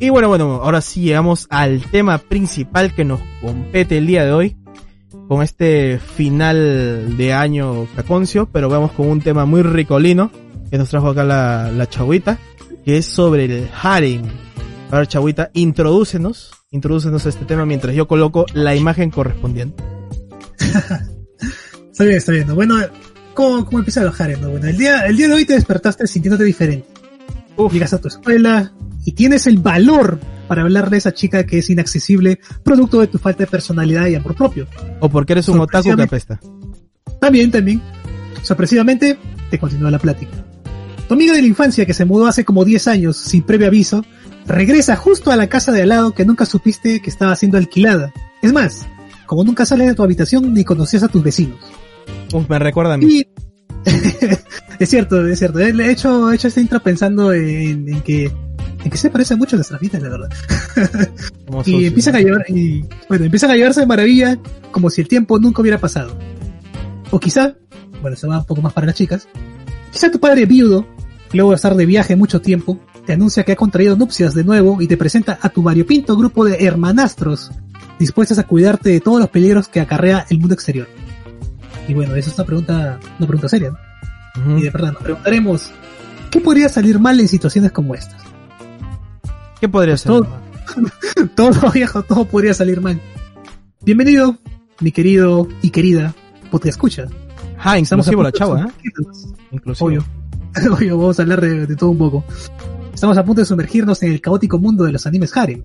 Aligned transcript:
Y 0.00 0.08
bueno, 0.10 0.28
bueno, 0.28 0.60
ahora 0.62 0.80
sí 0.80 1.02
llegamos 1.02 1.46
al 1.50 1.82
tema 1.90 2.18
principal 2.18 2.94
que 2.94 3.04
nos 3.04 3.20
compete 3.40 3.98
el 3.98 4.06
día 4.06 4.24
de 4.24 4.32
hoy. 4.32 4.56
Con 5.28 5.42
este 5.42 5.98
final 5.98 7.16
de 7.16 7.32
año 7.32 7.86
caconcio, 7.96 8.46
pero 8.52 8.68
vamos 8.68 8.92
con 8.92 9.08
un 9.08 9.20
tema 9.22 9.46
muy 9.46 9.62
ricolino 9.62 10.30
que 10.70 10.76
nos 10.76 10.90
trajo 10.90 11.08
acá 11.08 11.24
la, 11.24 11.70
la 11.70 11.88
que 12.84 12.98
es 12.98 13.06
sobre 13.06 13.44
el 13.44 13.70
harem. 13.82 14.22
A 14.90 14.98
ver, 14.98 15.06
chagüita, 15.06 15.50
introdúcenos, 15.54 16.50
introdúcenos 16.70 17.24
a 17.24 17.28
este 17.30 17.46
tema 17.46 17.64
mientras 17.64 17.94
yo 17.94 18.06
coloco 18.06 18.44
la 18.52 18.76
imagen 18.76 19.10
correspondiente. 19.10 19.93
está 21.90 22.04
bien, 22.04 22.16
está 22.16 22.32
bien. 22.32 22.54
Bueno, 22.54 22.76
¿cómo, 23.34 23.64
cómo 23.64 23.78
empieza 23.78 24.02
el 24.02 24.10
harem? 24.16 24.40
No? 24.40 24.50
Bueno, 24.50 24.68
el 24.68 24.76
día, 24.76 25.06
el 25.06 25.16
día 25.16 25.28
de 25.28 25.34
hoy 25.34 25.44
te 25.44 25.54
despertaste 25.54 26.06
sintiéndote 26.06 26.44
diferente. 26.44 26.88
Uf. 27.56 27.72
Llegas 27.72 27.92
a 27.92 28.00
tu 28.00 28.08
escuela, 28.08 28.72
y 29.04 29.12
tienes 29.12 29.46
el 29.46 29.58
valor 29.58 30.18
para 30.48 30.62
hablarle 30.62 30.96
a 30.96 30.98
esa 30.98 31.12
chica 31.12 31.44
que 31.44 31.58
es 31.58 31.70
inaccesible, 31.70 32.40
producto 32.62 33.00
de 33.00 33.06
tu 33.06 33.18
falta 33.18 33.44
de 33.44 33.46
personalidad 33.46 34.06
y 34.06 34.14
amor 34.14 34.34
propio. 34.34 34.66
O 35.00 35.08
porque 35.08 35.34
eres 35.34 35.48
un 35.48 35.60
otaku 35.60 35.94
que 35.94 36.02
apesta. 36.02 36.40
También, 37.20 37.50
también. 37.50 37.82
Sorpresivamente, 38.42 39.18
te 39.50 39.58
continúa 39.58 39.90
la 39.90 39.98
plática. 39.98 40.32
Tu 41.08 41.14
amiga 41.14 41.34
de 41.34 41.42
la 41.42 41.48
infancia, 41.48 41.86
que 41.86 41.94
se 41.94 42.04
mudó 42.04 42.26
hace 42.26 42.44
como 42.44 42.64
10 42.64 42.88
años, 42.88 43.16
sin 43.16 43.42
previo 43.42 43.66
aviso, 43.66 44.04
regresa 44.46 44.96
justo 44.96 45.30
a 45.30 45.36
la 45.36 45.48
casa 45.48 45.72
de 45.72 45.82
al 45.82 45.90
lado 45.90 46.12
que 46.12 46.24
nunca 46.24 46.46
supiste 46.46 47.00
que 47.00 47.10
estaba 47.10 47.36
siendo 47.36 47.58
alquilada. 47.58 48.12
Es 48.42 48.52
más, 48.52 48.86
como 49.26 49.44
nunca 49.44 49.66
sales 49.66 49.88
de 49.88 49.94
tu 49.94 50.02
habitación 50.02 50.52
ni 50.54 50.64
conocías 50.64 51.02
a 51.02 51.08
tus 51.08 51.22
vecinos. 51.22 51.58
Uf, 52.32 52.48
me 52.48 52.58
recuerda 52.58 52.94
a 52.94 52.98
mí. 52.98 53.06
Y... 53.06 53.26
es 54.78 54.88
cierto, 54.88 55.26
es 55.26 55.38
cierto. 55.38 55.58
He 55.60 55.90
hecho, 55.90 56.30
he 56.30 56.34
hecho 56.36 56.48
esta 56.48 56.60
intro 56.60 56.80
pensando 56.82 57.32
en, 57.32 57.88
en 57.88 58.00
que 58.02 58.32
en 58.84 58.90
que 58.90 58.98
se 58.98 59.10
parece 59.10 59.34
mucho 59.34 59.56
a 59.56 59.58
nuestras 59.58 59.80
vidas, 59.80 60.02
la 60.02 60.10
verdad. 60.10 60.30
y 61.64 61.86
empiezan 61.86 62.16
a 62.16 62.20
llevar, 62.20 62.44
y, 62.48 62.84
bueno, 63.08 63.24
empiezan 63.24 63.50
a 63.50 63.56
llevarse 63.56 63.80
de 63.80 63.86
maravilla 63.86 64.38
como 64.70 64.90
si 64.90 65.00
el 65.00 65.08
tiempo 65.08 65.38
nunca 65.38 65.62
hubiera 65.62 65.78
pasado. 65.78 66.16
O 67.10 67.18
quizá, 67.18 67.54
bueno, 68.02 68.16
se 68.16 68.26
va 68.26 68.38
un 68.38 68.44
poco 68.44 68.60
más 68.60 68.74
para 68.74 68.86
las 68.86 68.96
chicas, 68.96 69.26
quizá 69.90 70.10
tu 70.10 70.20
padre 70.20 70.44
viudo, 70.44 70.86
luego 71.32 71.50
de 71.50 71.56
estar 71.56 71.74
de 71.74 71.86
viaje 71.86 72.14
mucho 72.14 72.42
tiempo, 72.42 72.78
te 73.06 73.14
anuncia 73.14 73.42
que 73.42 73.52
ha 73.52 73.56
contraído 73.56 73.96
nupcias 73.96 74.34
de 74.34 74.44
nuevo 74.44 74.80
y 74.80 74.86
te 74.86 74.96
presenta 74.96 75.38
a 75.40 75.48
tu 75.48 75.62
variopinto 75.62 76.16
grupo 76.16 76.44
de 76.44 76.64
hermanastros 76.64 77.52
dispuestos 77.98 78.38
a 78.38 78.44
cuidarte 78.44 78.90
de 78.90 79.00
todos 79.00 79.20
los 79.20 79.28
peligros 79.30 79.68
que 79.68 79.80
acarrea 79.80 80.26
el 80.30 80.38
mundo 80.38 80.54
exterior. 80.54 80.88
Y 81.88 81.94
bueno, 81.94 82.14
esa 82.16 82.30
es 82.30 82.36
una 82.36 82.46
pregunta, 82.46 82.98
una 83.18 83.26
pregunta 83.26 83.48
seria, 83.48 83.70
¿no? 83.70 83.78
Uh 84.36 84.48
-huh. 84.48 84.58
Y 84.58 84.62
de 84.62 84.70
verdad, 84.70 84.92
nos 84.92 85.02
preguntaremos, 85.02 85.70
¿qué 86.30 86.40
podría 86.40 86.68
salir 86.68 86.98
mal 86.98 87.20
en 87.20 87.28
situaciones 87.28 87.72
como 87.72 87.94
estas? 87.94 88.22
¿Qué 89.60 89.68
podría 89.68 89.96
ser? 89.96 90.12
Todo, 90.12 90.26
todo, 91.34 91.70
viejo, 91.70 92.02
todo 92.02 92.24
podría 92.24 92.54
salir 92.54 92.80
mal. 92.80 93.00
Bienvenido, 93.82 94.38
mi 94.80 94.92
querido 94.92 95.46
y 95.62 95.70
querida 95.70 96.14
te 96.58 96.68
escucha. 96.68 97.06
Ah, 97.58 97.78
inclusivo 97.78 98.22
la 98.22 98.32
chava, 98.32 98.62
¿eh? 98.62 98.90
Inclusivo. 99.50 99.86
Obvio. 99.86 100.04
Obvio, 100.72 100.98
vamos 100.98 101.18
a 101.18 101.22
hablar 101.22 101.40
de, 101.40 101.66
de, 101.66 101.76
todo 101.76 101.90
un 101.90 101.98
poco. 101.98 102.24
Estamos 102.92 103.16
a 103.18 103.24
punto 103.24 103.40
de 103.40 103.46
sumergirnos 103.46 104.02
en 104.02 104.12
el 104.12 104.20
caótico 104.20 104.58
mundo 104.58 104.84
de 104.84 104.92
los 104.92 105.06
animes 105.06 105.36
harem. 105.36 105.62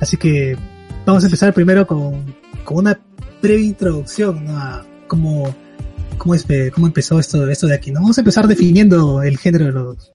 Así 0.00 0.16
que 0.16 0.56
vamos 1.04 1.22
a 1.22 1.26
empezar 1.26 1.52
primero 1.54 1.86
con, 1.86 2.34
con 2.64 2.78
una 2.78 2.98
breve 3.40 3.62
introducción 3.62 4.44
¿no? 4.44 4.58
a 4.58 4.86
cómo, 5.06 5.54
cómo, 6.18 6.34
es, 6.34 6.44
eh, 6.48 6.70
cómo, 6.74 6.86
empezó 6.86 7.18
esto, 7.18 7.48
esto 7.48 7.66
de 7.66 7.74
aquí. 7.74 7.90
¿no? 7.90 8.00
Vamos 8.00 8.18
a 8.18 8.20
empezar 8.20 8.46
definiendo 8.46 9.22
el 9.22 9.38
género 9.38 9.66
de 9.66 9.72
los, 9.72 10.12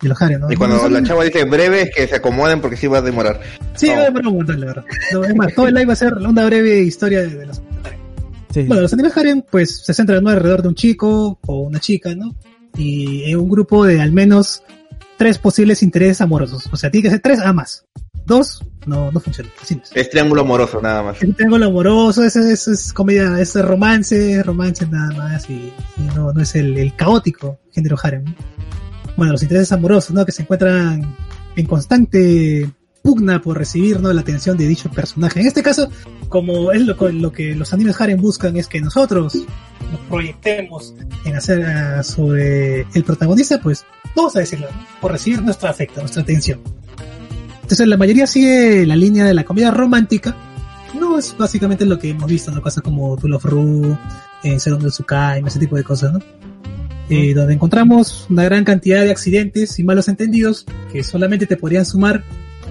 de 0.00 0.08
los 0.08 0.20
Harry, 0.22 0.36
¿no? 0.36 0.50
Y 0.50 0.56
cuando 0.56 0.88
la 0.88 1.02
chava 1.02 1.24
dice 1.24 1.44
breve, 1.44 1.82
es 1.82 1.94
que 1.94 2.08
se 2.08 2.16
acomoden 2.16 2.60
porque 2.60 2.76
sí 2.76 2.86
va 2.86 2.98
a 2.98 3.02
demorar. 3.02 3.40
Sí, 3.76 3.88
va 3.88 3.98
a 3.98 4.04
demorar 4.04 4.28
un 4.28 4.36
montón, 4.36 4.60
la 4.60 4.66
verdad. 4.66 4.84
Todo 5.54 5.68
el 5.68 5.74
live 5.74 5.86
va 5.86 5.92
a 5.92 5.96
ser 5.96 6.14
una 6.14 6.46
breve 6.46 6.80
historia 6.80 7.20
de, 7.20 7.28
de 7.28 7.46
los 7.46 7.62
sí. 8.52 8.62
Bueno, 8.64 8.82
los 8.82 8.92
animes 8.92 9.16
Harem, 9.16 9.42
pues, 9.48 9.84
se 9.84 9.94
centran 9.94 10.24
¿no? 10.24 10.30
alrededor 10.30 10.62
de 10.62 10.68
un 10.68 10.74
chico 10.74 11.38
o 11.46 11.60
una 11.60 11.80
chica, 11.80 12.14
¿no? 12.14 12.34
Y 12.76 13.30
en 13.30 13.38
un 13.38 13.48
grupo 13.48 13.84
de 13.84 14.00
al 14.00 14.12
menos 14.12 14.62
tres 15.18 15.38
posibles 15.38 15.82
intereses 15.82 16.20
amorosos. 16.22 16.66
O 16.72 16.76
sea, 16.76 16.90
tiene 16.90 17.02
que 17.02 17.10
ser 17.10 17.20
tres 17.20 17.40
amas. 17.40 17.84
2 18.26 18.66
no, 18.86 19.12
no 19.12 19.20
funciona. 19.20 19.50
Así 19.60 19.80
es. 19.82 19.90
es. 19.94 20.10
triángulo 20.10 20.42
amoroso, 20.42 20.80
nada 20.80 21.02
más. 21.02 21.22
Es 21.22 21.36
triángulo 21.36 21.66
amoroso, 21.66 22.24
es, 22.24 22.36
es, 22.36 22.68
es 22.68 22.92
comedia, 22.92 23.38
es 23.40 23.54
romance, 23.60 24.42
romance 24.42 24.86
nada 24.86 25.12
más, 25.16 25.50
y, 25.50 25.72
y 25.96 26.02
no, 26.14 26.32
no 26.32 26.40
es 26.40 26.54
el, 26.54 26.76
el, 26.78 26.94
caótico 26.96 27.58
género 27.72 27.96
harem. 28.02 28.24
Bueno, 29.16 29.32
los 29.32 29.42
intereses 29.42 29.72
amorosos, 29.72 30.12
¿no? 30.12 30.24
Que 30.24 30.32
se 30.32 30.42
encuentran 30.42 31.14
en 31.56 31.66
constante 31.66 32.70
pugna 33.02 33.40
por 33.40 33.58
recibir 33.58 34.00
¿no? 34.00 34.12
la 34.12 34.20
atención 34.20 34.56
de 34.56 34.66
dicho 34.66 34.90
personaje. 34.90 35.40
En 35.40 35.46
este 35.46 35.62
caso, 35.62 35.90
como 36.28 36.72
es 36.72 36.82
lo, 36.82 36.96
lo 37.10 37.32
que 37.32 37.54
los 37.54 37.72
animes 37.72 38.00
harem 38.00 38.20
buscan, 38.20 38.56
es 38.56 38.66
que 38.66 38.80
nosotros 38.80 39.34
nos 39.34 40.00
proyectemos 40.08 40.94
en 41.24 41.36
hacer 41.36 41.64
ah, 41.64 42.02
sobre 42.02 42.82
el 42.94 43.04
protagonista, 43.04 43.60
pues 43.60 43.84
vamos 44.14 44.36
a 44.36 44.40
decirlo, 44.40 44.68
¿no? 44.70 45.00
por 45.00 45.12
recibir 45.12 45.42
nuestro 45.42 45.68
afecto, 45.68 46.00
nuestra 46.00 46.22
atención. 46.22 46.60
Entonces 47.70 47.86
la 47.86 47.96
mayoría 47.96 48.26
sigue 48.26 48.84
la 48.84 48.96
línea 48.96 49.24
de 49.24 49.32
la 49.32 49.44
comedia 49.44 49.70
romántica. 49.70 50.34
No 50.98 51.16
es 51.16 51.36
básicamente 51.38 51.86
lo 51.86 52.00
que 52.00 52.08
hemos 52.08 52.28
visto, 52.28 52.50
¿no? 52.50 52.60
Cosas 52.60 52.82
como 52.82 53.16
To 53.16 53.28
Love 53.28 53.44
Ru, 53.44 53.96
en 54.42 54.58
Seron 54.58 54.80
del 54.80 54.90
Tsukai, 54.90 55.40
ese 55.46 55.60
tipo 55.60 55.76
de 55.76 55.84
cosas, 55.84 56.14
¿no? 56.14 56.18
Eh, 57.08 57.32
donde 57.32 57.54
encontramos 57.54 58.26
una 58.28 58.42
gran 58.42 58.64
cantidad 58.64 59.04
de 59.04 59.12
accidentes 59.12 59.78
y 59.78 59.84
malos 59.84 60.08
entendidos 60.08 60.66
que 60.90 61.04
solamente 61.04 61.46
te 61.46 61.56
podrían 61.56 61.86
sumar 61.86 62.24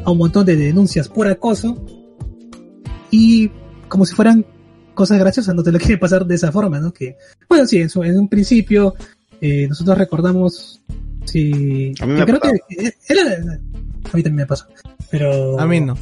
a 0.04 0.12
un 0.12 0.18
montón 0.18 0.46
de 0.46 0.58
denuncias 0.58 1.08
por 1.08 1.28
acoso 1.30 1.82
y 3.10 3.52
como 3.88 4.06
si 4.06 4.14
fueran 4.14 4.46
cosas 4.96 5.18
graciosas, 5.18 5.56
no 5.56 5.64
te 5.64 5.72
lo 5.72 5.78
quieren 5.80 6.00
pasar 6.00 6.26
de 6.26 6.36
esa 6.36 6.52
forma, 6.52 6.82
¿no? 6.82 6.92
Que, 6.92 7.16
bueno, 7.48 7.66
sí, 7.66 7.78
en, 7.78 7.90
su, 7.90 8.04
en 8.04 8.20
un 8.20 8.28
principio 8.28 8.96
eh, 9.40 9.66
nosotros 9.70 9.98
recordamos, 9.98 10.82
sí, 11.24 11.94
a 12.02 12.06
mí 12.06 12.16
me 12.16 12.26
creo 12.26 12.42
que 12.42 12.52
era, 13.08 13.60
a 14.12 14.16
mí 14.16 14.24
también 14.24 14.36
me 14.36 14.46
pasó, 14.46 14.68
pero... 15.10 15.60
A 15.60 15.66
mí 15.66 15.80
no. 15.80 15.98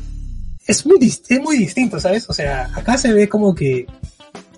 Es 0.65 0.85
muy, 0.85 0.97
es 1.01 1.41
muy 1.41 1.57
distinto, 1.57 1.99
¿sabes? 1.99 2.29
O 2.29 2.33
sea, 2.33 2.69
acá 2.75 2.97
se 2.97 3.13
ve 3.13 3.29
como 3.29 3.55
que, 3.55 3.87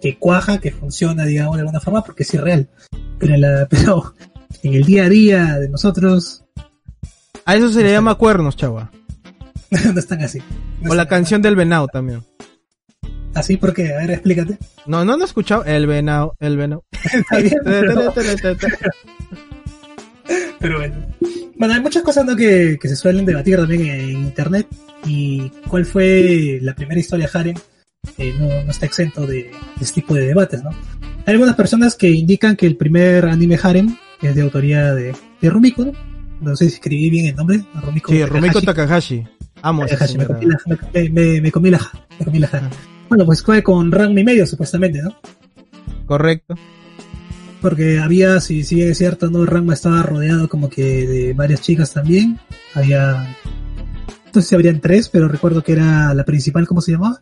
que 0.02 0.18
cuaja, 0.18 0.60
que 0.60 0.72
funciona, 0.72 1.26
digamos, 1.26 1.56
de 1.56 1.62
alguna 1.62 1.80
forma, 1.80 2.04
porque 2.04 2.24
es 2.24 2.34
irreal. 2.34 2.68
Pero, 3.20 3.38
la, 3.38 3.68
pero 3.70 4.16
en 4.64 4.74
el 4.74 4.84
día 4.84 5.06
a 5.06 5.10
día 5.10 5.60
de 5.60 5.70
nosotros... 5.70 6.44
A 7.46 7.56
eso 7.56 7.70
se 7.70 7.84
le 7.84 7.92
llama 7.92 8.16
cuernos, 8.16 8.56
chava. 8.56 8.92
no 9.94 10.00
están 10.00 10.22
así. 10.22 10.40
No 10.82 10.92
o 10.92 10.96
la 10.96 11.08
canción 11.08 11.42
del 11.42 11.56
venado 11.56 11.88
también. 11.88 12.24
¿Así? 13.36 13.58
¿Por 13.58 13.74
qué? 13.74 13.94
A 13.94 13.98
ver, 13.98 14.12
explícate. 14.12 14.58
No, 14.86 15.06
no 15.06 15.16
lo 15.16 15.24
he 15.24 15.28
escuchado. 15.28 15.64
El 15.66 15.86
venado, 15.88 16.36
el 16.40 16.58
venado. 16.58 16.84
Está 17.04 17.38
bien, 17.38 17.56
pero... 17.64 18.14
pero 20.60 20.78
bueno. 20.78 20.96
Bueno, 21.58 21.74
hay 21.74 21.82
muchas 21.82 22.04
cosas 22.04 22.26
¿no? 22.26 22.36
que, 22.36 22.78
que 22.82 22.88
se 22.88 22.96
suelen 22.96 23.26
debatir 23.26 23.58
también 23.58 23.86
en 23.88 24.12
internet. 24.12 24.68
Y 25.06 25.50
cuál 25.68 25.86
fue 25.86 26.60
la 26.62 26.76
primera 26.76 27.00
historia 27.00 27.30
Harem 27.34 27.56
eh, 28.18 28.34
no, 28.40 28.48
no, 28.48 28.72
está 28.72 28.86
exento 28.86 29.26
de, 29.26 29.44
de, 29.44 29.52
este 29.82 30.02
tipo 30.02 30.14
de 30.14 30.28
debates, 30.28 30.64
¿no? 30.64 30.70
Hay 31.26 31.34
algunas 31.34 31.56
personas 31.56 31.96
que 31.96 32.10
indican 32.10 32.56
que 32.56 32.66
el 32.66 32.78
primer 32.78 33.26
anime 33.26 33.60
Harem 33.62 33.96
es 34.22 34.36
de 34.36 34.42
autoría 34.42 34.94
de, 34.94 35.14
de 35.42 35.50
Rumiko, 35.50 35.86
¿no? 35.86 35.92
No 36.42 36.56
sé 36.56 36.70
si 36.70 36.76
escribí 36.76 37.10
bien 37.10 37.28
el 37.28 37.36
nombre. 37.36 37.62
Rumiko 37.82 38.12
sí, 38.12 38.26
Rumiko 38.26 38.62
Takahashi. 38.62 39.24
Amo 39.62 39.86
Takahashi, 39.86 40.18
me 40.18 40.26
comí, 40.26 40.46
la, 40.46 40.58
me, 40.94 41.10
me, 41.10 41.42
me, 41.42 41.52
comí 41.52 41.70
la, 41.70 41.82
me 42.18 42.26
comí 42.26 42.40
la 42.40 42.50
ah. 42.54 42.70
Bueno, 43.10 43.26
pues 43.26 43.44
fue 43.44 43.62
con 43.62 43.92
Ranma 43.92 44.20
y 44.20 44.24
medio, 44.24 44.46
supuestamente, 44.46 45.02
¿no? 45.02 45.16
Correcto. 46.06 46.56
Porque 47.62 48.00
había, 48.00 48.40
si 48.40 48.64
sí, 48.64 48.82
es 48.82 48.98
cierto, 48.98 49.30
¿no? 49.30 49.46
Ranma 49.46 49.74
estaba 49.74 50.02
rodeado 50.04 50.48
como 50.48 50.70
que 50.70 51.06
de 51.08 51.34
varias 51.34 51.62
chicas 51.62 51.94
también. 51.94 52.40
Había. 52.74 53.36
No 54.34 54.42
sé 54.42 54.48
si 54.48 54.56
habrían 54.56 54.80
tres, 54.80 55.10
pero 55.10 55.28
recuerdo 55.28 55.64
que 55.64 55.74
era 55.74 56.14
la 56.14 56.24
principal, 56.24 56.68
¿cómo 56.68 56.82
se 56.82 56.94
llamaba? 56.94 57.22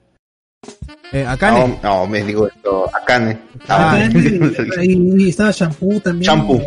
Eh, 1.12 1.26
Akane. 1.26 1.60
No, 1.60 1.80
no, 1.84 2.08
me 2.08 2.24
digo 2.24 2.48
esto, 2.48 2.90
Akane. 2.94 3.40
Ah, 3.68 3.94
Akane 3.94 4.20
y, 4.84 5.24
y, 5.24 5.30
estaba 5.30 5.52
Shampoo 5.52 6.00
también. 6.02 6.30
Shampoo. 6.30 6.62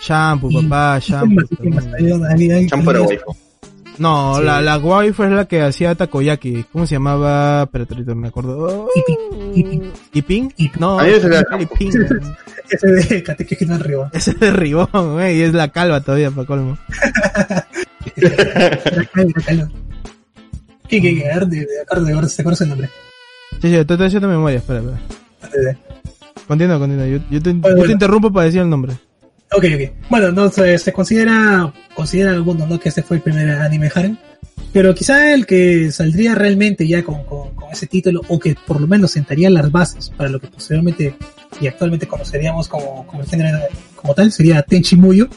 Shampoo, 0.00 0.50
papá, 0.62 0.98
Shampoo. 1.00 1.46
Shampoo 2.68 2.90
era 2.90 3.02
waifu. 3.02 3.43
No, 3.98 4.36
sí. 4.36 4.44
la, 4.44 4.60
la 4.60 4.78
waifu 4.78 5.22
es 5.24 5.30
la 5.30 5.44
que 5.46 5.62
hacía 5.62 5.94
takoyaki. 5.94 6.64
¿Cómo 6.72 6.86
se 6.86 6.96
llamaba? 6.96 7.62
Espérate, 7.64 7.94
ahorita 7.94 8.14
me 8.14 8.28
acuerdo. 8.28 8.88
Iping. 9.54 9.92
¿Iping? 10.12 10.52
No, 10.78 11.00
era 11.00 11.44
Iping. 11.60 11.90
Ese 12.70 12.86
de 12.88 13.66
no 13.66 13.74
es 13.74 13.82
Ribón. 13.82 14.10
Ese 14.12 14.32
de 14.34 14.50
Ribón, 14.50 15.12
güey, 15.14 15.38
y 15.38 15.42
es 15.42 15.52
la 15.52 15.68
calva 15.68 16.00
todavía, 16.00 16.30
para 16.30 16.46
colmo. 16.46 16.78
la 18.16 19.06
calva, 19.12 19.32
la 19.36 19.42
calva. 19.44 19.68
¿Qué, 20.88 21.00
qué, 21.00 21.16
qué? 21.16 21.30
A 21.30 21.34
ver, 21.38 21.46
de, 21.46 21.56
de, 21.60 21.66
de, 21.66 21.66
¿te 21.86 22.42
acuerdas 22.42 22.60
el 22.62 22.68
nombre? 22.68 22.88
Sí, 23.52 23.68
sí, 23.68 23.70
te 23.70 23.80
estoy 23.80 24.06
haciendo 24.06 24.28
memoria, 24.28 24.58
espera, 24.58 24.80
espera. 24.80 25.78
Continúa, 26.46 26.78
continúa. 26.78 27.06
Yo, 27.06 27.18
yo 27.30 27.42
te, 27.42 27.50
yo 27.50 27.58
Bueno, 27.60 27.62
te 27.62 27.74
bueno. 27.74 27.92
interrumpo 27.92 28.32
para 28.32 28.46
decir 28.46 28.60
el 28.60 28.68
nombre. 28.70 28.94
Ok, 29.56 29.64
ok. 29.74 30.08
Bueno, 30.10 30.32
no 30.32 30.50
se, 30.50 30.92
considera, 30.92 31.72
considera 31.94 32.32
algunos, 32.32 32.68
¿no? 32.68 32.78
Que 32.80 32.88
este 32.88 33.02
fue 33.02 33.18
el 33.18 33.22
primer 33.22 33.50
anime 33.50 33.90
harem. 33.94 34.16
Pero 34.72 34.94
quizá 34.94 35.32
el 35.32 35.46
que 35.46 35.92
saldría 35.92 36.34
realmente 36.34 36.86
ya 36.88 37.04
con, 37.04 37.24
con, 37.24 37.54
con 37.54 37.70
ese 37.70 37.86
título, 37.86 38.20
o 38.28 38.38
que 38.38 38.56
por 38.66 38.80
lo 38.80 38.86
menos 38.88 39.12
sentaría 39.12 39.48
las 39.50 39.70
bases 39.70 40.10
para 40.10 40.28
lo 40.28 40.40
que 40.40 40.48
posteriormente 40.48 41.16
y 41.60 41.66
actualmente 41.68 42.08
conoceríamos 42.08 42.66
como, 42.68 43.06
como 43.06 43.22
el 43.22 43.28
género 43.28 43.58
como 43.94 44.14
tal, 44.14 44.32
sería 44.32 44.62
Tenchi 44.62 44.96
Muyo 44.96 45.28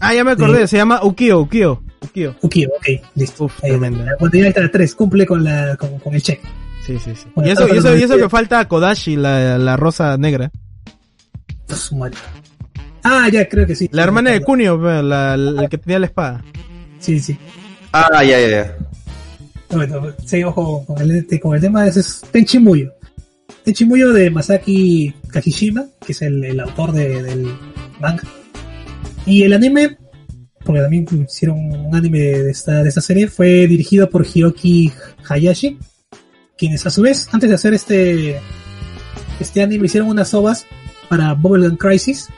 Ah, 0.00 0.12
ya 0.14 0.24
me 0.24 0.32
acordé, 0.32 0.62
Sí. 0.62 0.68
se 0.68 0.76
llama 0.78 1.00
Ukio, 1.04 1.40
Ukio, 1.40 1.82
Ukio. 2.02 2.36
Ukio. 2.42 2.68
Ok, 2.76 2.86
listo. 3.14 3.44
Uf, 3.44 3.62
Ahí, 3.62 3.70
tremendo. 3.70 4.04
la 4.04 4.16
cuantía 4.16 4.48
está 4.48 4.68
3, 4.70 4.94
cumple 4.96 5.24
con, 5.24 5.44
la, 5.44 5.76
con, 5.76 5.98
con 6.00 6.12
el 6.14 6.20
check. 6.22 6.40
Sí, 6.84 6.98
sí, 6.98 7.12
sí. 7.14 7.26
Bueno, 7.34 7.48
y 7.48 7.52
eso, 7.52 7.62
y 7.68 7.78
eso, 7.78 7.94
y 7.96 7.98
eso 8.02 8.12
hablando 8.14 8.18
que 8.26 8.28
falta 8.28 8.66
Kodashi, 8.68 9.16
la, 9.16 9.56
la 9.58 9.76
rosa 9.76 10.16
negra. 10.18 10.50
Pues. 11.68 11.90
Ah, 13.04 13.28
ya, 13.32 13.48
creo 13.48 13.66
que 13.66 13.74
sí. 13.74 13.88
La 13.92 14.02
Sí, 14.02 14.06
hermana 14.08 14.30
de 14.30 14.40
pues, 14.40 15.02
la, 15.02 15.36
la- 15.36 15.62
el 15.62 15.68
que 15.68 15.78
tenía 15.78 15.98
la 15.98 16.06
espada. 16.06 16.44
Sí, 17.00 17.18
sí. 17.20 17.36
Ah, 17.92 18.22
ya, 18.24 18.40
ya, 18.40 18.48
ya. 18.48 18.76
Bueno, 19.70 20.12
seguimos 20.24 20.54
con, 20.54 20.84
con 20.84 21.00
el, 21.00 21.26
con 21.40 21.54
el 21.54 21.60
tema, 21.60 21.86
ese 21.86 22.00
es 22.00 22.22
Tenchi 22.30 22.58
Muyo. 22.58 22.92
Tenchi 23.64 23.84
Muyo 23.84 24.12
de 24.12 24.30
Masaki 24.30 25.14
Kakishima, 25.28 25.86
que 26.04 26.12
es 26.12 26.22
el, 26.22 26.44
el 26.44 26.60
autor 26.60 26.92
de- 26.92 27.22
del 27.22 27.46
manga. 28.00 28.22
Y 29.26 29.42
el 29.44 29.52
anime, 29.52 29.96
porque 30.64 30.80
también 30.80 31.06
hicieron 31.28 31.58
un 31.58 31.94
anime 31.94 32.18
de 32.18 32.50
esta, 32.50 32.82
de 32.82 32.88
esta 32.88 33.00
serie, 33.00 33.28
fue 33.28 33.66
dirigido 33.66 34.08
por 34.10 34.26
Hiroki 34.26 34.92
Hayashi, 35.28 35.78
quienes 36.58 36.86
a 36.86 36.90
su 36.90 37.02
vez, 37.02 37.28
antes 37.32 37.48
de 37.48 37.54
hacer 37.54 37.72
este, 37.74 38.40
este 39.40 39.62
anime, 39.62 39.86
hicieron 39.86 40.08
unas 40.10 40.32
ovas 40.34 40.66
para 41.08 41.32
Bubblegum 41.34 41.76
Crisis, 41.76 42.28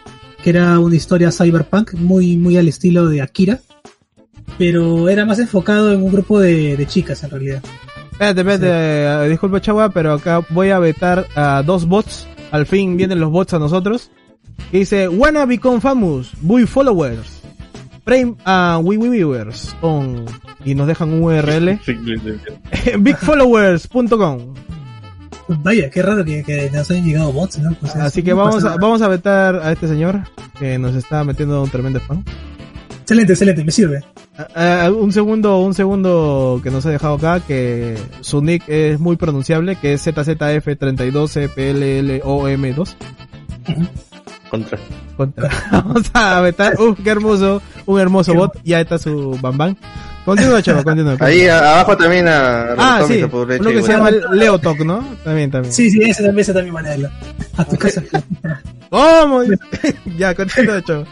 que 0.45 0.51
era 0.51 0.79
una 0.79 0.95
historia 0.95 1.33
cyberpunk 1.33 1.95
muy, 1.95 2.37
muy 2.37 2.59
al 2.59 2.69
estilo 2.69 3.09
de 3.09 3.23
Akira, 3.23 3.61
pero 4.59 5.09
era 5.09 5.25
más 5.25 5.39
enfocado 5.39 5.91
en 5.91 6.03
un 6.03 6.13
grupo 6.13 6.39
de, 6.39 6.77
de 6.77 6.87
chicas 6.87 7.25
en 7.25 7.31
realidad. 7.31 7.63
Espérate, 8.13 8.41
espérate, 8.43 8.67
eh, 8.69 9.29
disculpa 9.31 9.63
Chagua, 9.63 9.89
pero 9.89 10.13
acá 10.13 10.45
voy 10.51 10.69
a 10.69 10.79
vetar 10.79 11.27
a 11.35 11.63
dos 11.63 11.87
bots. 11.87 12.29
Al 12.51 12.67
fin 12.67 12.99
vienen 12.99 13.21
los 13.21 13.31
bots 13.31 13.55
a 13.55 13.59
nosotros. 13.59 14.11
Que 14.71 14.81
dice, 14.81 15.09
wanna 15.09 15.47
become 15.47 15.81
famous, 15.81 16.33
buy 16.43 16.67
followers. 16.67 17.41
Frame 18.05 18.37
a 18.45 18.79
we 18.85 18.99
we 18.99 19.09
viewers 19.09 19.75
on 19.81 20.27
y 20.63 20.75
nos 20.75 20.87
dejan 20.87 21.11
un 21.11 21.23
URL 21.23 21.81
bigfollowers.com 22.99 24.55
Vaya, 25.49 25.91
qué 25.91 26.03
raro 26.03 26.25
que, 26.25 26.43
que 26.43 26.71
nos 26.71 26.91
hayan 26.91 27.05
llegado 27.05 27.31
bots, 27.33 27.59
¿no? 27.59 27.75
Pues 27.75 27.95
así 27.97 28.21
es- 28.21 28.25
que 28.25 28.33
vamos 28.33 28.65
a, 28.65 28.77
vamos 28.77 29.03
a 29.03 29.09
vetar 29.09 29.57
a 29.57 29.73
este 29.73 29.87
señor 29.89 30.21
que 30.59 30.79
nos 30.79 30.95
está 30.95 31.23
metiendo 31.25 31.63
un 31.63 31.69
tremendo 31.71 31.99
spam 32.01 32.25
Excelente, 33.03 33.35
excelente, 33.35 33.63
me 33.65 33.71
sirve. 33.71 34.03
Un 34.99 35.13
segundo 35.13 35.59
un 35.61 35.75
segundo 35.75 36.59
que 36.63 36.71
nos 36.71 36.87
ha 36.87 36.91
dejado 36.91 37.17
acá 37.17 37.41
que 37.41 37.99
su 38.23 38.41
nick 38.41 38.67
es 38.67 38.99
muy 38.99 39.17
pronunciable 39.17 39.77
que 39.77 39.93
es 39.93 40.07
ZZF32CPLLOM2 40.07 42.95
Contra. 44.51 44.79
Contra. 45.17 45.51
Vamos 45.73 46.11
a 46.15 46.41
vetar. 46.41 46.75
Uf, 46.81 46.99
qué 47.03 47.11
hermoso. 47.11 47.61
Un 47.87 48.01
hermoso 48.01 48.33
Qué 48.33 48.39
bot. 48.39 48.53
Ya 48.65 48.81
está 48.81 48.99
su 48.99 49.39
bambán. 49.41 49.77
Continúa, 50.25 50.63
chavo, 50.63 50.83
continúa. 50.83 51.17
Ahí 51.21 51.47
abajo 51.47 51.97
también 51.97 52.27
a 52.29 52.73
Ah, 52.79 53.05
sí. 53.07 53.23
Uno 53.23 53.47
que 53.47 53.83
se 53.83 53.93
llama 53.93 54.11
igual. 54.11 54.39
Leotok, 54.39 54.81
¿no? 54.81 55.05
También, 55.23 55.51
también. 55.51 55.73
Sí, 55.73 55.91
sí, 55.91 56.01
ese 56.03 56.23
también, 56.23 56.41
ese 56.41 56.53
también 56.55 56.73
manejarlo. 56.73 57.11
A 57.57 57.65
tu 57.65 57.77
casa. 57.77 58.03
¿Cómo? 58.89 59.43
ya, 60.19 60.35
continúa, 60.35 60.83
chavo. 60.83 61.05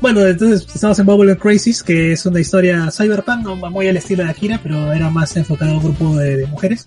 bueno, 0.00 0.24
entonces 0.24 0.66
estamos 0.72 0.98
en 1.00 1.06
Bubble 1.06 1.36
Crisis, 1.36 1.82
que 1.82 2.12
es 2.12 2.24
una 2.26 2.40
historia 2.40 2.90
cyberpunk, 2.92 3.42
no, 3.42 3.56
muy 3.56 3.88
al 3.88 3.96
estilo 3.96 4.22
de 4.22 4.30
Akira, 4.30 4.60
pero 4.62 4.92
era 4.92 5.10
más 5.10 5.36
enfocado 5.36 5.72
a 5.72 5.74
un 5.74 5.82
grupo 5.82 6.16
de, 6.16 6.36
de 6.36 6.46
mujeres. 6.46 6.86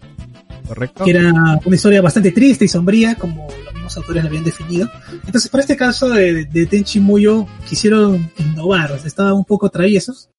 Correcto. 0.68 1.06
que 1.06 1.12
era 1.12 1.32
una 1.64 1.76
historia 1.76 2.02
bastante 2.02 2.32
triste 2.32 2.66
y 2.66 2.68
sombría, 2.68 3.16
como 3.16 3.48
los 3.64 3.74
mismos 3.74 3.96
autores 3.96 4.22
la 4.24 4.30
habían 4.30 4.44
definido. 4.44 4.90
Entonces, 5.26 5.50
para 5.50 5.62
este 5.62 5.78
caso 5.78 6.10
de, 6.10 6.44
de 6.46 6.66
Tenchi 6.66 7.00
Muyo, 7.00 7.48
quisieron 7.68 8.30
innovar, 8.38 8.92
o 8.92 8.98
sea, 8.98 9.08
estaban 9.08 9.34
un 9.34 9.46
poco 9.46 9.70
traviesos 9.70 10.30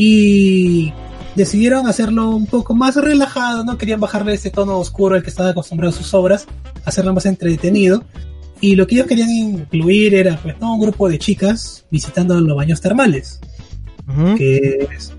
y 0.00 0.92
decidieron 1.34 1.88
hacerlo 1.88 2.30
un 2.30 2.46
poco 2.46 2.72
más 2.72 2.94
relajado, 2.94 3.64
no 3.64 3.76
querían 3.76 3.98
bajarle 3.98 4.34
ese 4.34 4.50
tono 4.50 4.78
oscuro 4.78 5.16
al 5.16 5.24
que 5.24 5.30
estaban 5.30 5.50
acostumbrados 5.50 5.96
sus 5.96 6.14
obras, 6.14 6.46
hacerlo 6.84 7.12
más 7.14 7.26
entretenido. 7.26 8.04
Y 8.60 8.76
lo 8.76 8.86
que 8.86 8.94
ellos 8.94 9.08
querían 9.08 9.30
incluir 9.30 10.14
era, 10.14 10.36
pues, 10.40 10.54
¿no? 10.60 10.74
un 10.74 10.80
grupo 10.80 11.08
de 11.08 11.18
chicas 11.18 11.84
visitando 11.90 12.40
los 12.40 12.56
baños 12.56 12.80
termales 12.80 13.40
que 14.36 14.88
es- 14.96 15.12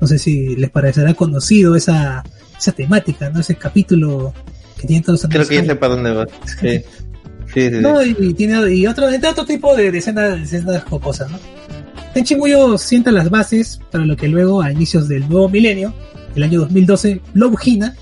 no 0.00 0.06
sé 0.06 0.18
si 0.18 0.54
les 0.56 0.68
parecerá 0.70 1.14
conocido 1.14 1.74
esa, 1.74 2.22
esa 2.58 2.72
temática, 2.72 3.30
¿no? 3.30 3.40
Ese 3.40 3.54
capítulo 3.56 4.32
que 4.78 4.86
tiene 4.86 5.02
todos 5.02 5.22
los 5.22 5.30
Creo 5.30 5.48
que 5.48 5.54
ya 5.56 5.64
sé 5.64 5.76
para 5.76 5.94
dónde 5.94 6.12
va. 6.12 6.26
Sí. 6.60 6.80
Sí, 7.54 7.70
sí. 7.70 7.76
No, 7.80 8.04
y 8.04 8.34
tiene 8.34 8.74
y 8.74 8.86
otro, 8.86 9.08
entre 9.08 9.30
otro 9.30 9.46
tipo 9.46 9.74
de, 9.74 9.90
de 9.90 9.98
escenas, 9.98 10.34
de 10.50 10.58
escenas 10.58 10.84
jocosas, 10.84 11.30
¿no? 11.30 11.38
Tenchi 12.16 12.34
Muyo 12.34 12.78
sienta 12.78 13.12
las 13.12 13.28
bases 13.28 13.78
para 13.90 14.06
lo 14.06 14.16
que 14.16 14.26
luego, 14.26 14.62
a 14.62 14.72
inicios 14.72 15.06
del 15.06 15.28
nuevo 15.28 15.50
milenio, 15.50 15.92
el 16.34 16.42
año 16.44 16.60
2012, 16.60 17.20
Love 17.34 17.56
Hina 17.62 17.94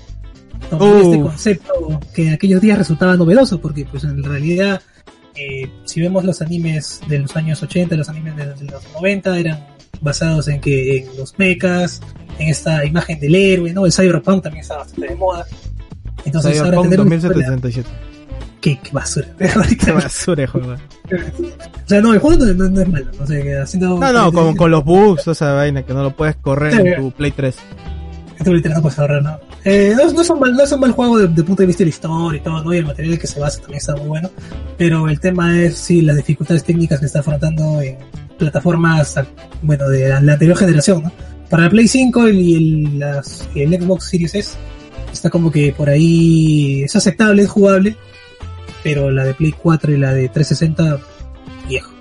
tomó 0.69 0.85
Uh. 0.85 1.01
este 1.01 1.19
concepto 1.21 1.99
que 2.13 2.27
en 2.27 2.33
aquellos 2.33 2.61
días 2.61 2.77
resultaba 2.77 3.17
novedoso, 3.17 3.59
porque 3.59 3.83
pues 3.83 4.05
en 4.05 4.23
realidad, 4.23 4.79
eh, 5.35 5.69
si 5.83 5.99
vemos 5.99 6.23
los 6.23 6.41
animes 6.41 7.01
de 7.09 7.19
los 7.19 7.35
años 7.35 7.61
80, 7.61 7.93
los 7.97 8.07
animes 8.07 8.37
de, 8.37 8.53
de 8.53 8.71
los 8.71 8.83
90, 8.93 9.37
eran 9.37 9.59
basados 9.99 10.47
en 10.47 10.61
que 10.61 10.99
en 10.99 11.17
los 11.17 11.37
mechas, 11.37 11.99
en 12.39 12.47
esta 12.47 12.85
imagen 12.85 13.19
del 13.19 13.35
héroe, 13.35 13.73
¿no? 13.73 13.85
El 13.85 13.91
cyberpunk 13.91 14.43
también 14.43 14.61
estaba 14.61 14.79
bastante 14.83 15.09
de 15.09 15.15
moda. 15.17 15.45
Entonces 16.23 16.57
ahora 16.59 16.69
Cyberpunk 16.71 16.89
tener 16.89 17.01
una 17.05 17.15
historia- 17.15 17.49
2077. 17.51 17.89
Qué, 18.65 18.79
qué 18.83 18.89
basura. 18.91 19.27
Qué 19.85 19.91
basura, 19.91 20.47
joder. 20.47 20.79
O 20.79 21.87
sea, 21.87 22.01
no, 22.01 22.13
el 22.13 22.19
juego 22.19 22.43
no, 22.45 22.53
no- 22.53 22.69
no 22.69 22.81
es 22.81 22.87
malo, 22.89 23.05
no 23.19 23.27
sé, 23.27 23.57
haciendo... 23.59 23.99
No, 23.99 24.11
no, 24.11 24.31
con, 24.31 24.55
con 24.55 24.71
los 24.71 24.83
bugs, 24.83 25.23
toda 25.23 25.33
esa 25.33 25.53
vaina 25.53 25.83
que 25.83 25.93
no 25.93 26.01
lo 26.03 26.15
puedes 26.15 26.35
correr 26.37 26.73
en 26.73 26.95
tu 27.01 27.11
Play 27.11 27.31
3. 27.31 27.55
Este 28.37 28.49
ahorita 28.49 28.69
no 28.69 28.81
puedes 28.81 28.97
ahorrar, 28.99 29.21
¿no? 29.21 29.39
Eh, 29.63 29.93
no, 29.95 30.11
no 30.11 30.21
es 30.21 30.29
un 30.29 30.39
mal, 30.39 30.53
no 30.53 30.63
es 30.63 30.71
un 30.71 30.79
mal 30.79 30.91
juego 30.91 31.19
de, 31.19 31.27
de 31.27 31.43
punto 31.43 31.61
de 31.63 31.67
vista 31.67 31.79
de 31.81 31.85
la 31.85 31.89
historia 31.89 32.39
y 32.39 32.43
todo, 32.43 32.63
¿no? 32.63 32.73
Y 32.73 32.77
el 32.77 32.85
material 32.85 33.17
que 33.19 33.27
se 33.27 33.39
basa 33.39 33.59
también 33.59 33.77
está 33.77 33.95
muy 33.95 34.07
bueno. 34.07 34.29
Pero 34.77 35.07
el 35.07 35.19
tema 35.19 35.57
es, 35.61 35.77
sí, 35.77 36.01
las 36.01 36.17
dificultades 36.17 36.63
técnicas 36.63 36.99
que 36.99 37.05
está 37.05 37.19
afrontando 37.19 37.79
en 37.81 37.97
plataformas, 38.37 39.15
bueno, 39.61 39.87
de 39.87 40.09
la, 40.09 40.21
la 40.21 40.33
anterior 40.33 40.57
generación, 40.57 41.03
¿no? 41.03 41.11
Para 41.49 41.63
la 41.63 41.69
Play 41.69 41.87
5 41.87 42.27
y 42.29 42.55
el, 42.55 42.99
las- 42.99 43.47
el 43.55 43.79
Xbox 43.81 44.05
Series 44.09 44.35
S 44.35 44.57
está 45.13 45.29
como 45.29 45.49
que 45.51 45.71
por 45.71 45.89
ahí 45.89 46.83
es 46.83 46.95
aceptable, 46.95 47.43
es 47.43 47.49
jugable, 47.49 47.95
pero 48.85 49.09
la 49.09 49.25
de 49.25 49.33
Play 49.33 49.51
4 49.51 49.93
y 49.93 49.97
la 49.97 50.13
de 50.13 50.29
360, 50.29 50.99
viejo. 51.67 51.91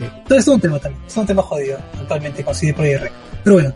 Entonces 0.00 0.38
es 0.38 0.48
un 0.48 0.60
tema 0.60 0.80
también, 0.80 1.00
es 1.06 1.16
un 1.16 1.24
tema 1.24 1.40
jodido 1.40 1.78
actualmente 2.00 2.42
con 2.42 2.52
CD 2.52 2.74
Projekt 2.74 3.02
Red. 3.02 3.10
Pero 3.44 3.54
bueno, 3.54 3.74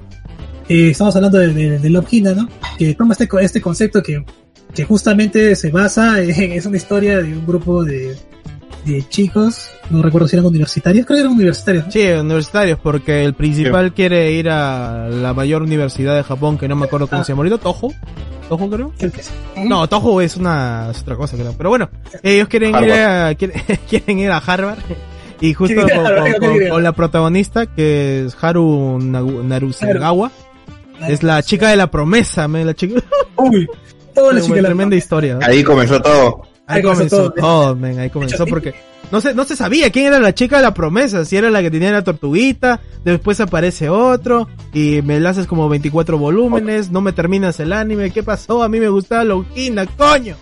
eh, 0.69 0.91
estamos 0.91 1.15
hablando 1.15 1.39
de, 1.39 1.55
de, 1.55 1.79
de 1.79 1.91
Love 1.91 2.13
Hina, 2.13 2.35
¿no? 2.35 2.49
Que 2.77 2.93
toma 2.97 3.13
este, 3.13 3.29
este 3.41 3.61
concepto 3.61 4.03
que, 4.03 4.25
que 4.75 4.85
justamente 4.85 5.55
se 5.55 5.71
basa 5.71 6.21
en, 6.21 6.51
es 6.51 6.67
una 6.67 6.77
historia 6.77 7.19
de 7.23 7.33
un 7.33 7.47
grupo 7.47 7.85
de, 7.85 8.17
de 8.85 9.07
chicos, 9.09 9.71
no 9.91 10.03
recuerdo 10.03 10.27
si 10.29 10.37
eran 10.37 10.47
universitarios, 10.47 11.07
creo 11.07 11.17
que 11.17 11.21
eran 11.21 11.33
universitarios, 11.33 11.87
¿no? 11.87 11.93
Sí, 11.93 12.07
universitarios, 12.09 12.79
porque 12.83 13.25
el 13.25 13.35
principal 13.35 13.93
quiere 13.93 14.33
ir 14.33 14.49
a 14.51 15.09
la 15.09 15.35
mayor 15.35 15.63
universidad 15.63 16.17
de 16.17 16.23
Japón, 16.25 16.57
que 16.59 16.67
no 16.69 16.77
me 16.77 16.87
acuerdo 16.87 17.07
cómo 17.07 17.23
Ah. 17.23 17.25
se 17.25 17.33
llama 17.33 17.41
ahorita, 17.41 17.59
Tojo. 17.59 17.93
Tojo 18.49 18.69
creo. 18.71 18.93
Creo 18.99 19.13
que 19.13 19.23
sí. 19.23 19.31
No, 19.69 19.89
Tojo 19.89 20.21
es 20.21 20.37
una 20.37 20.89
es 20.91 21.03
otra 21.03 21.15
cosa, 21.17 21.37
creo. 21.37 21.55
Pero 21.57 21.71
bueno, 21.71 21.89
ellos 22.23 22.49
quieren 22.49 22.71
ir 22.83 22.93
a, 22.93 23.35
quieren, 23.35 23.63
quieren 23.89 24.19
ir 24.19 24.31
a 24.31 24.39
Harvard. 24.39 24.79
Y 25.41 25.55
justo 25.55 25.81
con, 25.83 25.91
Harvard, 26.07 26.83
la 26.83 26.93
protagonista, 26.93 27.67
que 27.67 28.25
es 28.27 28.37
Haru 28.43 28.99
Nagu- 29.01 29.45
Narusagawa, 29.45 30.31
es 31.09 31.23
la 31.23 31.43
chica 31.43 31.69
de 31.71 31.77
la 31.77 31.91
promesa, 31.91 32.49
me 32.49 32.65
la 32.65 32.75
chica. 32.75 33.01
Uy, 33.37 33.67
toda 34.15 34.33
la 34.33 34.39
Una 34.39 34.41
chica 34.43 34.55
de 34.57 34.63
la 34.63 34.69
tremenda 34.69 34.97
historia. 34.97 35.35
¿no? 35.37 35.47
Ahí 35.47 35.63
comenzó 35.63 36.01
todo. 36.03 36.43
Ahí 36.71 36.83
comenzó 36.83 37.31
todo. 37.31 37.33
todo, 37.33 37.77
men, 37.77 37.99
ahí 37.99 38.11
comenzó 38.11 38.47
porque 38.47 38.75
no 39.11 39.21
se, 39.21 39.35
no 39.35 39.45
se 39.45 39.57
sabía 39.57 39.91
quién 39.91 40.07
era 40.07 40.21
la 40.21 40.35
chica 40.35 40.57
de 40.57 40.63
la 40.63 40.75
promesa, 40.75 41.25
si 41.25 41.37
era 41.37 41.51
la 41.51 41.63
que 41.63 41.71
tenía 41.71 41.91
la 41.91 42.05
tortuguita, 42.05 42.81
después 43.05 43.41
aparece 43.41 43.89
otro, 43.89 44.49
y 44.73 45.03
me 45.03 45.19
la 45.19 45.31
haces 45.31 45.47
como 45.47 45.69
24 45.69 46.17
volúmenes, 46.19 46.91
no 46.91 47.01
me 47.01 47.13
terminas 47.13 47.59
el 47.61 47.73
anime, 47.73 48.11
¿qué 48.11 48.23
pasó? 48.23 48.63
A 48.63 48.69
mí 48.69 48.79
me 48.79 48.89
gustaba 48.89 49.25
Loquina, 49.25 49.87
coño, 49.87 50.37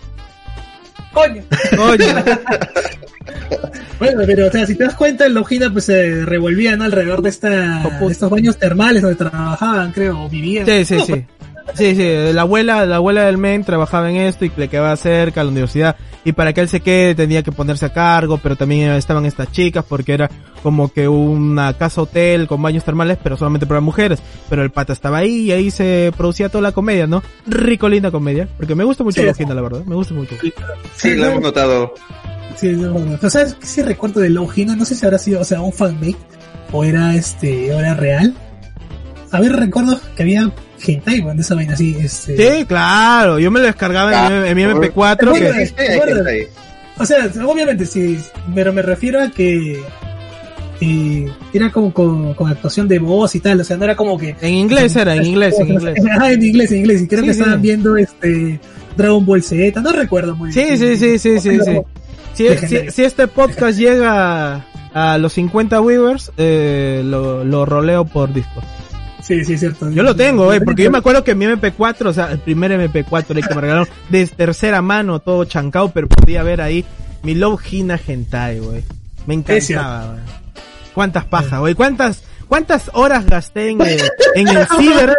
Coño. 1.13 1.43
coño. 1.75 2.05
Bueno, 3.99 4.21
pero 4.25 4.47
o 4.47 4.49
sea, 4.51 4.65
si 4.65 4.75
te 4.75 4.85
das 4.85 4.95
cuenta, 4.95 5.25
en 5.25 5.33
Logina 5.33 5.69
pues 5.71 5.85
se 5.85 6.23
revolvían 6.25 6.81
alrededor 6.81 7.21
de, 7.21 7.29
esta, 7.29 7.49
de 7.49 8.07
estos 8.09 8.29
baños 8.29 8.57
termales 8.57 9.01
donde 9.01 9.17
trabajaban, 9.17 9.91
creo, 9.91 10.23
o 10.23 10.29
vivían. 10.29 10.65
Sí, 10.65 10.85
sí, 10.85 10.99
sí. 11.05 11.25
Sí, 11.75 11.95
sí, 11.95 12.33
la 12.33 12.41
abuela, 12.41 12.83
la 12.87 12.95
abuela 12.95 13.25
del 13.25 13.37
men 13.37 13.63
trabajaba 13.63 14.09
en 14.09 14.15
esto 14.17 14.43
y 14.43 14.51
le 14.57 14.69
quedaba 14.69 14.95
cerca 14.97 15.41
a 15.41 15.43
la 15.43 15.51
universidad. 15.51 15.97
Y 16.29 16.31
para 16.31 16.53
que 16.53 16.61
él 16.61 16.69
se 16.69 16.81
quede 16.81 17.15
tenía 17.15 17.41
que 17.41 17.51
ponerse 17.51 17.87
a 17.87 17.91
cargo, 17.91 18.37
pero 18.37 18.55
también 18.55 18.91
estaban 18.91 19.25
estas 19.25 19.51
chicas 19.51 19.83
porque 19.83 20.13
era 20.13 20.29
como 20.61 20.93
que 20.93 21.07
una 21.07 21.73
casa 21.73 22.03
hotel 22.03 22.45
con 22.47 22.61
baños 22.61 22.83
termales, 22.83 23.17
pero 23.23 23.35
solamente 23.35 23.65
para 23.65 23.79
mujeres. 23.81 24.19
Pero 24.47 24.61
el 24.61 24.69
pata 24.69 24.93
estaba 24.93 25.17
ahí 25.17 25.45
y 25.47 25.51
ahí 25.51 25.71
se 25.71 26.13
producía 26.15 26.49
toda 26.49 26.61
la 26.61 26.71
comedia, 26.71 27.07
¿no? 27.07 27.23
Rico, 27.47 27.89
linda 27.89 28.11
comedia. 28.11 28.47
Porque 28.57 28.75
me 28.75 28.83
gusta 28.83 29.03
mucho 29.03 29.21
Sí, 29.21 29.25
la 29.25 29.33
sí. 29.33 29.43
la 29.43 29.59
verdad. 29.59 29.83
Me 29.85 29.95
gusta 29.95 30.13
mucho. 30.13 30.35
Sí, 30.97 31.15
lo 31.15 31.25
hemos 31.25 31.41
notado. 31.41 31.95
Sí, 32.55 32.67
no, 32.73 32.89
no. 32.93 33.17
Pero 33.17 33.29
¿sabes 33.31 33.55
qué 33.55 33.65
sí 33.65 33.81
recuerdo 33.81 34.19
de 34.19 34.29
Logina? 34.29 34.75
No 34.75 34.85
sé 34.85 34.93
si 34.93 35.05
habrá 35.07 35.17
sido, 35.17 35.41
o 35.41 35.43
sea, 35.43 35.61
un 35.61 35.73
fanmake 35.73 36.17
o 36.71 36.83
era 36.83 37.15
este, 37.15 37.73
o 37.73 37.79
era 37.79 37.95
real. 37.95 38.35
A 39.31 39.39
ver, 39.39 39.53
recuerdo 39.53 39.99
que 40.15 40.21
había 40.21 40.51
hentai, 40.85 41.23
esa 41.39 41.55
vaina 41.55 41.73
así, 41.73 41.95
este. 41.99 42.35
Sí, 42.59 42.65
claro. 42.65 43.39
Yo 43.39 43.51
me 43.51 43.59
lo 43.59 43.65
descargaba 43.67 44.27
en, 44.27 44.41
mi- 44.43 44.49
en 44.49 44.55
mi 44.57 44.63
MP4. 44.63 45.17
Pero 45.19 45.33
que- 45.33 45.65
gente 45.67 46.29
ahí. 46.29 46.43
O 46.97 47.05
sea, 47.05 47.29
obviamente 47.47 47.85
sí, 47.85 48.19
pero 48.53 48.73
me 48.73 48.81
refiero 48.81 49.21
a 49.23 49.29
que 49.29 49.81
eh, 50.81 51.27
era 51.53 51.71
como 51.71 51.93
con, 51.93 52.33
con 52.33 52.49
actuación 52.49 52.87
de 52.87 52.99
voz 52.99 53.35
y 53.35 53.39
tal, 53.39 53.59
o 53.61 53.63
sea, 53.63 53.77
no 53.77 53.83
era 53.85 53.95
como 53.95 54.17
que 54.17 54.35
En 54.41 54.53
inglés 54.53 54.95
era, 54.95 55.15
en 55.15 55.25
inglés, 55.25 55.55
en 55.59 55.67
inglés. 55.73 55.95
Ah, 56.19 56.31
en 56.31 56.43
inglés, 56.43 56.71
en 56.71 56.77
inglés, 56.79 57.01
y 57.01 57.07
creo 57.07 57.21
Sí, 57.21 57.27
que 57.27 57.33
sí. 57.33 57.39
estaban 57.39 57.61
viendo 57.61 57.95
este 57.97 58.59
Dragon 58.97 59.25
Ball 59.25 59.43
Z, 59.43 59.79
no 59.81 59.91
recuerdo 59.91 60.35
muy 60.35 60.51
Sí, 60.53 60.61
bien. 60.63 60.77
sí, 60.77 60.97
sí, 60.97 61.19
sí, 61.19 61.39
sí, 61.39 61.59
sí. 61.65 61.79
Si, 62.33 62.67
si, 62.67 62.91
si 62.91 63.03
este 63.03 63.27
podcast 63.27 63.77
llega 63.77 64.65
a 64.93 65.17
los 65.17 65.33
50 65.33 65.79
viewers, 65.81 66.31
eh, 66.37 67.01
lo, 67.05 67.43
lo 67.43 67.65
roleo 67.65 68.05
por 68.05 68.33
Discord. 68.33 68.63
Sí, 69.23 69.43
sí, 69.45 69.57
cierto. 69.57 69.89
Yo 69.91 70.01
lo 70.03 70.15
tengo, 70.15 70.51
eh, 70.53 70.61
porque 70.61 70.83
yo 70.83 70.91
me 70.91 70.97
acuerdo 70.97 71.23
que 71.23 71.35
mi 71.35 71.45
MP4, 71.45 72.05
o 72.07 72.13
sea, 72.13 72.31
el 72.31 72.39
primer 72.39 72.71
MP4 72.71 73.35
ahí 73.35 73.43
que 73.43 73.55
me 73.55 73.61
regalaron 73.61 73.87
de 74.09 74.25
tercera 74.27 74.81
mano, 74.81 75.19
todo 75.19 75.45
chancado, 75.45 75.91
pero 75.91 76.07
podía 76.07 76.41
ver 76.43 76.61
ahí 76.61 76.85
mi 77.23 77.35
Love 77.35 77.61
Hina 77.73 77.99
Hentai, 78.05 78.59
güey. 78.59 78.83
Me 79.27 79.33
encantaba, 79.35 80.05
güey. 80.07 80.19
Cuántas 80.93 81.25
pajas, 81.25 81.59
güey. 81.59 81.75
Cuántas, 81.75 82.23
cuántas 82.47 82.89
horas 82.93 83.25
gasté 83.25 83.69
en 83.69 83.81
el, 83.81 84.01
en 84.35 84.47
el 84.47 84.67
ciber. 84.79 85.15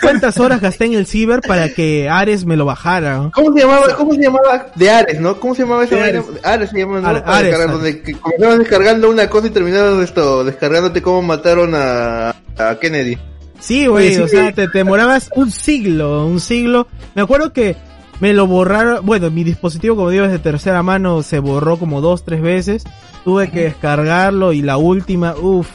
Cuántas 0.00 0.38
horas 0.38 0.60
gasté 0.60 0.86
en 0.86 0.94
el 0.94 1.06
ciber 1.06 1.40
para 1.40 1.68
que 1.68 2.08
Ares 2.08 2.44
me 2.46 2.56
lo 2.56 2.64
bajara, 2.64 3.16
¿no? 3.18 3.30
¿Cómo 3.32 3.52
se 3.52 3.60
llamaba? 3.60 3.94
¿Cómo 3.96 4.14
se 4.14 4.22
llamaba? 4.22 4.66
De 4.74 4.90
Ares, 4.90 5.20
¿no? 5.20 5.38
¿Cómo 5.38 5.54
se 5.54 5.62
llamaba 5.62 5.84
esa? 5.84 6.02
Ares. 6.02 6.24
Ares 6.42 6.70
se 6.70 6.78
llama, 6.78 7.00
¿no? 7.00 7.08
Ares, 7.08 7.22
Para 7.22 7.36
Ares, 7.36 7.50
descargar, 7.50 7.68
Ares. 7.76 7.82
donde 7.82 8.02
que 8.02 8.12
comenzabas 8.14 8.58
descargando 8.60 9.10
una 9.10 9.28
cosa 9.28 9.46
y 9.48 9.50
terminabas 9.50 10.02
esto, 10.04 10.44
descargándote 10.44 11.02
cómo 11.02 11.20
mataron 11.22 11.74
a, 11.74 12.30
a 12.30 12.78
Kennedy. 12.80 13.18
Sí, 13.62 13.86
güey, 13.86 14.16
o 14.16 14.26
sea, 14.26 14.52
te, 14.52 14.66
te 14.66 14.78
demorabas 14.78 15.30
un 15.36 15.52
siglo, 15.52 16.26
un 16.26 16.40
siglo. 16.40 16.88
Me 17.14 17.22
acuerdo 17.22 17.52
que 17.52 17.76
me 18.18 18.32
lo 18.32 18.48
borraron, 18.48 19.06
bueno, 19.06 19.30
mi 19.30 19.44
dispositivo, 19.44 19.94
como 19.94 20.10
digo, 20.10 20.24
es 20.24 20.32
de 20.32 20.40
tercera 20.40 20.82
mano, 20.82 21.22
se 21.22 21.38
borró 21.38 21.78
como 21.78 22.00
dos, 22.00 22.24
tres 22.24 22.42
veces. 22.42 22.82
Tuve 23.24 23.50
que 23.50 23.62
descargarlo 23.62 24.52
y 24.52 24.62
la 24.62 24.78
última, 24.78 25.36
uff, 25.36 25.68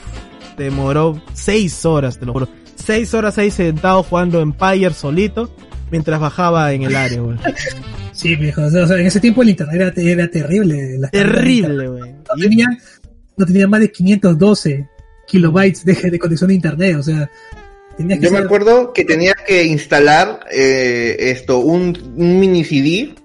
demoró 0.57 1.21
seis 1.33 1.85
horas, 1.85 2.19
te 2.19 2.25
lo 2.25 2.33
juro. 2.33 2.49
Seis 2.75 3.13
horas 3.13 3.37
ahí 3.37 3.51
sentado 3.51 4.03
jugando 4.03 4.41
Empire 4.41 4.93
solito, 4.93 5.49
mientras 5.89 6.19
bajaba 6.19 6.73
en 6.73 6.83
el 6.83 6.95
área, 6.95 7.21
güey. 7.21 7.37
Sí, 8.11 8.35
viejo, 8.35 8.63
o 8.63 8.69
sea, 8.69 8.83
o 8.83 8.87
sea, 8.87 8.97
en 8.97 9.05
ese 9.05 9.19
tiempo 9.19 9.43
el 9.43 9.49
internet 9.49 9.93
era, 9.95 10.11
era 10.11 10.27
terrible. 10.27 10.97
las 10.97 11.11
Terrible, 11.11 11.87
güey. 11.87 12.11
No 12.11 12.41
tenía, 12.41 12.67
no 13.37 13.45
tenía 13.45 13.67
más 13.67 13.79
de 13.79 13.91
512 13.91 14.89
kilobytes 15.27 15.85
de, 15.85 15.93
de 15.93 16.17
conexión 16.17 16.47
de 16.47 16.55
internet, 16.55 16.95
o 16.97 17.03
sea, 17.03 17.29
tenías 17.97 18.19
Yo 18.19 18.31
me 18.31 18.39
acuerdo 18.39 18.93
que 18.93 19.03
tenías 19.03 19.35
que 19.45 19.63
instalar 19.63 20.41
eh, 20.51 21.15
esto, 21.19 21.59
un, 21.59 22.13
un 22.15 22.39
mini 22.39 22.63
CD 22.63 23.15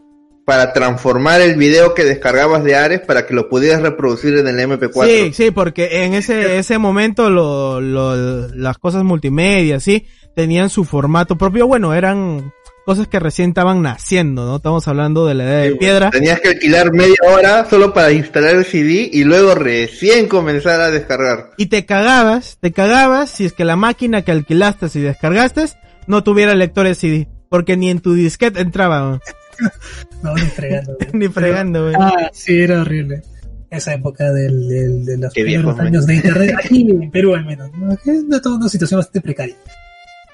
para 0.44 0.72
transformar 0.72 1.40
el 1.40 1.56
video 1.56 1.94
que 1.94 2.04
descargabas 2.04 2.64
de 2.64 2.74
Ares 2.74 3.00
para 3.00 3.26
que 3.26 3.34
lo 3.34 3.48
pudieras 3.48 3.82
reproducir 3.82 4.36
en 4.36 4.48
el 4.48 4.58
MP4. 4.58 5.06
Sí, 5.06 5.32
sí, 5.32 5.50
porque 5.50 6.04
en 6.04 6.14
ese, 6.14 6.58
ese 6.58 6.78
momento 6.78 7.30
lo, 7.30 7.80
lo, 7.80 8.48
las 8.48 8.78
cosas 8.78 9.04
multimedia, 9.04 9.78
sí, 9.78 10.06
tenían 10.34 10.68
su 10.68 10.84
formato 10.84 11.38
propio. 11.38 11.66
Bueno, 11.66 11.94
eran 11.94 12.52
cosas 12.84 13.06
que 13.08 13.18
recién 13.20 13.50
estaban 13.50 13.82
naciendo, 13.82 14.44
¿no? 14.46 14.56
Estamos 14.56 14.86
hablando 14.88 15.26
de 15.26 15.34
la 15.34 15.44
edad 15.44 15.62
de 15.62 15.70
Sí, 15.72 15.78
piedra. 15.78 16.10
Tenías 16.10 16.40
que 16.40 16.48
alquilar 16.50 16.92
media 16.92 17.14
hora 17.28 17.64
solo 17.68 17.92
para 17.94 18.12
instalar 18.12 18.54
el 18.56 18.64
CD 18.64 19.08
y 19.12 19.24
luego 19.24 19.54
recién 19.54 20.28
comenzar 20.28 20.80
a 20.80 20.90
descargar. 20.90 21.50
Y 21.56 21.66
te 21.66 21.84
cagabas, 21.86 22.58
te 22.60 22.72
cagabas 22.72 23.30
si 23.30 23.44
es 23.44 23.52
que 23.52 23.64
la 23.64 23.76
máquina 23.76 24.22
que 24.22 24.32
alquilaste 24.32 24.86
y 24.94 25.00
descargaste 25.02 25.66
no 26.06 26.24
tuviera 26.24 26.54
lector 26.54 26.86
de 26.86 26.94
CD. 26.94 27.28
Porque 27.48 27.76
ni 27.76 27.90
en 27.90 28.00
tu 28.00 28.14
disquete 28.14 28.60
entraba, 28.60 29.20
¿no? 30.22 30.34
Ni 30.34 30.40
fregando. 30.42 30.96
güey. 30.98 31.08
ni 31.12 31.28
fregando, 31.28 31.82
güey. 31.84 31.94
Ah, 31.98 32.30
sí, 32.32 32.58
era 32.60 32.80
horrible. 32.80 33.22
Esa 33.70 33.94
época 33.94 34.30
del, 34.32 34.68
del- 34.68 35.04
de 35.04 35.16
los 35.18 35.32
Qué 35.32 35.44
primeros 35.44 35.74
viejo, 35.74 35.86
años 35.88 36.06
de 36.06 36.14
internet, 36.16 36.54
aquí 36.58 36.90
en 36.90 37.10
Perú 37.10 37.34
al 37.34 37.44
menos. 37.46 37.70
¿no? 37.76 37.92
Es 37.92 38.00
una, 38.06 38.40
toda 38.40 38.56
una 38.56 38.68
situación 38.68 38.98
bastante 39.00 39.20
precaria. 39.22 39.54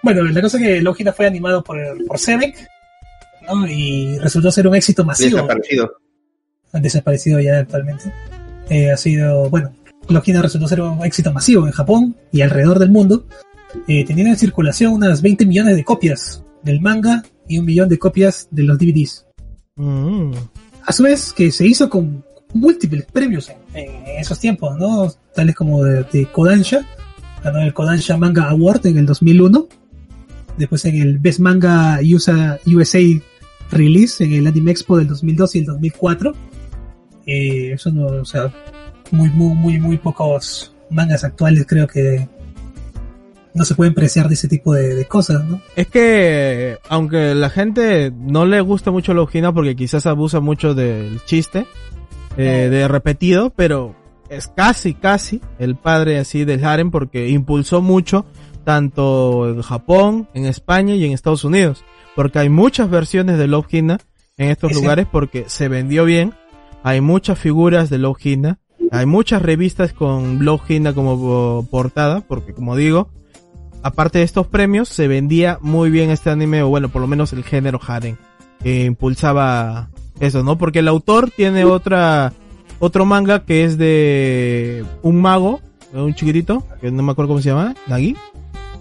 Bueno, 0.02 0.22
la 0.22 0.40
cosa 0.40 0.58
es 0.58 0.62
que 0.62 0.80
Logina 0.82 1.12
fue 1.12 1.26
animado 1.26 1.62
por, 1.62 1.78
por 2.06 2.18
Sebek, 2.18 2.68
¿no? 3.48 3.66
Y 3.66 4.18
resultó 4.18 4.50
ser 4.50 4.66
un 4.68 4.74
éxito 4.74 5.04
masivo. 5.04 5.36
Desaparecido. 5.36 5.92
han 6.72 6.82
desaparecido 6.82 7.40
ya 7.40 7.58
actualmente. 7.58 8.12
Eh, 8.70 8.90
ha 8.90 8.96
sido, 8.96 9.48
bueno, 9.50 9.72
Logina 10.08 10.42
resultó 10.42 10.68
ser 10.68 10.80
un 10.80 11.04
éxito 11.04 11.32
masivo 11.32 11.66
en 11.66 11.72
Japón 11.72 12.16
y 12.32 12.42
alrededor 12.42 12.78
del 12.78 12.90
mundo, 12.90 13.26
eh, 13.86 14.04
teniendo 14.04 14.32
en 14.32 14.38
circulación 14.38 14.92
unas 14.92 15.22
20 15.22 15.46
millones 15.46 15.76
de 15.76 15.84
copias 15.84 16.44
del 16.62 16.80
manga 16.80 17.22
y 17.46 17.58
un 17.58 17.64
millón 17.64 17.88
de 17.88 17.98
copias 17.98 18.48
de 18.50 18.62
los 18.62 18.78
DVDs. 18.78 19.26
Mm. 19.76 20.32
A 20.84 20.92
su 20.92 21.02
vez, 21.02 21.32
que 21.32 21.50
se 21.50 21.66
hizo 21.66 21.88
con 21.88 22.24
múltiples 22.54 23.04
premios 23.06 23.50
en, 23.74 23.90
en 23.90 24.18
esos 24.18 24.38
tiempos, 24.38 24.76
¿no? 24.78 25.10
Tales 25.34 25.54
como 25.54 25.84
de, 25.84 26.04
de 26.04 26.26
Kodansha, 26.26 26.86
ganó 27.42 27.60
el 27.60 27.74
Kodansha 27.74 28.16
Manga 28.16 28.48
Award 28.48 28.86
en 28.86 28.98
el 28.98 29.06
2001, 29.06 29.68
después 30.58 30.84
en 30.84 31.00
el 31.00 31.18
Best 31.18 31.40
Manga 31.40 32.00
USA, 32.02 32.58
USA 32.66 33.00
Release 33.70 34.22
en 34.24 34.32
el 34.32 34.46
Anime 34.46 34.70
Expo 34.70 34.96
del 34.98 35.08
2002 35.08 35.54
y 35.54 35.58
el 35.60 35.64
2004. 35.66 36.32
Eh, 37.26 37.72
eso 37.72 37.90
no, 37.90 38.06
o 38.06 38.24
sea, 38.24 38.52
muy, 39.10 39.28
muy, 39.30 39.54
muy, 39.54 39.78
muy 39.78 39.98
pocos 39.98 40.74
mangas 40.90 41.22
actuales 41.24 41.66
creo 41.68 41.86
que 41.86 42.26
no 43.54 43.64
se 43.64 43.74
pueden 43.74 43.92
preciar 43.92 44.28
de 44.28 44.34
ese 44.34 44.48
tipo 44.48 44.72
de, 44.72 44.94
de 44.94 45.04
cosas, 45.06 45.44
¿no? 45.44 45.60
Es 45.74 45.88
que, 45.88 46.78
aunque 46.88 47.34
la 47.34 47.50
gente 47.50 48.12
no 48.16 48.46
le 48.46 48.60
gusta 48.60 48.90
mucho 48.90 49.14
la 49.14 49.22
Ojina 49.22 49.52
porque 49.52 49.74
quizás 49.74 50.06
abusa 50.06 50.40
mucho 50.40 50.74
del 50.74 51.20
chiste, 51.24 51.66
eh, 52.36 52.68
de 52.70 52.86
repetido, 52.86 53.50
pero 53.50 53.96
es 54.28 54.46
casi, 54.46 54.94
casi 54.94 55.40
el 55.58 55.74
padre 55.74 56.18
así 56.18 56.44
del 56.44 56.64
harem 56.64 56.90
porque 56.90 57.28
impulsó 57.28 57.82
mucho 57.82 58.26
tanto 58.68 59.48
en 59.48 59.62
Japón, 59.62 60.28
en 60.34 60.44
España 60.44 60.94
y 60.94 61.02
en 61.02 61.12
Estados 61.12 61.42
Unidos. 61.42 61.86
Porque 62.14 62.38
hay 62.38 62.50
muchas 62.50 62.90
versiones 62.90 63.38
de 63.38 63.46
Love 63.46 63.72
Hina 63.72 63.98
en 64.36 64.50
estos 64.50 64.72
Sí, 64.72 64.78
lugares 64.78 65.06
porque 65.10 65.44
se 65.46 65.68
vendió 65.68 66.04
bien. 66.04 66.34
Hay 66.82 67.00
muchas 67.00 67.38
figuras 67.38 67.88
de 67.88 67.96
Love 67.96 68.26
Hina. 68.26 68.58
Hay 68.90 69.06
muchas 69.06 69.40
revistas 69.40 69.94
con 69.94 70.44
Love 70.44 70.70
Hina 70.70 70.92
como 70.92 71.66
portada, 71.70 72.20
porque 72.20 72.52
como 72.52 72.76
digo, 72.76 73.08
aparte 73.82 74.18
de 74.18 74.24
estos 74.24 74.46
premios, 74.46 74.90
se 74.90 75.08
vendía 75.08 75.56
muy 75.62 75.88
bien 75.88 76.10
este 76.10 76.28
anime, 76.28 76.62
o 76.62 76.68
bueno, 76.68 76.90
por 76.90 77.00
lo 77.00 77.08
menos 77.08 77.32
el 77.32 77.44
género 77.44 77.80
harem, 77.86 78.16
que 78.62 78.84
impulsaba 78.84 79.88
eso, 80.20 80.42
¿no? 80.42 80.58
Porque 80.58 80.80
el 80.80 80.88
autor 80.88 81.30
tiene 81.30 81.64
otra, 81.64 82.34
otro 82.80 83.06
manga 83.06 83.46
que 83.46 83.64
es 83.64 83.78
de 83.78 84.84
un 85.00 85.22
mago, 85.22 85.62
un 85.94 86.12
chiquitito, 86.12 86.62
que 86.82 86.90
no 86.90 87.02
me 87.02 87.12
acuerdo 87.12 87.28
cómo 87.28 87.40
se 87.40 87.48
llama, 87.48 87.74
Nagi. 87.86 88.14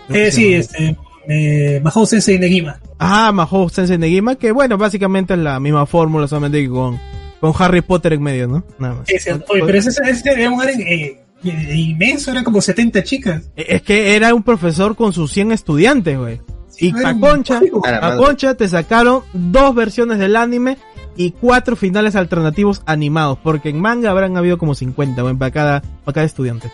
Eh, 0.09 0.31
sí, 0.31 0.53
este, 0.53 0.95
eh, 1.27 1.81
Mahou 1.83 2.05
Sensei 2.05 2.39
Negima. 2.39 2.79
Ah, 2.99 3.31
Mahou 3.31 3.69
Sensei 3.69 3.97
Negima, 3.97 4.35
que 4.35 4.51
bueno, 4.51 4.77
básicamente 4.77 5.33
es 5.33 5.39
la 5.39 5.59
misma 5.59 5.85
fórmula, 5.85 6.27
solamente 6.27 6.61
que 6.61 6.69
con, 6.69 6.99
con 7.39 7.53
Harry 7.59 7.81
Potter 7.81 8.13
en 8.13 8.23
medio, 8.23 8.47
¿no? 8.47 8.63
Nada 8.79 8.95
más. 8.95 9.07
Cierto. 9.07 9.45
Oye, 9.49 9.63
pero 9.65 9.77
ese, 9.77 9.89
ese 10.09 10.31
era 10.31 10.49
un 10.49 10.61
harem, 10.61 10.79
eh, 10.81 11.19
eh, 11.43 11.75
inmenso, 11.75 12.31
eran 12.31 12.43
como 12.43 12.61
70 12.61 13.03
chicas. 13.03 13.49
Es 13.55 13.81
que 13.81 14.15
era 14.15 14.33
un 14.33 14.43
profesor 14.43 14.95
con 14.95 15.13
sus 15.13 15.31
100 15.33 15.51
estudiantes, 15.51 16.17
güey. 16.17 16.41
Y 16.79 16.95
Era 16.95 17.09
a 17.09 17.13
un 17.13 17.19
Concha, 17.21 17.59
código. 17.59 17.85
A 17.85 17.91
la 17.91 17.97
a 17.97 18.01
madre. 18.01 18.17
Concha 18.17 18.53
te 18.55 18.67
sacaron 18.67 19.23
dos 19.33 19.73
versiones 19.73 20.19
del 20.19 20.35
anime 20.35 20.77
y 21.15 21.31
cuatro 21.31 21.75
finales 21.75 22.15
alternativos 22.15 22.83
animados, 22.85 23.39
porque 23.43 23.69
en 23.69 23.79
manga 23.79 24.11
habrán 24.11 24.37
habido 24.37 24.57
como 24.57 24.75
50, 24.75 25.21
güey, 25.23 25.35
para 25.35 25.51
cada, 25.51 25.81
para 25.81 26.13
cada 26.13 26.25
estudiante. 26.25 26.71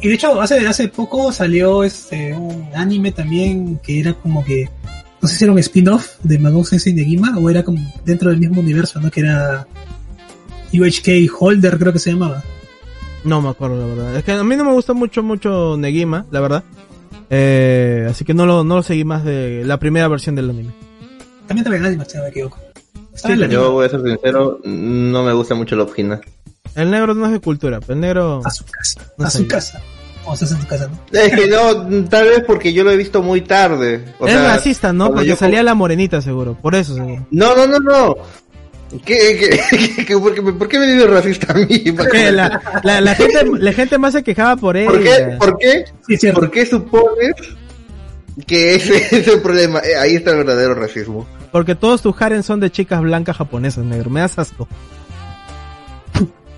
Y 0.00 0.08
de 0.08 0.14
hecho, 0.14 0.40
hace, 0.40 0.66
hace 0.66 0.88
poco 0.88 1.32
salió 1.32 1.84
este 1.84 2.34
un 2.34 2.68
anime 2.74 3.12
también 3.12 3.78
que 3.78 4.00
era 4.00 4.14
como 4.14 4.44
que, 4.44 4.68
no 5.20 5.28
sé 5.28 5.36
si 5.36 5.44
era 5.44 5.52
un 5.52 5.58
spin-off 5.58 6.16
de 6.22 6.38
Magou 6.38 6.64
Sensei 6.64 6.92
Negima 6.92 7.36
o 7.38 7.48
era 7.48 7.62
como 7.62 7.78
dentro 8.04 8.30
del 8.30 8.38
mismo 8.38 8.60
universo, 8.60 9.00
¿no? 9.00 9.10
Que 9.10 9.20
era 9.20 9.66
UHK 10.72 11.32
Holder, 11.38 11.78
creo 11.78 11.92
que 11.92 11.98
se 11.98 12.10
llamaba. 12.10 12.42
No 13.24 13.40
me 13.40 13.48
acuerdo, 13.48 13.78
la 13.78 13.86
verdad. 13.86 14.16
Es 14.16 14.24
que 14.24 14.32
a 14.32 14.44
mí 14.44 14.56
no 14.56 14.64
me 14.64 14.72
gusta 14.72 14.92
mucho, 14.92 15.22
mucho 15.22 15.76
Negima, 15.78 16.26
la 16.30 16.40
verdad. 16.40 16.64
Eh, 17.30 18.06
así 18.10 18.24
que 18.24 18.34
no 18.34 18.44
lo, 18.44 18.64
no 18.64 18.76
lo 18.76 18.82
seguí 18.82 19.04
más 19.04 19.24
de 19.24 19.62
la 19.64 19.78
primera 19.78 20.08
versión 20.08 20.34
del 20.34 20.50
anime. 20.50 20.72
También 21.46 21.64
también 21.64 21.86
anime, 21.86 22.04
si 22.04 22.16
no 22.16 22.24
me 22.24 22.28
equivoco. 22.28 22.58
Sí, 23.14 23.32
yo 23.48 23.72
voy 23.72 23.86
a 23.86 23.88
ser 23.88 24.02
sincero, 24.02 24.60
no 24.64 25.22
me 25.22 25.32
gusta 25.32 25.54
mucho 25.54 25.76
la 25.76 25.84
Ogina. 25.84 26.20
El 26.76 26.90
negro 26.90 27.14
no 27.14 27.26
es 27.26 27.32
de 27.32 27.40
cultura, 27.40 27.80
pero 27.80 27.94
el 27.94 28.00
negro... 28.00 28.40
a 28.44 28.50
su 28.50 28.64
casa. 28.64 29.00
No 29.16 29.26
a 29.26 29.30
su 29.30 29.46
casa. 29.46 29.80
O 30.26 30.32
estás 30.32 30.52
en 30.52 30.58
tu 30.58 30.66
casa, 30.66 30.88
¿no? 30.88 31.18
Es 31.18 31.32
que 31.34 31.46
no, 31.48 32.08
tal 32.08 32.26
vez 32.28 32.42
porque 32.46 32.72
yo 32.72 32.82
lo 32.82 32.90
he 32.90 32.96
visto 32.96 33.22
muy 33.22 33.42
tarde. 33.42 34.02
O 34.18 34.26
es 34.26 34.32
sea, 34.32 34.54
racista, 34.54 34.92
¿no? 34.92 35.12
Porque 35.12 35.26
yo- 35.26 35.36
salía 35.36 35.62
la 35.62 35.74
morenita 35.74 36.22
seguro, 36.22 36.54
por 36.60 36.74
eso 36.74 36.94
seguro. 36.94 37.26
No, 37.30 37.54
no, 37.54 37.66
no, 37.66 37.78
no. 37.78 38.14
¿Qué, 39.04 39.60
qué, 39.70 40.04
qué- 40.06 40.16
por, 40.18 40.34
qué, 40.34 40.40
por 40.42 40.66
qué 40.66 40.78
me 40.78 40.86
dices 40.86 41.10
racista 41.10 41.52
a 41.52 41.56
mí? 41.56 41.78
¿Por 41.96 42.14
la, 42.32 42.60
la, 42.82 43.00
la 43.02 43.14
gente, 43.16 43.44
la 43.58 43.72
gente 43.74 43.98
más 43.98 44.14
se 44.14 44.22
quejaba 44.22 44.56
por 44.56 44.76
ella. 44.78 44.92
qué? 44.98 45.36
¿Por 45.38 45.58
qué? 45.58 45.84
Sí, 46.06 46.16
cierto. 46.16 46.40
¿Por 46.40 46.50
qué 46.50 46.64
supones 46.64 47.34
que 48.46 48.76
ese 48.76 48.96
es 49.18 49.28
el 49.28 49.40
problema? 49.42 49.80
Eh, 49.80 49.94
ahí 49.96 50.14
está 50.16 50.30
el 50.30 50.38
verdadero 50.38 50.74
racismo. 50.74 51.26
Porque 51.52 51.74
todos 51.74 52.00
tus 52.02 52.20
harem 52.20 52.42
son 52.42 52.60
de 52.60 52.70
chicas 52.70 53.00
blancas 53.02 53.36
japonesas, 53.36 53.84
negro. 53.84 54.08
Me 54.10 54.20
das 54.20 54.38
asco. 54.38 54.66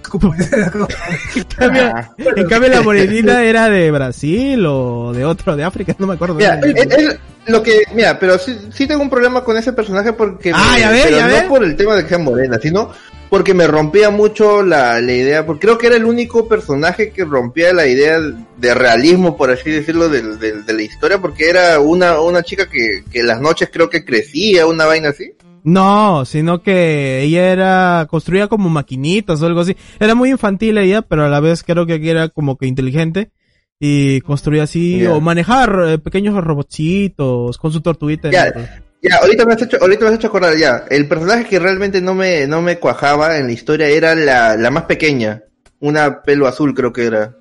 En 0.08 1.44
cambio, 1.56 1.82
Ah. 1.94 2.14
en 2.36 2.46
cambio 2.48 2.70
la 2.70 2.82
morenita 2.82 3.42
era 3.44 3.68
de 3.68 3.90
Brasil 3.90 4.64
o 4.66 5.12
de 5.12 5.25
otro, 5.25 5.56
de 5.56 5.64
África, 5.64 5.94
no 5.98 6.06
me 6.06 6.14
acuerdo. 6.14 6.34
Mira, 6.34 6.60
es, 6.62 6.86
es 6.86 7.18
lo 7.46 7.62
que, 7.62 7.82
mira, 7.94 8.18
pero 8.18 8.38
sí, 8.38 8.56
sí 8.72 8.86
tengo 8.86 9.02
un 9.02 9.10
problema 9.10 9.42
con 9.44 9.56
ese 9.56 9.72
personaje 9.72 10.12
porque, 10.12 10.52
Ah, 10.54 10.72
me- 10.75 10.80
ya 10.80 10.90
ves, 10.90 11.04
pero 11.04 11.16
ya 11.18 11.26
no 11.28 11.34
ves. 11.34 11.42
por 11.44 11.64
el 11.64 11.76
tema 11.76 11.94
de 11.96 12.02
que 12.02 12.08
sea 12.08 12.18
morena, 12.18 12.58
sino 12.60 12.90
porque 13.30 13.54
me 13.54 13.66
rompía 13.66 14.10
mucho 14.10 14.62
la, 14.62 15.00
la 15.00 15.12
idea, 15.12 15.44
porque 15.44 15.66
creo 15.66 15.78
que 15.78 15.88
era 15.88 15.96
el 15.96 16.04
único 16.04 16.46
personaje 16.48 17.10
que 17.10 17.25
rompía 17.25 17.72
la 17.72 17.86
idea 17.86 18.18
de 18.56 18.75
realismo, 18.75 19.36
por 19.36 19.50
así 19.50 19.70
decirlo, 19.70 20.08
del- 20.08 20.38
del- 20.38 20.64
de, 20.64 20.72
la 20.72 20.82
historia, 20.82 21.18
porque 21.18 21.48
era 21.50 21.80
una, 21.80 22.20
una 22.20 22.42
chica 22.42 22.68
que, 22.68 23.02
que 23.10 23.22
las 23.22 23.40
noches 23.40 23.68
creo 23.72 23.90
que 23.90 24.04
crecía, 24.04 24.66
una 24.66 24.84
vaina 24.86 25.08
así. 25.10 25.32
No, 25.68 26.25
sino 26.25 26.62
que 26.62 27.23
ella 27.23 27.50
era 27.50 28.06
construida 28.08 28.46
como 28.46 28.68
maquinitas 28.68 29.42
o 29.42 29.46
algo 29.46 29.61
así. 29.62 29.76
Era 29.99 30.14
muy 30.14 30.30
infantil 30.30 30.78
ella, 30.78 31.02
pero 31.02 31.25
a 31.25 31.28
la 31.28 31.40
vez 31.40 31.64
creo 31.64 31.87
que 31.87 32.00
era 32.08 32.28
como 32.28 32.56
que 32.56 32.66
inteligente 32.66 33.32
y 33.80 34.20
construía 34.20 34.62
así 34.62 35.00
Ya. 35.00 35.12
o 35.12 35.20
manejar 35.20 35.76
eh, 35.88 35.99
pequeños 35.99 36.37
robotcitos 36.42 37.58
con 37.58 37.73
su 37.73 37.80
tortuguita. 37.80 38.30
Ya. 38.30 38.44
dentro. 38.44 38.62
Ya, 39.02 39.16
ahorita 39.16 39.44
me 39.44 39.54
has 39.54 39.62
hecho, 39.62 39.76
ahorita 39.80 40.04
me 40.04 40.11
has 40.11 40.14
hecho 40.16 40.28
acordar 40.28 40.56
ya. 40.56 40.85
El 40.88 41.08
personaje 41.08 41.44
que 41.46 41.58
realmente 41.58 42.00
no 42.00 42.14
me, 42.14 42.46
no 42.46 42.62
me 42.62 42.78
cuajaba 42.78 43.37
en 43.38 43.46
la 43.49 43.52
historia 43.52 43.88
era 43.88 44.14
la, 44.14 44.56
la 44.56 44.70
más 44.70 44.85
pequeña. 44.85 45.42
Una 45.80 46.23
pelo 46.23 46.46
azul 46.46 46.75
creo 46.75 46.92
que 46.92 47.06
era. 47.06 47.35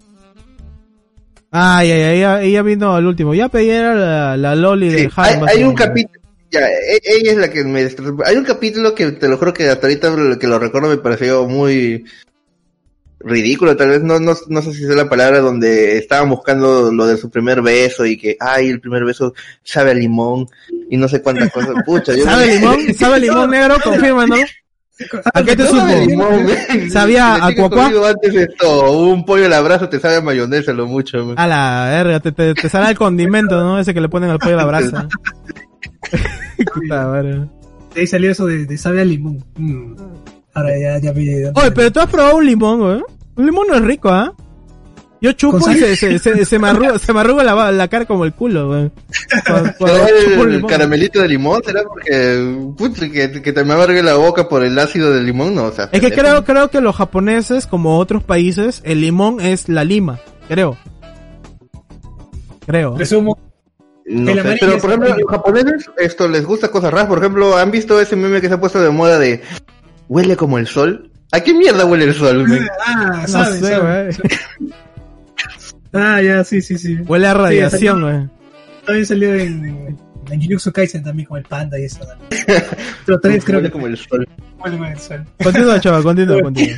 Ay, 1.51 1.91
ay, 1.91 2.01
ay, 2.01 2.17
ella, 2.17 2.41
ella 2.41 2.61
vino 2.63 2.95
al 2.95 3.05
último. 3.05 3.33
Ya 3.35 3.49
pedí 3.49 3.69
era 3.69 3.93
la, 3.95 4.35
la 4.37 4.55
Loli 4.55 4.89
Sí, 4.89 4.95
de 4.95 5.01
hay, 5.03 5.33
Harem, 5.35 5.47
hay 5.47 5.63
un 5.63 5.73
capítulo, 5.75 6.19
ya, 6.55 6.69
e- 6.69 7.01
ella 7.03 7.31
es 7.31 7.37
la 7.37 7.49
que 7.49 7.63
me 7.63 7.83
destrozó. 7.83 8.17
Hay 8.25 8.37
un 8.37 8.45
capítulo 8.45 8.95
que 8.95 9.11
te 9.11 9.27
lo 9.27 9.37
juro 9.37 9.53
que 9.53 9.69
hasta 9.69 9.87
ahorita 9.87 10.37
que 10.39 10.47
lo 10.47 10.59
recuerdo 10.59 10.89
me 10.89 10.97
pareció 10.97 11.45
muy 11.47 12.05
ridículo, 13.19 13.75
tal 13.75 13.89
vez 13.89 14.03
no, 14.03 14.19
no, 14.19 14.35
no 14.47 14.61
sé 14.61 14.73
si 14.73 14.83
es 14.83 14.89
la 14.95 15.09
palabra 15.09 15.39
donde 15.39 15.97
estaban 15.97 16.29
buscando 16.29 16.91
lo 16.91 17.07
de 17.07 17.17
su 17.17 17.29
primer 17.31 17.61
beso 17.61 18.05
y 18.05 18.17
que, 18.17 18.37
ay, 18.39 18.69
el 18.69 18.79
primer 18.79 19.03
beso 19.03 19.33
sabe 19.63 19.91
a 19.91 19.93
limón 19.95 20.47
y 20.89 20.97
no 20.97 21.07
sé 21.07 21.21
cuántas 21.21 21.51
cosas. 21.51 21.73
Pucha, 21.85 22.13
yo 22.13 22.23
¿Sabe 22.23 22.47
limón? 22.47 22.93
¿Sabe 22.93 23.19
limón 23.19 23.49
negro? 23.49 23.77
Confirma, 23.83 24.27
¿no? 24.27 24.35
¿A 25.33 25.43
qué 25.43 25.55
te 25.57 25.67
supo? 25.67 26.89
¿Sabía 26.89 27.45
a 27.45 27.53
cuacuá? 27.53 27.91
antes 28.09 28.33
esto, 28.33 28.91
un 28.91 29.25
pollo 29.25 29.47
al 29.47 29.53
abrazo 29.53 29.89
te 29.89 29.99
sabe 29.99 30.17
a 30.17 30.21
mayonesa 30.21 30.71
lo 30.71 30.85
mucho. 30.85 31.25
man. 31.25 31.35
A 31.37 31.47
la 31.47 31.85
verga, 31.89 32.19
te, 32.21 32.31
te, 32.31 32.53
te 32.53 32.69
sale 32.69 32.91
el 32.91 32.97
condimento, 32.97 33.61
¿no? 33.61 33.77
Ese 33.77 33.93
que 33.93 33.99
le 33.99 34.07
ponen 34.07 34.29
al 34.29 34.39
pollo 34.39 34.53
a 34.53 34.57
la 34.57 34.65
brasa. 34.65 35.07
Puta 35.09 35.09
madre. 35.09 36.44
De 37.95 38.01
ahí 38.01 38.07
salió 38.07 38.29
eso 38.29 38.45
de, 38.45 38.65
de 38.65 38.77
sabe 38.77 39.01
a 39.01 39.05
limón. 39.05 39.43
Mm. 39.55 39.95
Ahora 40.53 40.77
ya, 40.77 40.97
ya 40.99 41.13
dónde 41.13 41.51
Oye, 41.55 41.71
pero 41.71 41.91
tú 41.91 41.99
has 42.01 42.09
probado 42.09 42.37
un 42.37 42.45
limón, 42.45 42.79
güey. 42.79 43.01
Un 43.35 43.45
limón 43.45 43.67
no 43.69 43.75
es 43.75 43.81
rico, 43.81 44.09
¿ah? 44.09 44.33
Yo 45.21 45.31
chupo 45.31 45.57
¿Con 45.57 45.71
y 45.71 45.77
se, 45.77 45.95
se, 45.95 46.19
se, 46.19 46.45
se 46.45 46.59
me 46.59 46.69
arruga, 46.69 46.99
se 46.99 47.13
me 47.13 47.21
arruga 47.21 47.43
la, 47.43 47.71
la 47.71 47.87
cara 47.87 48.05
como 48.05 48.25
el 48.25 48.33
culo, 48.33 48.67
güey. 48.67 48.91
El 49.79 50.51
limón. 50.51 50.69
caramelito 50.69 51.21
de 51.21 51.27
limón 51.27 51.63
será 51.63 51.83
porque 51.83 52.73
putz, 52.77 52.99
que, 52.99 53.41
que 53.41 53.53
te 53.53 53.63
me 53.63 53.73
amargue 53.73 54.03
la 54.03 54.15
boca 54.15 54.47
por 54.47 54.63
el 54.63 54.77
ácido 54.77 55.11
del 55.11 55.25
limón, 55.25 55.55
no, 55.55 55.65
o 55.65 55.71
sea. 55.71 55.89
Es 55.91 56.01
que 56.01 56.11
creo, 56.11 56.43
creo 56.43 56.69
que 56.69 56.81
los 56.81 56.95
japoneses, 56.95 57.65
como 57.65 57.97
otros 57.97 58.23
países, 58.23 58.81
el 58.85 59.01
limón 59.01 59.41
es 59.41 59.67
la 59.67 59.83
lima, 59.83 60.19
creo. 60.47 60.77
Creo. 62.65 62.97
Resumo. 62.97 63.39
No 64.07 64.29
el 64.29 64.35
sé, 64.35 64.41
amarillo 64.41 64.67
pero 64.67 64.77
por 64.79 64.89
ejemplo, 64.91 65.17
los 65.17 65.31
japoneses 65.31 65.89
esto 65.97 66.27
les 66.27 66.45
gusta 66.45 66.69
cosas 66.69 66.91
raras, 66.91 67.07
por 67.07 67.17
ejemplo, 67.17 67.57
¿han 67.57 67.71
visto 67.71 67.99
ese 67.99 68.15
meme 68.15 68.39
que 68.39 68.47
se 68.47 68.53
ha 68.53 68.59
puesto 68.59 68.81
de 68.81 68.91
moda 68.91 69.17
de 69.17 69.41
huele 70.07 70.35
como 70.37 70.57
el 70.59 70.67
sol? 70.67 71.11
¿A 71.31 71.39
qué 71.39 71.53
mierda 71.53 71.85
huele 71.85 72.05
el 72.05 72.13
sol? 72.13 72.45
Ah, 72.85 73.25
No 73.27 73.45
sé. 73.45 74.21
Ah, 75.97 76.21
ya, 76.21 76.43
sí, 76.43 76.61
sí, 76.61 76.77
sí. 76.77 76.97
Huele 77.07 77.27
a 77.27 77.33
radiación, 77.33 78.01
güey. 78.01 78.27
También 78.85 79.05
salió 79.05 79.33
en, 79.33 79.97
en 80.29 80.41
Jujutsu 80.41 80.73
Kaisen 80.73 81.03
también 81.03 81.25
con 81.25 81.37
el 81.37 81.45
panda 81.45 81.79
y 81.79 81.85
eso. 81.85 82.01
¿no? 82.03 82.27
Pero 83.05 83.19
tres 83.21 83.45
creo 83.45 83.59
huele 83.59 83.69
que 83.69 83.71
como 83.71 83.87
el 83.87 83.95
sol. 83.97 84.27
Bueno, 84.59 84.77
bueno, 84.77 84.99
suena. 84.99 85.25
Continúa, 85.41 85.79
chaval, 85.79 86.03
continúa, 86.03 86.41
continúa. 86.41 86.77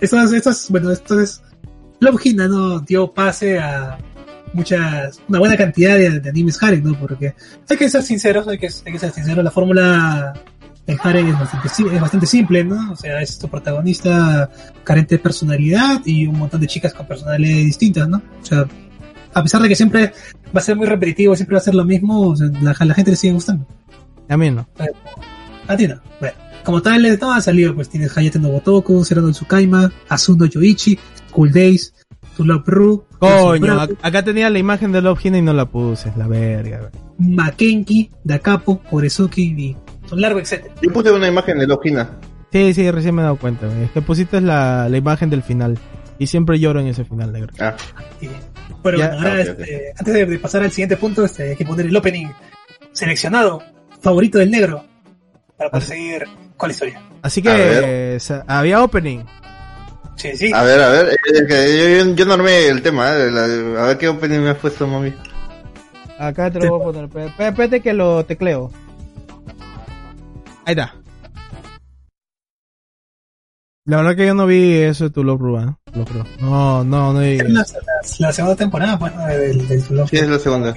Estas, 0.00 0.32
estas, 0.32 0.68
bueno, 0.68 0.90
entonces, 0.90 1.42
Love 2.00 2.20
Hina, 2.26 2.48
¿no? 2.48 2.80
Dio 2.80 3.12
pase 3.12 3.58
a 3.60 3.96
muchas, 4.52 5.20
una 5.28 5.38
buena 5.38 5.56
cantidad 5.56 5.96
de, 5.96 6.20
de 6.20 6.28
animes 6.28 6.62
harem, 6.62 6.82
¿no? 6.82 6.98
Porque 6.98 7.34
hay 7.68 7.76
que 7.76 7.88
ser 7.88 8.02
sinceros, 8.02 8.46
hay 8.48 8.58
que, 8.58 8.68
hay 8.86 8.92
que 8.92 8.98
ser 8.98 9.10
sinceros, 9.10 9.44
la 9.44 9.50
fórmula 9.50 10.34
del 10.86 10.98
harem 11.02 11.28
es 11.28 11.38
bastante, 11.38 11.68
es 11.94 12.00
bastante 12.00 12.26
simple, 12.26 12.64
¿no? 12.64 12.92
O 12.92 12.96
sea, 12.96 13.20
es 13.20 13.38
tu 13.38 13.48
protagonista 13.48 14.50
carente 14.84 15.16
de 15.16 15.22
personalidad 15.22 16.00
y 16.04 16.26
un 16.26 16.38
montón 16.38 16.60
de 16.60 16.66
chicas 16.66 16.92
con 16.92 17.06
personalidades 17.06 17.66
distintas, 17.66 18.08
¿no? 18.08 18.18
O 18.18 18.44
sea, 18.44 18.66
a 19.32 19.42
pesar 19.42 19.62
de 19.62 19.68
que 19.68 19.76
siempre 19.76 20.12
va 20.54 20.60
a 20.60 20.64
ser 20.64 20.76
muy 20.76 20.86
repetitivo, 20.86 21.36
siempre 21.36 21.54
va 21.54 21.60
a 21.60 21.64
ser 21.64 21.74
lo 21.74 21.84
mismo, 21.84 22.28
o 22.28 22.36
sea, 22.36 22.48
la, 22.60 22.74
la 22.78 22.94
gente 22.94 23.12
le 23.12 23.16
sigue 23.16 23.32
gustando. 23.32 23.66
A 24.28 24.36
mí 24.36 24.50
no. 24.50 24.68
A 25.66 25.76
ti 25.76 25.86
no. 25.86 26.00
Bueno, 26.18 26.34
como 26.64 26.82
tal, 26.82 27.18
no 27.20 27.32
ha 27.32 27.40
salido, 27.40 27.74
pues 27.74 27.88
tienes 27.88 28.16
Hayate 28.16 28.38
no 28.38 28.50
Botoku, 28.50 29.04
Zero 29.04 29.22
no 29.22 29.30
Tsukaima, 29.30 29.92
Asuno 30.08 30.46
Yoichi, 30.46 30.98
Cool 31.30 31.52
Days, 31.52 31.94
To 32.36 32.44
Love 32.44 32.66
Ru, 32.68 33.04
Coño, 33.18 33.80
acá 34.02 34.22
tenía 34.24 34.48
la 34.50 34.58
imagen 34.58 34.92
de 34.92 35.02
Love 35.02 35.24
Hina 35.26 35.38
y 35.38 35.42
no 35.42 35.52
la 35.52 35.66
puse, 35.66 36.12
la 36.16 36.26
verga, 36.26 36.78
güey. 36.78 36.90
Makenki, 37.36 38.10
Dakapo, 38.24 38.80
Oresuki 38.90 39.42
y 39.58 39.76
un 40.12 40.20
largo 40.20 40.38
etcétera. 40.40 40.74
Yo 40.80 40.90
puse 40.92 41.10
una 41.10 41.28
imagen 41.28 41.58
de 41.58 41.66
Logina. 41.66 42.18
Sí, 42.50 42.72
sí, 42.74 42.90
recién 42.90 43.14
me 43.14 43.20
he 43.20 43.24
dado 43.24 43.36
cuenta, 43.36 43.66
güey. 43.66 43.84
Es 43.84 43.90
que 43.90 44.00
pusiste 44.02 44.40
la, 44.40 44.88
la 44.88 44.96
imagen 44.96 45.28
del 45.30 45.42
final. 45.42 45.78
Y 46.18 46.26
siempre 46.26 46.58
lloro 46.58 46.80
en 46.80 46.86
ese 46.88 47.04
final, 47.04 47.32
negro. 47.32 47.52
Ah, 47.60 47.74
bueno, 48.82 48.98
Ya. 48.98 49.08
bueno, 49.10 49.18
ahora, 49.28 49.32
Ah, 49.34 49.40
este, 49.40 49.92
antes 49.98 50.14
de, 50.14 50.26
de 50.26 50.38
pasar 50.38 50.62
al 50.62 50.70
siguiente 50.70 50.96
punto, 50.96 51.24
este, 51.24 51.50
hay 51.50 51.56
que 51.56 51.64
poner 51.64 51.86
el 51.86 51.96
opening 51.96 52.26
seleccionado, 52.92 53.62
favorito 54.00 54.38
del 54.38 54.50
negro, 54.50 54.84
para 55.56 55.70
poder 55.70 55.82
Así- 55.84 55.92
seguir 55.92 56.24
con 56.56 56.68
la 56.68 56.72
historia. 56.72 57.02
Así 57.22 57.42
que 57.42 57.50
eh, 57.52 58.18
había 58.46 58.82
opening. 58.82 59.20
Sí, 60.16 60.36
sí. 60.36 60.52
a 60.54 60.62
ver, 60.62 60.80
a 60.82 60.88
ver, 60.90 61.16
que 61.48 61.98
yo, 62.02 62.04
yo, 62.04 62.14
yo 62.14 62.24
no 62.26 62.34
armé 62.34 62.66
el 62.68 62.82
tema, 62.82 63.10
eh, 63.16 63.76
a 63.78 63.82
ver 63.86 63.98
qué 63.98 64.08
opening 64.08 64.40
me 64.40 64.50
has 64.50 64.58
puesto, 64.58 64.86
mami. 64.86 65.14
Acá 66.18 66.50
te 66.50 66.58
lo 66.60 66.78
voy 66.78 66.80
a 66.80 66.84
poner. 66.84 67.04
Espé- 67.08 67.26
espé- 67.34 67.48
Espérate 67.48 67.80
que 67.80 67.92
lo 67.94 68.24
tecleo. 68.26 68.70
Ahí 70.66 70.72
está. 70.72 70.94
La 73.86 73.96
verdad 73.96 74.14
que 74.16 74.26
yo 74.26 74.34
no 74.34 74.46
vi 74.46 74.74
eso 74.74 75.04
de 75.04 75.10
tu 75.10 75.24
Love 75.24 75.40
¿eh? 75.62 75.74
No, 76.40 76.84
no, 76.84 77.12
no. 77.14 77.22
Es 77.22 77.42
la, 77.48 77.60
la- 77.60 77.66
la 78.18 78.32
segunda 78.32 78.56
temporada, 78.56 78.98
pues, 78.98 79.14
¿no? 79.14 79.26
del, 79.26 79.66
del 79.66 79.82
Love 79.90 80.10
Sí, 80.10 80.16
es 80.18 80.28
la 80.28 80.38
segunda. 80.38 80.74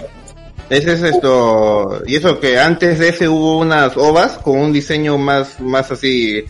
Ese 0.69 0.93
es 0.93 1.04
esto, 1.04 2.02
y 2.08 2.15
eso 2.15 2.39
que 2.39 2.58
antes 2.58 2.98
de 2.98 3.10
ese 3.10 3.28
hubo 3.28 3.60
unas 3.60 3.98
ovas 3.98 4.38
con 4.38 4.58
un 4.58 4.72
diseño 4.72 5.17
más, 5.17 5.60
más 5.60 5.91
así 5.91 6.46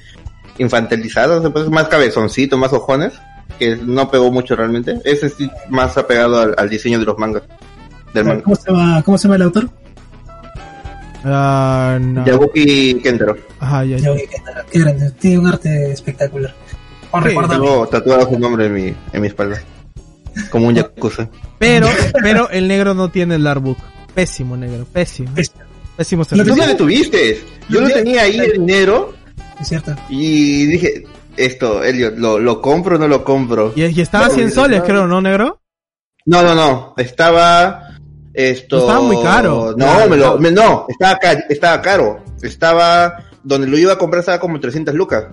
infantilizado, 0.57 1.41
se 1.41 1.49
puede 1.49 1.65
decir, 1.65 1.75
más 1.75 1.87
cabezoncito, 1.87 2.57
más 2.57 2.73
ojones, 2.73 3.13
que 3.59 3.75
no 3.75 4.09
pegó 4.09 4.31
mucho 4.31 4.55
realmente. 4.55 4.99
Ese 5.03 5.29
sí 5.29 5.49
más 5.69 5.97
apegado 5.97 6.39
al, 6.39 6.55
al 6.57 6.69
diseño 6.69 6.99
de 6.99 7.05
los 7.05 7.17
mangas. 7.17 7.43
Del 8.13 8.25
manga. 8.25 8.43
¿Cómo 8.43 8.55
se 8.55 8.71
llama, 8.71 9.01
cómo 9.03 9.17
se 9.17 9.23
llama 9.23 9.35
el 9.35 9.41
autor? 9.41 9.69
Ah, 11.25 11.97
no. 12.01 12.25
Yabuki 12.25 12.95
Kentaro. 13.01 13.37
Ajá, 13.59 13.85
ya, 13.85 13.97
ya. 13.97 14.09
Ya, 14.09 14.15
qué, 14.15 14.27
qué 14.71 14.79
grande, 14.79 15.11
tiene 15.11 15.39
un 15.39 15.47
arte 15.47 15.91
espectacular. 15.91 16.53
Oh, 17.11 17.21
Sí, 17.21 17.35
Tengo 17.47 17.87
tatuado 17.87 18.27
su 18.27 18.39
nombre 18.39 18.65
en 18.65 18.73
mi, 18.73 18.93
en 19.13 19.21
mi 19.21 19.27
espalda. 19.27 19.61
Como 20.49 20.67
un 20.67 20.75
yakuza. 20.75 21.29
Pero, 21.59 21.87
pero 22.23 22.49
el 22.49 22.67
negro 22.67 22.93
no 22.93 23.09
tiene 23.09 23.35
el 23.35 23.45
artbook. 23.45 23.77
Pésimo, 24.15 24.57
negro. 24.57 24.85
Pésimo. 24.91 25.31
Pésimo 25.95 26.23
Lo 26.31 26.43
¿Tú 26.43 26.55
no 26.55 26.65
le 26.65 26.75
tuviste? 26.75 27.39
Yo 27.69 27.81
lo 27.81 27.89
tenía 27.89 28.23
ahí 28.23 28.37
en 28.39 28.61
enero 28.63 29.13
es 29.63 29.69
cierto. 29.69 29.95
y 30.09 30.65
dije, 30.67 31.03
esto, 31.35 31.83
Elliot, 31.83 32.15
¿lo, 32.17 32.37
lo 32.39 32.61
compro 32.61 32.95
o 32.95 32.99
no 32.99 33.07
lo 33.07 33.23
compro? 33.23 33.73
Y, 33.75 33.83
y 33.85 34.01
estaba 34.01 34.25
a 34.25 34.29
No, 34.29 34.35
100 34.35 34.47
no, 34.47 34.53
soles, 34.53 34.79
no. 34.79 34.85
creo, 34.85 35.07
¿no, 35.07 35.19
negro? 35.21 35.59
No, 36.25 36.43
no, 36.43 36.53
no. 36.55 36.93
Estaba 36.97 37.89
Esto. 38.33 38.77
Estaba 38.79 39.01
muy 39.01 39.21
caro. 39.21 39.73
No, 39.77 40.07
me 40.07 40.15
lo, 40.17 40.37
me- 40.39 40.51
no, 40.51 40.85
estaba, 40.87 41.17
ca- 41.19 41.43
estaba 41.49 41.81
caro. 41.81 42.23
Estaba, 42.41 43.17
donde 43.43 43.67
lo 43.67 43.77
iba 43.77 43.93
a 43.93 43.97
comprar 43.97 44.19
estaba 44.21 44.39
como 44.39 44.59
300 44.59 44.93
lucas. 44.95 45.25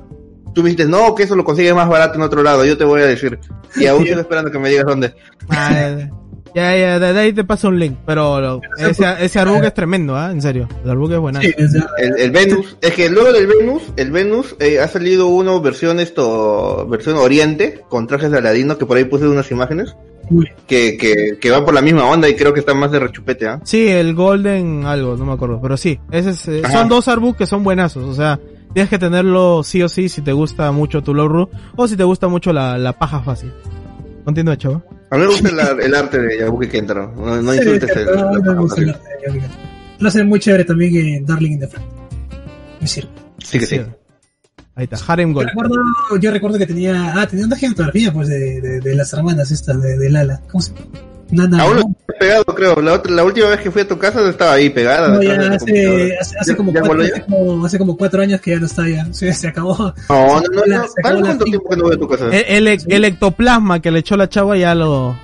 Tú 0.55 0.63
me 0.63 0.71
dijiste, 0.71 0.91
no, 0.91 1.15
que 1.15 1.23
eso 1.23 1.37
lo 1.37 1.45
consigues 1.45 1.75
más 1.75 1.89
barato 1.89 2.17
en 2.17 2.23
otro 2.23 2.43
lado, 2.43 2.65
yo 2.65 2.77
te 2.77 2.85
voy 2.85 3.03
a 3.03 3.07
decir. 3.07 3.39
Y 3.77 3.87
aún 3.87 4.05
sigo 4.07 4.21
esperando 4.21 4.51
que 4.51 4.59
me 4.59 4.69
digas 4.69 4.85
dónde. 4.87 5.15
Ya, 6.55 6.77
ya, 6.77 6.99
de 6.99 7.13
de 7.13 7.21
ahí 7.21 7.33
te 7.33 7.45
paso 7.45 7.69
un 7.69 7.79
link. 7.79 7.97
Pero 8.07 8.41
lo- 8.41 8.61
ese, 8.79 9.05
ese 9.21 9.41
es 9.67 9.75
tremendo, 9.75 10.17
¿ah? 10.17 10.31
En 10.33 10.41
serio. 10.43 10.69
El 10.85 10.91
artbook 10.91 11.13
es 11.13 11.19
buena. 11.19 11.41
Sí, 11.41 11.53
El, 11.99 12.19
el 12.19 12.31
Venus, 12.31 12.77
es 12.81 12.93
que 12.95 13.09
luego 13.11 13.33
del 13.33 13.47
Venus, 13.47 13.83
el 13.97 14.11
Venus 14.11 14.57
eh, 14.61 14.81
ha 14.81 14.89
salido 14.89 15.29
uno 15.29 15.61
versión 15.61 16.01
esto, 16.01 16.87
versión 16.89 17.17
Oriente, 17.17 17.83
con 17.89 18.07
trajes 18.07 18.31
de 18.31 18.39
Aladino, 18.39 18.77
que 18.79 18.87
por 18.87 18.97
ahí 18.97 19.05
puse 19.05 19.27
unas 19.29 19.51
imágenes, 19.51 19.95
que, 20.67 20.97
que, 20.97 21.39
que 21.41 21.51
va 21.51 21.65
por 21.65 21.75
la 21.75 21.81
misma 21.83 22.05
onda 22.07 22.29
y 22.29 22.37
creo 22.37 22.53
que 22.55 22.61
está 22.61 22.73
más 22.75 22.93
de 22.93 23.01
rechupete, 23.01 23.47
¿ah? 23.49 23.61
Sí, 23.65 23.89
el 23.89 24.15
Golden 24.15 24.85
algo, 24.87 25.17
no 25.17 25.25
me 25.27 25.33
acuerdo. 25.33 25.61
Pero 25.61 25.77
sí, 25.77 25.99
ese 26.13 26.31
es, 26.31 26.49
eh, 26.49 26.63
son 26.71 26.89
dos 26.89 27.09
artbooks 27.09 27.39
que 27.39 27.47
son 27.47 27.65
buenazos. 27.65 28.05
O 28.05 28.15
sea, 28.15 28.39
tienes 28.73 28.89
que 28.91 28.99
tenerlo 28.99 29.63
sí 29.65 29.83
o 29.83 29.89
sí 29.89 30.09
si 30.09 30.23
te 30.23 30.33
gusta 30.33 30.71
mucho 30.71 31.03
tu 31.03 31.15
Lowru 31.15 31.49
o 31.75 31.89
si 31.89 31.97
te 31.97 32.05
gusta 32.05 32.29
mucho 32.29 32.53
la, 32.53 32.79
la 32.79 32.93
paja 32.93 33.21
fácil. 33.21 33.53
Continúa, 34.25 34.57
chavo. 34.57 34.83
A 35.11 35.17
mí 35.17 35.23
me 35.23 35.27
gusta 35.27 35.49
el, 35.49 35.81
el 35.81 35.95
arte 35.95 36.19
de 36.21 36.39
Yabuki 36.39 36.69
Kentaro, 36.69 37.13
no, 37.17 37.43
no 37.43 37.55
insultes 37.55 37.91
sí, 37.93 37.99
el, 37.99 38.07
mí 38.07 38.15
la 38.15 38.41
me 38.55 38.61
gusta 38.61 38.81
el 38.81 38.91
arte 38.91 39.09
de 39.09 39.27
Yogi. 39.27 39.47
Lo 39.99 40.09
hace 40.09 40.25
muy 40.25 40.39
chévere 40.41 40.65
también 40.65 40.97
en 40.97 41.27
Darling 41.27 41.51
in 41.53 41.61
the 41.61 41.67
Franxx. 41.69 41.95
Me 42.81 42.87
sirve. 42.87 43.11
Sí 43.39 43.59
que 43.59 43.67
sí. 43.67 43.81
Ahí 44.77 44.85
está, 44.91 44.97
Harem 45.13 45.31
Yo 45.31 45.35
Gold. 45.35 45.49
recuerdo, 45.49 45.75
yo 46.21 46.31
recuerdo 46.31 46.59
que 46.59 46.67
tenía, 46.67 47.13
ah, 47.21 47.27
tenía 47.27 47.45
una 47.47 47.57
fotografía 47.57 48.13
pues 48.13 48.29
de, 48.29 48.61
de, 48.61 48.81
de 48.81 48.95
las 48.95 49.13
hermanas 49.13 49.51
estas 49.51 49.83
de, 49.83 49.99
de 49.99 50.11
Lala. 50.11 50.41
¿Cómo 50.51 50.63
se 50.63 50.73
llama? 50.73 50.87
Nana. 51.33 51.63
Aún 51.63 51.77
lo 51.77 51.81
¿no? 51.83 51.95
he 52.09 52.19
pegado, 52.19 52.45
creo. 52.45 52.81
La, 52.81 52.93
otra, 52.95 53.15
la 53.15 53.25
última 53.25 53.49
vez 53.49 53.61
que 53.61 53.71
fui 53.71 53.83
a 53.83 53.89
tu 53.89 53.99
casa 53.99 54.29
estaba 54.29 54.53
ahí 54.55 54.71
pegada. 54.71 55.09
No, 55.09 55.23
ya 55.23 55.35
hace, 55.53 56.17
hace, 56.19 56.39
hace 56.39 56.51
¿Ya- 56.53 56.57
como 56.57 56.73
ya 56.73 56.81
cuatro, 56.81 57.03
hace, 57.03 57.23
como, 57.23 57.67
hace 57.67 57.79
como 57.79 57.97
cuatro 57.97 58.23
años 58.23 58.41
que 58.41 58.51
ya 58.53 58.59
no 58.61 58.67
está 58.67 58.89
ya. 58.89 59.07
Se, 59.13 59.33
se 59.33 59.49
acabó. 59.49 59.95
No, 60.09 60.41
no, 60.41 60.43
no. 60.53 60.65
la- 60.67 60.79
no. 60.79 60.83
se 60.85 60.89
acabó 60.89 61.03
¿Para 61.03 61.15
la 61.15 61.21
cuánto 61.23 61.45
tiempo 61.45 61.69
que 61.71 61.77
no 61.77 61.83
voy 61.85 61.95
a 61.95 61.99
tu 61.99 62.09
casa? 62.09 62.25
El, 62.31 62.67
el- 62.69 62.81
el 62.89 63.05
ectoplasma 63.05 63.81
que 63.81 63.91
le 63.91 64.01
echó 64.01 64.17
la 64.17 64.29
chava 64.29 64.57
ya 64.57 64.75
lo... 64.75 65.17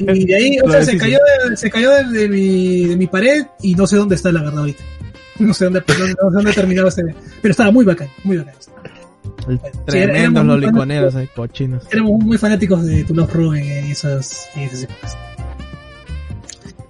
Y 0.00 0.24
de 0.26 0.34
ahí, 0.36 0.58
o 0.64 0.70
sea, 0.70 0.84
se 0.84 0.96
cayó, 0.96 1.18
de, 1.48 1.56
se 1.56 1.70
cayó 1.70 1.90
de, 1.90 2.04
de 2.04 2.28
mi, 2.28 2.86
de 2.86 2.96
mi 2.96 3.06
pared 3.06 3.44
y 3.62 3.74
no 3.74 3.86
sé 3.86 3.96
dónde 3.96 4.14
está 4.14 4.32
la 4.32 4.42
verdad 4.42 4.60
ahorita. 4.60 4.82
No 5.40 5.52
sé 5.52 5.64
dónde, 5.64 5.82
no 5.88 5.94
sé 5.94 6.14
dónde 6.32 6.50
ha 6.52 6.54
terminado 6.54 6.86
ese. 6.86 7.02
Pero 7.42 7.50
estaba 7.50 7.72
muy 7.72 7.84
bacán, 7.84 8.08
muy 8.22 8.36
bacán. 8.36 8.54
El 9.48 9.60
Sí, 9.60 9.70
tremendos 9.86 10.18
éramos 10.20 10.44
muy 10.44 10.54
loliconeros, 10.60 11.14
ahí, 11.16 11.28
cochinos. 11.34 11.84
Éramos 11.90 12.12
muy 12.24 12.38
fanáticos 12.38 12.84
de 12.84 13.04
Tu 13.04 13.14
Love 13.14 13.32
Ru 13.32 13.54
en, 13.54 13.84
esas, 13.90 14.48
en 14.54 14.62
esas 14.62 14.84
épocas. 14.84 15.16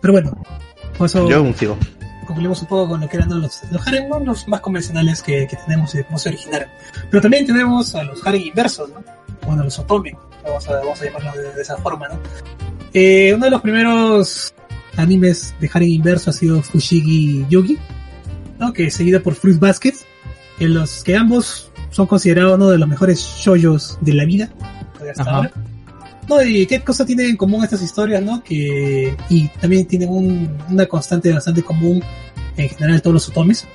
Pero 0.01 0.13
bueno, 0.13 0.37
por 0.99 1.07
eso 1.07 1.29
Yo 1.29 1.39
aún 1.39 1.55
sigo. 1.55 1.77
concluimos 2.27 2.61
un 2.63 2.69
poco 2.69 2.91
con 2.91 3.01
lo 3.01 3.09
que 3.09 3.17
eran 3.17 3.41
los, 3.41 3.63
los 3.71 3.87
harem, 3.87 4.09
¿no? 4.09 4.21
los 4.21 4.47
más 4.49 4.61
convencionales 4.61 5.23
que, 5.23 5.47
que 5.47 5.57
tenemos 5.57 5.95
y 5.95 5.99
de 5.99 6.05
cómo 6.05 6.19
se 6.19 6.29
originaron. 6.29 6.69
Pero 7.11 7.23
también 7.23 7.47
tenemos 7.47 7.95
a 7.95 8.05
los 8.05 8.25
harem 8.27 8.43
inversos, 8.43 8.91
¿no? 8.91 9.03
Bueno, 9.47 9.65
los 9.65 9.79
otome, 9.79 10.17
vamos 10.43 10.69
a, 10.69 10.75
vamos 10.77 11.01
a 11.01 11.05
llamarlo 11.05 11.33
de, 11.33 11.55
de 11.55 11.63
esa 11.63 11.77
forma, 11.79 12.09
¿no? 12.09 12.19
Eh, 12.93 13.33
uno 13.35 13.47
de 13.47 13.51
los 13.51 13.61
primeros 13.61 14.55
animes 14.97 15.55
de 15.61 15.71
harem 15.73 15.89
inverso 15.89 16.31
ha 16.31 16.33
sido 16.33 16.63
Fushigi 16.63 17.47
Yugi, 17.49 17.79
¿no? 18.59 18.73
Que 18.73 18.87
es 18.87 19.03
por 19.23 19.35
Fruit 19.35 19.59
Basket, 19.59 19.95
en 20.61 20.75
los 20.75 21.03
que 21.03 21.17
ambos 21.17 21.71
son 21.95 22.07
considerados 22.07 22.57
uno 22.57 22.71
de 22.71 22.79
los 22.79 22.89
mejores 22.89 23.21
shoyos 23.21 23.99
de 24.01 24.15
la 24.15 24.25
vida, 24.25 24.51
hasta 25.11 25.23
Ajá. 25.23 25.37
ahora. 25.37 25.53
No, 26.29 26.43
y 26.43 26.67
qué 26.67 26.81
cosa 26.81 27.05
tienen 27.07 27.27
en 27.31 27.37
común 27.37 27.63
estas 27.63 27.83
historias, 27.83 28.23
¿no? 28.23 28.43
Que, 28.43 29.15
y 29.29 29.49
también 29.61 29.87
tienen 29.87 30.09
un- 30.09 30.57
una 30.71 30.87
constante 30.87 31.33
bastante 31.33 31.63
común 31.63 32.03
en 32.57 32.69
general 32.69 33.01
todos 33.03 33.15
los 33.15 33.29
otomes. 33.29 33.67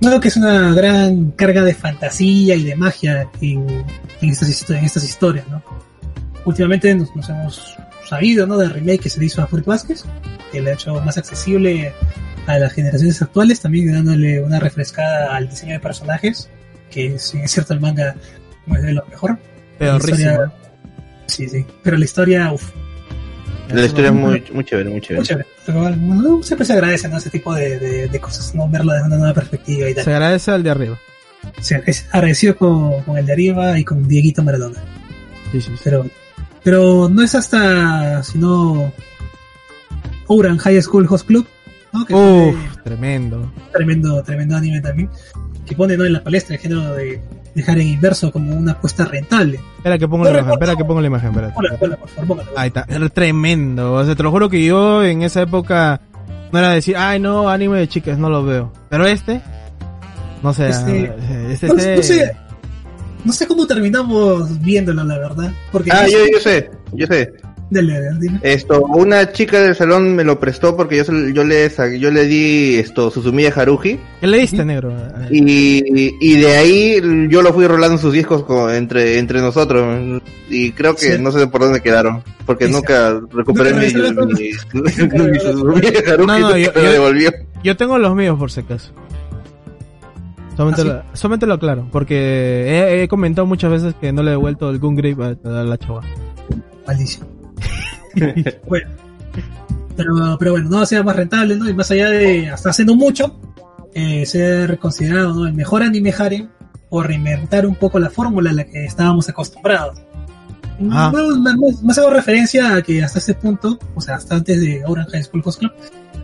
No, 0.00 0.18
que 0.18 0.28
es 0.28 0.36
una 0.36 0.74
gran 0.74 1.30
carga 1.32 1.62
de 1.62 1.74
fantasía 1.74 2.56
y 2.56 2.64
de 2.64 2.74
magia 2.74 3.28
en, 3.40 3.84
en 4.20 4.28
estas, 4.30 4.68
en 4.70 4.84
estas 4.84 5.04
historias, 5.04 5.46
¿no? 5.48 5.62
Últimamente 6.44 6.92
nos, 6.94 7.14
nos 7.14 7.28
hemos 7.28 7.76
sabido, 8.08 8.46
¿no? 8.46 8.56
Del 8.56 8.70
remake 8.70 9.00
que 9.02 9.10
se 9.10 9.20
le 9.20 9.26
hizo 9.26 9.42
a 9.42 9.46
Fruit 9.46 9.64
Basket, 9.64 9.96
que 10.50 10.60
le 10.60 10.70
ha 10.70 10.74
hecho 10.74 10.94
más 11.02 11.18
accesible 11.18 11.92
a 12.46 12.58
las 12.58 12.72
generaciones 12.72 13.22
actuales, 13.22 13.60
también 13.60 13.92
dándole 13.92 14.42
una 14.42 14.58
refrescada 14.58 15.36
al 15.36 15.48
diseño 15.48 15.74
de 15.74 15.80
personajes, 15.80 16.48
que 16.92 17.18
si 17.18 17.38
es 17.38 17.50
cierto 17.50 17.74
el 17.74 17.80
manga 17.80 18.14
no 18.66 18.76
es 18.76 18.82
de 18.82 18.92
lo 18.92 19.04
mejor. 19.06 19.30
La 19.32 19.38
Pedorrísimo. 19.78 20.18
historia- 20.30 20.52
Sí, 21.26 21.48
sí. 21.48 21.64
Pero 21.82 21.96
la 21.96 22.04
historia, 22.04 22.52
uff, 22.52 22.70
La 23.70 23.84
historia 23.86 24.08
es 24.08 24.14
muy, 24.14 24.44
muy 24.52 24.64
chévere, 24.64 24.84
muy 24.90 24.98
muy 24.98 25.00
chévere. 25.00 25.24
chévere. 25.26 25.46
Pero, 25.64 25.90
no, 25.96 26.42
siempre 26.42 26.66
se 26.66 26.72
agradece, 26.74 27.08
¿no? 27.08 27.16
Ese 27.16 27.30
tipo 27.30 27.54
de, 27.54 27.78
de, 27.78 28.08
de 28.08 28.20
cosas, 28.20 28.54
¿no? 28.54 28.68
Verlo 28.68 28.92
desde 28.92 29.06
una 29.06 29.16
nueva 29.16 29.32
perspectiva 29.34 29.88
y 29.88 29.94
tal. 29.94 30.04
Se 30.04 30.12
agradece 30.12 30.50
al 30.50 30.62
de 30.62 30.70
arriba. 30.70 30.98
Sí, 31.60 31.74
es 31.86 32.06
agradecido 32.12 32.56
con, 32.56 33.02
con 33.02 33.16
el 33.16 33.24
de 33.26 33.32
arriba 33.32 33.78
y 33.78 33.84
con 33.84 34.06
Dieguito 34.06 34.42
Maradona. 34.42 34.78
Sí, 35.52 35.60
sí, 35.60 35.70
sí. 35.74 35.80
Pero, 35.84 36.06
pero 36.62 37.08
no 37.08 37.22
es 37.22 37.34
hasta, 37.34 38.22
sino, 38.22 38.92
Ouran 40.26 40.58
High 40.58 40.82
School 40.82 41.06
Host 41.08 41.26
Club, 41.26 41.46
¿no? 41.92 42.04
Que 42.04 42.14
Uf, 42.14 42.54
fue 42.74 42.82
tremendo. 42.84 43.50
tremendo, 43.72 44.22
tremendo 44.22 44.56
anime 44.56 44.80
también. 44.80 45.08
Que 45.66 45.74
pone, 45.76 45.96
¿no? 45.96 46.04
En 46.04 46.12
la 46.14 46.22
palestra 46.24 46.54
el 46.56 46.60
género 46.60 46.94
de 46.94 47.20
dejar 47.54 47.78
en 47.78 47.88
inverso 47.88 48.32
como 48.32 48.54
una 48.56 48.72
apuesta 48.72 49.04
rentable. 49.04 49.60
Espera 49.76 49.98
que 49.98 50.08
pongo 50.08 50.24
la 50.24 50.30
imagen, 50.30 50.52
espera 50.52 50.76
que 50.76 50.84
pongo 50.84 51.00
la 51.00 51.06
imagen, 51.06 51.28
espérate. 51.30 51.54
Hola, 51.56 51.76
hola, 51.80 51.96
por 51.96 52.08
favor, 52.08 52.26
póngalo. 52.28 52.50
Ahí 52.56 52.68
está, 52.68 52.86
era 52.88 53.08
tremendo. 53.10 53.92
O 53.94 54.04
sea, 54.04 54.14
te 54.14 54.22
lo 54.22 54.30
juro 54.30 54.48
que 54.48 54.64
yo 54.64 55.04
en 55.04 55.22
esa 55.22 55.42
época 55.42 56.00
no 56.50 56.58
era 56.58 56.70
decir, 56.70 56.96
ay 56.96 57.20
no, 57.20 57.48
anime 57.48 57.78
de 57.78 57.88
chicas, 57.88 58.18
no 58.18 58.28
lo 58.30 58.44
veo. 58.44 58.72
Pero 58.88 59.06
este, 59.06 59.40
no 60.42 60.52
sé, 60.52 60.68
Este- 60.70 61.12
este, 61.50 61.66
No, 61.68 61.74
este- 61.74 61.96
no 61.96 62.02
sé, 62.02 62.36
no 63.24 63.32
sé 63.32 63.46
cómo 63.46 63.66
terminamos 63.66 64.60
viéndolo, 64.60 65.04
la 65.04 65.18
verdad. 65.18 65.52
Porque 65.70 65.90
Ah, 65.92 66.06
yo, 66.08 66.18
yo 66.32 66.40
sé, 66.40 66.70
yo 66.92 67.06
sé. 67.06 67.32
Dale, 67.74 67.92
dale, 68.02 68.18
dime. 68.20 68.38
Esto, 68.42 68.82
una 68.82 69.32
chica 69.32 69.58
del 69.60 69.74
salón 69.74 70.14
me 70.14 70.24
lo 70.24 70.38
prestó 70.38 70.76
porque 70.76 70.96
yo, 70.96 71.04
yo 71.32 71.42
le 71.42 71.70
yo 71.98 72.10
le 72.10 72.26
di 72.26 72.74
esto 72.76 73.10
Suzumiya 73.10 73.50
Haruhi 73.56 73.98
¿Qué 74.20 74.26
le 74.26 74.38
diste, 74.40 74.62
negro? 74.62 74.92
y, 75.30 75.82
y 76.20 76.36
de 76.40 76.56
ahí 76.56 77.00
yo 77.30 77.40
lo 77.40 77.52
fui 77.54 77.66
rolando 77.66 77.96
sus 77.96 78.12
discos 78.12 78.42
co- 78.44 78.70
entre 78.70 79.18
entre 79.18 79.40
nosotros 79.40 80.20
y 80.50 80.72
creo 80.72 80.94
que 80.94 81.16
Sí. 81.16 81.22
no 81.22 81.32
sé 81.32 81.46
por 81.46 81.62
dónde 81.62 81.80
quedaron 81.80 82.22
porque 82.44 82.66
Sí, 82.66 82.72
nunca 82.72 83.18
recuperé 83.32 83.72
mi, 83.72 83.86
regresaron. 83.86 84.28
mi, 84.28 84.34
mi 85.30 85.38
Suzumiya 85.40 86.02
Haruhi 86.12 86.26
No, 86.26 86.38
no, 86.38 86.50
yo- 86.58 86.72
me 86.74 86.82
yo- 86.82 86.92
devolvió. 86.92 87.30
Yo 87.64 87.76
tengo 87.76 87.96
los 87.98 88.14
míos 88.14 88.38
por 88.38 88.50
si 88.50 88.60
acaso. 88.60 88.92
Solamente, 90.56 90.82
¿Ah, 90.82 90.84
sí? 90.84 90.90
lo, 91.10 91.16
solamente 91.16 91.46
lo 91.46 91.54
aclaro, 91.54 91.88
porque 91.90 92.14
he, 92.16 93.02
he 93.04 93.08
comentado 93.08 93.46
muchas 93.46 93.70
veces 93.70 93.94
que 93.98 94.12
no 94.12 94.22
le 94.22 94.28
he 94.28 94.32
devuelto 94.32 94.68
el 94.68 94.78
Gun 94.78 94.94
Grip 94.96 95.18
a, 95.20 95.28
a 95.44 95.64
la 95.64 95.78
chava. 95.78 96.02
Maldición. 96.86 97.26
bueno. 98.68 98.90
Pero, 99.96 100.36
pero 100.38 100.52
bueno, 100.52 100.70
no 100.70 100.86
sea 100.86 101.02
más 101.02 101.16
rentable, 101.16 101.56
¿no? 101.56 101.68
Y 101.68 101.74
más 101.74 101.90
allá 101.90 102.08
de, 102.08 102.48
hasta 102.48 102.70
haciendo 102.70 102.96
mucho, 102.96 103.38
eh, 103.94 104.24
ser 104.24 104.78
considerado 104.78 105.34
¿no? 105.34 105.46
el 105.46 105.52
mejor 105.52 105.82
anime 105.82 106.14
harem 106.16 106.48
o 106.88 107.02
reinventar 107.02 107.66
un 107.66 107.74
poco 107.74 107.98
la 107.98 108.10
fórmula 108.10 108.50
a 108.50 108.54
la 108.54 108.64
que 108.64 108.84
estábamos 108.84 109.28
acostumbrados. 109.28 109.98
Ah. 110.90 111.12
No, 111.14 111.36
más, 111.36 111.82
más- 111.82 111.98
hago 111.98 112.10
referencia 112.10 112.74
a 112.76 112.82
que 112.82 113.02
hasta 113.02 113.18
ese 113.18 113.34
punto, 113.34 113.78
o 113.94 114.00
sea, 114.00 114.16
hasta 114.16 114.36
antes 114.36 114.60
de 114.60 114.82
Orange 114.86 115.12
High 115.12 115.24
School 115.24 115.42
Host 115.44 115.58
Club, 115.60 115.72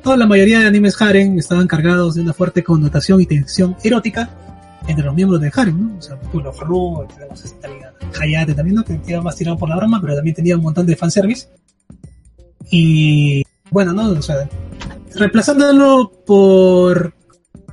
toda 0.02 0.16
la 0.16 0.26
mayoría 0.26 0.60
de 0.60 0.66
animes 0.66 1.00
harem 1.00 1.38
estaban 1.38 1.66
cargados 1.66 2.14
de 2.14 2.22
una 2.22 2.32
fuerte 2.32 2.64
connotación 2.64 3.20
y 3.20 3.26
tensión 3.26 3.76
erótica 3.84 4.30
entre 4.86 5.04
los 5.04 5.14
miembros 5.14 5.40
del 5.40 5.52
harem, 5.54 5.88
¿no? 5.88 5.98
O 5.98 6.02
sea, 6.02 6.18
tú 6.32 6.40
los 6.40 6.58
Ru, 6.60 7.06
tenemos 7.14 7.44
este 7.44 7.58
también 7.60 7.84
a 7.86 8.22
Hayate 8.22 8.54
también, 8.54 8.76
¿no? 8.76 8.84
Que 8.84 9.00
iba 9.06 9.20
más 9.20 9.36
tirado 9.36 9.58
por 9.58 9.68
la 9.68 9.76
broma, 9.76 10.00
pero 10.00 10.14
también 10.14 10.36
tenía 10.36 10.56
un 10.56 10.62
montón 10.62 10.86
de 10.86 10.96
fanservice. 10.96 11.48
Y 12.70 13.44
bueno, 13.70 13.92
¿no? 13.92 14.10
O 14.10 14.22
sea, 14.22 14.48
reemplazándolo 15.14 16.12
por 16.26 17.14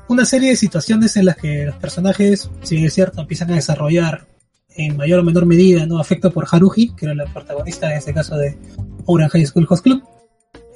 una 0.07 0.25
serie 0.25 0.49
de 0.49 0.55
situaciones 0.55 1.15
en 1.17 1.25
las 1.25 1.37
que 1.37 1.65
los 1.65 1.75
personajes, 1.75 2.49
si 2.61 2.83
es 2.83 2.93
cierto, 2.93 3.21
empiezan 3.21 3.51
a 3.51 3.55
desarrollar 3.55 4.27
en 4.75 4.97
mayor 4.97 5.19
o 5.19 5.23
menor 5.23 5.45
medida, 5.45 5.85
¿no? 5.85 5.99
Afecto 5.99 6.31
por 6.31 6.45
Haruhi, 6.49 6.93
que 6.95 7.05
era 7.05 7.15
la 7.15 7.25
protagonista 7.25 7.89
en 7.91 7.97
este 7.97 8.13
caso 8.13 8.35
de 8.35 8.57
Ouran 9.05 9.29
High 9.29 9.45
School 9.45 9.67
Host 9.69 9.83
Club. 9.83 10.03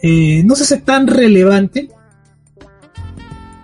Eh, 0.02 0.44
no 0.46 0.56
se 0.56 0.64
hace 0.64 0.78
tan 0.78 1.08
relevante 1.08 1.90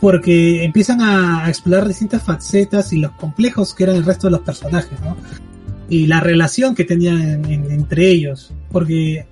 porque 0.06 0.64
empiezan 0.64 1.02
a, 1.02 1.50
explorar 1.50 1.88
distintas 1.88 2.22
facetas 2.22 2.94
y 2.94 3.00
los 3.00 3.10
complejos 3.14 3.74
que 3.74 3.86
eran 3.86 3.96
el 3.96 4.06
resto 4.06 4.28
de 4.28 4.32
los 4.34 4.42
personajes, 4.42 5.00
¿no? 5.04 5.18
Y 5.90 6.06
la 6.06 6.20
relación 6.20 6.76
que 6.76 6.84
tenían 6.84 7.20
en- 7.24 7.46
en- 7.46 7.72
entre 7.72 8.08
ellos, 8.10 8.54
porque 8.72 9.26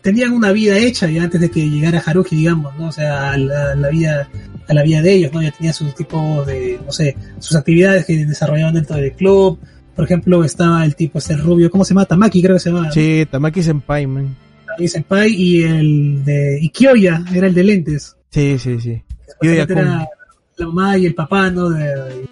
tenían 0.00 0.32
una 0.32 0.50
vida 0.50 0.78
hecha 0.78 1.10
ya 1.10 1.24
antes 1.24 1.42
de 1.42 1.50
que 1.50 1.68
llegara 1.68 2.02
Haruhi, 2.06 2.36
digamos, 2.36 2.74
¿no? 2.78 2.86
O 2.88 2.92
sea, 2.92 3.32
a 3.32 3.36
la, 3.36 3.74
la 3.74 3.88
vida 3.90 4.30
a 4.66 4.72
la 4.72 4.82
vida 4.82 5.02
de 5.02 5.12
ellos, 5.12 5.30
¿no? 5.34 5.42
Ya 5.42 5.50
tenían 5.50 5.74
sus 5.74 5.94
tipos 5.94 6.46
de, 6.46 6.80
no 6.86 6.90
sé, 6.90 7.14
sus 7.38 7.54
actividades 7.54 8.06
que 8.06 8.24
desarrollaban 8.24 8.72
dentro 8.72 8.96
del 8.96 9.12
club. 9.12 9.58
Por 9.94 10.06
ejemplo, 10.06 10.42
estaba 10.42 10.86
el 10.86 10.96
tipo, 10.96 11.18
este 11.18 11.36
rubio, 11.36 11.70
¿cómo 11.70 11.84
se 11.84 11.90
llama? 11.92 12.06
Tamaki, 12.06 12.40
creo 12.40 12.56
que 12.56 12.60
se 12.60 12.70
llama. 12.70 12.90
Sí, 12.92 13.26
Tamaki 13.30 13.62
Senpai, 13.62 14.06
man. 14.06 14.34
Naomi 14.68 14.88
Senpai 14.88 15.34
y 15.34 15.64
el 15.64 16.24
de 16.24 16.58
y 16.62 16.70
Kyoya 16.70 17.22
era 17.34 17.46
el 17.46 17.52
de 17.52 17.62
lentes. 17.62 18.16
Sí, 18.30 18.56
sí, 18.58 18.80
sí. 18.80 19.02
Kyoya-kun. 19.40 19.78
era 19.78 20.08
la 20.56 20.66
mamá 20.66 20.98
y 20.98 21.06
el 21.06 21.14
papá, 21.14 21.50
¿no? 21.50 21.70
De, 21.70 22.26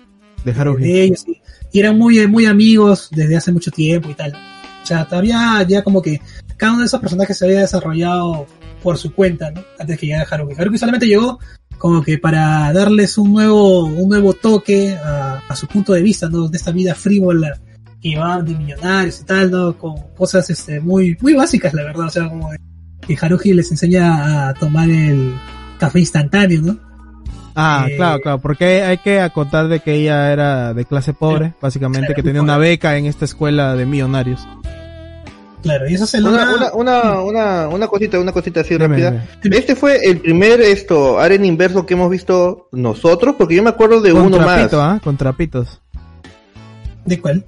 De 0.45 0.53
Haruhi. 0.53 0.83
de 0.83 1.03
ellos 1.05 1.25
y, 1.27 1.41
y 1.73 1.81
eran 1.81 1.99
muy 1.99 2.27
muy 2.27 2.47
amigos 2.47 3.09
desde 3.11 3.37
hace 3.37 3.53
mucho 3.53 3.71
tiempo 3.71 4.11
y 4.11 4.15
tal. 4.15 4.33
O 4.83 4.87
sea, 4.87 5.05
todavía 5.07 5.65
ya 5.69 5.83
como 5.83 6.03
que 6.03 6.21
cada 6.57 6.73
uno 6.73 6.81
de 6.83 6.87
esos 6.87 7.01
personajes 7.01 7.37
se 7.39 7.45
había 7.45 7.61
desarrollado 7.61 8.47
por 8.83 8.99
su 8.99 9.13
cuenta, 9.15 9.51
¿no? 9.51 9.63
Antes 9.79 9.99
que 9.99 10.07
llegara 10.07 10.27
Haruki. 10.31 10.55
Haruki 10.61 10.79
solamente 10.79 11.07
llegó 11.07 11.39
como 11.79 12.03
que 12.03 12.19
para 12.19 12.73
darles 12.73 13.19
un 13.19 13.33
nuevo 13.33 13.85
un 13.87 14.09
nuevo 14.09 14.35
toque 14.35 14.97
a, 14.97 15.41
a 15.49 15.57
su 15.57 15.67
punto 15.67 15.93
de 15.93 16.03
vista, 16.03 16.29
¿no? 16.29 16.49
De 16.49 16.57
esta 16.57 16.71
vida 16.73 16.95
frívola 16.95 17.59
que 18.01 18.19
van 18.19 18.45
de 18.45 18.55
millonarios 18.55 19.21
y 19.21 19.25
tal, 19.25 19.51
¿no? 19.51 19.79
Con 19.79 19.95
cosas 20.17 20.51
este 20.51 20.81
muy 20.81 21.17
muy 21.21 21.35
básicas, 21.35 21.73
la 21.75 21.85
verdad, 21.85 22.07
o 22.07 22.11
sea, 22.11 22.29
como 22.29 22.51
que 23.07 23.17
Haruhi 23.21 23.53
les 23.53 23.71
enseña 23.71 24.49
a 24.49 24.55
tomar 24.55 24.89
el 24.91 25.35
café 25.83 25.99
instantáneo, 26.01 26.61
¿no? 26.63 26.77
Ah, 27.55 27.87
Eh, 27.89 27.97
claro, 27.97 28.21
claro, 28.23 28.39
porque 28.41 28.83
hay 28.83 28.99
que 28.99 29.21
acotar 29.21 29.69
de 29.69 29.81
que 29.81 29.95
ella 29.95 30.33
era 30.33 30.73
de 30.75 30.85
clase 30.85 31.13
pobre, 31.13 31.55
básicamente, 31.61 32.07
claro, 32.07 32.15
que 32.17 32.23
tenía 32.23 32.41
una 32.41 32.57
beca 32.57 32.97
en 32.97 33.07
esta 33.07 33.25
escuela 33.25 33.75
de 33.77 33.85
millonarios. 33.85 34.47
Claro, 35.63 35.89
y 35.89 35.95
eso 35.95 36.07
se 36.07 36.19
Una, 36.21 36.31
logra... 36.53 36.73
una, 36.73 36.73
una, 36.73 37.21
una, 37.21 37.69
una 37.69 37.87
cosita, 37.87 38.19
una 38.19 38.33
cosita 38.33 38.61
así 38.61 38.75
Dime, 38.75 38.89
rápida. 38.89 39.27
dime. 39.43 39.57
Este 39.59 39.77
fue 39.77 40.05
el 40.05 40.19
primer 40.19 40.61
esto, 40.61 41.21
Aren 41.21 41.45
inverso 41.45 41.85
que 41.87 41.95
hemos 41.95 42.11
visto 42.11 42.69
nosotros, 42.73 43.35
porque 43.39 43.55
yo 43.57 43.63
me 43.63 43.71
acuerdo 43.71 44.01
de 44.01 44.11
Con 44.13 44.23
uno 44.23 44.39
trapito, 44.39 44.79
más. 44.79 44.97
¿ah? 44.97 45.01
Con 45.05 45.17
trapitos. 45.17 45.81
¿De 47.05 47.21
cuál? 47.21 47.45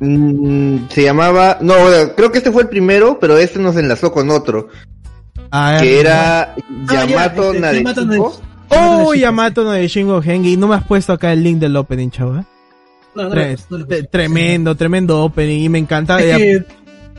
Mm, 0.00 0.86
se 0.88 1.02
llamaba, 1.02 1.58
no, 1.60 1.74
creo 2.16 2.30
que 2.30 2.38
este 2.38 2.52
fue 2.52 2.62
el 2.62 2.68
primero, 2.68 3.18
pero 3.20 3.36
este 3.36 3.58
nos 3.58 3.76
enlazó 3.76 4.12
con 4.12 4.30
otro, 4.30 4.68
Ah, 5.50 5.78
que 5.80 6.00
era 6.00 6.42
Ah, 6.42 6.56
ya, 6.92 7.04
Yamato 7.06 7.52
este, 7.52 7.76
Yamato 7.76 8.04
Nadeshiko. 8.04 8.40
Oh, 8.70 9.14
Yamato 9.14 9.64
no 9.64 9.70
de 9.70 9.88
Shingo 9.88 10.22
Hengi. 10.22 10.56
No 10.56 10.68
me 10.68 10.74
has 10.74 10.84
puesto 10.84 11.12
acá 11.14 11.32
el 11.32 11.42
link 11.42 11.58
del 11.58 11.74
opening, 11.76 12.10
chaval. 12.10 12.44
No, 13.14 13.24
no, 13.24 13.30
Tre- 13.30 13.58
no 13.70 13.78
tre- 13.78 13.84
puse. 13.86 14.02
tremendo, 14.04 14.74
tremendo 14.74 15.24
opening. 15.24 15.60
Y 15.64 15.68
me 15.70 15.78
encanta. 15.78 16.18
Es 16.20 16.38
eh, 16.38 16.64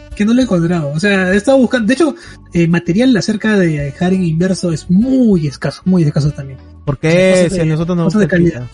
que, 0.09 0.15
que 0.15 0.25
no 0.25 0.33
lo 0.33 0.41
he 0.41 0.43
encontrado. 0.43 0.91
O 0.91 0.99
sea, 0.99 1.33
he 1.33 1.37
estado 1.37 1.57
buscando. 1.57 1.87
De 1.87 1.93
hecho, 1.95 2.13
eh, 2.53 2.67
material 2.67 3.17
acerca 3.17 3.57
de 3.57 3.93
Haren 3.99 4.23
Inverso 4.23 4.71
es 4.71 4.89
muy 4.91 5.47
escaso, 5.47 5.81
muy 5.85 6.03
escaso 6.03 6.29
también. 6.31 6.59
porque 6.85 7.31
cosas 7.31 7.51
si 7.51 7.57
de- 7.57 7.61
a 7.61 7.65
nosotros 7.65 7.97
nos 7.97 8.05
cosas 8.13 8.19
de 8.19 8.25
gusta 8.25 8.35
el 8.37 8.43
calidad. 8.51 8.67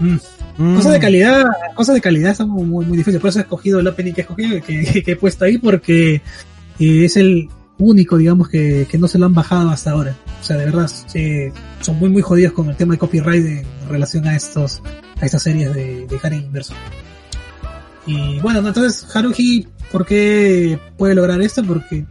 Mm. 0.00 0.16
Mm. 0.56 0.76
Cosas 0.76 0.92
de 0.92 1.00
calidad, 1.00 1.44
cosas 1.74 1.94
de 1.94 2.00
calidad 2.00 2.34
son 2.34 2.48
muy, 2.50 2.86
muy 2.86 2.96
difíciles. 2.96 3.20
Por 3.20 3.28
eso 3.30 3.38
he 3.38 3.42
escogido 3.42 3.80
el 3.80 3.86
opening 3.86 4.12
que 4.14 4.22
he 4.22 4.24
escogido, 4.24 4.62
que, 4.64 5.02
que 5.02 5.12
he 5.12 5.16
puesto 5.16 5.44
ahí, 5.44 5.58
porque 5.58 6.14
eh, 6.78 7.04
es 7.04 7.16
el 7.18 7.48
único, 7.80 8.16
digamos, 8.16 8.48
que, 8.48 8.86
que 8.88 8.98
no 8.98 9.08
se 9.08 9.18
lo 9.18 9.26
han 9.26 9.34
bajado 9.34 9.70
hasta 9.70 9.90
ahora. 9.90 10.16
O 10.40 10.44
sea, 10.44 10.56
de 10.56 10.66
verdad, 10.66 10.88
sí, 11.06 11.48
son 11.80 11.98
muy, 11.98 12.08
muy 12.10 12.22
jodidos 12.22 12.52
con 12.52 12.68
el 12.70 12.76
tema 12.76 12.94
de 12.94 12.98
copyright 12.98 13.44
en 13.44 13.64
relación 13.88 14.26
a 14.28 14.36
estos, 14.36 14.80
a 15.20 15.24
estas 15.26 15.42
series 15.42 15.74
de, 15.74 16.06
de 16.06 16.20
Haren 16.22 16.42
Inverso. 16.44 16.74
Y 18.06 18.40
bueno, 18.40 18.62
no, 18.62 18.68
entonces 18.68 19.04
Haruhi, 19.14 19.68
¿por 19.92 20.06
qué 20.06 20.78
puede 20.96 21.14
lograr 21.14 21.40
esto? 21.42 21.62
Porque 21.64 22.04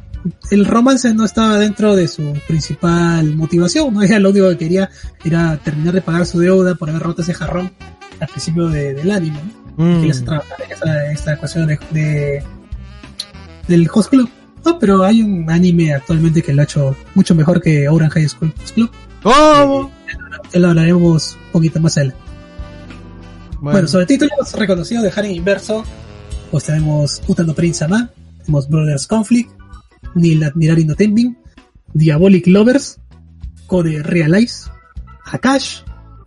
el 0.52 0.66
romance 0.66 1.14
no 1.14 1.26
estaba 1.26 1.58
dentro 1.58 1.96
de 1.96 2.08
su 2.08 2.34
principal 2.48 3.36
motivación, 3.36 3.94
¿no? 3.94 4.02
Ella 4.04 4.20
lo 4.20 4.30
único 4.30 4.50
que 4.50 4.58
quería 4.58 4.90
era 5.24 5.58
terminar 5.58 5.94
de 5.94 6.02
pagar 6.02 6.26
su 6.26 6.40
deuda 6.40 6.76
por 6.76 6.90
haber 6.90 7.02
roto 7.02 7.22
ese 7.22 7.34
jarrón 7.34 7.72
al 8.20 8.28
principio 8.28 8.68
de- 8.68 8.94
del 8.94 9.12
anime, 9.12 9.40
¿no? 9.78 9.86
Mm. 9.86 10.02
que 10.02 10.14
trabajar 10.14 10.58
en 10.66 10.72
esta, 10.74 11.12
esta 11.12 11.34
ecuación 11.34 11.68
de, 11.68 11.80
de- 11.92 12.44
del 13.68 13.90
Host 13.94 14.10
Club. 14.10 14.30
No, 14.66 14.78
pero 14.80 15.04
hay 15.04 15.22
un 15.22 15.50
anime 15.50 15.94
actualmente 15.94 16.42
que 16.42 16.54
lo 16.54 16.62
ha 16.62 16.66
hecho 16.66 16.96
mucho 17.16 17.34
mejor 17.36 17.62
que 17.62 17.88
Orange 17.88 18.20
High 18.20 18.30
School 18.30 18.54
Club. 18.74 18.90
¿Cómo? 19.24 19.92
Ya 20.52 20.60
lo 20.60 20.70
hablaremos 20.70 21.38
un 21.48 21.52
poquito 21.52 21.80
más 21.80 21.98
adelante. 21.98 22.20
Bueno, 23.62 23.72
Bueno, 23.72 23.88
sobre 23.88 24.06
títulos 24.06 24.54
reconocidos 24.54 25.04
de 25.04 25.12
Haren 25.16 25.32
Inverso, 25.32 25.84
pues 26.52 26.64
tenemos 26.64 27.22
Utano 27.28 27.54
Prince 27.54 27.80
Sama, 27.80 28.10
tenemos 28.40 28.70
Brothers 28.70 29.06
Conflict, 29.06 29.52
Nil 30.16 30.44
Admirari 30.44 30.86
no 30.86 30.96
Tenbin, 30.96 31.38
Diabolic 31.94 32.48
Lovers, 32.48 33.00
Code 33.68 34.02
Realize, 34.04 34.70
Akash 35.26 35.82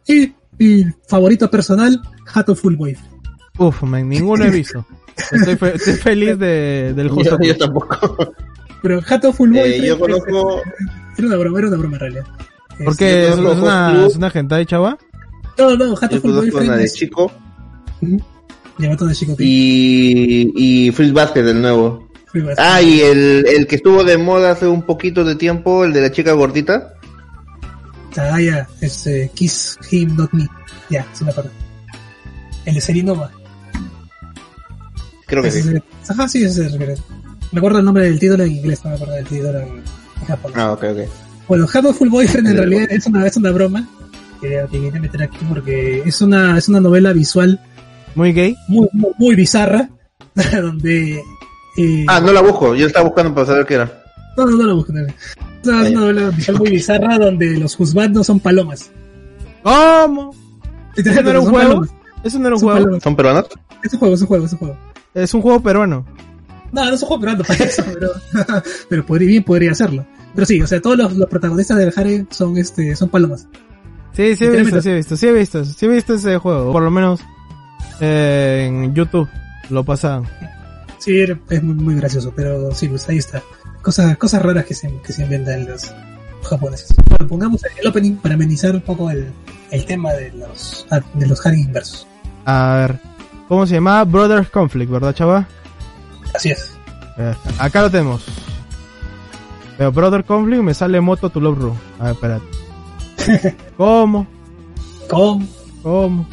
y 0.06 0.32
mi 0.58 0.84
favorito 1.08 1.50
personal, 1.50 2.00
Hato 2.32 2.54
Full 2.54 2.76
Boyfriend. 2.76 3.12
Uf, 3.58 3.82
man, 3.82 4.08
ninguno 4.08 4.44
he 4.44 4.50
visto. 4.50 4.86
Estoy, 5.32 5.56
fe- 5.56 5.74
estoy 5.76 5.94
feliz 5.94 6.38
de, 6.38 6.92
del 6.94 7.08
Yo, 7.08 7.14
justo. 7.14 7.38
yo 7.42 7.56
tampoco. 7.56 8.34
Pero 8.82 9.00
Hato 9.08 9.32
Full 9.32 9.56
Eh, 9.56 9.60
Boyfriend 9.60 9.84
yo 9.86 9.98
conozco, 9.98 10.62
era 11.18 11.26
una 11.28 11.36
broma, 11.36 11.58
era 11.58 11.68
una 11.68 11.76
broma 11.76 11.94
en 11.96 12.00
realidad. 12.00 12.24
Porque 12.84 13.28
es, 13.28 13.36
yo 13.36 13.52
una, 13.52 14.06
es 14.06 14.16
una 14.16 14.30
hentai, 14.34 14.66
chava. 14.66 14.98
no, 15.58 15.76
no, 15.76 15.94
Hato 16.00 16.16
yo 16.16 16.20
Full 16.20 16.30
una 16.54 16.76
de 16.76 16.84
es 16.84 16.94
chico. 16.94 17.30
Yamato 18.78 19.06
de 19.06 19.14
Shikoku. 19.14 19.42
y, 19.42 20.52
y 20.56 20.90
Freeze 20.92 21.12
Basket 21.12 21.42
del 21.42 21.60
nuevo. 21.60 22.08
Ah, 22.56 22.80
y 22.80 23.02
el, 23.02 23.44
el 23.46 23.66
que 23.66 23.76
estuvo 23.76 24.02
de 24.04 24.16
moda 24.16 24.52
hace 24.52 24.66
un 24.66 24.82
poquito 24.82 25.22
de 25.22 25.36
tiempo, 25.36 25.84
el 25.84 25.92
de 25.92 26.00
la 26.00 26.10
chica 26.10 26.32
gordita. 26.32 26.94
Ah, 28.16 28.40
ya, 28.40 28.66
es 28.80 29.06
eh, 29.06 29.30
Kiss 29.34 29.78
Him 29.90 30.16
Not 30.16 30.32
Me. 30.32 30.48
Ya, 30.90 31.06
sí 31.12 31.24
me 31.24 31.30
acuerdo. 31.30 31.50
El 32.64 32.74
de 32.74 32.80
Serinova. 32.80 33.30
Creo 35.32 35.42
que 35.42 35.50
sí. 35.50 35.60
es- 35.60 36.10
Ajá, 36.10 36.28
sí, 36.28 36.44
ese 36.44 36.66
es 36.66 36.74
el 36.74 36.78
Me 37.52 37.58
acuerdo 37.58 37.78
el 37.78 37.84
nombre 37.86 38.04
del 38.04 38.18
título 38.18 38.44
en 38.44 38.52
inglés, 38.52 38.80
no 38.84 38.90
me 38.90 38.96
acuerdo 38.96 39.14
del 39.14 39.26
título 39.26 39.58
en, 39.60 39.82
japonés. 40.26 40.58
Ah, 40.58 40.72
ok, 40.72 40.84
ok. 40.92 40.98
Bueno, 41.48 41.64
Hatoful 41.64 41.94
Full 41.94 42.08
Boyfriend 42.10 42.48
en 42.48 42.56
realidad 42.58 42.86
es 42.90 43.06
una, 43.06 43.26
es 43.26 43.36
una 43.38 43.50
broma 43.50 43.88
que, 44.42 44.62
que 44.70 44.80
quería 44.80 45.00
meter 45.00 45.22
aquí 45.22 45.38
porque 45.48 46.02
es 46.04 46.20
una, 46.20 46.58
es 46.58 46.68
una 46.68 46.80
novela 46.80 47.12
visual 47.14 47.58
Muy 48.14 48.32
gay. 48.34 48.54
muy, 48.68 48.86
muy, 48.92 49.10
muy 49.18 49.34
bizarra, 49.34 49.88
donde... 50.52 51.22
eh, 51.78 52.04
Ah, 52.08 52.20
no 52.20 52.30
la 52.32 52.42
busco, 52.42 52.74
yo 52.74 52.86
estaba 52.86 53.06
buscando 53.06 53.34
para 53.34 53.46
saber 53.46 53.64
qué 53.64 53.74
era. 53.74 54.02
no, 54.36 54.44
no, 54.44 54.56
no 54.58 54.66
la. 54.66 54.82
Es 54.82 54.88
una, 55.68 55.82
es 55.84 55.90
una 55.92 56.00
novela 56.00 56.28
visual 56.30 56.58
muy 56.58 56.70
bizarra 56.70 57.18
donde 57.18 57.56
los 57.58 57.74
juzgandos 57.74 58.26
son 58.26 58.38
palomas. 58.38 58.90
¿Cómo? 59.62 60.34
¿Eso 60.94 61.22
no 61.22 61.30
era 61.30 61.40
un 61.40 61.46
juego? 61.50 61.68
palomas, 61.68 61.90
¿Eso 62.22 62.38
no 62.38 62.46
era 62.48 62.54
un 62.56 62.60
son 62.60 62.68
juego? 62.68 62.84
palomas. 62.84 63.02
¿Son 63.02 63.16
peruanos? 63.16 63.46
Es 63.82 63.92
un 63.94 63.98
juego, 63.98 64.14
es 64.14 64.20
un 64.20 64.26
juego, 64.26 64.44
es 64.46 64.52
un 64.52 64.58
juego. 64.58 64.76
Es 65.14 65.34
un 65.34 65.42
juego 65.42 65.62
peruano. 65.62 66.04
No, 66.72 66.84
no 66.86 66.94
es 66.94 67.02
un 67.02 67.08
juego 67.08 67.20
peruano 67.20 67.44
para 67.44 67.64
eso, 67.64 67.84
pero, 67.92 68.10
pero 68.88 69.06
podría, 69.06 69.28
bien 69.28 69.44
podría 69.44 69.72
hacerlo. 69.72 70.06
Pero 70.34 70.46
sí, 70.46 70.60
o 70.62 70.66
sea, 70.66 70.80
todos 70.80 70.96
los, 70.96 71.16
los 71.16 71.28
protagonistas 71.28 71.76
del 71.78 71.92
Harem 71.94 72.26
son 72.30 72.56
este, 72.56 72.96
son 72.96 73.08
palomas. 73.08 73.46
Sí, 74.14 74.36
sí 74.36 74.44
he 74.44 74.50
visto, 74.50 74.80
sí 74.80 74.90
he 74.90 74.94
visto, 74.94 75.16
sí 75.16 75.26
he 75.26 75.32
visto, 75.32 75.64
sí 75.64 75.86
he 75.86 75.88
visto 75.88 76.14
ese 76.14 76.38
juego. 76.38 76.72
Por 76.72 76.82
lo 76.82 76.90
menos 76.90 77.20
eh, 78.00 78.66
en 78.68 78.94
YouTube 78.94 79.28
lo 79.70 79.84
pasaban. 79.84 80.24
Sí, 80.98 81.18
es 81.20 81.62
muy, 81.62 81.74
muy 81.74 81.94
gracioso, 81.96 82.32
pero 82.34 82.74
sí, 82.74 82.88
pues 82.88 83.08
ahí 83.08 83.18
está. 83.18 83.42
Cosas, 83.82 84.16
cosas 84.16 84.42
raras 84.42 84.64
que 84.64 84.74
se, 84.74 84.94
que 85.04 85.12
se 85.12 85.22
inventan 85.24 85.66
los 85.66 85.92
japoneses. 86.44 86.94
Bueno, 87.08 87.26
pongamos 87.26 87.62
el 87.64 87.86
opening 87.86 88.16
para 88.16 88.34
amenizar 88.34 88.74
un 88.74 88.82
poco 88.82 89.10
el, 89.10 89.26
el 89.70 89.84
tema 89.84 90.12
de 90.12 90.30
los, 90.32 90.86
de 91.14 91.26
los 91.26 91.44
Harem 91.44 91.60
inversos. 91.60 92.06
A 92.44 92.74
ver, 92.76 93.00
¿cómo 93.52 93.66
se 93.66 93.74
llama? 93.74 94.02
Brothers 94.04 94.48
Conflict, 94.48 94.90
¿verdad, 94.90 95.14
chava? 95.14 95.46
Así 96.34 96.48
es. 96.48 96.74
Acá 97.58 97.82
lo 97.82 97.90
tenemos. 97.90 98.24
Pero 99.76 99.92
Brother 99.92 100.24
Conflict 100.24 100.62
me 100.62 100.72
sale 100.72 100.98
Moto 101.02 101.28
to 101.28 101.38
Love 101.38 101.58
Room. 101.58 101.76
A 101.98 102.04
ver, 102.04 102.12
espérate. 102.14 103.56
¿Cómo? 103.76 104.26
¿Cómo? 105.10 106.26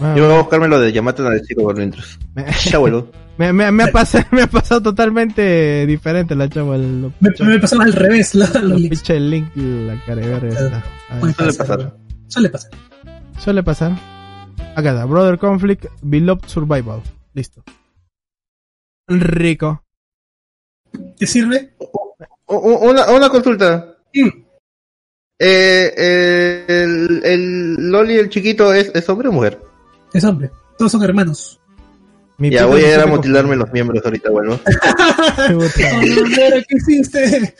Ah, 0.00 0.14
Yo 0.16 0.26
voy 0.26 0.34
a 0.34 0.38
buscarme 0.40 0.66
lo 0.66 0.80
de 0.80 0.90
Yamato 0.92 1.22
de 1.22 1.40
chico 1.42 1.62
por 1.62 1.76
mientras. 1.76 2.18
me, 2.34 2.46
Ya 2.64 2.78
vuelvo. 2.78 3.08
me, 3.38 3.52
me- 3.52 3.70
me 3.70 3.84
ha 3.84 3.92
pasado, 3.92 4.24
me 4.32 4.42
ha 4.42 4.48
pasado 4.48 4.82
totalmente 4.82 5.86
diferente 5.86 6.34
la 6.34 6.48
chava. 6.48 6.76
Lo, 6.78 7.12
me, 7.20 7.30
me 7.46 7.58
pasaba 7.60 7.84
al 7.84 7.92
revés 7.92 8.34
la- 8.34 8.48
lo 8.54 8.60
los 8.70 8.80
links. 8.80 8.98
pinche 8.98 9.16
el 9.18 9.30
link, 9.30 9.50
la 9.54 10.02
cara 10.04 10.20
de 10.20 10.28
verga 10.28 10.48
está. 10.48 10.82
A 11.10 11.14
ver. 11.14 11.20
Puede 11.20 11.34
Suele 11.34 11.52
pasar. 11.54 11.96
Suele 12.26 12.48
pasar. 12.48 12.70
Suele 13.38 13.62
pasar. 13.62 14.11
Acá 14.74 14.90
está, 14.90 15.04
Brother 15.04 15.38
Conflict, 15.38 15.86
Beloved 16.02 16.46
Survival. 16.46 17.02
Listo. 17.34 17.62
Rico. 19.08 19.84
¿Te 21.18 21.26
sirve? 21.26 21.74
Una, 22.46 23.10
una 23.10 23.28
consulta. 23.28 23.96
Mm. 24.14 24.28
Eh, 25.44 25.94
eh, 25.96 26.64
el, 26.68 27.20
el 27.24 27.90
Loli, 27.90 28.16
el 28.16 28.28
chiquito, 28.28 28.72
¿es, 28.72 28.90
¿es 28.94 29.08
hombre 29.08 29.28
o 29.28 29.32
mujer? 29.32 29.58
Es 30.12 30.24
hombre. 30.24 30.50
Todos 30.78 30.92
son 30.92 31.02
hermanos. 31.02 31.58
Mi 32.38 32.50
Ya 32.50 32.66
voy 32.66 32.82
a 32.82 32.94
ir 32.94 33.00
a 33.00 33.06
mutilarme 33.06 33.50
con- 33.50 33.58
los 33.60 33.72
miembros 33.72 34.04
ahorita, 34.04 34.30
bueno. 34.30 34.58
Oh, 35.54 35.68
¿qué 35.76 36.76
hiciste? 36.76 37.54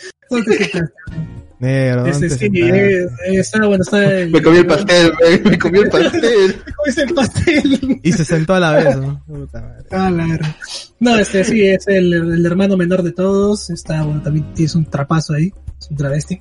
Negro, 1.62 2.06
Este, 2.06 2.28
¿dónde 2.28 2.38
sí, 2.38 2.60
eh, 2.60 3.04
eh, 3.04 3.38
está, 3.38 3.64
bueno, 3.64 3.84
está 3.84 4.02
el... 4.02 4.32
Me 4.32 4.42
comí 4.42 4.58
el 4.58 4.66
pastel, 4.66 5.12
me, 5.20 5.50
me 5.50 5.58
comí 5.58 5.78
el 5.78 5.90
pastel. 5.90 6.56
Me 6.66 6.72
comiste 6.72 7.02
el 7.02 7.14
pastel. 7.14 8.00
Y 8.02 8.12
se 8.12 8.24
sentó 8.24 8.54
a 8.54 8.60
la 8.60 8.72
vez, 8.72 8.96
¿no? 8.96 9.22
Puta 9.24 9.60
madre. 9.60 9.86
Ah. 9.92 10.56
No, 10.98 11.16
este 11.16 11.44
sí, 11.44 11.64
es 11.64 11.86
el, 11.86 12.12
el 12.12 12.44
hermano 12.44 12.76
menor 12.76 13.04
de 13.04 13.12
todos. 13.12 13.70
Está, 13.70 14.02
bueno, 14.02 14.20
también 14.22 14.52
tienes 14.54 14.74
un 14.74 14.86
trapazo 14.86 15.34
ahí, 15.34 15.52
es 15.80 15.88
un 15.88 15.96
travesti. 15.96 16.40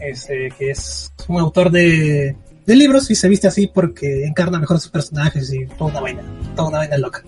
Este, 0.00 0.52
que 0.58 0.72
es 0.72 1.12
un 1.28 1.38
autor 1.38 1.70
de, 1.70 2.34
de 2.66 2.74
libros 2.74 3.08
y 3.12 3.14
se 3.14 3.28
viste 3.28 3.46
así 3.46 3.70
porque 3.72 4.24
encarna 4.26 4.58
mejor 4.58 4.78
a 4.78 4.80
sus 4.80 4.90
personajes 4.90 5.52
y 5.52 5.64
toda 5.78 5.92
una 5.92 6.00
vaina, 6.00 6.22
toda 6.56 6.70
una 6.70 6.78
vaina 6.78 6.98
loca. 6.98 7.22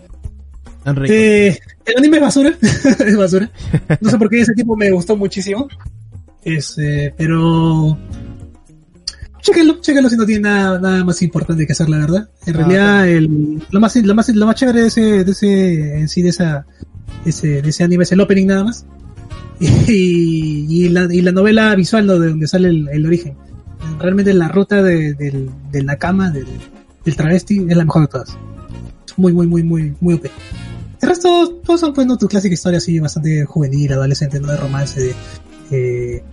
Eh, 1.09 1.57
el 1.85 1.97
anime 1.97 2.17
es 2.17 2.23
basura, 2.25 2.53
es 2.61 3.17
basura. 3.17 3.49
No 4.01 4.11
sé 4.11 4.19
por 4.19 4.29
qué 4.29 4.41
ese 4.41 4.55
tipo 4.55 4.77
me 4.77 4.91
gustó 4.91 5.17
muchísimo. 5.17 5.69
Este, 6.45 7.15
pero 7.17 7.97
chéquenlo, 9.41 9.81
chéquenlo 9.81 10.09
si 10.09 10.17
no 10.17 10.27
tiene 10.27 10.43
nada, 10.43 10.79
nada 10.81 11.05
más 11.05 11.21
importante 11.23 11.67
que 11.67 11.73
hacer, 11.73 11.89
la 11.89 11.99
verdad. 11.99 12.29
En 12.47 12.55
Ah, 12.55 12.59
realidad, 12.59 13.09
el, 13.09 13.63
lo 13.71 13.81
más, 13.81 13.97
lo 13.97 14.15
más, 14.15 14.29
lo 14.29 14.47
más 14.47 14.55
chévere 14.57 14.81
de 14.83 14.87
ese, 14.89 15.25
de 15.25 15.31
ese, 15.33 15.99
en 15.99 16.09
sí, 16.09 16.23
de 16.23 16.29
esa, 16.31 16.67
de 17.25 17.31
ese, 17.31 17.63
de 17.63 17.69
ese 17.69 17.85
anime 17.85 18.05
es 18.05 18.13
el 18.13 18.21
opening 18.21 18.47
nada 18.47 18.65
más. 18.65 18.87
Y, 19.89 20.67
y 20.69 20.89
la, 20.89 21.07
y 21.13 21.21
la 21.21 21.31
novela 21.31 21.75
visual 21.77 22.07
¿no? 22.07 22.19
de 22.19 22.31
donde 22.31 22.49
sale 22.49 22.69
el, 22.69 22.89
el 22.89 23.07
origen. 23.07 23.37
Realmente 24.01 24.33
la 24.35 24.49
ruta 24.49 24.83
de, 24.83 25.15
del, 25.15 25.51
de 25.71 25.83
la 25.83 25.97
cama, 25.97 26.31
del, 26.31 26.47
del 27.05 27.17
travesti, 27.17 27.65
es 27.69 27.77
la 27.77 27.85
mejor 27.85 28.03
de 28.03 28.09
todas. 28.09 28.37
Muy, 29.17 29.33
muy, 29.33 29.47
muy, 29.47 29.63
muy, 29.63 29.95
muy 30.01 30.15
OP. 30.15 30.25
El 31.01 31.09
resto, 31.09 31.61
todos 31.65 31.79
son 31.81 31.93
pues, 31.93 32.07
¿no? 32.07 32.17
tu 32.17 32.27
clásica 32.27 32.55
historia 32.55 32.79
así, 32.79 32.99
bastante 32.99 33.45
juvenil, 33.45 33.93
adolescente, 33.93 34.41
no 34.41 34.49
de 34.49 34.57
romance, 34.57 35.01
de, 35.01 35.15
eh, 35.71 36.25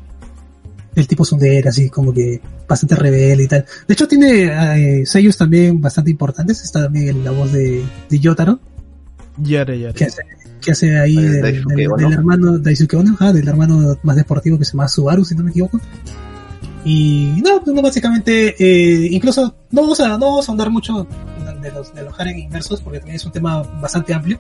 el 0.96 1.08
tipo 1.08 1.26
Sundere, 1.26 1.70
así 1.70 1.90
como 1.90 2.14
que 2.14 2.42
bastante 2.68 2.96
rebelde 2.96 3.44
y 3.44 3.48
tal. 3.48 3.66
De 3.88 3.94
hecho, 3.94 4.08
tiene 4.08 5.00
eh, 5.02 5.06
sellos 5.06 5.38
también 5.38 5.80
bastante 5.82 6.12
importantes. 6.12 6.64
Está 6.64 6.84
también 6.84 7.24
la 7.24 7.32
voz 7.32 7.52
de, 7.52 7.84
de 8.10 8.20
Yotaro, 8.20 8.60
Yare, 9.42 9.80
yare. 9.80 9.94
que 9.94 10.06
hace, 10.06 10.22
que 10.62 10.72
hace 10.72 11.00
ahí 11.00 11.18
Ah, 11.18 11.22
de 11.22 11.42
del, 11.42 11.64
del 11.64 12.14
hermano 12.14 12.58
Daisuke 12.58 12.96
Ono, 12.96 13.16
ah, 13.20 13.32
del 13.32 13.48
hermano 13.48 13.98
más 14.04 14.16
deportivo 14.16 14.58
que 14.58 14.66
se 14.66 14.74
llama 14.74 14.88
Subaru, 14.88 15.24
si 15.24 15.36
no 15.36 15.44
me 15.44 15.52
equivoco. 15.52 15.80
Y 16.86 17.34
no, 17.44 17.62
pues, 17.64 17.76
no 17.76 17.82
básicamente, 17.82 18.56
eh, 18.58 19.08
incluso 19.12 19.56
no 19.72 19.82
vamos 19.82 20.00
a, 20.00 20.10
no 20.18 20.28
vamos 20.28 20.48
a 20.48 20.52
ahondar 20.52 20.70
mucho 20.70 21.06
de 21.62 21.72
los, 21.72 21.94
de 21.94 22.04
los 22.04 22.18
Haren 22.20 22.40
inversos, 22.40 22.82
porque 22.82 23.00
también 23.00 23.18
es 23.18 23.26
un 23.26 23.32
tema 23.32 23.62
bastante 23.82 24.14
amplio. 24.14 24.40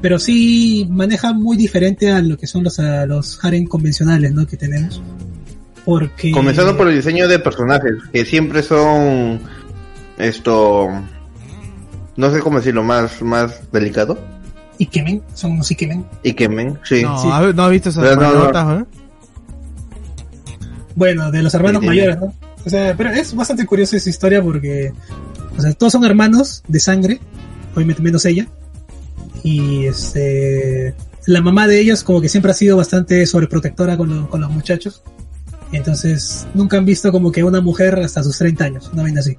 Pero 0.00 0.18
sí 0.18 0.88
maneja 0.90 1.32
muy 1.32 1.56
diferente 1.56 2.10
a 2.10 2.20
lo 2.20 2.36
que 2.36 2.48
son 2.48 2.64
los, 2.64 2.80
a 2.80 3.06
los 3.06 3.42
Haren 3.44 3.66
convencionales, 3.66 4.32
¿no? 4.32 4.46
Que 4.46 4.56
tenemos. 4.56 5.00
Porque... 5.84 6.30
Comenzando 6.32 6.76
por 6.76 6.88
el 6.88 6.96
diseño 6.96 7.26
de 7.28 7.38
personajes, 7.38 7.94
que 8.12 8.24
siempre 8.24 8.62
son 8.62 9.40
esto 10.18 10.88
no 12.16 12.30
sé 12.30 12.40
cómo 12.40 12.58
decirlo 12.58 12.82
más 12.84 13.20
más 13.22 13.70
delicado. 13.72 14.18
Ikemen, 14.78 15.22
son 15.34 15.52
unos 15.52 15.70
Ikemen. 15.70 16.04
Ikemen, 16.22 16.78
sí. 16.84 17.02
No, 17.02 17.18
sí. 17.20 17.28
¿has- 17.30 17.54
¿no 17.54 17.64
has 17.64 17.70
visto 17.70 17.88
esas 17.90 18.02
Pero 18.04 18.52
no, 18.52 18.80
eh? 18.80 18.84
Bueno, 20.94 21.30
de 21.30 21.42
los 21.42 21.54
hermanos 21.54 21.80
sí. 21.80 21.86
mayores, 21.86 22.18
¿no? 22.20 22.32
O 22.64 22.70
sea, 22.70 22.94
pero 22.96 23.10
es 23.10 23.34
bastante 23.34 23.66
curiosa 23.66 23.96
esa 23.96 24.10
historia 24.10 24.42
porque, 24.42 24.92
o 25.56 25.60
sea, 25.60 25.72
todos 25.72 25.92
son 25.92 26.04
hermanos 26.04 26.62
de 26.68 26.78
sangre, 26.80 27.20
obviamente 27.74 28.02
menos 28.02 28.24
ella. 28.24 28.46
Y 29.42 29.86
este, 29.86 30.94
la 31.26 31.40
mamá 31.40 31.66
de 31.66 31.80
ellos 31.80 32.04
como 32.04 32.20
que 32.20 32.28
siempre 32.28 32.50
ha 32.52 32.54
sido 32.54 32.76
bastante 32.76 33.26
sobreprotectora 33.26 33.96
con, 33.96 34.08
lo- 34.14 34.28
con 34.30 34.40
los 34.40 34.50
muchachos. 34.50 35.02
Entonces 35.72 36.46
nunca 36.54 36.76
han 36.76 36.84
visto 36.84 37.10
como 37.10 37.32
que 37.32 37.42
una 37.42 37.60
mujer 37.60 37.98
hasta 38.00 38.22
sus 38.22 38.36
30 38.38 38.64
años, 38.64 38.90
una 38.92 39.02
vaina 39.02 39.20
así. 39.20 39.36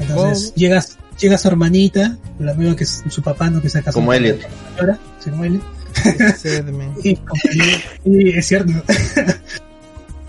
Entonces 0.00 0.50
Oh. 0.52 0.54
llega, 0.58 0.84
llega 1.18 1.38
su 1.38 1.48
hermanita, 1.48 2.18
la 2.38 2.54
nueva 2.54 2.76
que 2.76 2.84
es 2.84 3.02
su 3.08 3.22
papá, 3.22 3.48
¿no? 3.50 3.60
Que 3.62 3.68
se 3.68 3.82
casó 3.82 3.94
Como 3.98 4.08
con 4.08 4.16
Elliot. 4.16 4.40
señora, 4.76 4.98
sí, 5.18 5.30
como 5.30 5.44
Elliot. 5.44 5.62
Y, 7.04 7.18
y 8.04 8.28
es 8.30 8.46
cierto. 8.46 8.72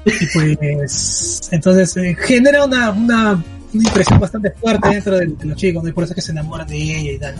y 0.06 0.26
pues, 0.34 1.47
entonces 1.52 1.95
eh, 1.97 2.15
genera 2.19 2.65
una, 2.65 2.91
una, 2.91 3.43
una 3.73 3.84
impresión 3.88 4.19
bastante 4.19 4.52
fuerte 4.52 4.89
dentro 4.89 5.17
de, 5.17 5.28
de 5.28 5.45
los 5.45 5.58
chicos, 5.58 5.82
¿no? 5.84 5.89
y 5.89 5.93
por 5.93 6.04
eso 6.04 6.12
es 6.12 6.15
que 6.15 6.21
se 6.21 6.32
enamoran 6.34 6.67
de 6.67 6.76
ella 6.78 7.12
y 7.13 7.17
tal. 7.19 7.36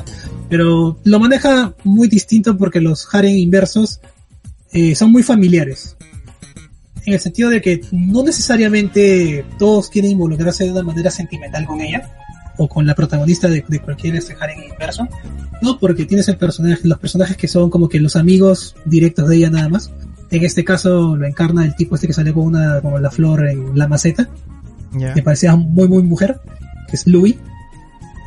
Pero 0.50 0.98
lo 1.04 1.20
maneja 1.20 1.74
muy 1.84 2.08
distinto 2.08 2.58
porque 2.58 2.80
los 2.80 3.08
harem 3.14 3.36
inversos 3.36 4.00
eh, 4.72 4.96
son 4.96 5.12
muy 5.12 5.24
familiares. 5.24 5.96
En 7.06 7.14
el 7.14 7.20
sentido 7.20 7.50
de 7.50 7.62
que 7.62 7.82
no 7.92 8.24
necesariamente 8.24 9.46
todos 9.60 9.90
quieren 9.90 10.12
involucrarse 10.12 10.64
de 10.66 10.72
una 10.72 10.84
manera 10.84 11.12
sentimental 11.12 11.66
con 11.66 11.82
ella 11.82 12.10
o 12.58 12.68
con 12.68 12.86
la 12.86 12.96
protagonista 12.96 13.50
de, 13.50 13.64
de 13.68 13.80
cualquier 13.80 14.16
este 14.16 14.36
harem 14.40 14.62
inverso. 14.72 15.08
No, 15.62 15.80
porque 15.80 16.06
tienes 16.06 16.28
el 16.30 16.38
personaje, 16.38 16.82
los 16.84 17.00
personajes 17.00 17.36
que 17.36 17.48
son 17.48 17.70
como 17.70 17.90
que 17.90 18.00
los 18.00 18.16
amigos 18.16 18.76
directos 18.86 19.28
de 19.28 19.38
ella 19.38 19.50
nada 19.50 19.70
más. 19.70 19.92
En 20.30 20.44
este 20.44 20.64
caso 20.64 21.16
lo 21.16 21.26
encarna 21.26 21.66
el 21.66 21.76
tipo 21.76 21.96
este 21.96 22.08
que 22.08 22.14
sale 22.14 22.34
con 22.34 22.44
una, 22.46 22.82
como 22.82 23.00
la 23.00 23.12
flor 23.12 23.48
en 23.48 23.78
la 23.78 23.88
maceta. 23.88 24.30
Ya. 24.94 25.14
Me 25.16 25.24
parecía 25.24 25.56
muy 25.56 25.88
muy 25.88 26.04
mujer, 26.04 26.40
que 26.90 26.96
es 26.96 27.08
Louis. 27.08 27.36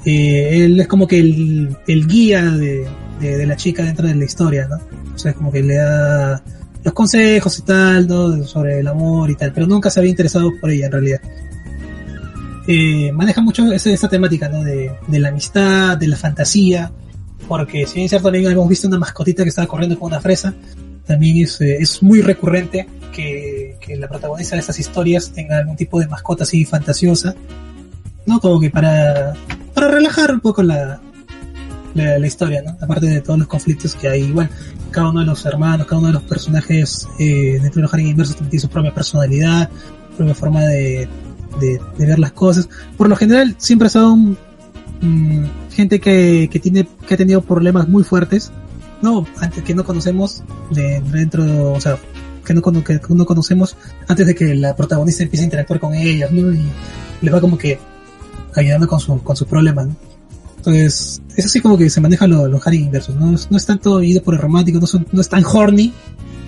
Eh, 0.04 0.64
él 0.64 0.80
es 0.80 0.86
como 0.86 1.06
que 1.06 1.18
el, 1.18 1.76
el 1.86 2.06
guía 2.06 2.42
de, 2.44 2.86
de, 3.20 3.36
de 3.38 3.46
la 3.46 3.56
chica 3.56 3.84
dentro 3.84 4.06
de 4.06 4.14
la 4.14 4.24
historia, 4.24 4.68
¿no? 4.68 4.76
O 5.14 5.18
sea, 5.18 5.32
es 5.32 5.36
como 5.36 5.50
que 5.50 5.62
le 5.62 5.74
da 5.76 6.42
los 6.86 6.94
consejos 6.94 7.58
y 7.58 7.62
tal, 7.62 8.06
¿no? 8.06 8.44
Sobre 8.44 8.78
el 8.78 8.86
amor 8.86 9.28
y 9.28 9.34
tal, 9.34 9.52
pero 9.52 9.66
nunca 9.66 9.90
se 9.90 9.98
había 9.98 10.10
interesado 10.10 10.52
por 10.60 10.70
ella 10.70 10.86
en 10.86 10.92
realidad. 10.92 11.20
Eh, 12.68 13.10
maneja 13.12 13.40
mucho 13.40 13.72
esa, 13.72 14.08
temática, 14.08 14.48
¿no? 14.48 14.62
De, 14.62 14.92
de 15.08 15.18
la 15.18 15.30
amistad, 15.30 15.98
de 15.98 16.06
la 16.06 16.16
fantasía, 16.16 16.92
porque 17.48 17.88
si 17.88 17.94
bien 17.94 18.06
es 18.06 18.22
también 18.22 18.46
hemos 18.52 18.68
visto 18.68 18.86
una 18.86 19.00
mascotita 19.00 19.42
que 19.42 19.48
estaba 19.48 19.66
corriendo 19.66 19.98
con 19.98 20.12
una 20.12 20.20
fresa, 20.20 20.54
también 21.04 21.38
es, 21.38 21.60
eh, 21.60 21.76
es 21.80 22.04
muy 22.04 22.22
recurrente 22.22 22.86
que, 23.12 23.76
que 23.80 23.96
la 23.96 24.06
protagonista 24.06 24.54
de 24.54 24.60
estas 24.60 24.78
historias 24.78 25.32
tenga 25.32 25.58
algún 25.58 25.74
tipo 25.74 25.98
de 25.98 26.06
mascota 26.06 26.44
así 26.44 26.64
fantasiosa, 26.64 27.34
¿no? 28.26 28.38
Como 28.38 28.60
que 28.60 28.70
para, 28.70 29.34
para 29.74 29.88
relajar 29.88 30.32
un 30.32 30.40
poco 30.40 30.62
la, 30.62 31.00
la, 31.96 32.26
historia, 32.26 32.62
¿no? 32.62 32.76
Aparte 32.80 33.06
de 33.06 33.20
todos 33.20 33.38
los 33.38 33.48
conflictos 33.48 33.94
que 33.94 34.08
hay, 34.08 34.24
igual, 34.24 34.50
cada 34.90 35.10
uno 35.10 35.20
de 35.20 35.26
los 35.26 35.44
hermanos, 35.46 35.86
cada 35.86 35.98
uno 35.98 36.08
de 36.08 36.14
los 36.14 36.22
personajes 36.22 37.08
eh, 37.18 37.58
dentro 37.60 37.76
de 37.76 37.82
los 37.82 37.94
Harem 37.94 38.06
Inversos 38.06 38.36
tiene 38.36 38.58
su 38.58 38.68
propia 38.68 38.94
personalidad, 38.94 39.70
propia 40.16 40.34
forma 40.34 40.62
de, 40.62 41.08
de, 41.60 42.06
ver 42.06 42.18
las 42.18 42.32
cosas. 42.32 42.68
Por 42.96 43.08
lo 43.08 43.16
general, 43.16 43.54
siempre 43.58 43.88
son 43.88 44.36
mm, 45.00 45.44
gente 45.72 46.00
que, 46.00 46.48
que 46.50 46.60
tiene 46.60 46.86
que 47.06 47.14
ha 47.14 47.16
tenido 47.16 47.40
problemas 47.42 47.88
muy 47.88 48.04
fuertes 48.04 48.50
no 49.02 49.26
antes 49.38 49.62
que 49.62 49.74
no 49.74 49.84
conocemos 49.84 50.42
de 50.70 51.00
dentro 51.00 51.72
o 51.72 51.80
sea 51.80 51.98
que 52.44 52.54
no, 52.54 52.62
que 52.62 53.00
no 53.08 53.26
conocemos 53.26 53.76
antes 54.08 54.26
de 54.26 54.34
que 54.34 54.54
la 54.54 54.74
protagonista 54.76 55.22
empiece 55.24 55.44
a 55.44 55.46
interactuar 55.46 55.80
con 55.80 55.94
ellas 55.94 56.30
¿no? 56.30 56.52
y 56.52 56.64
les 57.20 57.34
va 57.34 57.40
como 57.40 57.58
que 57.58 57.78
ayudando 58.54 58.86
con 58.86 59.00
su 59.00 59.22
con 59.22 59.36
sus 59.36 59.46
problemas 59.46 59.88
¿no? 59.88 59.96
Entonces 60.66 61.22
es 61.36 61.46
así 61.46 61.60
como 61.60 61.78
que 61.78 61.88
se 61.90 62.00
manejan 62.00 62.30
lo- 62.30 62.48
los 62.48 62.66
Harry 62.66 62.78
inversos 62.78 63.14
no 63.16 63.34
es, 63.34 63.50
no 63.50 63.56
es 63.56 63.64
tanto 63.66 64.02
ido 64.02 64.22
por 64.22 64.34
el 64.34 64.40
romántico 64.40 64.80
no, 64.80 64.86
son, 64.86 65.06
no 65.12 65.20
es 65.20 65.28
tan 65.28 65.44
horny 65.44 65.92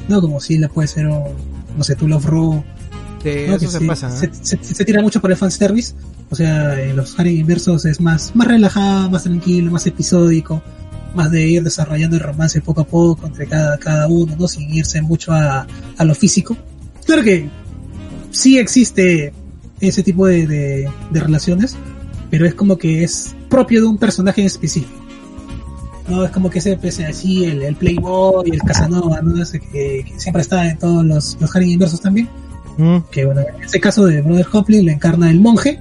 no 0.08 0.20
como 0.20 0.40
si 0.40 0.58
la 0.58 0.68
puede 0.68 0.88
ser 0.88 1.06
no 1.06 1.84
sé 1.84 1.94
tu 1.94 2.08
Love 2.08 2.24
Sí, 3.22 3.30
¿no? 3.48 3.56
eso 3.56 3.58
Que 3.58 3.66
se 3.72 3.78
sí, 3.80 3.86
pasa, 3.86 4.10
se, 4.10 4.26
¿eh? 4.26 4.30
se- 4.42 4.62
se 4.62 4.84
tira 4.84 5.02
mucho 5.02 5.20
por 5.20 5.30
el 5.32 5.36
fanservice. 5.36 5.92
O 6.30 6.36
sea, 6.36 6.80
en 6.80 6.94
los 6.94 7.18
Harry 7.18 7.40
inversos 7.40 7.84
es 7.84 8.00
más, 8.00 8.30
más 8.36 8.46
relajado, 8.46 9.10
más 9.10 9.24
tranquilo, 9.24 9.72
más 9.72 9.84
episódico, 9.86 10.62
más 11.16 11.30
de 11.32 11.44
ir 11.48 11.62
desarrollando 11.64 12.16
el 12.16 12.22
romance 12.22 12.60
poco 12.60 12.82
a 12.82 12.86
poco 12.86 13.26
entre 13.26 13.46
cada, 13.48 13.76
cada 13.78 14.06
uno, 14.06 14.36
¿no? 14.38 14.46
Sin 14.46 14.72
irse 14.72 15.02
mucho 15.02 15.32
a, 15.32 15.66
a 15.96 16.04
lo 16.04 16.14
físico. 16.14 16.56
Claro 17.06 17.24
que 17.24 17.48
sí 18.30 18.56
existe 18.56 19.32
ese 19.80 20.02
tipo 20.04 20.26
de, 20.28 20.46
de, 20.46 20.88
de 21.10 21.20
relaciones, 21.20 21.76
pero 22.30 22.46
es 22.46 22.54
como 22.54 22.76
que 22.76 23.02
es 23.04 23.34
propio 23.48 23.80
de 23.82 23.86
un 23.86 23.98
personaje 23.98 24.40
en 24.42 24.46
específico. 24.46 24.92
No, 26.08 26.24
es 26.24 26.30
como 26.30 26.48
que 26.48 26.58
ese 26.60 26.76
pese 26.76 27.04
así, 27.04 27.44
el, 27.44 27.62
el 27.62 27.76
Playboy, 27.76 28.50
el 28.50 28.60
Casanova, 28.62 29.20
¿no? 29.22 29.42
Ese 29.42 29.60
que, 29.60 30.04
que 30.06 30.14
siempre 30.18 30.40
está 30.42 30.66
en 30.68 30.78
todos 30.78 31.04
los, 31.04 31.36
los 31.40 31.54
Harry 31.54 31.72
inversos 31.72 32.00
también 32.00 32.28
Mm. 32.78 32.98
que 33.10 33.24
bueno, 33.26 33.40
en 33.40 33.64
este 33.64 33.80
caso 33.80 34.06
de 34.06 34.22
Brother 34.22 34.46
Hoplin 34.52 34.86
lo 34.86 34.92
encarna 34.92 35.28
el 35.32 35.40
monje, 35.40 35.80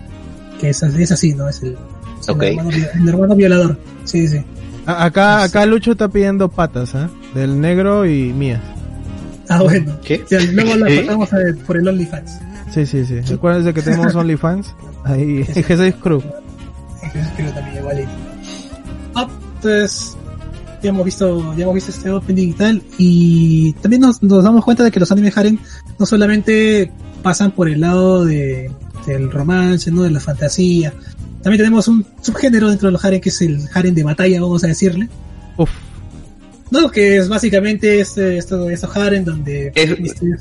que 0.60 0.72
es, 0.72 0.82
es 0.82 1.12
así, 1.12 1.36
¿no? 1.36 1.48
Es 1.48 1.62
el, 1.62 1.78
es 2.20 2.28
el 2.28 2.42
hermano, 2.42 2.70
vi- 2.70 2.86
el 3.02 3.08
hermano 3.08 3.36
violador. 3.36 3.80
Sí, 4.04 4.28
sí. 4.28 4.40
A- 4.88 5.06
Acá, 5.06 5.44
acá 5.44 5.64
Lucho 5.68 5.92
está 5.92 6.08
pidiendo 6.08 6.50
patas, 6.50 6.96
¿eh? 6.96 7.08
Del 7.36 7.62
negro 7.62 8.08
y 8.08 8.34
mía. 8.34 8.60
Ah, 9.48 9.62
bueno. 9.62 9.96
¿Qué? 10.04 10.26
Ya, 10.28 10.40
luego 10.52 10.76
la 10.76 10.88
pasamos 11.06 11.30
por 11.68 11.78
el 11.78 11.88
OnlyFans. 11.88 12.40
Sí, 12.74 12.86
sí, 12.88 13.06
sí. 13.06 13.20
Acuérdense 13.32 13.76
que 13.76 13.84
tenemos 13.84 14.16
OnlyFans. 14.16 14.74
Ahí, 15.04 15.44
G6 15.44 16.00
Crew. 17.12 17.24
Creo 17.36 17.52
también 17.54 17.78
igualito. 17.78 18.12
Ah, 19.16 19.28
entonces, 19.56 20.18
ya 20.82 20.90
hemos 20.90 21.06
visto, 21.06 21.56
ya 21.56 21.64
hemos 21.64 21.76
visto 21.76 21.92
este 21.92 22.10
opening 22.10 22.50
y 22.50 22.54
tal, 22.54 22.84
y 22.98 23.74
también 23.74 24.02
nos, 24.02 24.22
nos 24.22 24.44
damos 24.44 24.64
cuenta 24.64 24.84
de 24.84 24.92
que 24.92 25.00
los 25.00 25.12
anime 25.12 25.32
harem 25.36 25.58
no 25.98 26.06
solamente 26.06 26.92
pasan 27.24 27.52
por 27.52 27.68
el 27.68 27.82
lado 27.82 28.26
de, 28.26 28.72
del 29.06 29.32
romance, 29.32 29.92
¿no? 29.92 30.04
de 30.04 30.12
la 30.12 30.20
fantasía, 30.20 30.94
también 31.42 31.60
tenemos 31.60 31.88
un 31.88 32.06
subgénero 32.22 32.70
dentro 32.70 32.90
de 32.90 32.92
los 32.92 33.06
harem 33.06 33.22
que 33.22 33.30
es 33.30 33.42
el 33.42 33.60
harem 33.74 33.94
de 33.96 34.04
batalla, 34.04 34.42
vamos 34.42 34.64
a 34.64 34.68
decirle. 34.68 35.08
Uf. 35.56 35.70
No, 36.70 36.92
que 36.92 37.18
es 37.18 37.30
básicamente 37.30 38.02
este, 38.02 38.38
esto, 38.38 38.70
estos 38.70 38.96
harem 38.96 39.24
donde... 39.24 39.72
Es 39.74 39.96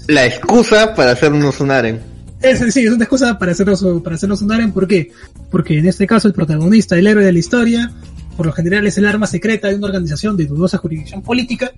la 0.08 0.26
excusa 0.26 0.94
para 0.94 1.12
hacernos 1.12 1.60
un 1.60 1.70
harem. 1.70 2.00
Es, 2.40 2.74
sí, 2.74 2.84
es 2.84 2.92
una 2.92 3.04
excusa 3.04 3.38
para 3.38 3.52
hacernos, 3.52 3.84
para 4.02 4.16
hacernos 4.16 4.42
un 4.42 4.52
harem, 4.52 4.72
¿por 4.72 4.86
qué? 4.86 5.10
Porque 5.50 5.78
en 5.78 5.86
este 5.86 6.06
caso 6.06 6.28
el 6.28 6.34
protagonista, 6.34 6.98
el 6.98 7.06
héroe 7.06 7.24
de 7.24 7.32
la 7.32 7.38
historia, 7.38 7.92
por 8.36 8.46
lo 8.46 8.52
general 8.52 8.86
es 8.86 8.98
el 8.98 9.06
arma 9.06 9.26
secreta 9.26 9.68
de 9.68 9.76
una 9.76 9.86
organización 9.86 10.36
de 10.36 10.46
dudosa 10.46 10.78
jurisdicción 10.78 11.22
política, 11.22 11.72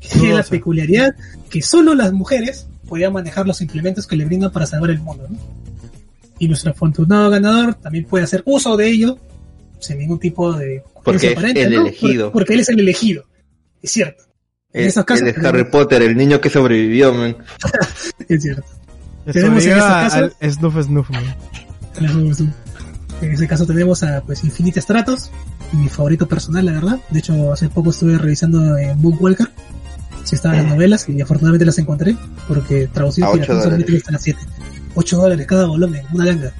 que 0.00 0.08
tiene 0.08 0.34
la 0.34 0.42
peculiaridad 0.42 1.14
que 1.48 1.62
solo 1.62 1.94
las 1.94 2.12
mujeres 2.12 2.66
podían 2.86 3.12
manejar 3.12 3.46
los 3.46 3.60
implementos 3.62 4.06
que 4.06 4.16
le 4.16 4.26
brindan 4.26 4.52
para 4.52 4.66
salvar 4.66 4.90
el 4.90 5.00
mundo. 5.00 5.26
¿no? 5.28 5.38
Y 6.38 6.48
nuestro 6.48 6.72
afortunado 6.72 7.30
ganador 7.30 7.74
también 7.74 8.04
puede 8.04 8.24
hacer 8.24 8.42
uso 8.44 8.76
de 8.76 8.88
ello 8.88 9.18
sin 9.80 9.98
ningún 9.98 10.18
tipo 10.18 10.52
de 10.52 10.82
Porque 11.02 11.28
es 11.28 11.32
aparente, 11.32 11.62
el 11.62 11.74
¿no? 11.74 11.80
elegido. 11.82 12.32
Porque 12.32 12.54
él 12.54 12.60
es 12.60 12.68
el 12.68 12.80
elegido, 12.80 13.24
es 13.82 13.90
cierto, 13.90 14.24
En 14.72 14.88
esos 14.88 15.04
casos, 15.04 15.22
él 15.22 15.34
es 15.36 15.44
Harry 15.44 15.64
Potter, 15.64 16.02
el 16.02 16.16
niño 16.16 16.40
que 16.40 16.50
sobrevivió, 16.50 17.12
man. 17.14 17.36
es 18.28 18.42
cierto. 18.42 18.64
Tenemos 19.32 19.64
en 19.64 19.70
este 19.72 19.80
caso- 19.80 20.16
al 20.40 20.50
Snuff 20.52 20.82
Snuff, 20.82 21.10
man. 21.10 21.24
En 23.20 23.32
ese 23.32 23.46
caso 23.48 23.66
tenemos 23.66 24.02
a 24.02 24.20
pues 24.22 24.44
Infinite 24.44 24.80
Stratos, 24.80 25.30
mi 25.72 25.88
favorito 25.88 26.26
personal, 26.28 26.66
la 26.66 26.72
verdad. 26.72 26.98
De 27.10 27.20
hecho, 27.20 27.52
hace 27.52 27.68
poco 27.68 27.90
estuve 27.90 28.18
revisando 28.18 28.76
en 28.76 29.00
Bookwalker 29.00 29.48
si 30.24 30.34
estaban 30.34 30.58
las 30.58 30.66
novelas 30.68 31.08
y 31.08 31.20
afortunadamente 31.20 31.64
las 31.66 31.78
encontré 31.78 32.16
porque 32.48 32.88
traducido 32.88 33.28
A 33.28 33.62
solamente 33.62 33.96
están 33.96 34.14
a 34.16 34.18
7. 34.18 34.38
8 34.94 35.16
dólares 35.16 35.46
cada 35.46 35.66
volumen, 35.66 36.02
una 36.12 36.26
ganga. 36.26 36.52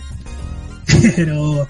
Pero 1.17 1.69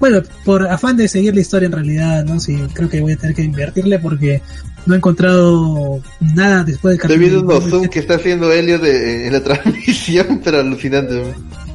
bueno, 0.00 0.22
por 0.44 0.66
afán 0.68 0.96
de 0.96 1.08
seguir 1.08 1.34
la 1.34 1.40
historia 1.40 1.66
en 1.66 1.72
realidad, 1.72 2.24
no 2.24 2.40
sí, 2.40 2.58
creo 2.72 2.88
que 2.88 3.00
voy 3.00 3.12
a 3.12 3.16
tener 3.16 3.34
que 3.34 3.42
invertirle 3.42 3.98
porque 3.98 4.42
no 4.86 4.94
he 4.94 4.96
encontrado 4.96 6.00
nada 6.20 6.64
después 6.64 6.98
del 6.98 7.02
Estoy 7.02 7.18
viendo 7.18 7.40
unos 7.42 7.70
zoom 7.70 7.88
que 7.88 7.98
está 7.98 8.14
haciendo 8.16 8.52
Helio 8.52 8.78
de, 8.78 9.26
en 9.26 9.32
la 9.32 9.40
transmisión, 9.44 10.40
pero 10.42 10.60
alucinante. 10.60 11.22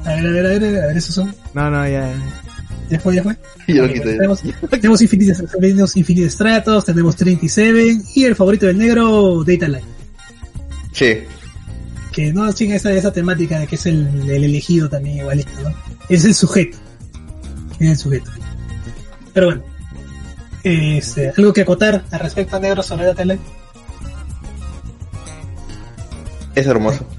A 0.05 0.13
ver, 0.13 0.27
a 0.27 0.31
ver, 0.31 0.45
a 0.45 0.49
ver, 0.49 0.83
a 0.83 0.87
ver, 0.87 0.97
esos 0.97 1.15
son. 1.15 1.33
No, 1.53 1.69
no, 1.69 1.87
ya. 1.87 2.13
Ya 2.89 2.99
fue, 2.99 3.15
ya 3.15 3.23
fue. 3.23 3.37
Yo 3.67 3.83
lo 3.83 3.85
Ok, 3.85 3.93
quité. 3.93 4.15
Tenemos, 4.15 4.43
tenemos 4.81 5.01
infinitos 5.97 6.33
Stratos, 6.33 6.85
tenemos 6.85 7.15
37 7.15 7.97
y 8.15 8.23
el 8.23 8.35
favorito 8.35 8.65
del 8.65 8.77
negro, 8.77 9.43
Data 9.45 9.67
Line. 9.67 9.83
Sí. 10.91 11.19
Que 12.11 12.33
no 12.33 12.51
sigue 12.51 12.75
esa, 12.75 12.91
esa 12.91 13.13
temática 13.13 13.59
de 13.59 13.67
que 13.67 13.75
es 13.75 13.85
el, 13.85 14.07
el 14.29 14.43
elegido 14.43 14.89
también 14.89 15.17
igualito, 15.17 15.51
¿no? 15.63 15.73
Es 16.09 16.25
el 16.25 16.33
sujeto. 16.33 16.77
Es 17.79 17.89
el 17.89 17.97
sujeto. 17.97 18.31
Pero 19.33 19.47
bueno. 19.47 19.63
Este, 20.63 21.31
algo 21.37 21.53
que 21.53 21.61
acotar 21.61 22.03
al 22.11 22.19
respecto 22.19 22.55
a 22.55 22.59
negro 22.59 22.83
sobre 22.83 23.05
Data 23.05 23.23
Line. 23.23 23.39
Es 26.55 26.65
hermoso. 26.67 27.05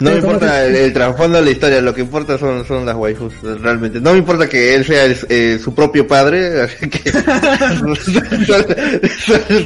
No 0.00 0.10
me 0.10 0.16
importa 0.16 0.64
el, 0.66 0.74
el 0.74 0.92
trasfondo 0.92 1.38
de 1.38 1.44
la 1.44 1.50
historia, 1.50 1.80
lo 1.80 1.94
que 1.94 2.00
importa 2.00 2.36
son, 2.38 2.66
son 2.66 2.84
las 2.86 2.96
waifus, 2.96 3.32
realmente. 3.42 4.00
No 4.00 4.12
me 4.12 4.18
importa 4.18 4.48
que 4.48 4.74
él 4.74 4.84
sea 4.84 5.04
el- 5.04 5.16
eh, 5.28 5.58
su 5.62 5.72
propio 5.74 6.06
padre, 6.08 6.62
así 6.62 6.88
que 6.88 7.12
solo, 7.12 7.94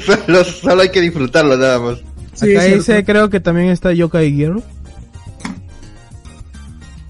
solo- 0.05 0.45
solo 0.45 0.83
hay 0.83 0.91
que 0.91 1.01
disfrutarlo 1.01 1.57
nada 1.57 1.79
más. 1.79 1.99
Sí, 2.35 2.55
Acá 2.55 2.65
dice, 2.65 3.05
creo 3.05 3.31
que 3.31 3.41
también 3.41 3.69
está 3.71 3.93
Yokai 3.93 4.33
Girl. 4.33 4.63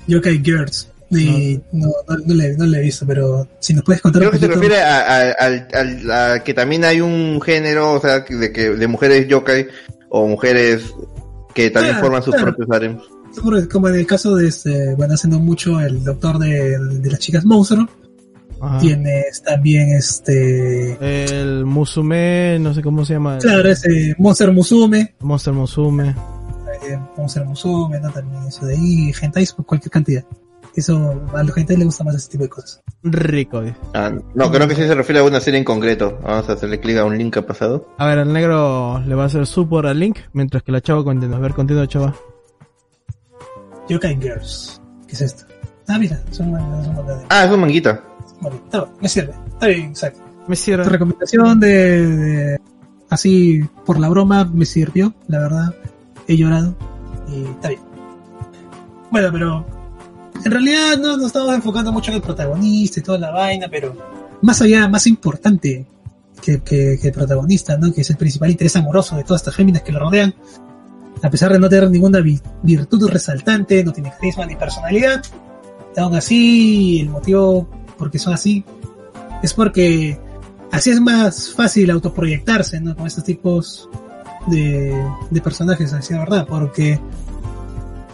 Yokai 0.06 0.40
Girls. 0.44 0.88
Y 1.11 1.59
no, 1.72 1.86
no, 2.09 2.16
no 2.26 2.34
le, 2.34 2.56
no 2.56 2.66
le 2.66 2.78
he 2.78 2.82
visto, 2.82 3.06
pero 3.06 3.46
si 3.61 3.72
nos 3.72 3.82
puedes 3.84 4.02
contar 4.02 4.20
Creo 4.20 4.30
un 4.32 4.38
que 4.38 4.46
se 4.46 4.52
refiere 4.52 4.80
a, 4.82 5.34
a- 6.34 6.44
que 6.44 6.52
también 6.54 6.84
hay 6.84 7.00
un 7.00 7.40
género, 7.40 7.92
o 7.94 8.00
sea, 8.00 8.24
que- 8.24 8.34
de 8.34 8.52
que 8.52 8.70
de 8.70 8.86
mujeres 8.86 9.26
yokai 9.26 9.66
o 10.11 10.26
mujeres 10.26 10.82
que 11.54 11.70
también 11.70 11.96
Ah, 11.96 12.00
forman 12.00 12.22
sus 12.22 12.34
claro. 12.34 12.48
propios 12.54 12.70
harems. 12.70 13.02
Como- 13.70 13.88
en 13.88 13.94
el 13.94 14.06
caso 14.06 14.34
de 14.36 14.48
este, 14.48 14.94
bueno, 14.96 15.14
haciendo 15.14 15.38
mucho 15.38 15.80
el 15.80 16.02
doctor 16.04 16.38
de, 16.38 16.78
de 16.78 17.11
las 17.11 17.20
chicas 17.20 17.44
monstruo. 17.44 17.88
Ajá. 18.61 18.78
Tienes 18.80 19.40
también 19.44 19.90
este. 19.90 20.96
El 21.40 21.64
Musume, 21.64 22.59
no 22.61 22.74
sé 22.74 22.82
cómo 22.82 23.04
se 23.04 23.12
llama. 23.14 23.38
Claro, 23.38 23.68
ese 23.70 24.14
Monster 24.18 24.50
Musume. 24.52 25.14
Monster 25.20 25.52
Musume. 25.54 26.09
eh, 26.11 26.98
Monster 27.16 27.44
Musume, 27.44 28.00
¿no? 28.00 28.11
También 28.11 28.42
eso 28.48 28.66
de 28.66 28.74
ahí. 28.74 29.12
Por 29.56 29.64
cualquier 29.64 29.90
cantidad. 29.92 30.24
Eso, 30.78 31.20
a 31.34 31.42
los 31.42 31.56
hentais 31.56 31.76
les 31.78 31.86
gusta 31.86 32.04
más 32.04 32.14
ese 32.14 32.30
tipo 32.30 32.44
de 32.44 32.50
cosas. 32.50 32.80
Rico. 33.02 33.62
Ah, 33.94 34.12
no, 34.34 34.50
creo 34.52 34.68
que 34.68 34.74
sí 34.76 34.82
se 34.82 34.94
refiere 34.94 35.20
a 35.20 35.24
una 35.24 35.40
serie 35.40 35.58
en 35.58 35.64
concreto. 35.64 36.18
Vamos 36.22 36.48
a 36.48 36.52
hacerle 36.52 36.78
clic 36.78 36.96
a 36.98 37.04
un 37.04 37.18
link 37.18 37.32
que 37.34 37.40
ha 37.40 37.46
pasado. 37.46 37.88
A 37.98 38.06
ver, 38.06 38.18
el 38.18 38.32
negro 38.32 39.00
le 39.04 39.14
va 39.16 39.24
a 39.24 39.26
hacer 39.26 39.44
support 39.46 39.88
al 39.88 39.98
link, 39.98 40.18
mientras 40.32 40.62
que 40.62 40.70
la 40.70 40.80
chava 40.80 41.02
continúa. 41.02 41.38
A 41.38 41.40
ver, 41.40 41.54
continúa, 41.54 41.86
chava. 41.88 42.14
Yokai 43.88 44.20
Girls. 44.20 44.80
¿Qué 45.06 45.14
es 45.14 45.20
esto? 45.22 45.44
Ah, 45.88 45.98
mira, 45.98 46.20
son 46.30 46.46
son 46.52 46.98
una- 46.98 47.22
Ah, 47.30 47.44
es 47.44 47.50
un 47.50 47.60
manguita. 47.60 48.00
bueno, 48.40 48.56
está 48.64 48.84
bien, 48.84 48.96
me 49.00 49.08
sirve. 49.08 49.34
Está 49.48 49.66
bien, 49.66 49.82
exacto. 49.86 50.20
Me 50.46 50.54
Tu 50.56 50.62
cierra. 50.62 50.84
recomendación 50.84 51.60
de, 51.60 52.06
de- 52.06 52.60
así 53.10 53.62
por 53.84 53.98
la 53.98 54.08
broma 54.10 54.44
me 54.44 54.64
sirvió, 54.64 55.12
la 55.26 55.38
verdad. 55.40 55.74
He 56.26 56.36
llorado 56.36 56.76
y 57.28 57.44
está 57.46 57.68
bien. 57.70 57.80
Bueno, 59.10 59.28
pero 59.32 59.66
en 60.45 60.51
realidad 60.53 60.97
no 60.99 61.16
nos 61.16 61.26
estamos 61.26 61.55
enfocando 61.55 61.93
mucho 61.93 62.11
en 62.11 62.16
el 62.16 62.22
protagonista 62.22 63.01
y 63.01 63.03
toda 63.03 63.18
la 63.18 63.30
vaina, 63.30 63.66
pero 63.70 63.95
más 64.43 64.61
allá, 64.62 64.89
más 64.89 65.07
importante 65.07 65.86
que, 66.43 66.61
que- 66.62 66.99
que 67.01 67.09
el 67.09 67.12
protagonista, 67.12 67.76
¿no? 67.76 67.93
Que 67.93 68.03
es 68.03 68.11
el 68.11 68.16
principal 68.16 68.51
interés 68.51 68.76
amoroso 68.76 69.16
de 69.16 69.24
todas 69.24 69.41
estas 69.43 69.57
féminas 69.57 69.82
que 69.82 69.93
lo 69.93 69.99
rodean. 69.99 70.34
A 71.22 71.30
pesar 71.30 71.53
de 71.53 71.59
no 71.59 71.68
tener 71.68 71.91
ninguna 71.91 72.20
vi- 72.20 72.41
virtud 72.62 73.09
resaltante, 73.11 73.82
no 73.82 73.93
tiene 73.93 74.11
carisma 74.12 74.47
ni 74.47 74.55
personalidad, 74.57 75.22
aún 75.97 76.14
así, 76.14 77.01
el 77.01 77.09
motivo 77.09 77.68
por 77.97 78.11
qué 78.11 78.18
son 78.20 78.32
así 78.34 78.64
es 79.43 79.53
porque 79.53 80.18
así 80.70 80.91
es 80.91 81.01
más 81.01 81.51
fácil 81.53 81.91
autoproyectarse, 81.91 82.80
¿no? 82.80 82.95
Con 82.95 83.07
estos 83.09 83.24
tipos 83.24 83.89
de, 84.47 84.95
de 85.30 85.41
personajes, 85.41 85.93
así 85.93 86.14
de 86.14 86.20
verdad, 86.20 86.47
porque 86.49 87.01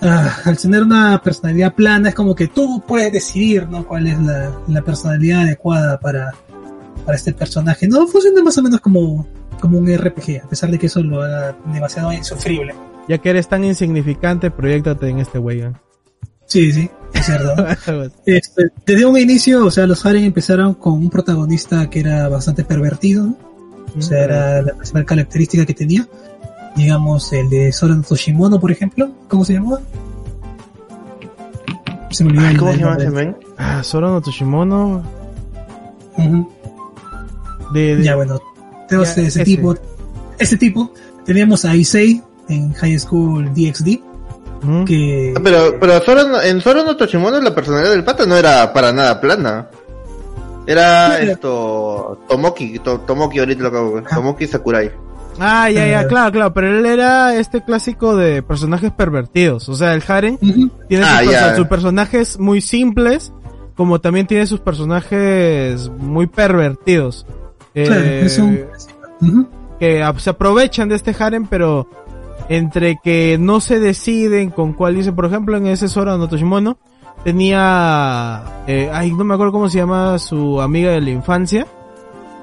ah, 0.03 0.39
al 0.45 0.59
tener 0.59 0.83
una 0.83 1.21
personalidad 1.23 1.75
plana 1.75 2.11
es 2.11 2.15
como 2.15 2.35
que 2.35 2.49
tú 2.49 2.83
puedes 2.87 3.13
decidir, 3.13 3.69
¿no? 3.69 3.87
Cuál 3.87 4.07
es 4.07 4.19
la, 4.19 4.53
la 4.69 4.83
personalidad 4.83 5.43
adecuada 5.43 5.99
para, 5.99 6.33
para 7.05 7.17
este 7.17 7.33
personaje. 7.33 7.89
No, 7.89 8.07
funciona 8.07 8.43
más 8.43 8.57
o 8.59 8.63
menos 8.63 8.81
como, 8.81 9.27
como 9.61 9.79
un 9.79 9.87
RPG, 9.87 10.43
a 10.45 10.49
pesar 10.49 10.71
de 10.71 10.79
que 10.79 10.87
eso 10.87 11.03
lo 11.03 11.23
haga 11.23 11.57
demasiado 11.73 12.13
insufrible. 12.13 12.75
Ya 13.09 13.19
que 13.19 13.31
eres 13.31 13.49
tan 13.49 13.65
insignificante, 13.65 14.51
proyectate 14.51 15.09
en 15.09 15.19
este 15.19 15.39
wey. 15.39 15.61
¿eh? 15.61 15.73
Sí, 16.47 16.73
sí, 16.73 16.91
es 17.13 17.27
cierto. 17.27 17.55
Este, 18.27 18.65
desde 18.87 19.05
un 19.05 19.19
inicio, 19.19 19.67
o 19.67 19.71
sea, 19.71 19.87
los 19.87 20.05
Haren 20.05 20.25
empezaron 20.25 20.75
con 20.75 20.95
un 20.95 21.11
protagonista 21.11 21.89
que 21.91 22.01
era 22.01 22.29
bastante 22.29 22.65
pervertido, 22.65 23.27
¿no? 23.27 23.37
O 23.97 24.03
sea, 24.03 24.25
era 24.25 24.63
la 24.63 24.73
principal 24.75 25.05
característica 25.05 25.65
que 25.65 25.75
tenía. 25.75 26.09
Digamos, 26.77 27.33
el 27.33 27.49
de 27.51 27.73
Sora 27.73 27.95
no 27.95 28.03
Toshimono, 28.03 28.59
por 28.59 28.71
ejemplo. 28.73 29.09
¿Cómo 29.29 29.45
se 29.45 29.53
llamaba? 29.55 29.81
Se 32.11 32.25
me 32.25 32.31
olvidó 32.31 32.47
Ay, 32.47 32.53
el- 32.55 32.59
¿Cómo 32.59 32.73
se 32.73 32.79
llama 32.79 32.97
ese 32.97 33.11
men? 33.11 33.37
Ah, 33.59 33.83
Sora 33.83 34.09
no 34.09 34.21
Toshimono. 34.21 35.03
Ujú. 36.17 36.49
De, 37.73 37.97
de- 37.97 38.05
Ya, 38.05 38.17
bueno, 38.17 38.41
tenemos 38.89 39.09
Ya, 39.17 39.23
ese, 39.23 39.27
ese. 39.29 39.45
tipo. 39.45 39.75
Ese 40.39 40.57
tipo. 40.57 40.93
Teníamos 41.25 41.65
a 41.65 41.75
Issei 41.75 42.23
en 42.49 42.73
High 42.75 42.99
School 42.99 43.47
DxD, 43.55 44.01
que... 44.87 45.33
Ah, 45.37 45.41
Pero, 45.43 45.79
pero 45.81 46.29
no- 46.29 46.41
en 46.43 46.61
Zoro 46.61 46.85
no 46.85 46.97
Toshimono 46.97 47.41
la 47.41 47.55
personalidad 47.55 47.93
del 47.93 48.05
pata 48.05 48.27
no 48.27 48.37
era 48.37 48.73
para 48.73 48.93
nada 48.93 49.21
plana. 49.21 49.69
Era 50.67 51.19
esto, 51.21 52.21
Tomoki, 52.29 52.79
To- 52.79 53.01
Tomoki 53.01 53.39
ahorita 53.39 53.63
lo 53.63 53.69
acabo 53.69 53.99
Ajá. 53.99 54.17
Tomoki 54.17 54.47
Sakurai. 54.47 54.91
Ah, 55.39 55.69
ya, 55.71 55.87
ya, 55.87 56.03
Eh. 56.03 56.07
claro, 56.07 56.33
claro, 56.33 56.55
pero 56.55 56.79
él 56.79 56.87
era 56.87 57.35
este 57.37 57.63
clásico 57.63 58.17
de 58.17 58.43
personajes 58.43 58.93
pervertidos. 58.93 59.69
O 59.69 59.75
sea, 59.75 59.95
el 59.95 60.03
Haren 60.07 60.39
tiene 60.89 61.05
Ah, 61.05 61.55
sus, 61.57 61.67
personajes 61.67 62.39
muy 62.39 62.61
simples, 62.61 63.33
como 63.77 64.01
también 64.01 64.27
tiene 64.27 64.47
sus 64.47 64.61
personajes 64.61 65.89
muy 65.99 66.27
pervertidos. 66.27 67.27
Claro, 67.73 67.95
Eh, 68.01 68.23
es 68.25 68.39
un... 68.39 69.49
Que 69.81 70.05
se 70.19 70.31
aprovechan 70.31 70.89
de 70.89 70.95
este 70.95 71.15
harem, 71.19 71.47
pero 71.47 71.89
entre 72.49 72.97
que 73.03 73.37
no 73.41 73.61
se 73.61 73.81
deciden 73.81 74.51
con 74.51 74.73
cuál 74.73 74.95
dice, 74.95 75.13
por 75.13 75.25
ejemplo, 75.27 75.57
en 75.57 75.67
ese 75.67 75.89
Sora 75.89 76.17
no 76.17 76.29
Toshimono, 76.29 76.79
tenía, 77.25 78.43
eh, 78.67 78.91
ay, 78.93 79.11
no 79.13 79.25
me 79.25 79.35
acuerdo 79.35 79.53
cómo 79.53 79.69
se 79.69 79.79
llama 79.79 80.19
su 80.19 80.61
amiga 80.61 80.93
de 80.93 81.01
la 81.01 81.11
infancia, 81.11 81.67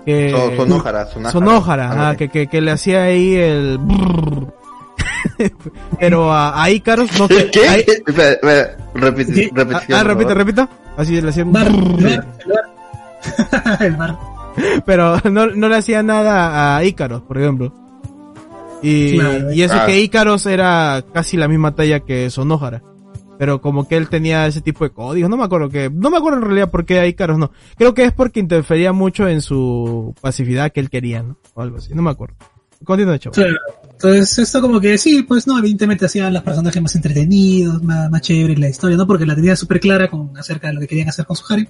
Que, 0.06 0.32
So- 0.32 0.56
Sonójara, 0.56 1.06
Sonójara. 1.06 1.32
Sonójara, 1.32 2.10
así. 2.10 2.18
que, 2.18 2.30
que, 2.30 2.47
que 2.47 2.62
le 2.62 2.72
hacía 2.72 3.04
ahí 3.04 3.36
el... 3.36 3.80
Pero 5.99 6.32
a, 6.32 6.62
a 6.64 6.70
Ícaros 6.70 7.18
no... 7.20 7.28
¿Qué? 7.28 7.41
Espera, 8.08 8.32
espera, 8.32 8.78
¿Qué? 8.93 8.99
repetición. 8.99 9.52
Ah, 9.60 10.04
por 10.04 10.08
repite, 10.08 10.34
repita. 10.34 10.70
Así 10.97 11.22
le 11.22 11.30
hacía 11.30 11.43
un... 11.43 11.52
Bar, 11.54 11.68
el 11.68 11.74
bar, 11.74 12.28
el 12.39 12.52
bar. 12.52 13.78
el 13.82 13.95
bar. 13.95 14.18
Pero 14.86 15.18
no, 15.32 15.47
no 15.47 15.70
le 15.70 15.76
hacía 15.78 16.04
nada 16.04 16.76
a 16.78 16.84
Ícaros, 16.84 17.22
por 17.22 17.38
ejemplo. 17.38 17.74
Y, 18.82 19.18
Claro. 19.20 19.54
y 19.54 19.62
eso 19.62 19.76
Ah. 19.80 19.86
que 19.86 19.99
Ícaros 20.02 20.45
era 20.47 21.04
casi 21.14 21.38
la 21.38 21.47
misma 21.47 21.76
talla 21.76 21.99
que 22.02 22.30
Sonójara. 22.30 22.82
Pero 23.42 23.60
como 23.60 23.88
que 23.88 23.98
él 23.98 24.08
tenía 24.08 24.46
ese 24.46 24.62
tipo 24.62 24.84
de 24.84 24.92
códigos, 24.92 25.28
no 25.28 25.36
me 25.36 25.44
acuerdo 25.44 25.68
que, 25.68 25.89
no 25.89 26.12
me 26.12 26.18
acuerdo 26.18 26.38
en 26.38 26.44
realidad 26.46 26.70
por 26.70 26.86
qué 26.86 27.00
a 27.00 27.08
Ícaros 27.08 27.39
no. 27.39 27.50
Creo 27.76 27.96
que 27.96 28.04
es 28.04 28.12
porque 28.14 28.39
interfería 28.39 28.94
mucho 28.94 29.28
en 29.28 29.42
su 29.42 30.14
pasividad 30.22 30.72
que 30.72 30.80
él 30.80 30.92
quería, 30.92 31.24
¿no? 31.24 31.39
O 31.56 31.62
algo 31.64 31.78
así, 31.78 31.92
no 31.96 32.04
me 32.04 32.12
acuerdo. 32.12 32.36
Continúa, 32.84 33.18
chavo. 33.18 33.34
Claro. 33.34 33.56
Entonces, 33.94 34.38
esto 34.38 34.62
como 34.62 34.80
que 34.80 34.96
sí, 35.00 35.24
pues 35.24 35.48
no, 35.48 35.58
evidentemente 35.58 36.06
hacían 36.06 36.32
los 36.32 36.44
personajes 36.44 36.80
más 36.84 36.96
entretenidos, 36.96 37.82
más, 37.82 38.12
más 38.12 38.22
chéveres 38.22 38.60
la 38.60 38.70
historia, 38.70 38.96
¿no? 38.96 39.08
Porque 39.08 39.26
la 39.26 39.34
tenía 39.34 39.56
súper 39.56 39.80
clara 39.80 40.08
con 40.08 40.38
acerca 40.38 40.68
de 40.68 40.76
lo 40.76 40.80
que 40.82 40.88
querían 40.88 41.10
hacer 41.10 41.26
con 41.26 41.36
su 41.36 41.52
harem. 41.52 41.66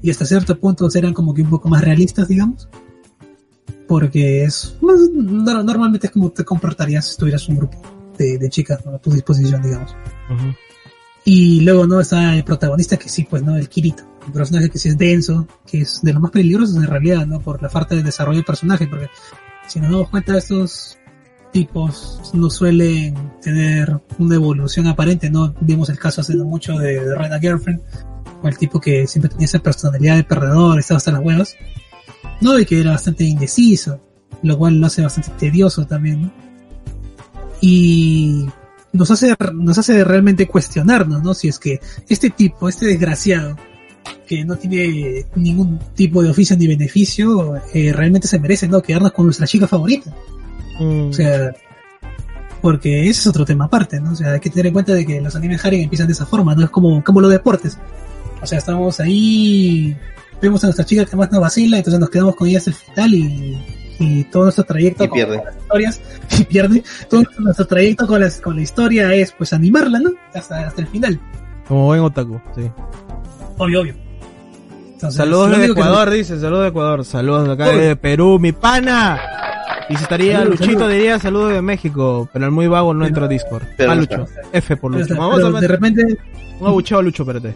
Y 0.00 0.10
hasta 0.10 0.24
cierto 0.24 0.58
punto 0.58 0.88
eran 0.94 1.12
como 1.12 1.34
que 1.34 1.42
un 1.42 1.50
poco 1.50 1.68
más 1.68 1.82
realistas, 1.84 2.26
digamos. 2.28 2.70
Porque 3.86 4.44
es, 4.44 4.76
pues, 4.80 5.10
no- 5.12 5.62
normalmente 5.62 6.06
es 6.06 6.12
como 6.14 6.30
te 6.30 6.42
comportarías 6.42 7.06
si 7.06 7.18
tuvieras 7.18 7.46
un 7.50 7.56
grupo 7.58 7.82
de, 8.16 8.38
de 8.38 8.48
chicas 8.48 8.80
¿no? 8.86 8.92
a 8.94 8.98
tu 8.98 9.10
disposición, 9.10 9.60
digamos. 9.62 9.94
Ujú. 10.30 10.54
Y 11.28 11.60
luego, 11.62 11.88
¿no? 11.88 12.00
Está 12.00 12.36
el 12.36 12.44
protagonista 12.44 12.96
que 12.96 13.08
sí, 13.08 13.26
pues, 13.28 13.42
¿no? 13.42 13.56
El 13.56 13.68
Kirito. 13.68 14.04
Un 14.28 14.32
personaje 14.32 14.70
que 14.70 14.78
sí 14.78 14.90
es 14.90 14.96
denso, 14.96 15.48
que 15.66 15.80
es 15.80 16.00
de 16.00 16.12
los 16.12 16.22
más 16.22 16.30
peligrosos 16.30 16.76
en 16.76 16.86
realidad, 16.86 17.26
¿no? 17.26 17.40
Por 17.40 17.60
la 17.60 17.68
falta 17.68 17.96
de 17.96 18.04
desarrollo 18.04 18.36
del 18.36 18.44
personaje, 18.44 18.86
porque 18.86 19.08
si 19.66 19.80
nos 19.80 19.90
damos 19.90 20.08
cuenta, 20.08 20.38
estos 20.38 20.98
tipos 21.52 22.30
no 22.32 22.48
suelen 22.48 23.32
tener 23.42 24.00
una 24.20 24.36
evolución 24.36 24.86
aparente, 24.86 25.28
¿no? 25.28 25.52
Vimos 25.60 25.88
el 25.88 25.98
caso 25.98 26.20
hace 26.20 26.36
no 26.36 26.44
mucho 26.44 26.78
de, 26.78 27.04
de 27.04 27.14
Rena 27.16 27.40
Girlfriend, 27.40 27.80
o 28.40 28.46
el 28.46 28.56
tipo 28.56 28.80
que 28.80 29.08
siempre 29.08 29.28
tenía 29.28 29.46
esa 29.46 29.58
personalidad 29.58 30.14
de 30.14 30.22
perdedor, 30.22 30.78
estaba 30.78 30.98
hasta 30.98 31.10
las 31.10 31.24
huevas, 31.24 31.56
¿no? 32.40 32.56
Y 32.56 32.64
que 32.64 32.80
era 32.80 32.92
bastante 32.92 33.24
indeciso, 33.24 34.00
lo 34.44 34.56
cual 34.56 34.78
lo 34.78 34.86
hace 34.86 35.02
bastante 35.02 35.30
tedioso 35.40 35.86
también, 35.88 36.22
¿no? 36.22 36.32
Y 37.60 38.46
nos 38.92 39.10
hace, 39.10 39.34
nos 39.54 39.78
hace 39.78 40.04
realmente 40.04 40.46
cuestionarnos, 40.46 41.22
¿no? 41.22 41.34
Si 41.34 41.48
es 41.48 41.58
que 41.58 41.80
este 42.08 42.30
tipo, 42.30 42.68
este 42.68 42.86
desgraciado, 42.86 43.56
que 44.26 44.44
no 44.44 44.56
tiene 44.56 45.26
ningún 45.34 45.78
tipo 45.94 46.22
de 46.22 46.30
oficio 46.30 46.56
ni 46.56 46.66
beneficio, 46.66 47.56
eh, 47.72 47.92
realmente 47.92 48.28
se 48.28 48.38
merece, 48.38 48.68
¿no? 48.68 48.82
Quedarnos 48.82 49.12
con 49.12 49.26
nuestra 49.26 49.46
chica 49.46 49.66
favorita. 49.66 50.14
Mm. 50.80 51.08
O 51.08 51.12
sea, 51.12 51.54
porque 52.60 53.08
ese 53.08 53.20
es 53.20 53.26
otro 53.26 53.44
tema 53.44 53.66
aparte, 53.66 54.00
¿no? 54.00 54.12
O 54.12 54.16
sea, 54.16 54.32
hay 54.32 54.40
que 54.40 54.50
tener 54.50 54.66
en 54.66 54.72
cuenta 54.72 54.92
de 54.92 55.06
que 55.06 55.20
los 55.20 55.36
animes 55.36 55.64
Harem 55.64 55.82
empiezan 55.82 56.06
de 56.06 56.14
esa 56.14 56.26
forma, 56.26 56.54
¿no? 56.54 56.64
Es 56.64 56.70
como, 56.70 57.02
como 57.04 57.20
los 57.20 57.30
deportes. 57.30 57.78
O 58.42 58.46
sea, 58.46 58.58
estamos 58.58 59.00
ahí, 59.00 59.96
vemos 60.40 60.62
a 60.64 60.68
nuestra 60.68 60.84
chica 60.84 61.04
que 61.04 61.16
más 61.16 61.30
nos 61.30 61.40
vacila, 61.40 61.78
entonces 61.78 62.00
nos 62.00 62.10
quedamos 62.10 62.36
con 62.36 62.48
ella 62.48 62.58
hasta 62.58 62.70
el 62.70 62.76
final 62.76 63.14
y, 63.14 63.58
y 63.98 64.24
todo 64.24 64.44
nuestro 64.44 64.64
trayecto 64.64 65.04
Y 65.04 65.08
con, 65.08 65.16
pierde. 65.16 65.36
con 65.38 65.44
las 65.46 65.56
historias, 65.56 66.00
y 66.38 66.44
pierde, 66.44 66.82
todo 67.08 67.22
nuestro 67.38 67.66
trayecto 67.66 68.06
con, 68.06 68.20
las, 68.20 68.40
con 68.40 68.56
la 68.56 68.62
historia 68.62 69.12
es 69.14 69.32
pues 69.32 69.52
animarla, 69.52 69.98
¿no? 70.00 70.10
Hasta, 70.34 70.66
hasta 70.66 70.80
el 70.82 70.86
final, 70.88 71.20
Como 71.68 71.86
buen 71.86 72.00
otaku, 72.00 72.40
sí. 72.54 72.70
obvio, 73.58 73.80
obvio. 73.82 73.94
Entonces, 74.92 75.18
Saludos 75.18 75.50
de 75.50 75.56
que 75.66 75.72
Ecuador, 75.72 76.10
dice, 76.10 76.40
saludos 76.40 76.62
de 76.62 76.68
Ecuador, 76.68 77.04
saludos 77.04 77.46
de 77.46 77.52
acá 77.52 77.68
Uy. 77.70 77.76
de 77.80 77.96
Perú, 77.96 78.38
mi 78.38 78.52
pana. 78.52 79.20
Y 79.90 79.94
si 79.96 80.02
estaría 80.02 80.38
Saludos, 80.38 80.58
Luchito 80.60 80.78
saludos. 80.80 80.92
diría 80.94 81.18
saludos 81.18 81.52
de 81.52 81.62
México, 81.62 82.28
pero 82.32 82.46
el 82.46 82.50
muy 82.50 82.66
vago 82.66 82.94
no 82.94 83.06
entra 83.06 83.26
a 83.26 83.28
Discord. 83.28 83.62
Pero 83.76 83.92
Ah, 83.92 83.94
Lucho. 83.94 84.24
F 84.52 84.76
por 84.78 84.90
Lucho. 84.92 85.04
pero 85.08 85.20
Vamos 85.20 85.44
a 85.54 85.60
de 85.60 85.68
repente, 85.68 86.16
un 86.60 86.66
abucheo 86.66 86.98
a 86.98 87.02
Lucho, 87.02 87.22
espérate. 87.24 87.54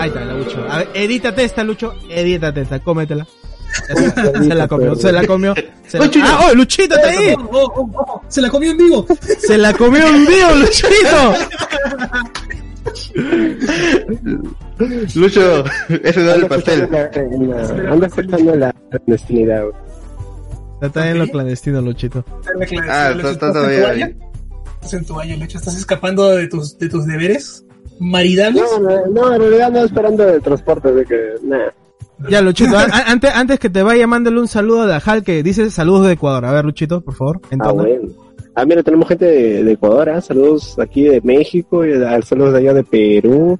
Ahí 0.00 0.08
está, 0.08 0.22
el 0.22 0.30
abucheo. 0.30 0.66
A 0.70 0.78
ver, 0.78 0.88
edítate 0.94 1.44
esta, 1.44 1.62
Lucho, 1.62 1.94
edítate 2.10 2.62
esta, 2.62 2.80
cómetela. 2.80 3.26
Se 4.48 4.54
la 4.54 4.68
comió, 4.68 4.94
se 4.94 5.12
la 5.12 5.26
comió. 5.26 5.54
Se 5.86 5.98
la... 5.98 6.04
Luchito. 6.04 6.26
¡Ah, 6.26 6.46
oh, 6.48 6.54
Luchito 6.54 6.94
está 6.94 7.08
ahí! 7.08 7.34
Oh, 7.50 7.72
oh, 7.74 7.90
oh, 7.94 8.22
se 8.28 8.40
la 8.40 8.50
comió 8.50 8.70
en 8.70 8.76
vivo. 8.78 9.06
Se 9.38 9.58
la 9.58 9.72
comió 9.72 10.06
en 10.06 10.26
vivo, 10.26 10.50
Luchito. 10.54 11.34
Lucho, 15.14 15.64
ese 16.02 16.20
no 16.20 16.30
es 16.30 16.36
el 16.36 16.46
pastel. 16.46 16.88
Anda 17.90 18.06
escuchando 18.06 18.54
la 18.56 18.72
clandestinidad. 18.90 19.64
Está 20.80 21.10
en 21.10 21.18
lo 21.18 21.26
clandestino, 21.28 21.80
Luchito. 21.80 22.24
Ah, 22.88 23.10
está, 23.10 23.52
todavía 23.52 23.90
ahí. 23.90 24.16
Estás 24.74 24.94
en 24.94 25.04
tu 25.06 25.14
baño, 25.14 25.36
Lecho. 25.36 25.58
Estás 25.58 25.76
escapando 25.76 26.30
de 26.30 26.48
tus, 26.48 26.78
de 26.78 26.88
tus 26.88 27.06
deberes 27.06 27.64
maridables. 28.00 28.62
No, 28.62 28.78
no, 28.78 29.06
no, 29.06 29.34
en 29.34 29.40
realidad 29.40 29.70
no 29.70 29.84
esperando 29.84 30.28
el 30.28 30.42
transporte, 30.42 30.92
de 30.92 31.04
que, 31.04 31.34
nah. 31.42 31.70
Ya, 32.28 32.40
Luchito, 32.40 32.76
an- 32.78 32.92
an- 32.92 33.02
antes, 33.06 33.30
antes 33.34 33.58
que 33.58 33.68
te 33.70 33.82
vaya, 33.82 34.06
mándale 34.06 34.38
un 34.40 34.48
saludo 34.48 34.82
a 34.82 34.86
Dajal 34.86 35.22
que 35.24 35.42
dice 35.42 35.70
saludos 35.70 36.06
de 36.06 36.12
Ecuador. 36.12 36.44
A 36.44 36.52
ver, 36.52 36.64
Luchito, 36.64 37.00
por 37.00 37.14
favor. 37.14 37.40
Ah, 37.60 37.72
bueno. 37.72 38.08
Ah, 38.54 38.64
mira, 38.64 38.82
tenemos 38.82 39.08
gente 39.08 39.24
de, 39.24 39.64
de 39.64 39.72
Ecuador, 39.72 40.10
¿ah? 40.10 40.20
saludos 40.20 40.78
aquí 40.78 41.02
de 41.02 41.20
México, 41.22 41.84
y 41.84 41.92
ah, 41.92 42.20
saludos 42.22 42.52
de 42.52 42.58
allá 42.60 42.72
de 42.74 42.84
Perú. 42.84 43.58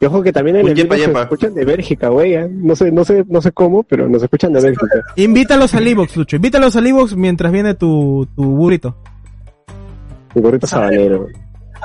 Y 0.00 0.04
ojo 0.06 0.22
que 0.22 0.32
también 0.32 0.56
en 0.56 0.68
el 0.68 0.74
yepa, 0.74 0.96
se 0.96 1.06
yepa. 1.06 1.22
escuchan 1.22 1.54
de 1.54 1.64
Bélgica, 1.64 2.08
güey. 2.08 2.34
¿ah? 2.36 2.46
No 2.50 2.76
sé, 2.76 2.92
no 2.92 3.04
sé, 3.04 3.24
no 3.28 3.40
sé 3.40 3.52
cómo, 3.52 3.84
pero 3.84 4.06
nos 4.08 4.22
escuchan 4.22 4.52
de 4.52 4.60
Bélgica. 4.60 5.00
Invítalos 5.16 5.72
al 5.74 5.86
Evox, 5.86 6.16
Lucho. 6.16 6.36
Invítalos 6.36 6.76
al 6.76 6.86
Evox 6.86 7.16
mientras 7.16 7.50
viene 7.52 7.74
tu, 7.74 8.28
tu 8.36 8.42
burrito. 8.44 8.96
Mi 10.34 10.42
gorrito 10.42 10.66
sabanero. 10.66 11.26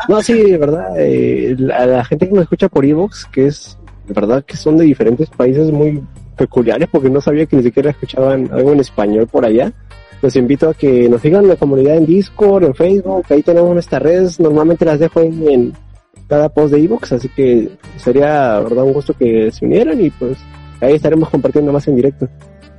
No, 0.08 0.22
sí, 0.22 0.34
de 0.34 0.58
verdad, 0.58 0.94
eh, 0.98 1.56
la, 1.60 1.86
la 1.86 2.06
gente 2.06 2.28
que 2.28 2.34
nos 2.34 2.44
escucha 2.44 2.68
por 2.70 2.86
Evox, 2.86 3.26
que 3.32 3.48
es, 3.48 3.78
de 3.79 3.79
verdad, 4.14 4.44
que 4.46 4.58
son 4.58 4.78
de 4.78 4.86
diferentes 4.86 5.30
países 5.30 5.72
muy 5.72 6.04
peculiares, 6.38 6.88
porque 6.92 7.10
no 7.10 7.22
sabía 7.22 7.46
que 7.46 7.56
ni 7.56 7.64
siquiera 7.64 7.92
escuchaban 7.92 8.50
algo 8.52 8.72
en 8.74 8.80
español 8.80 9.28
por 9.28 9.46
allá. 9.46 9.72
Los 10.22 10.36
invito 10.36 10.70
a 10.70 10.74
que 10.74 11.08
nos 11.08 11.22
sigan 11.22 11.44
en 11.44 11.50
la 11.50 11.56
comunidad 11.56 11.96
en 11.96 12.06
Discord, 12.06 12.64
en 12.66 12.76
Facebook, 12.76 13.26
ahí 13.30 13.42
tenemos 13.42 13.74
nuestras 13.74 14.02
redes, 14.02 14.40
normalmente 14.40 14.86
las 14.86 15.00
dejo 15.00 15.22
en, 15.22 15.50
en 15.50 15.74
cada 16.28 16.50
post 16.50 16.74
de 16.74 16.84
Evox, 16.84 17.14
así 17.14 17.30
que 17.30 17.70
sería, 17.98 18.58
de 18.58 18.64
verdad, 18.64 18.84
un 18.84 18.94
gusto 18.94 19.14
que 19.14 19.52
se 19.52 19.66
unieran 19.66 20.00
y 20.00 20.10
pues 20.10 20.38
ahí 20.82 20.94
estaremos 20.94 21.30
compartiendo 21.30 21.72
más 21.72 21.88
en 21.88 21.96
directo. 21.96 22.28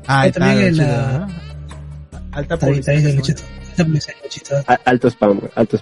Ah, 0.07 0.23
Ahí 0.23 0.33
también 0.33 0.69
en 0.69 0.77
la-. 0.77 1.29
Alta 2.33 2.55
Está 2.55 2.67
ahí, 2.67 2.79
está 2.79 2.93
ahí, 2.93 3.03
publicidad. 3.03 3.41
Luchito. 3.89 4.15
Está 4.17 4.17
publicidad, 4.17 4.17
Luchito. 4.25 4.55
A- 4.67 4.81
alto 4.91 5.09
spam, 5.11 5.41
alto 5.55 5.77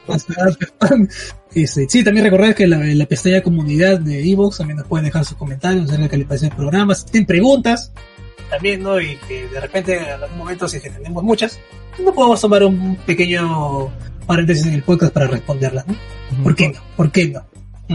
spam. 0.65 1.09
Este, 1.55 1.87
sí, 1.89 2.05
también 2.05 2.25
recordar 2.25 2.55
que 2.55 2.67
la, 2.67 2.79
la 2.79 3.07
pestaña 3.07 3.43
comunidad 3.43 3.99
de 4.01 4.31
Evox 4.31 4.59
también 4.59 4.77
nos 4.79 4.87
pueden 4.87 5.07
dejar 5.07 5.25
sus 5.25 5.37
comentarios 5.37 5.85
acerca 5.85 6.03
de 6.05 6.09
que 6.11 6.17
les 6.19 6.27
parece 6.27 6.47
el 6.47 6.53
programa. 6.55 6.95
Si 6.95 7.07
tienen 7.07 7.27
preguntas, 7.27 7.93
también, 8.51 8.83
¿no? 8.83 9.01
Y 9.01 9.17
que 9.29 9.47
de 9.49 9.61
repente 9.61 9.97
en 9.97 10.23
algún 10.23 10.39
momento, 10.39 10.69
si 10.69 10.77
es 10.79 10.83
que 10.83 10.91
tenemos 10.91 11.23
muchas, 11.23 11.59
no 12.03 12.13
podemos 12.15 12.41
tomar 12.41 12.65
un 12.65 12.97
pequeño 13.07 13.89
paréntesis 14.27 14.67
en 14.67 14.75
el 14.75 14.83
podcast 14.83 15.13
para 15.13 15.27
responderlas, 15.27 15.87
¿no? 15.87 15.95
¿Por 16.43 16.55
qué 16.55 16.69
no? 16.69 16.81
¿Por 16.97 17.11
qué 17.11 17.29
no? 17.29 17.43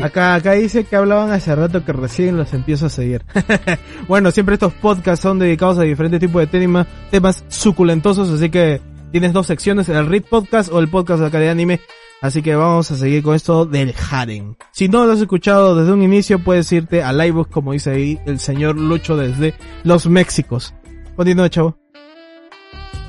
Acá, 0.04 0.34
acá 0.34 0.54
dice 0.54 0.86
que 0.86 0.96
hablaban 0.96 1.32
hace 1.32 1.54
rato 1.56 1.86
que 1.86 1.94
recién 1.94 2.36
los 2.36 2.52
empiezo 2.54 2.88
a 2.88 2.90
seguir. 2.90 3.24
bueno, 4.08 4.32
siempre 4.32 4.56
estos 4.56 4.74
podcasts 4.74 5.22
son 5.22 5.38
dedicados 5.38 5.78
a 5.78 5.84
diferentes 5.84 6.20
tipos 6.20 6.42
de 6.42 6.48
temas, 6.48 6.88
temas 7.12 7.44
suculentosos, 7.48 8.30
así 8.30 8.50
que 8.50 8.82
tienes 9.14 9.32
dos 9.32 9.46
secciones, 9.46 9.88
el 9.90 10.08
Read 10.08 10.24
Podcast 10.24 10.72
o 10.72 10.80
el 10.80 10.90
podcast 10.90 11.22
de 11.22 11.28
acá 11.28 11.38
de 11.38 11.48
anime. 11.48 11.80
Así 12.20 12.42
que 12.42 12.56
vamos 12.56 12.90
a 12.90 12.98
seguir 12.98 13.22
con 13.22 13.36
esto 13.36 13.64
del 13.68 13.94
Harem. 14.10 14.56
Si 14.72 14.90
no 14.90 15.06
lo 15.06 15.12
has 15.12 15.20
escuchado 15.20 15.76
desde 15.76 15.92
un 15.92 16.02
inicio, 16.02 16.44
puedes 16.44 16.72
irte 16.72 17.04
a 17.04 17.14
Livebook, 17.14 17.52
como 17.52 17.74
dice 17.74 17.92
ahí 17.92 18.20
el 18.26 18.40
señor 18.40 18.76
Lucho 18.76 19.16
desde 19.16 19.54
los 19.84 20.08
Méxicos. 20.08 20.74
Continúa, 21.16 21.48
chavo. 21.48 21.78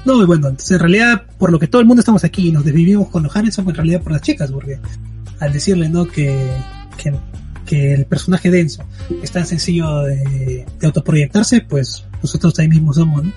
No, 0.04 0.20
y 0.20 0.26
bueno, 0.26 0.48
entonces 0.48 0.72
en 0.72 0.80
realidad, 0.80 1.22
por 1.38 1.50
lo 1.50 1.58
que 1.58 1.68
todo 1.68 1.80
el 1.80 1.86
mundo 1.86 2.00
estamos 2.00 2.22
aquí 2.22 2.48
y 2.48 2.52
nos 2.52 2.66
desvivimos 2.66 3.08
con 3.08 3.22
los 3.22 3.34
Hanes, 3.34 3.54
somos 3.54 3.70
en 3.70 3.76
realidad 3.76 4.02
por 4.02 4.12
las 4.12 4.20
chicas, 4.20 4.52
porque 4.52 4.78
al 5.40 5.54
decirle, 5.54 5.88
¿no? 5.88 6.06
Que, 6.06 6.38
que, 7.02 7.14
que 7.64 7.94
el 7.94 8.04
personaje 8.04 8.50
denso 8.50 8.84
es 9.22 9.30
tan 9.30 9.46
sencillo 9.46 10.00
de, 10.00 10.66
de 10.78 10.86
autoproyectarse, 10.86 11.62
pues 11.62 12.04
nosotros 12.22 12.58
ahí 12.58 12.68
mismo 12.68 12.92
somos, 12.92 13.24
¿no? 13.24 13.32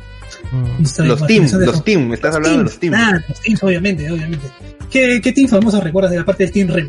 Mm. 0.51 0.81
Los 1.07 1.27
team, 1.27 1.45
de- 1.47 1.65
los 1.65 1.83
team, 1.83 2.07
me 2.07 2.15
estás 2.15 2.35
hablando 2.35 2.59
de 2.59 2.63
los 2.65 2.79
team. 2.79 2.93
Ah, 2.95 3.19
los 3.27 3.39
teams, 3.41 3.63
obviamente, 3.63 4.09
obviamente. 4.11 4.47
¿Qué, 4.89 5.19
qué 5.21 5.31
team 5.33 5.47
famoso 5.49 5.81
recuerdas 5.81 6.11
de 6.11 6.17
la 6.19 6.25
parte 6.25 6.43
del 6.43 6.53
Team 6.53 6.69
Rem? 6.69 6.87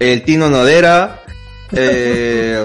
El 0.00 0.22
Tino 0.22 0.50
Nodera, 0.50 1.22
eh, 1.72 2.64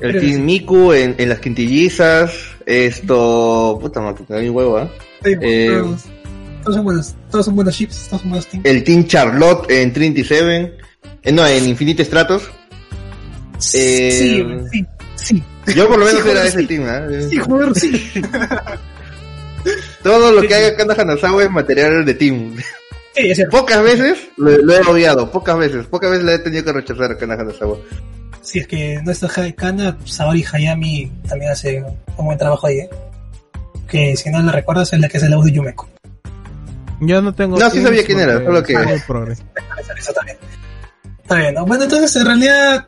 el 0.00 0.12
que 0.12 0.20
Team 0.20 0.32
sí. 0.32 0.40
Miku 0.42 0.92
en, 0.92 1.14
en 1.18 1.28
las 1.28 1.38
quintillizas, 1.38 2.32
esto, 2.66 3.78
puta 3.80 4.00
madre, 4.00 4.24
da 4.28 4.38
mi 4.40 4.48
huevo, 4.50 4.78
¿ah? 4.78 4.90
Eh, 5.24 5.68
todos, 5.70 6.04
todos 6.64 6.74
son 6.76 6.84
buenos, 6.84 7.14
todos 7.30 7.44
son 7.46 7.54
buenos 7.54 7.76
chips, 7.76 8.06
todos 8.08 8.22
son 8.22 8.30
buenos 8.30 8.46
teams. 8.48 8.64
El 8.66 8.82
Team 8.84 9.06
Charlotte 9.06 9.70
en 9.70 9.92
Trinity 9.92 10.24
Seven, 10.24 10.72
eh, 11.22 11.32
no, 11.32 11.46
en 11.46 11.68
Infinite 11.68 12.04
Stratos. 12.04 12.42
sí, 13.58 13.78
eh, 13.80 14.10
sí, 14.12 14.44
Sí, 14.72 14.86
Yo 15.74 15.88
por 15.88 15.98
lo 15.98 16.04
menos 16.06 16.22
Sí, 16.22 16.28
era 16.30 16.40
joder, 16.40 16.46
ese 16.46 16.58
sí. 16.60 16.66
team, 16.66 16.84
¿eh? 16.88 17.26
sí, 17.30 17.36
joder, 17.38 17.74
sí. 17.74 18.12
Todo 20.02 20.32
lo 20.32 20.40
Sí, 20.42 20.48
que 20.48 20.54
sí. 20.54 20.60
haga 20.64 20.76
Kanda 20.76 20.94
Hanazawa 20.98 21.42
es 21.44 21.50
material 21.50 22.04
de 22.04 22.14
team. 22.14 22.56
Sí, 23.14 23.30
es 23.30 23.36
cierto. 23.36 23.58
Pocas 23.58 23.82
veces 23.82 24.18
lo, 24.36 24.56
lo 24.58 24.72
he 24.74 24.80
odiado, 24.82 25.30
pocas 25.30 25.58
veces, 25.58 25.86
pocas 25.86 26.10
veces 26.10 26.24
le 26.24 26.34
he 26.34 26.38
tenido 26.38 26.64
que 26.64 26.72
rechazar 26.72 27.10
a 27.12 27.16
Kanda 27.18 27.34
Hanazawa. 27.34 27.76
Sí, 28.40 28.60
es 28.60 28.66
que 28.68 29.00
no 29.04 29.10
está 29.12 29.28
Kana, 29.54 29.98
Saori 30.04 30.44
Hayami 30.52 31.12
también 31.28 31.50
hace 31.50 31.84
un 32.16 32.24
buen 32.24 32.38
trabajo 32.38 32.66
ahí, 32.68 32.78
¿eh? 32.78 32.90
Que 33.88 34.16
si 34.16 34.30
no 34.30 34.40
lo 34.40 34.52
recuerdas 34.52 34.92
es 34.92 35.00
la 35.00 35.08
que 35.08 35.16
hace 35.18 35.28
la 35.28 35.36
voz 35.36 35.46
de 35.46 35.52
Yumeko. 35.52 35.88
Yo 37.00 37.20
no 37.20 37.34
tengo. 37.34 37.58
No, 37.58 37.70
sí 37.70 37.82
sabía 37.82 38.04
quién 38.04 38.20
era, 38.20 38.42
solo 38.42 38.62
que-. 38.62 38.72
Está 41.22 41.34
bien, 41.36 41.54
¿no? 41.54 41.66
Bueno, 41.66 41.84
entonces 41.84 42.16
en 42.16 42.26
realidad 42.26 42.86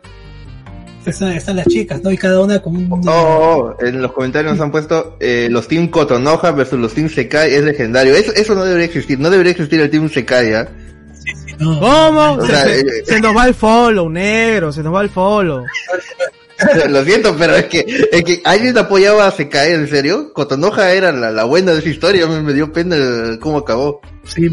están, 1.07 1.33
están 1.33 1.57
las 1.57 1.67
chicas, 1.67 2.03
¿no? 2.03 2.11
Y 2.11 2.17
cada 2.19 2.41
una 2.41 2.61
con 2.61 2.77
un... 2.77 2.89
Oh, 2.91 3.11
oh, 3.11 3.75
oh, 3.81 3.85
en 3.85 4.03
los 4.03 4.13
comentarios 4.13 4.53
nos 4.53 4.61
han 4.63 4.71
puesto 4.71 5.17
eh, 5.21 5.49
los 5.51 5.67
Team 5.69 5.89
Kotonoha 5.89 6.51
versus 6.53 6.79
los 6.79 6.93
Team 6.95 7.09
Sekai 7.09 7.55
es 7.55 7.63
legendario. 7.65 8.15
Eso, 8.15 8.33
eso 8.35 8.55
no 8.55 8.65
debería 8.65 8.87
existir, 8.87 9.19
no 9.19 9.31
debería 9.31 9.53
existir 9.53 9.81
el 9.81 9.91
Team 9.91 10.09
Sekai, 10.11 10.53
¿ah? 10.55 10.69
Sí, 11.15 11.33
sí, 11.47 11.55
no. 11.59 11.79
¿Cómo? 11.81 12.33
O 12.33 12.47
se, 12.47 12.53
sea, 12.53 12.65
se- 12.65 12.81
eh, 12.81 12.85
se 13.05 13.21
nos 13.21 13.37
va 13.37 13.47
el 13.47 13.55
follow, 13.55 14.09
negro, 14.09 14.73
se 14.73 14.83
nos 14.83 14.95
va 14.95 15.03
el 15.03 15.11
follow. 15.11 15.65
Lo 16.91 17.03
siento, 17.05 17.35
pero 17.39 17.57
es 17.57 17.65
que, 17.67 17.87
es 18.13 18.23
que 18.23 18.43
alguien 18.45 18.77
apoyaba 18.77 19.27
a 19.27 19.31
Sekai, 19.31 19.73
¿en 19.73 19.89
serio? 19.89 20.31
Kotonoha 20.35 20.93
era 20.93 21.11
la, 21.11 21.31
la 21.31 21.45
buena 21.45 21.73
de 21.73 21.79
esa 21.79 21.89
historia, 21.89 22.27
me, 22.27 22.43
me 22.43 22.53
dio 22.53 22.71
pena 22.71 22.97
el- 22.97 23.39
cómo 23.39 23.59
acabó. 23.59 24.03
Sí, 24.25 24.47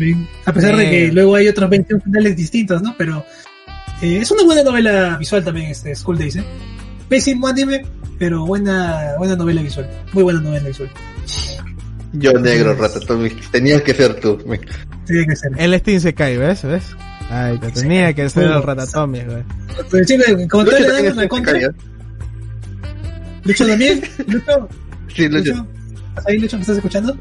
a 0.45 0.53
pesar 0.53 0.77
de 0.77 0.89
que 0.89 1.05
Eh. 1.07 1.11
luego 1.11 1.35
hay 1.35 1.49
otros 1.49 1.69
21 1.69 2.01
finales 2.01 2.35
distintos, 2.37 2.81
¿no? 2.81 2.95
Pero 2.97 3.25
eh, 4.01 4.17
es 4.21 4.31
una 4.31 4.43
buena 4.43 4.63
novela 4.63 5.17
visual 5.17 5.43
también, 5.43 5.71
este 5.71 5.95
School 5.95 6.17
Days, 6.17 6.35
¿eh? 6.37 6.43
Pésimo 7.09 7.47
anime, 7.47 7.85
pero 8.19 8.45
buena, 8.45 9.13
buena 9.17 9.35
novela 9.35 9.61
visual. 9.61 9.89
Muy 10.13 10.23
buena 10.23 10.41
novela 10.41 10.67
visual. 10.67 10.89
Yo 12.13 12.33
negro, 12.33 12.73
Ratatomi, 12.75 13.29
tenías 13.51 13.81
que 13.81 13.93
ser 13.93 14.19
tú. 14.19 14.37
Tiene 15.05 15.25
que 15.27 15.35
ser. 15.35 15.51
El 15.57 15.77
Steam 15.79 15.99
se 15.99 16.13
cae, 16.13 16.37
¿ves? 16.37 16.63
¿Ves? 16.63 16.83
Ay, 17.29 17.57
te 17.59 17.71
tenía 17.71 18.13
que 18.13 18.29
ser 18.29 18.45
el 18.45 18.63
ratatomi, 18.63 19.19
güey. 19.21 19.43
Pero, 19.91 20.05
chico, 20.05 20.23
como 20.49 20.65
tú 20.65 20.71
le 20.71 20.87
das 20.87 21.15
la 21.15 21.27
contra, 21.27 21.57
¿ah? 21.57 21.71
Lucho 23.43 23.67
también, 23.67 24.01
Lucho, 24.27 24.69
Sí, 25.15 25.27
Lucho. 25.29 25.67
¿estás 26.09 26.25
ahí 26.27 26.37
Lucho? 26.37 26.57
¿Me 26.57 26.61
estás 26.61 26.77
escuchando? 26.77 27.13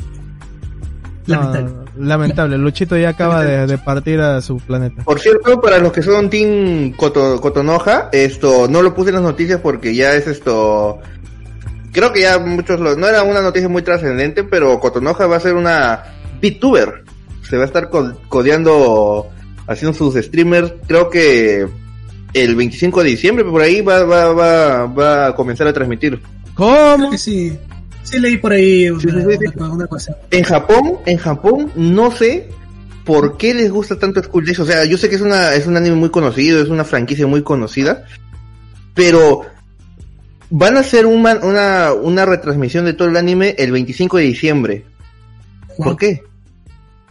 No, 1.27 1.35
Lamentable. 1.35 1.86
Lamentable. 1.99 2.59
Luchito 2.59 2.97
ya 2.97 3.11
acaba 3.11 3.45
de, 3.45 3.67
de 3.67 3.79
partir 3.79 4.21
a 4.21 4.41
su 4.41 4.59
planeta. 4.59 5.03
Por 5.05 5.21
cierto, 5.21 5.61
para 5.61 5.79
los 5.79 5.93
que 5.93 6.03
son 6.03 6.29
Team 6.31 6.93
Koto, 6.93 7.41
Kotonoha, 7.41 8.09
esto 8.13 8.67
no 8.69 8.83
lo 8.83 8.95
puse 8.95 9.11
en 9.11 9.17
las 9.17 9.25
noticias 9.25 9.61
porque 9.61 9.95
ya 9.95 10.15
es 10.15 10.27
esto. 10.27 10.99
Creo 11.93 12.13
que 12.13 12.21
ya 12.23 12.39
muchos 12.39 12.79
lo, 12.79 12.95
no 12.97 13.09
era 13.09 13.23
una 13.23 13.41
noticia 13.43 13.69
muy 13.69 13.83
trascendente, 13.83 14.45
pero 14.45 14.79
Kotonoha 14.81 15.27
va 15.27 15.37
a 15.37 15.41
ser 15.41 15.55
una 15.55 16.03
VTuber. 16.43 17.05
Se 17.49 17.57
va 17.57 17.63
a 17.63 17.67
estar 17.67 17.89
co- 17.89 18.13
codeando, 18.29 19.29
haciendo 19.67 19.97
sus 19.97 20.15
streamers. 20.15 20.75
Creo 20.87 21.09
que 21.09 21.67
el 22.35 22.55
25 22.57 23.03
de 23.03 23.09
diciembre 23.11 23.45
por 23.45 23.63
ahí 23.63 23.81
va, 23.81 24.05
va, 24.05 24.33
va, 24.33 24.87
va 24.87 25.27
a 25.29 25.35
comenzar 25.35 25.67
a 25.69 25.73
transmitir. 25.73 26.21
Creo 26.55 26.97
¿Cómo? 26.97 27.11
que 27.11 27.19
sí. 27.19 27.57
Sí 28.09 28.19
leí 28.21 28.37
por 28.39 28.53
ahí 28.53 28.89
una, 28.91 29.01
Sí, 29.01 29.09
sí, 29.11 29.47
una- 29.57 29.69
una 29.71 29.87
cosa. 29.87 30.17
En 30.31 30.45
Japón, 30.45 30.93
en 31.07 31.17
Japón, 31.19 31.73
no 31.75 32.11
sé 32.11 32.49
por 33.05 33.37
qué 33.37 33.53
les 33.55 33.71
gusta 33.71 33.99
tanto 33.99 34.23
School 34.23 34.45
Days. 34.45 34.59
O 34.61 34.65
sea, 34.65 34.85
yo 34.85 34.97
sé 34.99 35.09
que 35.09 35.17
es 35.17 35.21
una, 35.23 35.55
es 35.55 35.67
un 35.67 35.77
anime 35.77 35.97
muy 35.97 36.11
conocido, 36.11 36.63
es 36.63 36.69
una 36.69 36.85
franquicia 36.85 37.27
muy 37.27 37.43
conocida, 37.43 38.05
pero 38.95 39.43
van 40.51 40.77
a 40.77 40.81
hacer 40.81 41.07
una, 41.07 41.35
una, 41.37 41.93
una 41.93 42.25
retransmisión 42.25 42.85
de 42.85 42.93
todo 42.93 43.09
el 43.09 43.17
anime 43.17 43.55
el 43.59 43.73
25 43.73 44.17
de 44.19 44.23
diciembre. 44.25 44.85
¿Por 45.77 45.97
qué? 45.97 46.23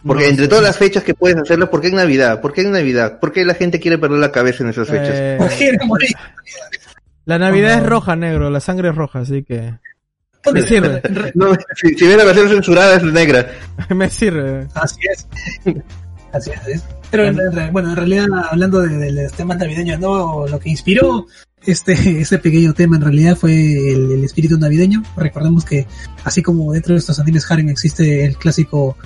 Porque 0.04 0.24
No 0.24 0.30
entre 0.30 0.48
todas 0.48 0.64
las 0.64 0.76
fechas 0.78 1.02
que 1.02 1.14
puedes 1.14 1.36
hacerlo, 1.36 1.68
¿por 1.70 1.80
qué 1.80 1.88
en 1.88 1.96
Navidad? 1.96 2.40
¿Por 2.40 2.52
qué 2.52 2.62
en 2.62 2.70
Navidad? 2.72 3.18
¿Por 3.20 3.32
qué 3.32 3.44
la 3.44 3.54
gente 3.54 3.80
quiere 3.80 3.98
perder 3.98 4.18
la 4.20 4.32
cabeza 4.32 4.62
en 4.64 4.70
esas 4.70 4.88
fechas? 4.88 5.14
Eh, 5.60 5.72
la 7.24 7.38
Navidad 7.38 7.78
es 7.78 7.86
roja, 7.86 8.14
negro. 8.14 8.50
La 8.50 8.60
sangre 8.60 8.90
es 8.90 8.94
roja, 8.94 9.20
así 9.20 9.42
que... 9.42 9.74
¿Dónde 10.46 10.62
me 10.62 10.66
sirve. 10.68 11.02
No, 11.34 11.52
si, 11.74 11.94
si 11.94 12.06
ves 12.06 12.16
la 12.16 12.24
versión 12.24 12.48
censurada 12.48 12.96
es 12.96 13.02
negra. 13.02 13.50
Me 13.94 14.08
sirve. 14.08 14.66
Así 14.74 15.00
es. 15.12 15.26
Así 16.32 16.50
es, 16.50 16.68
es. 16.68 16.82
Pero 17.10 17.26
en, 17.26 17.38
en- 17.40 17.72
bueno, 17.72 17.90
en 17.90 17.96
realidad, 17.96 18.26
hablando 18.50 18.80
de, 18.80 18.96
de 18.96 19.12
los 19.24 19.32
temas 19.32 19.58
navideños, 19.58 19.98
¿no? 20.00 20.46
Lo 20.46 20.58
que 20.58 20.68
inspiró 20.70 21.26
este, 21.64 21.92
este 22.20 22.38
pequeño 22.38 22.74
tema 22.74 22.96
en 22.96 23.02
realidad 23.02 23.36
fue 23.36 23.52
el, 23.92 24.10
el 24.12 24.24
espíritu 24.24 24.58
navideño. 24.58 25.02
Recordemos 25.16 25.64
que, 25.64 25.86
así 26.24 26.42
como 26.42 26.72
dentro 26.72 26.94
de 26.94 26.98
estos 27.00 27.18
animes 27.18 27.50
Harem 27.50 27.68
existe 27.68 28.24
el 28.24 28.36
clásico 28.36 28.96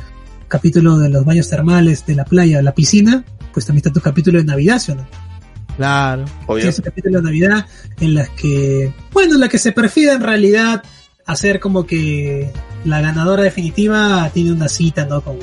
capítulo 0.48 0.98
de 0.98 1.08
los 1.10 1.24
baños 1.24 1.48
termales, 1.48 2.04
de 2.06 2.14
la 2.16 2.24
playa, 2.24 2.60
la 2.62 2.74
piscina, 2.74 3.22
pues 3.52 3.66
también 3.66 3.86
está 3.86 3.92
tu 3.92 4.00
capítulo 4.00 4.38
de 4.38 4.44
Navidad, 4.44 4.78
¿sí 4.80 4.92
o 4.92 4.96
no? 4.96 5.06
Claro. 5.76 6.24
Obvio. 6.46 6.56
Tiene 6.62 6.72
su 6.72 6.82
capítulo 6.82 7.18
de 7.18 7.24
Navidad 7.24 7.66
en 8.00 8.14
las 8.14 8.28
que, 8.30 8.92
bueno, 9.12 9.34
en 9.34 9.40
la 9.40 9.48
que 9.48 9.58
se 9.58 9.72
perfila 9.72 10.14
en 10.14 10.22
realidad 10.22 10.82
hacer 11.32 11.60
como 11.60 11.86
que 11.86 12.50
la 12.84 13.00
ganadora 13.00 13.42
definitiva 13.42 14.30
tiene 14.32 14.52
una 14.52 14.68
cita, 14.68 15.04
¿no? 15.06 15.20
Con, 15.20 15.38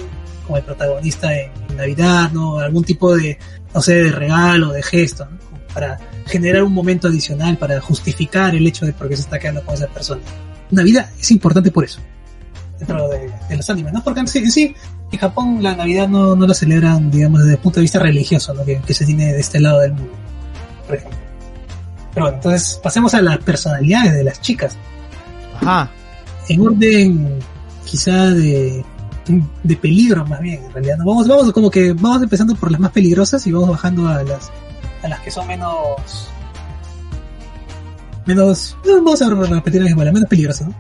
con 0.47 0.57
el 0.57 0.63
protagonista 0.63 1.33
en, 1.33 1.51
en 1.69 1.77
Navidad, 1.77 2.31
¿no? 2.31 2.59
Algún 2.59 2.83
tipo 2.83 3.15
de, 3.15 3.38
no 3.73 3.81
sé, 3.81 3.95
de 3.95 4.11
regalo, 4.11 4.71
de 4.71 4.83
gesto, 4.83 5.25
¿no? 5.25 5.38
Para 5.73 5.99
generar 6.25 6.63
un 6.63 6.73
momento 6.73 7.07
adicional, 7.07 7.57
para 7.57 7.79
justificar 7.79 8.55
el 8.55 8.65
hecho 8.65 8.85
de 8.85 8.93
por 8.93 9.09
qué 9.09 9.15
se 9.15 9.23
está 9.23 9.38
quedando 9.39 9.63
con 9.63 9.75
esa 9.75 9.88
persona. 9.88 10.21
Navidad 10.71 11.09
es 11.19 11.31
importante 11.31 11.71
por 11.71 11.85
eso, 11.85 11.99
dentro 12.79 13.07
de, 13.09 13.31
de 13.49 13.57
los 13.57 13.69
animes, 13.69 13.93
¿no? 13.93 14.03
Porque 14.03 14.21
en 14.21 14.27
sí, 14.27 14.39
en 14.39 14.51
sí, 14.51 14.75
en 15.11 15.19
Japón 15.19 15.59
la 15.61 15.75
Navidad 15.75 16.07
no, 16.07 16.35
no 16.35 16.47
la 16.47 16.53
celebran, 16.53 17.11
digamos, 17.11 17.41
desde 17.41 17.53
el 17.53 17.59
punto 17.59 17.79
de 17.79 17.83
vista 17.83 17.99
religioso, 17.99 18.53
¿no? 18.53 18.65
Que, 18.65 18.79
que 18.79 18.93
se 18.93 19.05
tiene 19.05 19.33
de 19.33 19.39
este 19.39 19.59
lado 19.59 19.81
del 19.81 19.93
mundo 19.93 20.13
por 20.88 20.95
ejemplo. 20.95 21.19
Pero 22.13 22.25
bueno, 22.25 22.38
entonces 22.38 22.79
pasemos 22.81 23.13
a 23.13 23.21
las 23.21 23.38
personalidades 23.39 24.13
de 24.13 24.23
las 24.23 24.41
chicas. 24.41 24.75
Ajá. 25.61 25.89
En 26.49 26.61
orden 26.61 27.39
quizá 27.85 28.31
de, 28.31 28.83
de 29.63 29.75
peligro 29.75 30.25
más 30.25 30.39
bien, 30.39 30.63
en 30.63 30.73
realidad. 30.73 30.97
Vamos, 30.99 31.27
vamos 31.27 31.51
como 31.51 31.69
que 31.69 31.93
vamos 31.93 32.21
empezando 32.23 32.55
por 32.55 32.71
las 32.71 32.79
más 32.79 32.91
peligrosas 32.91 33.45
y 33.47 33.51
vamos 33.51 33.69
bajando 33.69 34.07
a 34.07 34.23
las 34.23 34.51
a 35.03 35.07
las 35.07 35.19
que 35.21 35.31
son 35.31 35.47
menos 35.47 36.29
menos 38.25 38.77
no, 38.85 38.95
vamos 38.95 39.21
a 39.21 39.29
repetir 39.29 39.81
las 39.81 39.95
menos 39.95 40.29
peligrosas, 40.29 40.67
¿no? 40.67 40.75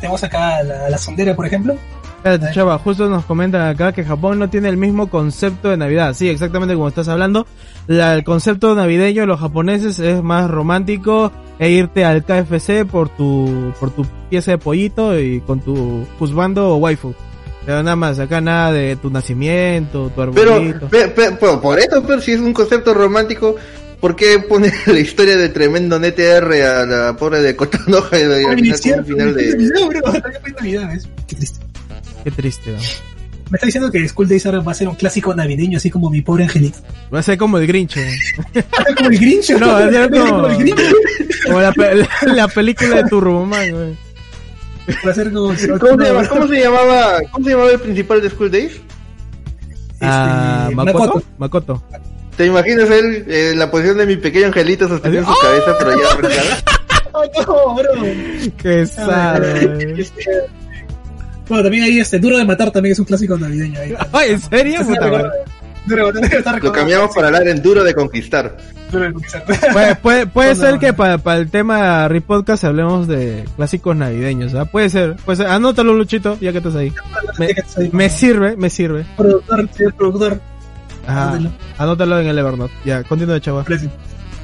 Tenemos 0.00 0.22
acá 0.24 0.62
la, 0.62 0.88
la 0.88 0.98
sondera, 0.98 1.36
por 1.36 1.46
ejemplo. 1.46 1.76
Espérate, 2.22 2.52
chava, 2.54 2.78
justo 2.78 3.08
nos 3.08 3.24
comentan 3.24 3.62
acá 3.62 3.92
que 3.92 4.04
Japón 4.04 4.38
no 4.38 4.50
tiene 4.50 4.68
el 4.68 4.76
mismo 4.76 5.08
concepto 5.08 5.70
de 5.70 5.78
Navidad. 5.78 6.12
Sí, 6.14 6.28
exactamente 6.28 6.74
como 6.74 6.88
estás 6.88 7.08
hablando. 7.08 7.46
La- 7.86 8.14
el 8.14 8.24
concepto 8.24 8.74
navideño 8.74 9.22
de 9.22 9.26
los 9.26 9.40
japoneses 9.40 9.98
es 10.00 10.22
más 10.22 10.50
romántico 10.50 11.32
e 11.58 11.70
irte 11.70 12.04
al 12.04 12.22
KFC 12.24 12.84
por 12.84 13.08
tu, 13.08 13.72
por 13.80 13.90
tu 13.90 14.04
pieza 14.28 14.50
de 14.50 14.58
pollito 14.58 15.18
y 15.18 15.40
con 15.40 15.60
tu 15.60 16.06
juzbando 16.18 16.68
o 16.68 16.76
waifu. 16.76 17.14
Pero 17.64 17.82
nada 17.82 17.96
más, 17.96 18.18
acá 18.18 18.40
nada 18.42 18.72
de 18.72 18.96
tu 18.96 19.08
nacimiento, 19.10 20.10
tu 20.14 20.30
Pero, 20.34 20.54
arbolito. 20.54 20.88
pe- 20.88 21.08
pe- 21.08 21.32
pero 21.40 21.60
por 21.60 21.78
eso, 21.78 22.02
pero 22.06 22.20
si 22.20 22.32
es 22.32 22.40
un 22.40 22.52
concepto 22.52 22.92
romántico, 22.92 23.56
¿por 23.98 24.14
qué 24.14 24.38
pone 24.40 24.70
la 24.86 24.98
historia 25.00 25.36
de 25.38 25.48
tremendo 25.48 25.96
NTR 25.98 26.52
a 26.62 26.84
la 26.86 27.16
pobre 27.16 27.40
de 27.40 27.56
Cotonoja 27.56 28.18
y 28.18 28.22
al 28.24 29.04
final 29.04 29.34
de... 29.34 29.56
Navidad, 29.56 29.88
bro. 29.88 31.69
Qué 32.24 32.30
triste, 32.30 32.70
¿no? 32.72 32.78
Me 33.50 33.56
está 33.56 33.66
diciendo 33.66 33.90
que 33.90 34.08
School 34.08 34.28
Days 34.28 34.46
ahora 34.46 34.60
va 34.60 34.70
a 34.70 34.74
ser 34.76 34.86
un 34.88 34.94
clásico 34.94 35.34
navideño, 35.34 35.78
así 35.78 35.90
como 35.90 36.08
mi 36.08 36.22
pobre 36.22 36.44
angelito. 36.44 36.78
Va 37.12 37.18
a 37.18 37.22
ser 37.22 37.36
como 37.36 37.58
el 37.58 37.66
Grinch. 37.66 37.96
¿eh? 37.96 38.14
como 38.96 39.10
el 39.10 39.18
Grinch, 39.18 39.50
No, 39.58 39.66
Va 39.66 39.78
a 39.86 39.90
ser 39.90 40.10
como- 40.12 40.26
como 40.30 40.46
el 40.46 40.56
Grinch. 40.58 40.80
Como 41.46 41.60
la, 41.60 41.72
pe- 41.72 41.94
la, 41.96 42.08
la 42.34 42.48
película 42.48 42.96
de 42.96 43.04
Turboman, 43.04 43.70
güey. 43.72 43.96
Va 45.06 45.10
a 45.10 45.14
ser 45.14 45.32
como. 45.32 45.48
¿Cómo 45.48 45.56
se, 45.56 45.66
llama- 46.12 46.28
cómo 46.28 46.46
se 46.46 46.60
llamaba, 46.60 47.18
¿Cómo 47.32 47.44
se 47.44 47.50
llamaba 47.50 47.70
el 47.72 47.80
principal 47.80 48.22
de 48.22 48.30
School 48.30 48.50
Days? 48.52 48.80
Ah, 50.00 50.64
Este, 50.70 50.76
Makoto. 50.76 50.98
Makoto. 51.00 51.24
Makoto. 51.38 51.82
¿Te 52.36 52.46
imaginas 52.46 52.88
él 52.90 53.24
eh, 53.28 53.50
en 53.52 53.58
la 53.58 53.70
posición 53.70 53.98
de 53.98 54.06
mi 54.06 54.16
pequeño 54.16 54.46
angelito 54.46 54.88
sosteniendo 54.88 55.30
su 55.34 55.40
cabeza, 55.40 55.76
pero 55.78 56.00
ya 56.00 56.08
arreglada? 56.12 56.62
Oh, 57.12 57.24
no, 57.36 57.74
bro. 57.74 57.92
Qué 58.62 58.86
sad, 58.86 59.42
Bueno, 61.50 61.64
también 61.64 61.82
hay 61.82 61.98
este 61.98 62.20
Duro 62.20 62.38
de 62.38 62.44
Matar, 62.44 62.70
también 62.70 62.92
es 62.92 62.98
un 63.00 63.04
clásico 63.04 63.36
navideño. 63.36 63.80
Ahí. 63.80 63.92
Ay, 64.12 64.30
¿en 64.30 64.40
serio? 64.40 64.86
Puta 64.86 65.08
madre. 65.08 65.30
Duro 65.84 66.12
de 66.12 66.20
Matar 66.20 66.62
Lo 66.62 66.70
cambiamos 66.70 67.12
para 67.12 67.26
hablar 67.26 67.48
en 67.48 67.60
duro 67.60 67.82
de 67.82 67.92
conquistar. 67.92 68.56
Duro 68.92 69.06
de 69.06 69.12
Matar. 69.12 69.44
Puede, 69.72 69.94
puede, 69.96 70.26
puede 70.28 70.54
Bueno, 70.54 70.70
ser 70.70 70.78
que 70.78 70.92
para, 70.92 71.36
el 71.36 71.50
tema 71.50 72.06
RIP 72.06 72.24
Podcast 72.24 72.62
hablemos 72.62 73.08
de 73.08 73.44
clásicos 73.56 73.96
navideños, 73.96 74.54
¿ah? 74.54 74.64
Puede 74.64 74.90
ser, 74.90 75.16
puede 75.16 75.38
ser. 75.38 75.48
Anótalo, 75.48 75.92
Luchito, 75.94 76.38
ya 76.40 76.52
que 76.52 76.58
estás 76.58 76.76
ahí. 76.76 76.92
Me, 77.36 77.48
me 77.90 78.08
sirve, 78.08 78.56
me 78.56 78.70
sirve. 78.70 79.04
Productor, 79.16 79.68
señor 79.72 79.94
productor. 79.94 80.40
Ajá. 81.04 81.30
Anótalo. 81.30 81.50
Anótalo 81.78 82.20
en 82.20 82.26
el 82.28 82.38
Evernote. 82.38 82.74
Ya, 82.84 83.02
continúa, 83.02 83.40
chaval. 83.40 83.64
Gracias. 83.66 83.90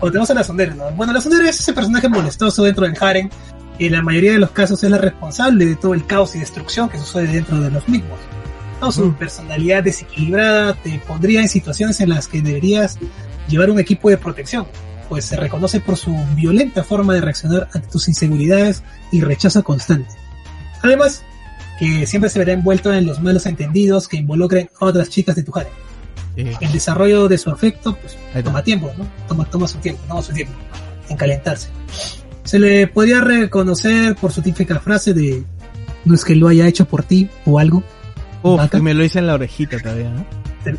O 0.01 0.09
tenemos 0.09 0.29
a 0.31 0.35
la 0.35 0.43
Sundere, 0.43 0.75
¿no? 0.75 0.91
Bueno, 0.91 1.13
la 1.13 1.21
Sundere 1.21 1.49
es 1.51 1.61
ese 1.61 1.73
personaje 1.73 2.09
molestoso 2.09 2.65
dentro 2.65 2.85
del 2.85 2.97
harem 3.01 3.31
y 3.79 3.87
en 3.87 3.93
la 3.93 4.03
mayoría 4.03 4.33
de 4.33 4.39
los 4.39 4.51
casos 4.51 4.83
es 4.83 4.91
la 4.91 4.99
responsable 4.99 5.67
de 5.67 5.77
todo 5.77 5.95
el 5.95 6.07
caos 6.07 6.35
y 6.35 6.39
destrucción 6.39 6.89
que 6.89 6.99
sucede 6.99 7.29
dentro 7.29 7.61
de 7.61 7.71
los 7.71 7.89
mismos. 7.89 8.19
¿no? 8.81 8.93
Su 8.93 9.05
Ujú. 9.07 9.17
personalidad 9.17 9.83
desequilibrada 9.83 10.75
te 10.75 10.99
pondría 11.07 11.41
en 11.41 11.49
situaciones 11.49 12.01
en 12.01 12.11
las 12.11 12.29
que 12.29 12.43
deberías 12.43 12.99
llevar 13.49 13.71
un 13.71 13.79
equipo 13.79 14.11
de 14.11 14.19
protección, 14.19 14.67
pues 15.09 15.25
se 15.25 15.37
reconoce 15.37 15.81
por 15.81 15.97
su 15.97 16.15
violenta 16.35 16.83
forma 16.83 17.15
de 17.15 17.21
reaccionar 17.21 17.69
ante 17.73 17.89
tus 17.89 18.09
inseguridades 18.09 18.83
y 19.13 19.21
rechazo 19.21 19.63
constante. 19.63 20.11
Además, 20.83 21.23
que 21.79 22.07
siempre 22.07 22.31
se 22.31 22.39
verá 22.39 22.53
envuelto 22.53 22.93
en 22.93 23.07
los 23.07 23.21
malos 23.21 23.47
entendidos 23.47 24.09
que 24.09 24.17
involucren 24.17 24.71
a 24.81 24.87
otras 24.87 25.11
chicas 25.11 25.37
de 25.37 25.43
tu 25.43 25.53
harem. 25.57 25.73
Sí. 26.35 26.45
El 26.61 26.73
desarrollo 26.73 27.29
de 27.29 27.39
su 27.39 27.51
afecto 27.51 27.97
pues, 27.97 28.17
toma 28.45 28.63
tiempo, 28.63 28.91
¿no? 28.99 29.07
Toma, 29.27 29.45
toma 29.47 29.67
su 29.67 29.79
tiempo, 29.79 30.03
toma 30.07 30.23
su 30.23 30.33
tiempo 30.33 30.55
en 31.09 31.17
calentarse. 31.17 31.69
Se 32.47 32.59
le 32.59 32.87
podría 32.87 33.21
reconocer 33.21 34.15
por 34.17 34.33
su 34.33 34.41
típica 34.41 34.81
frase 34.81 35.13
de 35.13 35.45
no 36.05 36.15
es 36.15 36.25
que 36.25 36.35
lo 36.35 36.49
haya 36.49 36.67
hecho 36.67 36.87
por 36.87 37.03
ti 37.03 37.29
o 37.45 37.59
algo, 37.59 37.83
Uf, 38.43 38.61
y 38.75 38.81
me 38.81 38.95
lo 38.95 39.05
hice 39.05 39.19
en 39.19 39.27
la 39.27 39.35
orejita 39.35 39.79
todavía, 39.81 40.09
¿no? 40.11 40.25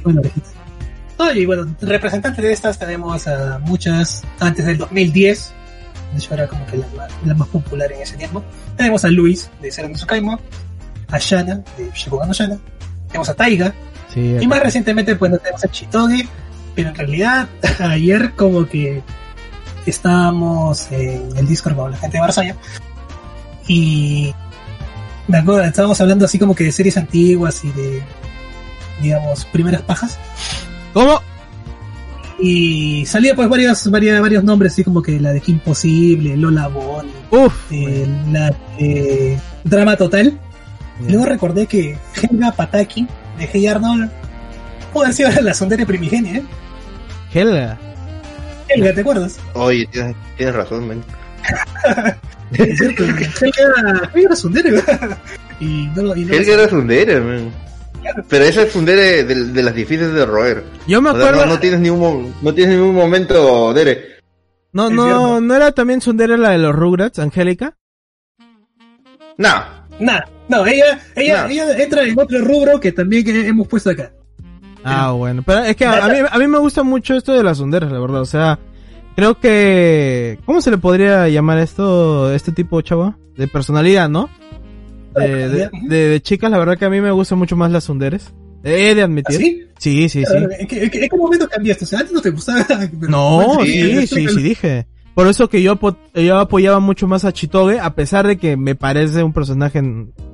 pone 0.02 0.16
la 0.16 0.22
orejita. 0.22 0.48
No, 1.20 1.34
y 1.34 1.46
bueno, 1.46 1.76
representantes 1.82 2.44
de 2.44 2.54
estas 2.54 2.80
tenemos 2.80 3.28
a 3.28 3.60
muchas 3.60 4.24
antes 4.40 4.66
del 4.66 4.78
2010. 4.78 5.54
De 6.14 6.18
hecho, 6.20 6.34
era 6.36 6.48
como 6.48 6.66
que 6.68 6.78
la, 6.78 6.88
más- 6.96 7.12
la 7.26 7.34
más 7.34 7.48
popular 7.50 7.92
en 7.92 8.02
ese 8.02 8.16
tiempo. 8.16 8.44
Tenemos 8.78 9.04
a 9.04 9.10
Luis 9.10 9.50
de 9.62 9.72
Zero 9.72 9.90
no 9.90 9.96
Tsukaima, 9.96 10.40
a 11.10 11.18
Shana 11.20 11.56
de 11.78 11.92
Shakugan 11.94 12.28
no 12.30 12.34
Shana, 12.34 12.58
tenemos 13.08 13.28
a 13.30 13.34
Taiga, 13.34 13.74
Sí. 14.14 14.38
y 14.40 14.48
más 14.48 14.62
recientemente 14.62 15.16
pues 15.18 15.30
no 15.32 15.38
tenemos 15.38 15.64
a 15.66 15.68
Chitoge, 15.68 16.26
pero 16.76 16.90
en 16.90 16.96
realidad 16.96 17.50
ayer 17.80 18.32
como 18.38 18.66
que 18.68 19.02
estábamos 19.92 20.92
en 20.92 21.36
el 21.38 21.48
Discord 21.48 21.76
con 21.76 21.92
la 21.92 21.98
gente 21.98 22.18
de 22.18 22.22
Barzaya 22.22 22.56
y 23.68 24.34
me 25.28 25.38
acuerdo, 25.40 25.64
estábamos 25.64 26.00
hablando 26.00 26.26
así 26.26 26.40
como 26.40 26.56
que 26.56 26.66
de 26.66 26.72
series 26.72 26.98
antiguas 26.98 27.64
y 27.64 27.72
de 27.72 28.04
digamos 29.02 29.46
primeras 29.46 29.82
pajas 29.82 30.18
¿Cómo? 30.94 31.22
y 32.40 33.06
salía 33.06 33.36
pues 33.36 33.50
varios, 33.50 33.90
varios, 33.90 34.22
varios 34.22 34.44
nombres 34.44 34.74
así 34.74 34.84
como 34.84 35.02
que 35.02 35.20
la 35.20 35.34
de 35.34 35.42
Kim 35.42 35.60
Possible, 35.60 36.38
Lola 36.38 36.68
Bonnie, 36.68 37.12
eh, 37.72 38.08
la 38.32 38.56
de 38.78 39.40
Drama 39.64 39.96
Total 39.98 40.40
y 41.06 41.12
luego 41.12 41.26
recordé 41.26 41.68
que 41.68 41.98
Helga 42.22 42.52
Pataki 42.52 43.08
de 43.38 43.50
Hey 43.52 43.68
Arnold 43.68 44.12
pudo 44.92 45.04
haber 45.04 45.16
sido 45.16 45.30
la 45.42 45.54
sondera 45.56 45.86
primigenia, 45.86 46.38
¿eh? 46.38 46.44
Helga. 47.34 47.78
Helga, 48.70 48.94
¿te 48.94 49.02
acuerdas? 49.02 49.40
Oye, 49.54 49.88
tienes, 49.92 50.16
tienes 50.38 50.56
razón, 50.56 50.88
man. 50.88 51.04
Es 52.54 52.78
cierto, 52.78 53.04
Helga, 53.04 53.28
Helga 53.42 53.62
era 53.62 54.02
¿verdad? 54.72 55.18
y 55.60 55.88
no, 55.96 56.02
lo- 56.04 56.16
y 56.16 56.24
no 56.26 56.34
Helga 56.34 56.54
era 56.54 56.70
Sundere, 56.70 57.20
man. 57.20 57.52
Pero 58.30 58.46
esa 58.46 58.62
es 58.64 58.72
Sundere 58.72 59.24
de, 59.26 59.36
de 59.52 59.64
las 59.64 59.76
difíciles 59.76 60.14
de 60.14 60.26
roer. 60.26 60.64
Yo 60.88 61.02
me 61.02 61.10
O 61.10 61.14
sea, 61.18 61.24
acuerdo. 61.28 61.46
no, 61.46 61.54
no 61.54 61.60
tienes 61.60 61.80
ni 61.82 61.90
un, 61.90 62.34
no 62.42 62.54
tienes 62.54 62.78
ni 62.78 62.82
un 62.82 62.96
momento, 62.96 63.74
Dere. 63.74 64.18
No, 64.72 64.90
no, 64.90 65.42
no 65.42 65.56
era 65.56 65.72
también 65.74 66.00
Sundere 66.00 66.38
la 66.38 66.52
de 66.52 66.60
los 66.60 66.74
Rugrats, 66.76 67.20
Angélica. 67.20 67.76
No. 69.38 69.50
Nah, 70.00 70.22
no, 70.48 70.66
ella, 70.66 71.00
ella, 71.16 71.44
No. 71.44 71.50
ella 71.50 71.78
entra 71.84 72.04
en 72.04 72.18
otro 72.18 72.40
rubro 72.42 72.80
que 72.80 72.92
también 72.92 73.26
que 73.26 73.48
hemos 73.48 73.68
puesto 73.68 73.90
acá. 73.90 74.12
Ah, 74.88 75.12
bueno. 75.18 75.44
Pero 75.46 75.60
es 75.64 75.76
que 75.76 75.86
a, 75.86 76.06
a 76.06 76.08
mí, 76.10 76.16
a 76.30 76.38
mí 76.38 76.48
me 76.48 76.58
gusta 76.60 76.84
mucho 76.84 77.16
esto 77.16 77.34
de 77.34 77.44
las 77.44 77.58
sonderas, 77.58 77.92
la 77.92 78.00
verdad. 78.00 78.22
O 78.22 78.26
sea, 78.26 78.60
creo 79.16 79.40
que... 79.40 80.40
¿Cómo 80.46 80.62
se 80.62 80.72
le 80.72 80.78
podría 80.78 81.28
llamar 81.30 81.60
esto, 81.60 82.32
este 82.34 82.52
tipo, 82.52 82.82
chavo? 82.82 83.16
De 83.36 83.48
personalidad, 83.48 84.10
¿no? 84.10 84.30
De, 85.16 85.50
de, 85.50 85.70
de- 85.90 86.10
de 86.10 86.22
chicas, 86.22 86.52
la 86.52 86.60
verdad 86.60 86.78
que 86.78 86.86
a 86.86 86.90
mí 86.90 87.02
me 87.02 87.12
gustan 87.12 87.38
mucho 87.40 87.56
más 87.56 87.72
las 87.72 87.84
sonderes. 87.86 88.34
He 88.64 88.94
de 88.96 89.02
admitir. 89.04 89.36
¿Así? 89.38 89.64
Sí, 89.78 90.10
sí, 90.10 90.24
sí. 90.26 90.34
¿En, 90.60 90.68
qué, 90.68 90.84
en 90.84 90.90
qué- 90.90 91.04
en 91.04 91.10
qué 91.10 91.18
momento 91.18 91.48
cambiaste? 91.48 91.86
O 91.86 91.88
sea, 91.88 92.00
antes 92.00 92.14
no 92.14 92.22
te 92.22 92.30
gustaba. 92.32 92.66
No, 93.08 93.60
sí, 93.64 94.08
sí, 94.08 94.28
sí, 94.28 94.42
dije. 94.42 94.88
Por 95.18 95.26
eso 95.26 95.50
que 95.50 95.64
yo, 95.64 95.80
yo 96.14 96.38
apoyaba 96.38 96.80
mucho 96.80 97.08
más 97.08 97.26
a 97.26 97.34
Chitoge, 97.34 97.80
a 97.80 97.96
pesar 97.96 98.28
de 98.28 98.38
que 98.38 98.56
me 98.56 98.76
parece 98.76 99.24
un 99.24 99.34
personaje 99.34 99.82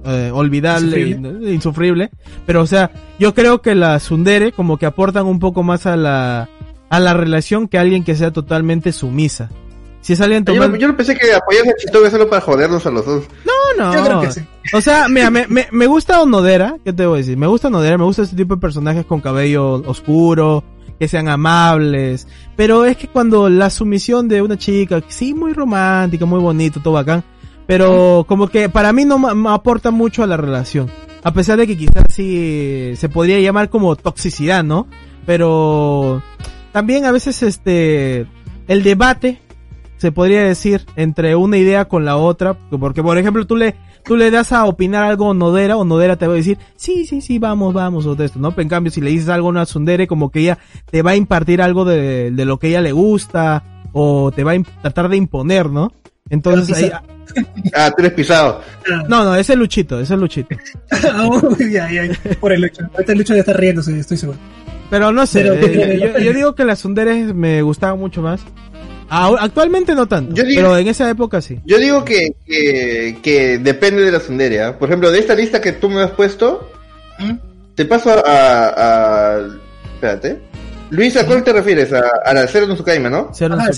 eh, 0.04 0.30
olvidable, 0.34 1.00
Insufrible. 1.00 1.50
e 1.50 1.54
insufrible. 1.54 2.12
Pero, 2.46 2.62
o 2.64 2.68
sea, 2.68 2.92
yo 3.18 3.34
creo 3.34 3.62
que 3.62 3.76
las 3.76 4.04
Sundere 4.04 4.52
como 4.52 4.78
que 4.78 4.86
aportan 4.86 5.26
un 5.26 5.40
poco 5.40 5.64
más 5.64 5.86
a 5.86 5.96
la, 5.96 6.50
a 6.90 7.00
la 7.00 7.14
relación 7.14 7.70
que 7.70 7.78
alguien 7.78 8.04
que 8.04 8.14
sea 8.18 8.32
totalmente 8.32 8.92
sumisa. 8.92 9.50
Si 10.02 10.12
es 10.12 10.20
alguien 10.20 10.44
Yo, 10.44 10.54
tomando... 10.54 10.76
yo 10.76 10.90
no 10.90 10.98
pensé 10.98 11.16
que 11.16 11.34
apoyas 11.34 11.64
a 11.66 11.74
Chitoge 11.78 12.12
solo 12.12 12.30
para 12.30 12.42
jodernos 12.42 12.86
a 12.86 12.92
los 12.92 13.06
dos. 13.06 13.24
No, 13.46 13.86
no. 13.86 13.94
Yo 13.96 14.04
creo 14.04 14.20
que 14.20 14.32
sí. 14.34 14.42
O 14.74 14.82
sea, 14.82 15.08
mira, 15.08 15.30
me, 15.30 15.48
me, 15.48 15.66
me 15.72 15.88
gusta 15.88 16.22
Onodera, 16.22 16.76
¿qué 16.84 16.92
te 16.92 17.06
voy 17.06 17.16
a 17.16 17.18
decir? 17.20 17.38
Me 17.38 17.48
gusta 17.48 17.70
Onodera, 17.70 17.98
me 17.98 18.04
gusta 18.04 18.24
este 18.24 18.36
tipo 18.36 18.56
de 18.56 18.60
personajes 18.60 19.06
con 19.06 19.22
cabello 19.22 19.76
oscuro, 19.88 20.62
que 21.04 21.10
sean 21.10 21.28
amables, 21.28 22.28
pero 22.56 22.86
es 22.86 22.96
que 22.96 23.10
cuando 23.10 23.50
la 23.50 23.70
sumisión 23.70 24.30
de 24.30 24.42
una 24.42 24.58
chica, 24.58 25.02
sí, 25.10 25.34
muy 25.34 25.52
romántica, 25.52 26.26
muy 26.26 26.40
bonito, 26.40 26.80
todo 26.80 26.94
bacán, 26.94 27.26
pero 27.68 28.26
como 28.26 28.48
que 28.48 28.70
para 28.70 28.94
mí 28.94 29.04
no 29.04 29.20
me 29.20 29.50
aporta 29.50 29.92
mucho 29.92 30.24
a 30.24 30.28
la 30.28 30.38
relación. 30.38 30.90
A 31.22 31.34
pesar 31.34 31.58
de 31.58 31.68
que 31.68 31.78
quizás 31.78 32.06
sí 32.10 32.94
se 32.96 33.10
podría 33.10 33.40
llamar 33.42 33.70
como 33.70 33.98
toxicidad, 33.98 34.64
¿no? 34.64 34.88
Pero 35.26 36.22
también 36.72 37.04
a 37.04 37.12
veces 37.12 37.44
este, 37.44 38.26
el 38.70 38.84
debate 38.84 39.42
se 40.04 40.12
podría 40.12 40.44
decir 40.44 40.86
entre 40.98 41.34
una 41.38 41.56
idea 41.58 41.86
con 41.86 42.04
la 42.04 42.18
otra, 42.18 42.56
porque 42.78 43.02
por 43.02 43.18
ejemplo 43.18 43.48
tú 43.48 43.56
le 43.56 43.74
tú 44.04 44.18
le 44.18 44.32
das 44.32 44.52
a 44.52 44.66
opinar 44.66 45.06
algo 45.06 45.32
a 45.32 45.34
Nodera, 45.34 45.78
o 45.78 45.86
Nodera 45.86 46.18
te 46.18 46.28
va 46.28 46.34
a 46.34 46.36
decir, 46.36 46.58
sí, 46.76 47.06
sí, 47.06 47.22
sí, 47.22 47.40
vamos, 47.40 47.74
vamos, 47.74 48.06
o 48.06 48.16
de 48.16 48.26
esto, 48.26 48.38
¿no? 48.38 48.52
Pero 48.52 48.64
en 48.64 48.68
cambio, 48.68 48.92
si 48.92 49.00
le 49.00 49.12
dices 49.12 49.30
algo 49.30 49.48
a 49.48 49.52
una 49.52 49.66
Sundere, 49.66 50.06
como 50.06 50.30
que 50.30 50.42
ella 50.42 50.58
te 50.92 51.04
va 51.04 51.12
a 51.12 51.16
impartir 51.16 51.62
algo 51.62 51.86
de, 51.86 52.32
de 52.32 52.44
lo 52.44 52.60
que 52.60 52.68
ella 52.68 52.82
le 52.82 52.92
gusta, 52.92 53.64
o 53.94 54.30
te 54.36 54.44
va 54.44 54.52
a 54.52 54.62
tratar 54.82 55.08
de 55.08 55.16
imponer, 55.16 55.70
¿no? 55.70 55.94
Entonces 56.30 56.84
ahí, 56.84 56.92
Ah, 57.74 57.90
tú 57.96 58.04
eres 58.04 58.12
pisado. 58.12 58.60
Ah, 58.92 59.04
no, 59.08 59.24
no, 59.24 59.36
ese 59.38 59.54
es 59.54 59.60
Luchito, 59.60 60.02
ese 60.02 60.16
es 60.16 60.20
Luchito. 60.20 60.54
uy, 61.58 61.72
ya, 61.72 61.90
ya, 61.90 62.04
por 62.42 62.52
el. 62.52 62.70
Ahorita 62.94 63.14
el 63.14 63.22
hecho 63.22 63.34
de 63.36 63.40
estar 63.40 63.58
riéndose, 63.58 63.98
estoy 63.98 64.18
seguro. 64.18 64.38
Pero 64.90 65.14
no 65.14 65.26
sé, 65.26 65.44
Pero- 65.44 65.54
eh, 65.66 65.98
yo, 66.14 66.20
yo 66.20 66.34
digo 66.34 66.56
que 66.56 66.66
las 66.66 66.80
Sunderes 66.80 67.34
me 67.34 67.62
gustaban 67.62 67.98
mucho 67.98 68.22
más. 68.22 68.42
Ah, 69.10 69.32
Actualmente 69.40 69.94
no 69.96 70.08
tanto, 70.08 70.34
Yo 70.36 70.44
digo- 70.44 70.62
pero 70.62 70.78
en 70.78 70.88
esa 70.88 71.10
época 71.10 71.42
sí. 71.42 71.60
Yo 71.66 71.78
digo 71.78 72.04
que, 72.04 72.34
que, 72.46 73.18
que 73.22 73.58
depende 73.60 74.04
de 74.04 74.12
la 74.12 74.20
Sundere, 74.20 74.62
¿ah? 74.64 74.78
Por 74.80 74.90
ejemplo, 74.90 75.12
de 75.12 75.20
esta 75.20 75.36
lista 75.36 75.62
que 75.62 75.74
tú 75.74 75.90
me 75.90 76.02
has 76.02 76.12
puesto, 76.12 76.72
¿Mm? 77.20 77.34
te 77.76 77.86
paso 77.86 78.10
a... 78.12 78.20
a, 78.20 78.68
a- 79.38 79.48
espérate. 79.96 80.40
Luis, 80.90 81.16
¿a 81.18 81.26
cuál 81.26 81.44
te 81.44 81.54
refieres? 81.54 81.92
A, 81.94 82.04
a 82.26 82.34
la 82.34 82.48
Cero 82.48 82.66
no 82.68 82.76
Tsukaima, 82.76 83.10
¿no? 83.10 83.30
Cero 83.34 83.56
Ah. 83.60 83.70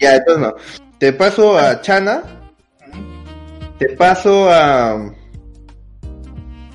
Ya, 0.00 0.14
entonces 0.16 0.38
no. 0.42 0.54
Te 0.98 1.12
paso 1.12 1.58
a 1.58 1.80
Chana. 1.80 2.22
Te 3.78 3.90
paso 3.90 4.50
a... 4.50 5.12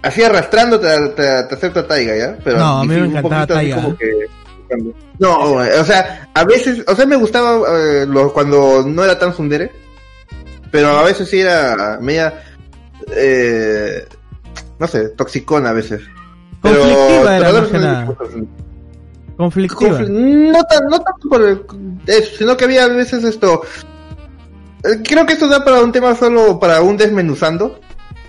Así 0.02 0.22
arrastrando 0.22 0.80
te, 0.80 0.88
te, 1.10 1.44
te 1.44 1.56
acepto 1.56 1.80
a 1.82 1.88
Taiga, 1.88 2.16
¿ya? 2.18 2.38
Pero 2.44 2.58
No, 2.58 2.80
a 2.80 2.86
mí 2.86 2.90
me 2.96 3.08
encantaba 3.08 3.48
poquito 3.48 3.54
así 3.56 3.70
Taiga. 3.70 3.76
como 3.82 3.98
que- 3.98 4.12
No, 5.20 5.40
o 5.54 5.84
sea, 5.86 6.30
a 6.34 6.44
veces, 6.44 6.84
o 6.88 6.96
sea, 6.96 7.06
me 7.06 7.16
gustaba 7.16 7.62
eh, 7.80 8.06
lo- 8.08 8.32
cuando 8.34 8.84
no 8.88 9.04
era 9.04 9.18
tan 9.20 9.34
sundere, 9.36 9.72
pero 10.72 10.90
a 10.90 11.04
veces 11.04 11.30
sí 11.30 11.40
era 11.42 11.98
media, 12.02 12.44
eh, 13.16 14.06
no 14.80 14.88
sé, 14.88 15.10
toxicona 15.10 15.70
a 15.70 15.74
veces. 15.74 16.02
Pero, 16.62 16.80
Conflictiva 16.80 17.38
era 17.38 17.48
pero 17.50 17.62
más 17.62 17.70
que 17.72 17.78
nada. 17.80 18.16
Conflictiva. 19.38 20.00
Confl- 20.00 20.10
No, 20.52 20.64
tan, 20.64 20.86
no 20.90 21.00
tanto 21.00 21.30
por 21.30 21.42
el- 21.44 21.62
eso, 22.06 22.32
sino 22.38 22.56
que 22.56 22.66
había 22.66 22.86
a 22.86 22.88
veces 22.90 23.24
esto. 23.24 23.62
eh, 24.84 25.02
Creo 25.04 25.26
que 25.26 25.34
esto 25.34 25.48
da 25.48 25.64
para 25.66 25.82
un 25.82 25.92
tema 25.92 26.16
solo 26.16 26.60
para 26.60 26.82
un 26.82 26.96
desmenuzando. 26.98 27.80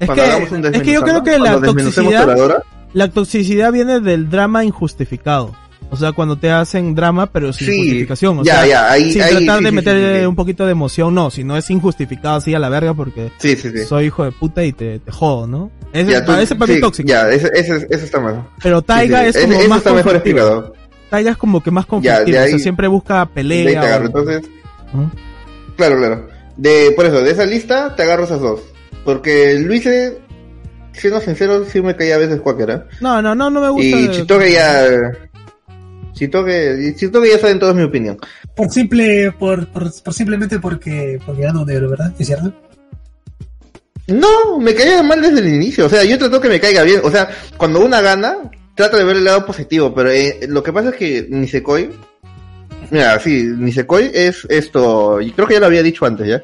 Es 0.01 0.09
que, 0.11 0.20
un 0.53 0.64
es 0.66 0.82
que 0.82 0.92
yo 0.92 1.03
creo 1.03 1.20
desmenuzando, 1.20 1.22
que 1.22 1.38
la 1.38 1.61
toxicidad, 1.61 2.62
la 2.95 3.11
toxicidad 3.11 3.72
viene 3.72 4.01
del 4.01 4.28
drama 4.28 4.64
injustificado. 4.64 5.55
O 5.91 5.97
sea, 5.97 6.12
cuando 6.12 6.37
te 6.37 6.51
hacen 6.51 6.95
drama, 6.95 7.26
pero 7.26 7.53
sin 7.53 7.68
Sí, 7.68 7.76
justificación. 7.78 8.39
O 8.41 8.43
ya, 8.45 8.57
sea, 8.61 8.66
ya, 8.66 8.91
ahí- 8.91 9.12
sin 9.12 9.22
ahí, 9.22 9.30
tratar 9.45 9.59
sí, 9.59 9.64
de 9.64 9.70
sí, 9.70 9.76
meter 9.76 10.26
un 10.26 10.35
poquito 10.35 10.64
de 10.66 10.72
emoción, 10.72 11.14
no, 11.14 11.30
si 11.30 11.45
no 11.45 11.57
es 11.57 11.70
injustificado 11.70 12.37
así 12.37 12.53
a 12.55 12.59
la 12.59 12.68
verga 12.68 12.95
porque 12.95 13.30
soy 13.89 14.07
hijo 14.07 14.24
de 14.24 14.32
puta 14.32 14.64
y 14.64 14.72
te, 14.72 14.99
te 14.99 15.12
jodo, 15.12 15.47
¿no? 15.47 15.70
Ese, 15.93 16.11
Ya, 16.12 16.24
tú- 16.24 16.32
ese 16.32 16.57
para 16.57 16.66
mí 16.66 16.72
sí, 16.72 16.78
es 16.78 16.80
tóxico. 16.80 17.09
Ya, 17.09 17.30
ese, 17.30 17.49
ese, 17.55 17.87
ese 17.91 18.05
está 18.07 18.18
mal. 18.18 18.45
Pero 18.62 18.82
Taiga 18.82 19.24
es 19.26 19.37
como 19.39 19.53
ese 19.53 19.68
más 19.68 19.78
está 19.78 19.93
mejor 19.93 20.14
explicado. 20.16 20.74
Taiga 21.11 21.30
es 21.30 21.37
como 21.37 21.62
que 21.62 21.70
más 21.70 21.87
conflictivo, 21.87 22.39
o 22.39 22.47
sea, 22.49 22.59
siempre 22.59 22.89
busca 22.89 23.14
De 23.14 23.20
ahí 23.20 23.26
te 23.26 23.35
pelea. 23.35 23.80
agarro. 23.82 24.05
o- 24.05 24.07
Entonces, 24.07 24.43
claro, 25.76 25.97
claro. 25.99 26.28
De, 26.57 26.93
por 26.97 27.07
eso, 27.07 27.20
de 27.22 27.30
esa 27.30 27.45
lista 27.45 27.95
te 27.95 28.03
agarro 28.03 28.24
esas 28.24 28.41
dos. 28.41 28.61
Porque 29.05 29.55
Luis, 29.61 29.89
siendo 30.93 31.20
sincero, 31.20 31.64
sí 31.70 31.80
me 31.82 31.95
caía 31.95 32.14
a 32.16 32.18
veces 32.18 32.41
cualquiera. 32.41 32.87
No, 33.01 33.20
no, 33.22 33.35
no, 33.35 33.51
no 33.51 33.61
me 33.61 33.68
gusta. 33.68 33.87
Y 33.97 34.11
Chitoge 34.11 34.53
ya. 34.53 34.85
Siento 36.14 36.44
que, 36.44 36.94
siento 36.96 37.20
que 37.20 37.30
ya 37.30 37.38
saben 37.38 37.58
todos 37.58 37.74
mi 37.74 37.82
opinión. 37.82 38.16
Por 38.54 38.70
simple, 38.70 39.32
por, 39.32 39.66
por, 39.68 39.90
por 40.02 40.14
simplemente 40.14 40.60
porque, 40.60 41.18
porque 41.26 41.42
ganó 41.42 41.64
negro, 41.64 41.90
¿verdad? 41.90 42.12
¿Es 42.18 42.26
cierto? 42.26 42.52
No, 44.06 44.58
me 44.60 44.74
caía 44.74 45.02
mal 45.02 45.20
desde 45.20 45.40
el 45.40 45.54
inicio. 45.54 45.86
O 45.86 45.88
sea, 45.88 46.04
yo 46.04 46.18
trato 46.18 46.40
que 46.40 46.48
me 46.48 46.60
caiga 46.60 46.82
bien. 46.82 47.00
O 47.02 47.10
sea, 47.10 47.28
cuando 47.56 47.84
una 47.84 48.00
gana, 48.00 48.36
trato 48.74 48.96
de 48.96 49.04
ver 49.04 49.16
el 49.16 49.24
lado 49.24 49.44
positivo. 49.46 49.94
Pero 49.94 50.10
eh, 50.10 50.40
lo 50.48 50.62
que 50.62 50.72
pasa 50.72 50.90
es 50.90 50.96
que 50.96 51.26
Nisekoi. 51.28 51.90
Mira, 52.90 53.18
sí, 53.18 53.44
Nisekoi 53.44 54.10
es 54.14 54.46
esto. 54.48 55.20
Y 55.20 55.32
creo 55.32 55.48
que 55.48 55.54
ya 55.54 55.60
lo 55.60 55.66
había 55.66 55.82
dicho 55.82 56.04
antes 56.04 56.28
ya. 56.28 56.42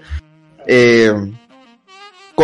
Eh, 0.66 1.12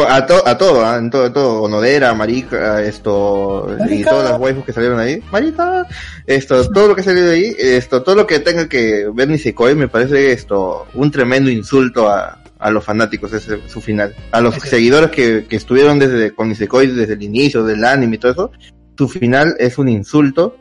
a, 0.04 0.26
to- 0.26 0.42
a 0.46 0.58
todo, 0.58 0.84
¿ah? 0.84 0.96
en 0.98 1.08
todo, 1.10 1.30
todo. 1.32 1.62
Onodera, 1.62 2.12
Marika, 2.14 2.82
esto. 2.82 3.66
Y 3.76 3.80
Marica. 3.80 4.10
todas 4.10 4.30
las 4.32 4.40
waifus 4.40 4.64
que 4.64 4.72
salieron 4.72 4.98
ahí. 4.98 5.22
Marika, 5.30 5.86
esto, 6.26 6.68
todo 6.70 6.88
lo 6.88 6.94
que 6.96 7.02
ha 7.02 7.04
salido 7.04 7.26
de 7.28 7.34
ahí. 7.34 7.54
Esto, 7.58 8.02
todo 8.02 8.14
lo 8.16 8.26
que 8.26 8.40
tenga 8.40 8.68
que 8.68 9.08
ver 9.14 9.28
Nisekoi 9.28 9.74
me 9.76 9.88
parece 9.88 10.32
esto. 10.32 10.86
Un 10.94 11.10
tremendo 11.10 11.50
insulto 11.50 12.08
a, 12.10 12.42
a 12.58 12.70
los 12.70 12.82
fanáticos, 12.84 13.32
ese 13.32 13.54
es 13.64 13.72
su 13.72 13.80
final. 13.80 14.14
A 14.32 14.40
los 14.40 14.54
Sí. 14.56 14.68
seguidores 14.68 15.10
que, 15.10 15.46
que 15.48 15.56
estuvieron 15.56 15.98
desde 15.98 16.32
con 16.34 16.48
Nisekoi 16.48 16.88
desde 16.88 17.14
el 17.14 17.22
inicio 17.22 17.62
del 17.64 17.84
anime 17.84 18.16
y 18.16 18.18
todo 18.18 18.32
eso, 18.32 18.50
su 18.98 19.08
final 19.08 19.54
es 19.58 19.78
un 19.78 19.88
insulto 19.88 20.56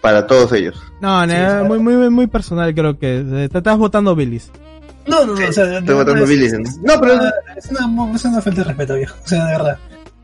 para 0.00 0.26
todos 0.26 0.52
ellos. 0.52 0.82
No, 1.00 1.24
no, 1.26 1.32
Sí, 1.32 1.68
muy, 1.68 1.78
muy, 1.78 2.10
muy 2.10 2.26
personal 2.26 2.74
creo 2.74 2.98
que. 2.98 3.18
eh, 3.18 3.48
Te 3.50 3.58
estás 3.58 3.78
votando 3.78 4.16
Billis. 4.16 4.50
No, 5.06 5.24
no, 5.26 5.34
no, 5.34 5.48
o 5.48 5.52
sea, 5.52 5.78
Estoy 5.78 6.44
es- 6.44 6.78
No, 6.78 7.00
pero 7.00 7.14
Es 7.56 7.66
una, 7.70 8.14
es 8.14 8.24
una 8.24 8.40
falta 8.40 8.60
de 8.62 8.64
respeto, 8.64 8.94
viejo. 8.94 9.16
O 9.24 9.28
sea, 9.28 9.46
de 9.46 9.52
verdad. 9.52 9.78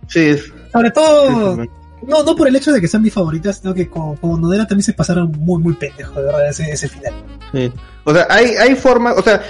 sí, 0.06 0.20
es, 0.20 0.52
Sobre 0.72 0.90
todo, 0.90 1.56
sí, 1.56 1.70
no, 2.06 2.22
no 2.22 2.36
por 2.36 2.46
el 2.48 2.54
hecho 2.56 2.72
de 2.72 2.80
que 2.80 2.86
sean 2.88 3.02
mis 3.02 3.12
favoritas, 3.12 3.58
sino 3.60 3.74
que 3.74 3.88
como, 3.88 4.14
como 4.20 4.38
Nodera 4.38 4.66
también 4.66 4.84
se 4.84 4.92
pasaron 4.92 5.32
muy, 5.38 5.60
muy 5.60 5.74
pendejos, 5.74 6.14
de 6.16 6.22
verdad, 6.22 6.48
ese, 6.48 6.70
ese 6.70 6.88
final. 6.88 7.12
sí. 7.52 7.72
O 8.04 8.14
sea, 8.14 8.26
hay, 8.30 8.54
hay 8.54 8.74
formas, 8.76 9.16
o 9.18 9.22
sea, 9.22 9.42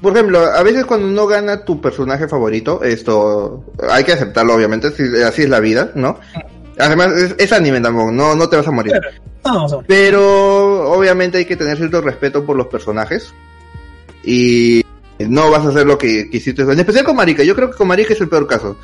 por 0.00 0.12
ejemplo, 0.14 0.38
a 0.40 0.62
veces 0.62 0.84
cuando 0.86 1.06
no 1.08 1.26
gana 1.26 1.64
tu 1.64 1.80
personaje 1.80 2.26
favorito, 2.28 2.82
esto 2.82 3.64
hay 3.90 4.04
que 4.04 4.12
aceptarlo, 4.12 4.54
obviamente, 4.54 4.88
así, 4.88 5.02
así 5.22 5.42
es 5.42 5.48
la 5.48 5.60
vida, 5.60 5.90
¿no? 5.94 6.18
Además, 6.78 7.12
es, 7.12 7.34
es 7.38 7.52
anime 7.52 7.80
tampoco, 7.80 8.10
no, 8.10 8.34
no 8.34 8.48
te 8.48 8.56
vas 8.56 8.66
a 8.66 8.70
morir. 8.70 8.94
No, 9.44 9.66
a 9.66 9.76
ver. 9.76 9.84
Pero 9.86 10.92
obviamente 10.92 11.38
hay 11.38 11.44
que 11.44 11.56
tener 11.56 11.76
cierto 11.76 12.00
respeto 12.00 12.44
por 12.46 12.56
los 12.56 12.68
personajes. 12.68 13.34
Y 14.24 14.82
no 15.18 15.50
vas 15.50 15.64
a 15.66 15.68
hacer 15.70 15.86
lo 15.86 15.98
que 15.98 16.28
quisiste. 16.30 16.62
En 16.62 16.78
especial 16.78 17.04
con 17.04 17.16
Marika. 17.16 17.42
Yo 17.42 17.54
creo 17.54 17.70
que 17.70 17.76
con 17.76 17.88
Marika 17.88 18.12
es 18.14 18.20
el 18.20 18.28
peor 18.28 18.46
caso. 18.46 18.76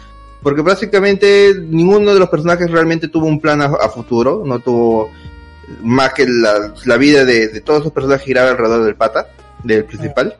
Porque 0.43 0.63
prácticamente 0.63 1.53
ninguno 1.69 2.15
de 2.15 2.21
los 2.21 2.29
personajes 2.29 2.71
realmente 2.71 3.09
tuvo 3.09 3.27
un 3.27 3.41
plan 3.41 3.61
a, 3.63 3.67
a 3.67 3.89
futuro. 3.89 4.43
No 4.47 4.59
tuvo 4.61 5.11
más 5.83 6.13
que 6.15 6.27
la, 6.29 6.73
la 6.85 6.97
vida 6.97 7.25
de, 7.25 7.49
de 7.49 7.61
todos 7.61 7.81
esos 7.81 7.93
personajes 7.93 8.25
giraba 8.25 8.51
alrededor 8.51 8.85
del 8.85 8.95
pata, 8.95 9.27
del 9.65 9.85
principal. 9.85 10.37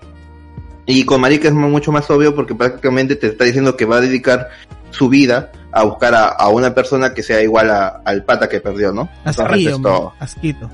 Y 0.87 1.05
con 1.05 1.21
Marika 1.21 1.49
es 1.49 1.55
mu- 1.55 1.69
mucho 1.69 1.93
más 1.93 2.09
obvio 2.11 2.35
porque 2.35 2.55
prácticamente 2.55 3.17
te 3.17 3.27
está 3.27 3.45
diciendo 3.45 3.77
que 3.77 3.85
va 3.85 3.97
a 3.99 4.01
dedicar 4.01 4.49
su 4.91 5.09
vida 5.09 5.53
a 5.71 5.83
buscar 5.85 6.15
a, 6.15 6.29
a 6.29 6.49
una 6.49 6.75
persona 6.75 7.13
que 7.13 7.23
sea 7.23 7.43
igual 7.43 7.69
a- 7.71 8.01
al 8.05 8.25
pata 8.25 8.49
que 8.49 8.61
perdió, 8.61 8.93
¿no? 8.93 9.09
Entonces, 9.19 9.45
Asquito, 9.45 9.77
esto- 9.77 10.13
asquito. 10.19 10.71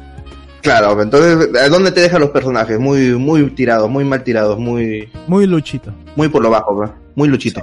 Claro, 0.65 1.01
entonces, 1.03 1.51
¿a 1.61 1.69
dónde 1.69 1.93
te 1.93 2.01
dejan 2.01 2.23
los 2.23 2.31
personajes? 2.31 2.81
Muy, 2.81 3.11
muy 3.19 3.51
tirados, 3.51 3.91
muy 3.91 4.03
mal 4.03 4.25
tirados, 4.25 4.59
muy, 4.59 5.11
Muy 5.27 5.47
luchito. 5.47 5.93
muy 6.17 6.29
por 6.31 6.43
lo 6.43 6.49
bajo, 6.49 6.75
bro. 6.75 6.95
Muy 7.15 7.29
luchito. 7.29 7.62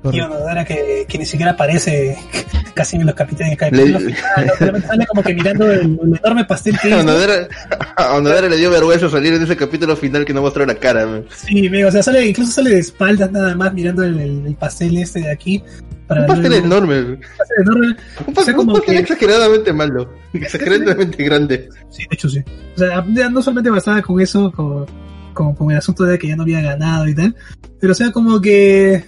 Y 0.00 0.02
Correcto. 0.02 0.28
Nodera 0.28 0.64
que, 0.64 1.04
que 1.06 1.18
ni 1.18 1.26
siquiera 1.26 1.52
aparece 1.52 2.16
casi 2.74 2.96
en 2.96 3.04
los 3.04 3.14
capítulos. 3.14 3.50
Le- 3.70 4.14
obviamente 4.58 4.86
sale 4.88 5.06
como 5.06 5.22
que 5.22 5.34
mirando 5.34 5.70
el, 5.70 5.80
el 6.02 6.18
enorme 6.24 6.44
pastel 6.46 6.78
que 6.80 6.92
A. 6.94 6.98
Onodera, 7.00 7.48
a 7.96 8.14
Onodera 8.14 8.48
le 8.48 8.56
dio 8.56 8.70
vergüenza 8.70 9.10
salir 9.10 9.34
en 9.34 9.42
ese 9.42 9.56
capítulo 9.56 9.94
final 9.96 10.24
que 10.24 10.32
no 10.32 10.40
mostró 10.40 10.64
la 10.64 10.74
cara, 10.76 11.06
man. 11.06 11.24
Sí, 11.34 11.68
o 11.82 11.90
sea, 11.90 12.02
sale, 12.02 12.26
incluso 12.26 12.50
sale 12.52 12.70
de 12.70 12.78
espaldas 12.78 13.30
nada 13.30 13.54
más 13.54 13.74
mirando 13.74 14.02
el, 14.02 14.18
el- 14.18 14.46
el 14.46 14.54
pastel 14.54 14.96
este 14.96 15.20
de 15.20 15.30
aquí. 15.30 15.62
Para 16.06 16.22
Un 16.22 16.26
pastel 16.28 16.48
luego- 16.50 16.66
enorme, 16.66 17.00
un 17.02 17.20
pastel 17.36 17.56
enorme. 17.60 17.86
Un 17.88 17.94
pastel, 17.94 18.36
O 18.36 18.42
sea, 18.44 18.54
como 18.54 18.72
un 18.72 18.78
pastel 18.78 18.94
que- 18.96 19.00
exageradamente 19.02 19.72
malo. 19.74 20.12
Exageradamente 20.32 21.22
grande. 21.24 21.68
Sí, 21.90 22.02
de 22.08 22.14
hecho 22.14 22.28
sí. 22.28 22.42
O 22.74 22.78
sea, 22.78 23.04
ya 23.12 23.28
no 23.28 23.42
solamente 23.42 23.70
bastaba 23.70 24.00
con 24.02 24.18
eso, 24.20 24.50
con, 24.50 24.86
con, 25.34 25.54
con 25.54 25.70
el 25.70 25.76
asunto 25.76 26.04
de 26.04 26.18
que 26.18 26.28
ya 26.28 26.36
no 26.36 26.42
había 26.44 26.62
ganado 26.62 27.06
y 27.06 27.14
tal, 27.14 27.36
pero 27.78 27.92
o 27.92 27.94
sea, 27.94 28.10
como 28.10 28.40
que 28.40 29.04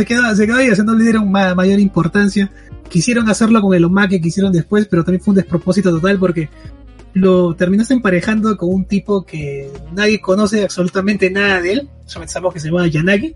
se 0.00 0.06
quedó, 0.06 0.34
se 0.34 0.46
quedó 0.46 0.56
ahí 0.56 0.68
haciendo 0.68 0.94
le 0.94 1.04
dieron 1.04 1.30
ma- 1.30 1.54
mayor 1.54 1.78
importancia. 1.78 2.50
Quisieron 2.88 3.28
hacerlo 3.28 3.60
con 3.60 3.74
el 3.74 3.84
Omake 3.84 4.20
que 4.20 4.28
hicieron 4.28 4.50
después, 4.50 4.86
pero 4.88 5.04
también 5.04 5.22
fue 5.22 5.32
un 5.32 5.36
despropósito 5.36 5.90
total 5.90 6.18
porque 6.18 6.48
lo 7.12 7.54
terminaste 7.54 7.92
emparejando 7.94 8.56
con 8.56 8.70
un 8.72 8.84
tipo 8.86 9.24
que 9.26 9.70
nadie 9.92 10.20
conoce 10.20 10.62
absolutamente 10.64 11.30
nada 11.30 11.60
de 11.60 11.72
él, 11.72 11.88
solamente 12.06 12.32
sabemos 12.32 12.54
que 12.54 12.60
se 12.60 12.68
llama 12.68 12.86
Yanagi. 12.86 13.34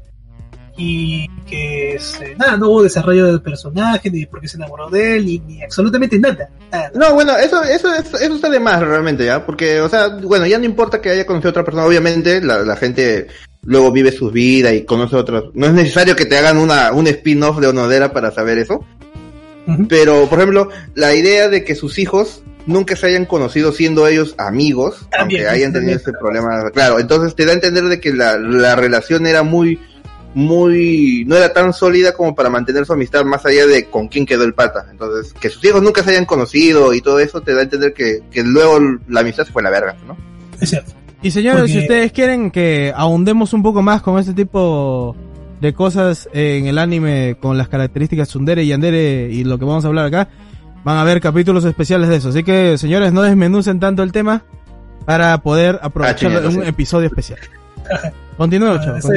Y 0.77 1.29
que 1.47 1.95
eh, 1.95 2.37
nada, 2.37 2.57
no 2.57 2.69
hubo 2.69 2.83
desarrollo 2.83 3.27
del 3.27 3.41
personaje, 3.41 4.11
ni 4.11 4.27
por 4.27 4.41
qué 4.41 4.49
se 4.49 4.57
enamoró 4.57 4.91
de 4.91 5.19
él, 5.19 5.27
ni, 5.27 5.39
ni 5.39 5.63
absolutamente 5.63 6.19
nada. 6.19 6.49
nada. 6.73 6.91
No, 6.97 7.15
bueno, 7.15 7.37
eso, 7.37 7.63
eso, 7.63 7.95
eso, 7.95 8.17
eso 8.19 8.51
de 8.51 8.59
más 8.59 8.81
realmente, 8.81 9.25
¿ya? 9.25 9.47
Porque, 9.47 9.81
o 9.81 9.89
sea, 9.89 10.09
bueno, 10.09 10.47
ya 10.49 10.59
no 10.59 10.65
importa 10.65 11.01
que 11.01 11.11
haya 11.11 11.27
conocido 11.27 11.51
a 11.51 11.53
otra 11.53 11.65
persona, 11.65 11.87
obviamente 11.87 12.41
la, 12.41 12.63
la 12.63 12.75
gente 12.75 13.29
luego 13.65 13.93
vive 13.93 14.13
sus 14.13 14.33
vidas 14.33 14.73
y 14.75 14.85
conoce 14.85 15.17
a 15.17 15.21
otras. 15.21 15.45
No 15.55 15.67
es 15.67 15.73
necesario 15.73 16.17
que 16.17 16.27
te 16.27 16.37
hagan 16.37 16.59
una, 16.59 16.93
un 16.93 17.07
spin-off 17.07 17.59
de 17.59 17.69
Onodera 17.69 18.13
para 18.13 18.31
saber 18.31 18.59
eso. 18.59 18.85
Pero, 19.89 20.29
por 20.29 20.39
ejemplo, 20.39 20.69
la 20.95 21.15
idea 21.15 21.49
de 21.49 21.65
que 21.65 21.75
sus 21.75 21.99
hijos 21.99 22.43
nunca 22.67 22.97
se 22.97 23.07
hayan 23.07 23.25
conocido 23.25 23.73
siendo 23.73 24.07
ellos 24.07 24.35
amigos, 24.39 25.07
También, 25.11 25.43
aunque 25.43 25.55
hayan 25.55 25.73
tenido 25.73 25.97
ese 25.97 26.13
problema, 26.13 26.71
claro, 26.71 26.99
entonces 26.99 27.35
te 27.35 27.45
da 27.45 27.53
a 27.53 27.55
entender 27.55 27.85
de 27.85 28.01
que 28.01 28.13
la, 28.13 28.39
la 28.39 28.77
relación 28.77 29.27
era 29.27 29.43
muy, 29.43 29.81
muy, 30.35 31.25
no 31.27 31.37
era 31.37 31.53
tan 31.53 31.73
sólida 31.73 32.13
como 32.13 32.35
para 32.35 32.51
mantener 32.51 32.85
su 32.85 32.93
amistad 32.93 33.25
más 33.25 33.47
allá 33.47 33.67
de 33.67 33.87
con 33.87 34.09
quién 34.09 34.27
quedó 34.27 34.45
el 34.45 34.55
pata. 34.55 34.87
Entonces, 34.91 35.33
que 35.33 35.49
sus 35.49 35.65
hijos 35.65 35.83
nunca 35.83 36.03
se 36.03 36.11
hayan 36.11 36.27
conocido 36.27 36.93
y 36.93 37.01
todo 37.01 37.21
eso 37.21 37.41
te 37.41 37.55
da 37.55 37.61
a 37.61 37.65
entender 37.65 37.95
que, 37.95 38.23
que 38.31 38.43
luego 38.43 38.79
la 39.09 39.21
amistad 39.21 39.47
se 39.47 39.53
fue 39.53 39.63
a 39.63 39.65
la 39.65 39.71
verga, 39.71 39.97
¿no? 40.07 40.17
Es 40.61 40.71
cierto. 40.71 40.93
Y 41.25 41.31
señores, 41.31 41.61
Porque- 41.63 41.73
si 41.73 41.79
ustedes 41.81 42.13
quieren 42.13 42.51
que 42.51 42.93
ahondemos 42.95 43.53
un 43.53 43.63
poco 43.63 43.83
más 43.83 44.03
con 44.03 44.19
este 44.19 44.33
tipo 44.35 45.17
de 45.61 45.73
cosas 45.73 46.29
en 46.33 46.67
el 46.67 46.79
anime 46.79 47.37
con 47.41 47.57
las 47.59 47.69
características 47.69 48.29
Tsundere 48.29 48.63
y 48.65 48.69
Yandere 48.69 49.29
y 49.33 49.43
lo 49.45 49.59
que 49.59 49.65
vamos 49.65 49.85
a 49.85 49.89
hablar 49.89 50.07
acá, 50.07 50.29
van 50.85 50.97
a 50.99 51.01
haber 51.01 51.21
capítulos 51.21 51.65
especiales 51.65 52.09
de 52.11 52.17
eso. 52.17 52.29
Así 52.29 52.43
que, 52.45 52.77
señores, 52.79 53.13
no 53.13 53.23
desmenucen 53.23 53.81
tanto 53.81 54.03
el 54.03 54.13
tema 54.13 54.43
para 55.07 55.39
poder 55.43 55.79
aprovecharlo 55.83 56.29
chingados, 56.39 56.53
en 56.55 56.59
un 56.61 56.65
sí. 56.65 56.71
episodio 56.71 57.07
especial. 57.07 57.39
Continúa, 58.37 58.81
Ah, 58.85 59.01
sí. 59.01 59.09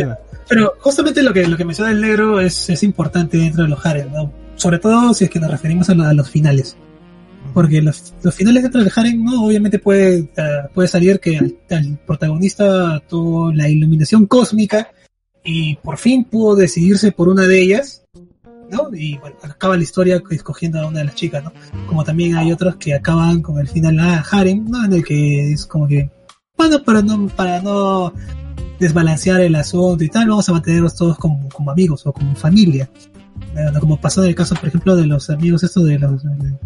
Pero 0.49 0.73
justamente 0.79 1.21
lo 1.23 1.33
que, 1.33 1.45
lo 1.45 1.57
que 1.57 1.65
menciona 1.65 1.91
el 1.91 1.99
negro 1.99 2.39
es, 2.39 2.69
es 2.69 2.83
importante 2.83 3.37
dentro 3.37 3.63
de 3.63 3.69
los 3.69 3.85
harem, 3.85 4.11
¿no? 4.13 4.31
Sobre 4.55 4.79
todo 4.79 5.13
si 5.13 5.25
es 5.25 5.29
que 5.29 5.39
nos 5.39 5.51
referimos 5.51 5.89
a, 5.89 5.93
lo- 5.95 6.05
a 6.05 6.13
los 6.13 6.29
finales. 6.29 6.77
Porque 7.53 7.81
los, 7.81 8.13
los 8.21 8.35
finales 8.35 8.63
dentro 8.63 8.83
del 8.83 8.91
harem, 8.95 9.23
¿no? 9.23 9.45
Obviamente 9.45 9.79
puede, 9.79 10.19
eh, 10.19 10.29
puede 10.73 10.87
salir 10.87 11.19
que 11.19 11.37
al, 11.37 11.99
protagonista 12.05 13.01
tuvo 13.07 13.51
la 13.51 13.67
iluminación 13.69 14.25
cósmica 14.27 14.89
y 15.43 15.75
por 15.77 15.97
fin 15.97 16.23
pudo 16.25 16.55
decidirse 16.55 17.11
por 17.11 17.29
una 17.29 17.43
de 17.47 17.61
ellas, 17.61 18.03
¿no? 18.69 18.89
Y 18.93 19.17
bueno, 19.17 19.37
acaba 19.41 19.77
la 19.77 19.83
historia 19.83 20.21
escogiendo 20.29 20.79
a 20.79 20.87
una 20.87 20.99
de 20.99 21.05
las 21.05 21.15
chicas, 21.15 21.43
¿no? 21.43 21.51
Como 21.87 22.03
también 22.03 22.35
hay 22.35 22.51
otros 22.51 22.75
que 22.75 22.93
acaban 22.93 23.41
con 23.41 23.59
el 23.59 23.67
final 23.67 23.99
a 23.99 24.19
harem, 24.29 24.65
¿no? 24.69 24.85
En 24.85 24.93
el 24.93 25.03
que 25.03 25.51
es 25.53 25.65
como 25.65 25.87
que, 25.87 26.11
bueno, 26.57 26.83
para 26.83 27.01
no, 27.01 27.27
para 27.29 27.61
no 27.61 28.13
desbalancear 28.79 29.41
el 29.41 29.55
asunto 29.55 30.03
y 30.03 30.09
tal, 30.09 30.29
vamos 30.29 30.47
a 30.49 30.51
mantenerlos 30.53 30.95
todos 30.95 31.17
como, 31.17 31.49
como 31.49 31.71
amigos 31.71 32.05
o 32.05 32.13
como 32.13 32.35
familia. 32.35 32.89
Como 33.79 33.99
pasó 33.99 34.23
en 34.23 34.29
el 34.29 34.35
caso, 34.35 34.55
por 34.55 34.67
ejemplo, 34.67 34.95
de 34.95 35.07
los 35.07 35.29
amigos 35.29 35.63
estos 35.63 35.85
de 35.85 35.97
los 35.97 36.23
de- 36.23 36.57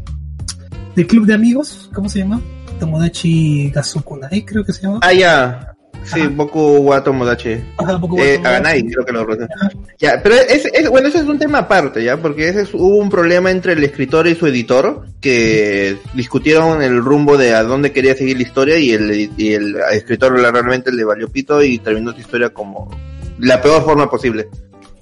del 0.95 1.07
club 1.07 1.25
de 1.25 1.33
amigos, 1.33 1.89
¿cómo 1.93 2.09
se 2.09 2.19
llama? 2.19 2.41
Tomodachi 2.79 3.69
Gazukunai, 3.71 4.43
creo 4.45 4.63
que 4.65 4.73
se 4.73 4.81
llama. 4.83 4.99
Ah, 5.01 5.13
ya. 5.13 5.67
Sí. 6.03 6.19
Boku 6.27 6.77
wa 6.77 7.03
Tomodachi. 7.03 7.57
Ajá, 7.77 7.95
un 7.95 8.01
poco 8.01 8.17
Eh. 8.19 8.39
Aganai, 8.43 8.83
creo 8.87 9.05
que 9.05 9.11
lo 9.11 9.23
pronuncia. 9.23 9.55
Ya, 9.99 10.19
pero 10.23 10.33
es, 10.33 10.65
es- 10.73 10.89
bueno, 10.89 11.07
ese 11.09 11.19
es 11.19 11.25
un 11.25 11.37
tema 11.37 11.59
aparte, 11.59 12.03
¿ya? 12.03 12.17
Porque 12.17 12.49
ese 12.49 12.63
es- 12.63 12.73
hubo 12.73 12.97
un 12.97 13.09
problema 13.09 13.51
entre 13.51 13.73
el 13.73 13.83
escritor 13.83 14.25
y 14.25 14.33
su 14.33 14.47
editor, 14.47 15.05
que 15.21 15.95
discutieron 16.15 16.81
el 16.81 16.97
rumbo 17.03 17.37
de 17.37 17.53
a 17.53 17.61
dónde 17.61 17.91
quería 17.91 18.15
seguir 18.15 18.37
la 18.37 18.43
historia 18.43 18.79
y 18.79 18.91
el, 18.93 19.29
y 19.37 19.53
el 19.53 19.75
escritor 19.91 20.33
realmente 20.33 20.91
le 20.91 21.03
valió 21.03 21.29
pito 21.29 21.61
y 21.61 21.77
terminó 21.77 22.13
su 22.13 22.19
historia 22.21 22.49
como 22.49 22.89
la 23.37 23.61
peor 23.61 23.83
forma 23.83 24.09
posible. 24.09 24.47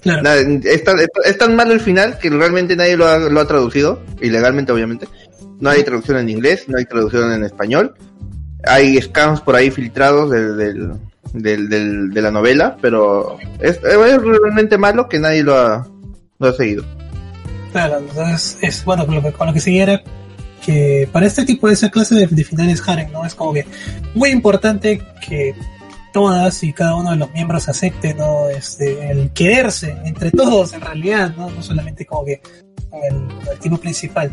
Claro. 0.02 0.28
Es, 0.30 0.84
tan, 0.84 0.96
es 1.24 1.38
tan 1.38 1.56
malo 1.56 1.72
el 1.72 1.80
final 1.80 2.18
que 2.18 2.28
realmente 2.28 2.76
nadie 2.76 2.96
lo 2.98 3.06
ha, 3.06 3.18
lo 3.18 3.40
ha 3.40 3.46
traducido, 3.46 4.00
ilegalmente 4.20 4.70
obviamente. 4.72 5.06
No 5.60 5.70
hay 5.70 5.84
traducción 5.84 6.18
en 6.18 6.28
inglés, 6.28 6.64
no 6.68 6.78
hay 6.78 6.86
traducción 6.86 7.32
en 7.32 7.44
español. 7.44 7.94
Hay 8.64 9.00
scans 9.00 9.40
por 9.40 9.56
ahí 9.56 9.70
filtrados 9.70 10.30
de 10.30 12.22
la 12.22 12.30
novela, 12.30 12.76
pero 12.80 13.38
es, 13.60 13.80
realmente 13.82 14.78
malo 14.78 15.08
que 15.08 15.18
nadie 15.18 15.42
lo 15.42 15.56
ha, 15.56 15.86
lo 16.38 16.48
ha 16.48 16.52
seguido. 16.52 16.84
Claro, 17.72 17.98
entonces 17.98 18.58
es 18.62 18.84
bueno 18.84 19.06
con 19.06 19.14
lo 19.14 19.22
que, 19.22 19.30
lo 19.30 19.52
que 19.52 21.08
para 21.12 21.26
este 21.26 21.44
tipo 21.44 21.68
de 21.68 21.74
esa 21.74 21.90
clase 21.90 22.14
de, 22.14 22.44
finales 22.44 22.82
harem, 22.86 23.10
¿no? 23.12 23.24
Es 23.24 23.34
como 23.34 23.52
que 23.52 23.66
muy 24.14 24.30
importante 24.30 25.00
que 25.26 25.54
todas 26.12 26.62
y 26.64 26.72
cada 26.72 26.96
uno 26.96 27.10
de 27.12 27.16
los 27.16 27.32
miembros 27.32 27.68
acepten, 27.68 28.18
¿no? 28.18 28.48
Este, 28.48 29.10
el 29.10 29.30
quererse 29.30 29.96
entre 30.04 30.30
todos 30.30 30.72
en 30.74 30.80
realidad, 30.80 31.34
¿no? 31.36 31.48
No 31.50 31.62
solamente 31.62 32.04
como 32.04 32.24
que 32.24 32.42
el, 33.08 33.52
el 33.52 33.58
tipo 33.60 33.78
principal, 33.78 34.30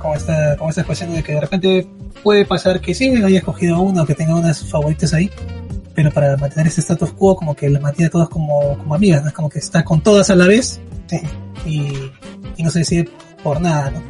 con 0.00 0.16
esta, 0.16 0.56
con 0.56 0.68
esta 0.68 0.82
cuestión 0.84 1.12
de 1.12 1.22
que 1.22 1.34
de 1.34 1.40
repente 1.40 1.86
puede 2.22 2.44
pasar 2.44 2.80
que 2.80 2.94
sí 2.94 3.08
haya 3.22 3.38
escogido 3.38 3.76
a 3.76 3.80
uno, 3.80 4.04
que 4.04 4.14
tenga 4.14 4.34
unas 4.34 4.64
favoritas 4.64 5.14
ahí, 5.14 5.30
pero 5.94 6.10
para 6.10 6.36
mantener 6.36 6.66
ese 6.66 6.80
status 6.80 7.12
quo 7.12 7.36
como 7.36 7.54
que 7.54 7.68
las 7.68 7.80
mantiene 7.80 8.08
a 8.08 8.10
todas 8.10 8.28
como, 8.28 8.76
como 8.78 8.94
amigas, 8.94 9.22
¿no? 9.22 9.28
Es 9.28 9.34
como 9.34 9.48
que 9.48 9.58
está 9.58 9.84
con 9.84 10.02
todas 10.02 10.30
a 10.30 10.34
la 10.34 10.46
vez 10.46 10.80
y, 11.64 11.92
y 12.56 12.62
no 12.62 12.70
se 12.70 12.80
decide 12.80 13.08
por 13.42 13.60
nada, 13.60 13.90
¿no? 13.90 14.02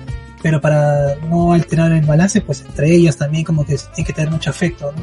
Pero 0.42 0.60
para 0.60 1.16
no 1.28 1.52
alterar 1.52 1.92
el 1.92 2.06
balance, 2.06 2.40
pues 2.40 2.62
entre 2.62 2.90
ellas 2.90 3.16
también 3.16 3.44
como 3.44 3.66
que 3.66 3.76
tiene 3.94 4.06
que 4.06 4.12
tener 4.12 4.30
mucho 4.30 4.50
afecto, 4.50 4.92
¿no? 4.92 5.02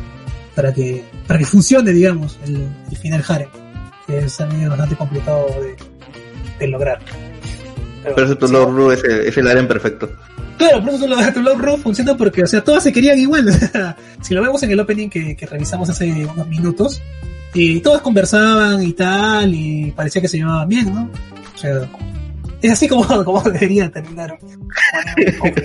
Para 0.56 0.74
que, 0.74 1.04
para 1.28 1.38
que 1.38 1.46
funcione, 1.46 1.92
digamos, 1.92 2.40
el, 2.46 2.68
el 2.90 2.98
final 2.98 3.24
harem, 3.28 3.50
que 4.08 4.18
es 4.20 4.38
también 4.38 4.70
bastante 4.70 4.96
complicado 4.96 5.46
de, 5.62 5.76
de 6.60 6.68
lograr. 6.68 7.00
Pero 8.04 8.26
eso 8.26 8.38
tu 8.38 8.48
Lord 8.48 8.74
Ru 8.74 8.92
es 8.92 9.04
el, 9.04 9.22
es 9.22 9.38
el 9.38 9.48
harem 9.48 9.68
perfecto. 9.68 10.10
Claro, 10.58 10.84
por 10.84 10.94
eso 10.94 11.08
Love, 11.08 11.34
tu 11.34 11.42
Love 11.42 11.60
Ru 11.60 11.78
funciona 11.78 12.18
porque, 12.18 12.44
o 12.44 12.48
sea, 12.48 12.64
todas 12.64 12.84
se 12.84 12.92
querían 12.92 13.20
igual. 13.20 13.48
o 13.48 13.52
sea, 13.52 13.96
si 14.22 14.34
lo 14.34 14.42
vemos 14.42 14.62
en 14.64 14.72
el 14.72 14.80
opening 14.80 15.10
que, 15.10 15.36
que 15.36 15.46
revisamos 15.46 15.90
hace 15.90 16.26
unos 16.26 16.48
minutos, 16.48 17.02
y 17.54 17.80
todas 17.80 18.02
conversaban 18.02 18.84
y 18.84 18.94
tal, 18.94 19.54
y 19.54 19.92
parecía 19.92 20.22
que 20.22 20.28
se 20.28 20.38
llevaban 20.38 20.68
bien, 20.68 20.94
¿no? 20.94 21.10
O 21.56 21.58
sea, 21.58 21.90
es 22.62 22.72
así 22.72 22.88
como, 22.88 23.06
como 23.26 23.42
debería 23.42 23.90
terminar 23.90 24.38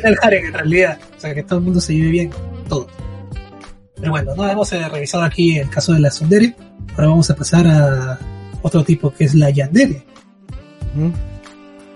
el 0.03 0.19
harem 0.23 0.47
en 0.47 0.53
realidad. 0.53 0.99
O 1.17 1.21
sea, 1.21 1.35
que 1.35 1.43
todo 1.43 1.59
el 1.59 1.65
mundo 1.65 1.81
se 1.81 1.95
lleve 1.95 2.11
bien, 2.11 2.31
todo. 2.69 2.87
Pero 3.97 4.11
bueno, 4.11 4.35
no 4.35 4.49
hemos 4.49 4.73
eh, 4.73 4.89
revisado 4.89 5.23
aquí 5.25 5.59
el 5.59 5.71
caso 5.71 5.93
de 5.93 6.01
la 6.01 6.11
Sundere. 6.11 6.55
Ahora 6.95 7.09
vamos 7.09 7.31
a 7.31 7.37
pasar 7.37 7.67
a 7.67 8.19
otro 8.63 8.83
tipo 8.85 9.13
que 9.13 9.25
es 9.25 9.35
la 9.35 9.51
Yandere, 9.51 10.05
¿Mm? 10.95 11.11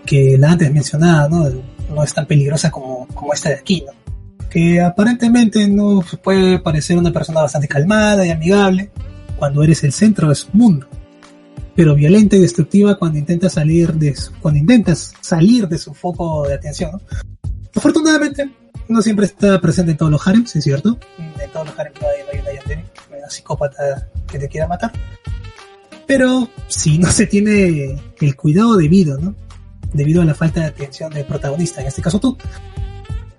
que 0.05 0.36
la 0.38 0.53
antes 0.53 0.72
mencionada, 0.72 1.28
¿no? 1.28 1.49
No 1.95 2.03
es 2.03 2.12
tan 2.14 2.26
peligrosa 2.26 2.70
como, 2.70 3.07
como 3.09 3.32
esta 3.32 3.51
de 3.51 3.57
aquí, 3.57 3.84
¿no? 3.87 3.93
Que 4.51 4.80
aparentemente 4.80 5.68
no 5.68 6.03
puede 6.22 6.59
parecer 6.59 6.97
una 6.99 7.12
persona 7.12 7.43
bastante 7.43 7.68
calmada 7.68 8.26
y 8.26 8.30
amigable 8.30 8.91
cuando 9.39 9.62
eres 9.62 9.84
el 9.84 9.93
centro 9.93 10.28
de 10.28 10.34
su 10.34 10.49
mundo, 10.53 10.87
pero 11.74 11.95
violenta 11.95 12.37
y 12.37 12.41
destructiva 12.41 12.97
cuando 12.97 13.18
intentas 13.18 13.53
salir 13.53 13.93
de 13.95 14.14
su, 14.16 14.32
cuando 14.41 14.59
intentas 14.59 15.12
salir 15.20 15.68
de 15.68 15.78
su 15.78 15.93
foco 15.93 16.47
de 16.49 16.55
atención, 16.55 16.93
¿no? 16.93 17.01
Afortunadamente, 17.74 18.51
no 18.89 19.03
siempre 19.03 19.26
está 19.26 19.61
presente 19.61 19.93
en 19.93 19.99
todos 19.99 20.11
los 20.11 20.26
harems, 20.26 20.57
es 20.57 20.64
cierto. 20.64 20.99
En 21.18 21.51
todos 21.51 21.66
los 21.66 21.78
harems 21.78 22.01
no 22.01 22.09
hay, 22.09 22.22
no 22.22 22.32
hay 22.32 22.39
una 22.41 22.61
yandere, 22.61 22.84
una 23.16 23.30
psicópata 23.30 24.09
que 24.26 24.39
te 24.39 24.49
quiera 24.49 24.66
matar. 24.66 24.93
Pero 26.07 26.49
si 26.68 26.99
no 26.99 27.11
se 27.11 27.26
tiene 27.26 28.01
el 28.20 28.37
cuidado 28.37 28.76
debido, 28.76 29.18
¿no? 29.18 29.34
Debido 29.97 30.22
a 30.22 30.24
la 30.24 30.34
falta 30.34 30.61
de 30.61 30.66
atención 30.66 31.12
del 31.12 31.24
protagonista, 31.24 31.80
en 31.80 31.86
este 31.88 32.03
caso 32.03 32.20
tú, 32.20 32.36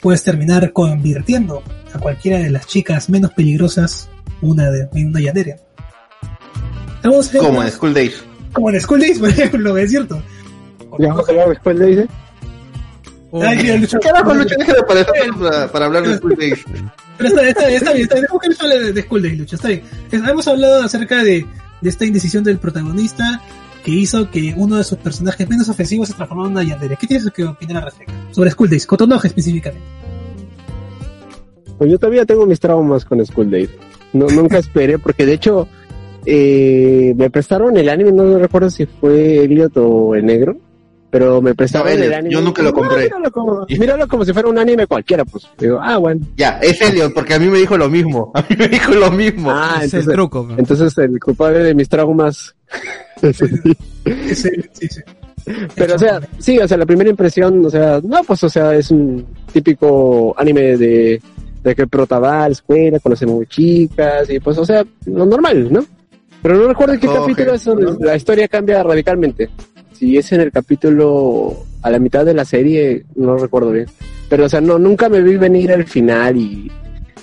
puedes 0.01 0.24
terminar 0.24 0.72
convirtiendo 0.74 1.62
a 1.93 1.99
cualquiera 1.99 2.39
de 2.39 2.49
las 2.49 2.68
chicas 2.68 3.10
menos 3.10 3.32
peligrosas 3.32 4.10
una 4.41 4.70
de 4.70 4.88
en 4.93 5.08
una 5.08 5.20
en- 7.34 7.39
Como 7.39 7.64
en 7.64 7.72
School 7.72 7.93
Days. 7.93 8.24
como 8.53 8.70
en 8.70 8.82
School 8.82 8.99
Days, 9.01 9.20
por 9.20 9.30
ejemplo, 9.30 9.78
es 9.78 9.89
cierto. 9.89 10.22
Ya 10.99 11.10
vamos 11.10 11.28
a 11.28 11.32
hablar 11.32 11.49
después, 11.49 11.76
le 11.78 11.86
dice. 11.88 12.08
Oh, 13.30 13.43
Ay, 13.43 13.58
mira, 13.62 13.76
Lucho. 13.76 13.99
Carajo, 13.99 14.34
Lucho, 14.34 14.55
deja 14.58 14.74
de 14.74 14.80
aparecer 14.80 15.14
para, 15.39 15.72
para 15.72 15.86
hablar 15.86 16.08
de 16.08 16.18
School 16.18 16.36
Days. 16.38 16.60
Pero 17.18 17.30
está, 17.30 17.47
está, 17.47 17.70
está 17.70 17.91
bien, 17.93 18.03
está 18.03 18.16
bien. 18.16 18.22
Dejemos 18.22 18.41
que 18.41 18.47
Lucho 18.49 18.64
hable 18.64 18.80
de, 18.80 18.93
de 18.93 19.01
School 19.03 19.22
Days, 19.22 19.38
Lucho. 19.39 19.55
Está 19.58 19.68
bien. 19.68 19.84
Hemos 20.12 20.47
hablado 20.47 20.84
acerca 20.84 21.24
de, 21.24 21.45
de 21.82 21.89
esta 21.89 22.05
indecisión 22.05 22.43
del 22.43 22.58
protagonista 22.58 23.41
que 23.88 23.94
hizo 23.94 24.30
que 24.30 24.54
uno 24.58 24.76
de 24.76 24.84
sus 24.84 24.98
personajes 24.98 25.48
menos 25.48 25.70
ofensivos 25.70 26.10
se 26.10 26.14
transformara 26.14 26.50
en 26.50 26.58
una 26.58 26.64
yandere. 26.64 26.98
¿Qué 27.00 27.08
tienes 27.08 27.32
que 27.32 27.46
opinar 27.46 27.78
al 27.78 27.84
respecto? 27.86 28.14
Sobre 28.32 28.52
School 28.52 28.70
Days, 28.70 28.86
Cotonoje 28.86 29.30
específicamente. 29.30 29.86
Pues 31.78 31.90
yo 31.90 31.98
todavía 31.98 32.26
tengo 32.26 32.46
mis 32.46 32.60
traumas 32.60 33.06
con 33.06 33.26
School 33.26 33.50
Days. 33.50 33.70
No, 34.12 34.28
nunca 34.28 34.58
esperé, 34.58 35.00
porque 35.04 35.26
de 35.26 35.34
hecho 35.34 35.70
eh, 36.26 37.14
me 37.16 37.30
prestaron 37.30 37.78
el 37.78 37.88
anime, 37.88 38.12
no 38.12 38.38
recuerdo 38.38 38.70
si 38.70 38.86
fue 38.86 39.44
Elliot 39.46 39.78
o 39.78 40.16
el 40.16 40.26
negro, 40.26 40.58
pero 41.10 41.42
me 41.42 41.56
prestaron 41.56 41.88
No, 41.88 42.04
el 42.04 42.14
anime. 42.14 42.34
yo 42.34 42.42
nunca 42.42 42.62
lo 42.64 42.72
No, 42.72 42.76
compré. 42.76 43.04
míralo, 43.04 43.32
como, 43.32 43.66
míralo 43.70 44.08
como 44.10 44.26
si 44.26 44.34
fuera 44.34 44.50
un 44.50 44.58
anime 44.58 44.86
cualquiera, 44.86 45.24
pues. 45.24 45.48
Digo, 45.58 45.80
ah, 45.82 45.96
bueno. 45.98 46.26
Ya, 46.36 46.60
es 46.62 46.82
Elliot, 46.82 47.14
porque 47.14 47.36
a 47.36 47.40
mí 47.40 47.46
me 47.48 47.60
dijo 47.60 47.78
lo 47.78 47.88
mismo. 47.90 48.32
A 48.36 48.42
mí 48.50 48.56
me 48.60 48.68
dijo 48.68 48.94
lo 48.96 49.12
mismo. 49.12 49.50
Ah, 49.50 49.76
es 49.82 49.94
el 49.94 50.00
entonces, 50.02 50.14
truco. 50.14 50.44
man. 50.44 50.60
entonces 50.60 50.98
el 50.98 51.18
culpable 51.22 51.60
de 51.60 51.74
mis 51.74 51.88
traumas. 51.88 52.54
Ese- 54.05 54.70
sí, 54.74 54.88
sí. 54.89 55.01
Pero, 55.76 55.95
o 55.95 55.99
sea, 55.99 56.20
sí, 56.39 56.59
o 56.59 56.68
sea, 56.68 56.78
la 56.78 56.86
primera 56.86 57.09
impresión, 57.09 57.65
o 57.65 57.70
sea, 57.70 58.01
no, 58.03 58.22
pues, 58.24 58.43
o 58.43 58.49
sea, 58.49 58.76
es 58.76 58.91
un 58.91 59.26
típico 59.53 60.36
anime 60.38 60.76
de, 60.78 61.22
de 61.63 61.76
que 61.76 61.84
el 61.84 61.88
prota 61.88 62.20
va 62.20 62.43
a 62.43 62.49
la 62.49 62.53
escuela, 62.53 62.99
conoce 62.99 63.26
muy 63.26 63.45
chicas, 63.47 64.30
y 64.30 64.39
pues, 64.41 64.57
o 64.57 64.65
sea, 64.65 64.86
lo 65.05 65.26
normal, 65.26 65.72
¿no? 65.72 65.86
Pero 66.41 66.57
no 66.57 66.68
recuerdo 66.68 66.95
en 66.95 66.99
qué 66.99 67.07
Coge, 67.07 67.20
capítulo 67.22 67.53
es 67.53 67.63
donde 67.63 67.86
¿no? 67.86 67.97
la 67.99 68.15
historia 68.18 68.47
cambia 68.49 68.84
radicalmente. 68.84 69.49
Si 69.93 70.18
es 70.18 70.32
en 70.34 70.41
el 70.41 70.51
capítulo 70.51 71.55
a 71.82 71.89
la 71.89 71.99
mitad 71.99 72.26
de 72.26 72.34
la 72.34 72.43
serie, 72.45 73.05
no 73.15 73.38
recuerdo 73.38 73.72
bien. 73.72 73.88
Pero, 74.30 74.45
o 74.45 74.49
sea, 74.49 74.59
no, 74.59 74.78
nunca 74.78 75.07
me 75.07 75.22
vi 75.22 75.38
venir 75.38 75.72
al 75.72 75.86
final 75.86 76.36
y 76.38 76.70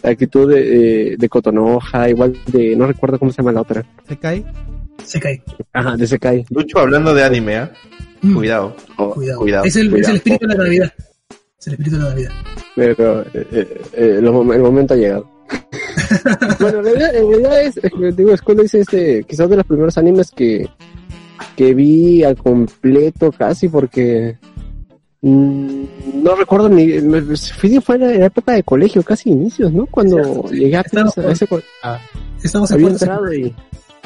la 0.03 0.11
actitud 0.11 0.51
de, 0.53 0.62
de, 0.64 1.16
de 1.18 1.28
Cotonoja, 1.28 2.09
igual 2.09 2.34
de, 2.47 2.74
no 2.74 2.86
recuerdo 2.86 3.18
cómo 3.18 3.30
se 3.30 3.36
llama 3.42 3.53
la 3.53 3.61
otra. 3.61 3.84
¿Se 4.09 4.16
cae? 4.16 4.42
Se 5.03 5.20
cae. 5.20 5.42
Ajá, 5.72 5.97
de 5.97 6.07
Sekai. 6.07 6.45
Lucho 6.51 6.78
hablando 6.78 7.14
de 7.14 7.24
anime, 7.24 7.57
¿ah? 7.57 7.72
Mm, 8.22 8.34
Cuidado. 8.34 8.76
Cuidado. 9.14 9.40
cuidado, 9.40 9.64
es, 9.64 9.76
el, 9.76 9.95
es 9.97 10.09
el 10.09 10.16
espíritu 10.16 10.47
de 10.47 10.55
la 10.55 10.64
Navidad. 10.64 10.92
Es 11.59 11.66
el 11.66 11.72
espíritu 11.74 11.97
de 11.97 12.03
la 12.03 12.09
Navidad. 12.11 12.30
Pero 12.76 13.20
eh, 13.22 13.26
eh, 13.53 13.82
eh, 13.92 14.16
el 14.20 14.30
momento 14.62 14.95
ha 14.95 14.97
llegado. 14.97 15.30
bueno, 16.61 16.78
en 16.78 16.84
realidad, 16.84 17.14
en 17.14 17.28
realidad 17.28 17.62
es, 17.62 17.76
es 17.76 18.16
digo, 18.16 18.36
School 18.36 18.57
Days 18.57 18.74
es 18.74 18.80
este, 18.82 19.24
quizás 19.24 19.49
de 19.51 19.57
los 19.57 19.66
primeros 19.66 19.99
animes 19.99 20.30
que, 20.30 20.68
que 21.57 21.74
vi 21.74 22.24
al 22.24 22.36
completo 22.36 23.30
casi 23.30 23.68
porque 23.68 24.38
mm, 25.20 25.84
no 26.22 26.34
recuerdo 26.34 26.68
ni, 26.70 26.99
fui, 27.57 27.78
fue 27.80 27.97
en 27.97 28.20
la 28.20 28.26
época 28.26 28.53
de 28.53 28.62
colegio, 28.62 29.03
casi 29.03 29.30
inicios, 29.30 29.72
¿no? 29.72 29.86
Cuando 29.86 30.49
sí. 30.49 30.57
llegué 30.61 30.76
a, 30.76 30.80
Estamos 30.80 31.18
a 31.18 31.30
ese 31.30 31.47
a- 31.82 32.01
Estamos 32.42 32.70
había 32.72 32.88
entrado 32.88 33.32
y 33.32 33.55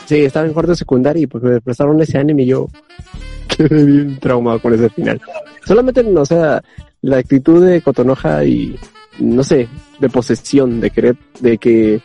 sí, 0.09 0.25
estaba 0.25 0.47
en 0.47 0.53
cuarto 0.55 0.73
de 0.73 0.77
secundaria 0.77 1.23
y 1.23 1.27
pues 1.27 1.45
me 1.45 1.61
prestaron 1.61 2.01
ese 2.01 2.17
anime 2.19 2.43
y 2.45 2.47
yo 2.47 2.67
quedé 3.49 3.85
bien 3.85 4.19
traumado 4.19 4.61
con 4.61 4.73
ese 4.75 4.89
final. 4.91 5.21
Solamente, 5.67 6.01
o 6.01 6.25
sea, 6.25 6.63
la 7.03 7.19
actitud 7.19 7.65
de 7.65 7.83
Cotonoja 7.83 8.43
y, 8.45 8.79
no 9.19 9.45
sé, 9.45 9.69
de 10.01 10.09
posesión, 10.09 10.81
de 10.81 10.91
querer, 10.91 11.17
de 11.41 11.59
que 11.59 12.01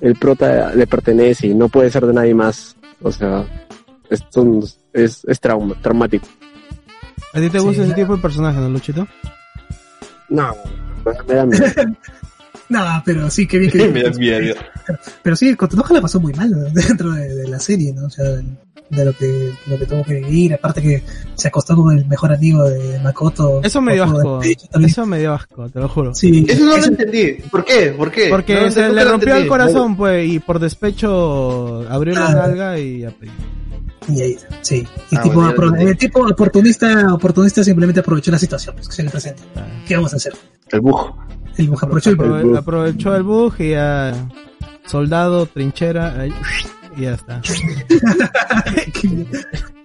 el 0.00 0.14
prota 0.16 0.74
le 0.74 0.86
pertenece 0.86 1.46
y 1.48 1.54
no 1.54 1.68
puede 1.68 1.90
ser 1.90 2.06
de 2.06 2.12
nadie 2.12 2.34
más. 2.34 2.74
O 3.02 3.12
sea, 3.12 3.46
esto 4.10 4.60
es, 4.92 5.24
es 5.24 5.40
trauma, 5.40 5.74
traumático. 5.80 6.26
¿A 7.34 7.38
ti 7.40 7.50
te 7.50 7.60
Sí, 7.60 7.64
gusta 7.66 7.82
ese 7.82 7.90
ya. 7.90 7.94
tipo 7.96 8.16
de 8.16 8.22
personaje, 8.22 8.58
no, 8.58 8.68
Luchito? 8.70 9.06
No, 10.30 10.54
me 11.28 11.34
da 11.34 11.46
miedo. 11.46 11.64
No, 12.68 13.02
pero 13.04 13.30
sí, 13.30 13.46
qué 13.46 13.58
bien 13.58 13.70
que 13.70 13.88
Me 13.92 14.02
da 14.02 14.10
miedo. 14.10 14.54
Pero 15.22 15.36
sí, 15.36 15.54
Cotonoja 15.54 15.94
la 15.94 16.00
pasó 16.02 16.20
muy 16.20 16.32
mal 16.34 16.50
dentro 16.72 17.12
de, 17.12 17.34
de 17.34 17.48
la 17.48 17.58
serie, 17.58 17.92
¿no? 17.94 18.06
O 18.06 18.10
sea, 18.10 18.24
de 18.90 19.04
lo 19.04 19.12
que, 19.12 19.52
lo 19.66 19.78
que 19.78 19.84
tuvo 19.84 20.02
que 20.02 20.14
vivir, 20.14 20.54
aparte 20.54 20.80
que 20.80 21.02
se 21.34 21.48
acostó 21.48 21.76
con 21.76 21.96
el 21.96 22.06
mejor 22.06 22.32
amigo 22.32 22.62
de 22.64 22.98
Makoto. 23.00 23.60
Eso 23.62 23.82
me 23.82 23.92
dio 23.94 24.04
asco. 24.04 24.40
de. 24.40 24.56
Eso 24.86 25.04
me 25.06 25.18
dio 25.18 25.34
asco, 25.34 25.68
te 25.68 25.78
lo 25.78 25.88
juro. 25.88 26.14
Sí, 26.14 26.46
Eso 26.48 26.64
no 26.64 26.76
lo 26.78 26.84
entendí. 26.86 27.34
¿Por 27.50 27.64
qué? 27.66 27.94
¿Por 27.96 28.10
qué? 28.10 28.28
Porque 28.30 28.54
No, 28.62 28.70
se 28.70 28.88
le 28.88 29.04
rompió 29.04 29.36
el 29.36 29.46
corazón, 29.46 29.94
pues, 29.96 30.26
y 30.30 30.38
por 30.38 30.58
despecho 30.58 31.86
abrió 31.90 32.14
la 32.14 32.28
Ah. 32.28 32.34
nalga 32.34 32.78
y 32.78 33.04
ya, 34.08 34.14
y 34.14 34.22
ahí, 34.22 34.38
sí. 34.62 34.86
Y 35.10 35.16
Ah, 35.16 35.22
tipo, 35.22 35.34
bueno, 35.36 35.76
el 35.76 35.96
tipo 35.96 36.20
oportunista, 36.26 37.12
oportunista 37.14 37.64
simplemente 37.64 38.00
aprovechó 38.00 38.30
la 38.30 38.38
situación 38.38 38.74
pues, 38.74 38.88
que 38.88 38.94
se 38.94 39.02
le 39.02 39.10
presenta. 39.10 39.42
Ah. 39.56 39.66
¿Qué 39.86 39.94
vamos 39.96 40.12
a 40.12 40.16
hacer? 40.16 40.34
El 40.70 40.80
bug. 40.80 41.14
El 41.56 41.68
bug 41.68 41.78
aprovechó 41.84 42.10
el 42.10 42.16
bug. 42.16 42.26
Aprove- 42.26 42.58
aprovechó 42.58 43.16
el 43.16 43.22
bug 43.22 43.54
y 43.60 43.70
ya 43.70 44.28
soldado, 44.86 45.46
trinchera, 45.46 46.26
y 46.96 47.02
ya 47.02 47.14
está. 47.14 47.40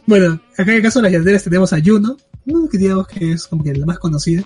bueno, 0.05 0.39
acá 0.57 0.63
en 0.63 0.69
el 0.77 0.81
caso 0.81 0.99
de 0.99 1.03
las 1.03 1.11
yanderas 1.13 1.43
tenemos 1.43 1.73
a 1.73 1.79
Yuno, 1.79 2.17
¿no? 2.45 2.69
que 2.69 2.77
digamos 2.77 3.07
que 3.07 3.31
es 3.33 3.47
como 3.47 3.63
que 3.63 3.73
la 3.73 3.85
más 3.85 3.99
conocida. 3.99 4.43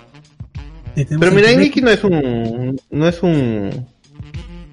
Pero 0.95 1.27
a 1.27 1.31
mira, 1.31 1.51
Himeki. 1.51 1.57
Nikki 1.57 1.81
no 1.81 1.91
es 1.91 2.03
un... 2.03 2.81
No 2.89 3.07
es 3.07 3.21
un... 3.21 3.87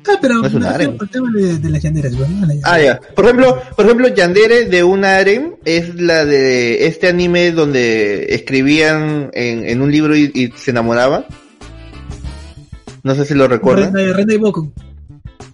Ah, 0.06 0.18
pero 0.20 0.34
no 0.34 0.46
es 0.46 0.52
un 0.54 0.64
harem. 0.64 0.96
al 1.00 1.08
tema 1.08 1.30
de, 1.34 1.58
de 1.58 1.70
las 1.70 1.82
yanderas, 1.82 2.14
bueno, 2.16 2.46
la- 2.46 2.54
Ah, 2.64 2.80
ya. 2.80 3.00
Por 3.00 3.24
ejemplo, 3.24 3.60
por 3.74 3.84
ejemplo, 3.86 4.08
Yandere 4.08 4.66
de 4.66 4.84
un 4.84 5.04
harem 5.04 5.54
es 5.64 5.94
la 5.94 6.24
de 6.26 6.86
este 6.86 7.08
anime 7.08 7.52
donde 7.52 8.26
escribían 8.34 9.30
en, 9.32 9.66
en 9.68 9.80
un 9.82 9.90
libro 9.90 10.14
y, 10.16 10.30
y 10.34 10.52
se 10.56 10.72
enamoraban. 10.72 11.24
No 13.02 13.14
sé 13.14 13.24
si 13.24 13.34
lo 13.34 13.48
recuerdan. 13.48 13.94
Renda, 13.94 14.34
y 14.34 14.36
Boku. 14.38 14.72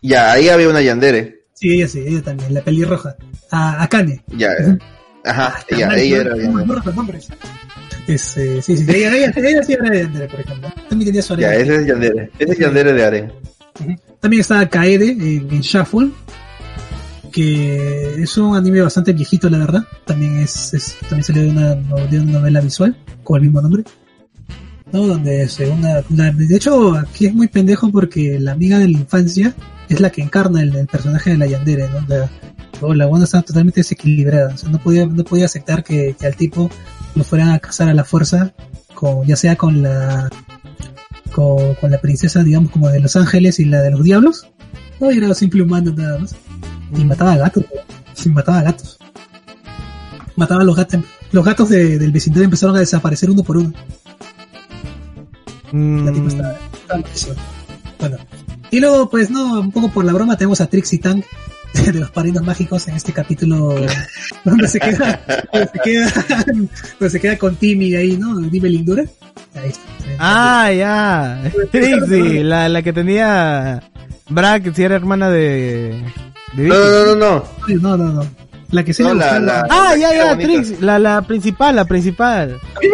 Ya, 0.02 0.32
ahí 0.32 0.48
había 0.48 0.68
una 0.68 0.80
Yandere. 0.82 1.42
Sí, 1.54 1.74
ella 1.74 1.88
sí, 1.88 2.00
ella 2.06 2.22
también, 2.22 2.54
la 2.54 2.62
pelirroja. 2.62 3.16
A 3.50 3.82
Akane. 3.82 4.22
Ya, 4.28 4.50
ajá, 5.24 5.54
ya, 5.76 5.88
ella 5.96 6.16
era 6.22 6.36
Yandere. 6.36 7.20
Es, 8.08 8.36
eh, 8.38 8.60
sí, 8.62 8.76
sí, 8.76 8.84
ella, 8.88 9.14
ella, 9.16 9.32
ella 9.36 9.62
sí 9.62 9.72
era 9.74 9.94
Yandere, 9.94 10.26
por 10.28 10.40
ejemplo. 10.40 10.72
También 10.88 11.06
tenía 11.08 11.22
su 11.22 11.36
Ya, 11.36 11.54
ese 11.54 11.76
es 11.76 11.86
Yandere. 11.86 12.30
Ese 12.38 12.52
es 12.52 12.58
Yandere 12.58 12.92
de 12.94 13.04
Aren. 13.04 13.32
También 14.20 14.40
está 14.40 14.68
Kaede 14.68 15.12
en, 15.12 15.48
en 15.50 15.60
Shuffle, 15.62 16.10
que 17.32 18.22
es 18.22 18.36
un 18.36 18.56
anime 18.56 18.82
bastante 18.82 19.12
viejito, 19.12 19.48
la 19.48 19.58
verdad. 19.58 19.84
También 20.04 20.38
es, 20.38 20.96
también 21.00 21.24
salió 21.24 21.42
de 21.42 21.50
una, 21.50 21.74
de 21.74 22.20
una 22.20 22.32
novela 22.32 22.60
visual 22.60 22.96
con 23.24 23.36
el 23.36 23.42
mismo 23.44 23.62
nombre. 23.62 23.84
¿no? 24.92 25.06
Donde 25.06 25.48
se 25.48 25.68
una, 25.68 26.02
de 26.32 26.56
hecho, 26.56 26.94
aquí 26.94 27.26
es 27.26 27.34
muy 27.34 27.48
pendejo 27.48 27.90
porque 27.90 28.38
la 28.40 28.52
amiga 28.52 28.78
de 28.78 28.88
la 28.88 28.98
infancia 28.98 29.54
es 29.88 30.00
la 30.00 30.10
que 30.10 30.22
encarna 30.22 30.62
el, 30.62 30.86
personaje 30.86 31.30
de 31.30 31.38
la 31.38 31.46
Yandere, 31.46 31.88
¿no? 31.88 32.00
La, 32.08 32.30
oh, 32.80 32.94
la 32.94 33.06
buena 33.06 33.24
está 33.24 33.42
totalmente 33.42 33.80
desequilibrada, 33.80 34.54
o 34.64 34.68
no 34.68 34.78
podía, 34.78 35.06
no 35.06 35.24
podía 35.24 35.46
aceptar 35.46 35.84
que, 35.84 36.14
que 36.18 36.26
al 36.26 36.36
tipo 36.36 36.70
lo 37.14 37.24
fueran 37.24 37.50
a 37.50 37.58
casar 37.58 37.88
a 37.88 37.94
la 37.94 38.04
fuerza, 38.04 38.52
con, 38.94 39.26
ya 39.26 39.36
sea 39.36 39.56
con 39.56 39.82
la, 39.82 40.28
con, 41.30 41.74
con 41.76 41.90
la 41.90 42.00
princesa, 42.00 42.42
digamos, 42.42 42.70
como 42.70 42.88
de 42.88 43.00
Los 43.00 43.16
Ángeles 43.16 43.58
y 43.60 43.64
la 43.64 43.80
de 43.82 43.90
los 43.90 44.02
Diablos, 44.04 44.46
no, 45.00 45.10
era 45.10 45.32
simple 45.34 45.62
humano 45.62 45.92
nada 45.96 46.18
más. 46.18 46.34
Y 46.96 47.04
mataba 47.04 47.32
a 47.34 47.36
gatos, 47.38 47.64
sí, 48.14 48.28
mataba 48.30 48.58
a 48.58 48.62
gatos. 48.64 48.98
Mataba 50.36 50.62
a 50.62 50.64
los 50.64 50.76
gatos. 50.76 51.02
Los 51.32 51.44
gatos 51.44 51.68
de- 51.68 51.98
del 51.98 52.12
vecindario 52.12 52.44
empezaron 52.44 52.76
a 52.76 52.80
desaparecer 52.80 53.30
uno 53.30 53.42
por 53.42 53.56
uno. 53.58 53.72
La 55.72 56.12
tipa 56.12 56.24
Mm, 56.24 56.28
está, 56.28 56.58
está 56.74 56.96
malísima. 56.98 57.34
Bueno. 57.98 58.16
Y 58.72 58.80
luego, 58.80 59.08
pues 59.10 59.30
no, 59.30 59.60
un 59.60 59.70
poco 59.72 59.90
por 59.90 60.04
la 60.04 60.12
broma, 60.12 60.36
tenemos 60.36 60.60
a 60.60 60.66
Trixie 60.66 60.98
Tang 60.98 61.22
de 61.84 61.92
los 61.92 62.10
Parinos 62.10 62.42
Mágicos 62.42 62.88
en 62.88 62.96
este 62.96 63.12
capítulo 63.12 63.74
donde 64.44 64.68
se 64.68 64.80
queda, 64.80 65.20
donde 65.52 65.68
se 65.72 65.78
queda, 65.80 66.12
donde 66.98 67.10
se 67.10 67.20
queda 67.20 67.36
con 67.38 67.56
Timmy 67.56 67.94
ahí, 67.94 68.16
¿no? 68.16 68.36
Dime 68.40 68.68
lindura. 68.68 69.04
Ah, 70.18 70.70
ya. 70.72 71.42
Trixie, 71.72 72.44
la, 72.44 72.68
la 72.68 72.82
que 72.82 72.92
tenía 72.92 73.82
Brack, 74.28 74.72
si 74.74 74.82
era 74.82 74.96
hermana 74.96 75.30
de... 75.30 76.02
de 76.54 76.62
No, 76.68 76.74
Vicky. 76.74 76.78
no, 76.78 77.04
no, 77.06 77.16
no. 77.16 77.44
No, 77.80 77.96
no, 77.96 78.12
no. 78.22 78.26
La 78.70 78.84
que 78.84 78.92
se 78.94 79.02
No, 79.02 79.14
la- 79.14 79.40
la- 79.40 79.66
Ah, 79.68 79.96
ya, 79.96 80.14
ya, 80.14 80.34
bonita. 80.34 80.52
Trixie, 80.52 80.76
la, 80.80 80.98
la 80.98 81.22
principal, 81.22 81.74
la 81.76 81.84
principal. 81.84 82.58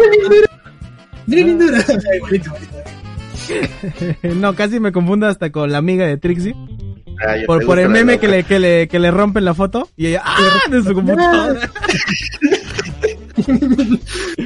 No, 4.35 4.55
casi 4.55 4.79
me 4.79 4.91
confundo 4.91 5.27
hasta 5.27 5.51
con 5.51 5.71
la 5.71 5.77
amiga 5.77 6.05
de 6.05 6.17
Trixie. 6.17 6.55
Ah, 7.25 7.37
ya 7.37 7.45
Por, 7.47 7.59
te 7.59 7.65
por 7.65 7.75
gusta 7.77 7.81
el 7.81 7.87
la 7.87 7.93
meme 7.93 8.13
loca. 8.13 8.21
que 8.21 8.27
le, 8.27 8.43
que 8.43 8.59
le, 8.59 8.87
que 8.87 8.99
le 8.99 9.11
rompen 9.11 9.45
la 9.45 9.53
foto 9.53 9.89
y 9.97 10.07
ella, 10.07 10.21
¡ah! 10.25 10.59
de 10.69 10.83
su 10.83 10.93
computadora. 10.93 11.69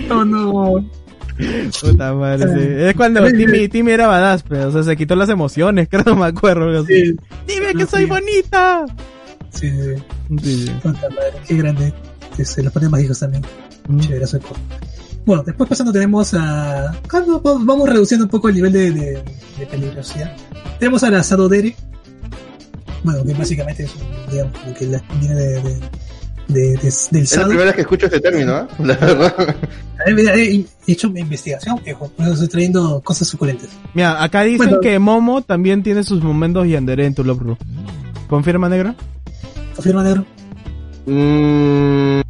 No, 0.08 0.24
no. 0.26 0.86
Puta 1.82 2.14
madre, 2.14 2.48
sí. 2.48 2.68
Es 2.90 2.96
cuando 2.96 3.26
Timmy, 3.32 3.68
Timmy 3.68 3.92
era 3.92 4.08
badass, 4.08 4.44
pero, 4.44 4.70
o 4.70 4.72
sea, 4.72 4.84
se 4.84 4.96
quitó 4.98 5.16
las 5.16 5.30
emociones, 5.30 5.88
creo, 5.92 6.04
no 6.06 6.16
me 6.16 6.26
acuerdo. 6.26 6.86
Sí, 6.86 7.16
Dime 7.48 7.74
que 7.76 7.86
soy 7.86 8.06
bonita. 8.06 8.86
sí, 9.52 9.70
sí. 9.70 10.04
Sí, 10.44 10.66
sí. 10.66 10.72
Puta 10.82 11.10
madre, 11.10 11.34
qué 11.48 11.56
grande. 11.56 11.94
Se 12.44 12.64
los 12.64 12.72
ponen 12.72 12.90
mágicos 12.92 13.20
también. 13.20 13.44
Mm. 13.88 14.00
Chévere, 14.00 14.26
soy 14.28 14.40
Bueno, 15.26 15.44
después 15.44 15.70
pasando 15.70 15.92
tenemos 15.92 16.34
a... 16.34 16.96
Vamos 17.44 17.90
reduciendo 17.90 18.26
un 18.26 18.32
poco 18.32 18.50
el 18.50 18.56
nivel 18.56 18.72
de, 18.74 18.92
de, 18.92 19.24
de 19.60 19.66
peligrosidad. 19.70 20.34
Tenemos 20.80 21.04
a 21.04 21.12
la 21.12 21.22
Sadodere. 21.24 21.76
Bueno, 23.04 23.24
que 23.26 23.34
básicamente 23.34 23.84
es 23.84 23.92
un, 23.96 24.32
digamos, 24.32 24.54
que 24.78 24.86
la, 24.86 25.04
viene 25.20 25.36
de, 25.36 25.62
de, 25.62 25.80
de- 26.48 26.78
de- 26.78 26.94
del 27.12 27.24
Es 27.24 27.38
la 27.38 27.46
primera 27.48 27.66
vez 27.66 27.76
que 27.76 27.82
escucho 27.82 28.06
este 28.08 28.20
término, 28.20 28.54
¿ah? 28.54 28.68
La 28.80 28.96
verdad. 28.96 29.56
He, 30.06 30.12
he- 30.12 30.66
he 30.88 30.92
hecho 30.92 31.10
mi 31.10 31.20
investigación, 31.22 31.80
viejo, 31.84 32.10
por 32.10 32.26
eso 32.26 32.34
estoy 32.34 32.48
trayendo 32.50 33.02
cosas 33.02 33.28
suculentes. 33.28 33.70
Mira, 33.94 34.22
acá 34.24 34.42
dicen 34.42 34.58
Bueno. 34.68 34.80
que 34.82 34.98
Momo 35.00 35.42
también 35.44 35.84
tiene 35.84 36.04
sus 36.04 36.22
momentos 36.24 36.68
yandere 36.68 37.06
en 37.06 37.14
tu 37.16 37.24
Love 37.24 37.40
Ru. 37.40 37.58
¿Confirma, 38.28 38.68
negro? 38.70 38.96
¿Confirma, 39.76 40.04
negro? 40.04 40.26
Mm, 41.06 42.22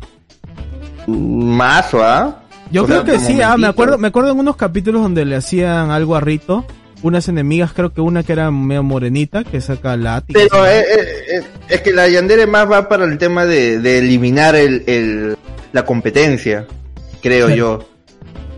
Mazo, 1.07 2.03
¿ah? 2.03 2.37
Yo 2.71 2.83
O 2.83 2.85
creo 2.85 3.03
sea, 3.05 3.13
que 3.13 3.19
sí, 3.19 3.41
ah, 3.41 3.57
me 3.57 3.67
acuerdo, 3.67 3.97
me 3.97 4.07
acuerdo 4.07 4.31
en 4.31 4.39
unos 4.39 4.55
capítulos 4.55 5.01
donde 5.01 5.25
le 5.25 5.35
hacían 5.35 5.91
algo 5.91 6.15
a 6.15 6.21
Rito, 6.21 6.65
unas 7.03 7.27
enemigas, 7.27 7.73
creo 7.73 7.93
que 7.93 8.01
una 8.01 8.23
que 8.23 8.33
era 8.33 8.51
medio 8.51 8.83
morenita, 8.83 9.43
que 9.43 9.59
saca 9.61 9.95
látigo. 9.97 10.39
Pero 10.39 10.65
eh, 10.67 10.79
eh, 10.79 11.05
eh, 11.37 11.43
es 11.69 11.81
que 11.81 11.91
la 11.93 12.07
Yandere 12.07 12.45
más 12.47 12.69
va 12.69 12.87
para 12.89 13.05
el 13.05 13.17
tema 13.17 13.45
de, 13.45 13.79
de 13.79 13.97
eliminar 13.99 14.55
el, 14.55 14.83
el, 14.87 15.37
la 15.73 15.85
competencia, 15.85 16.65
creo 17.21 17.49
yo. 17.49 17.87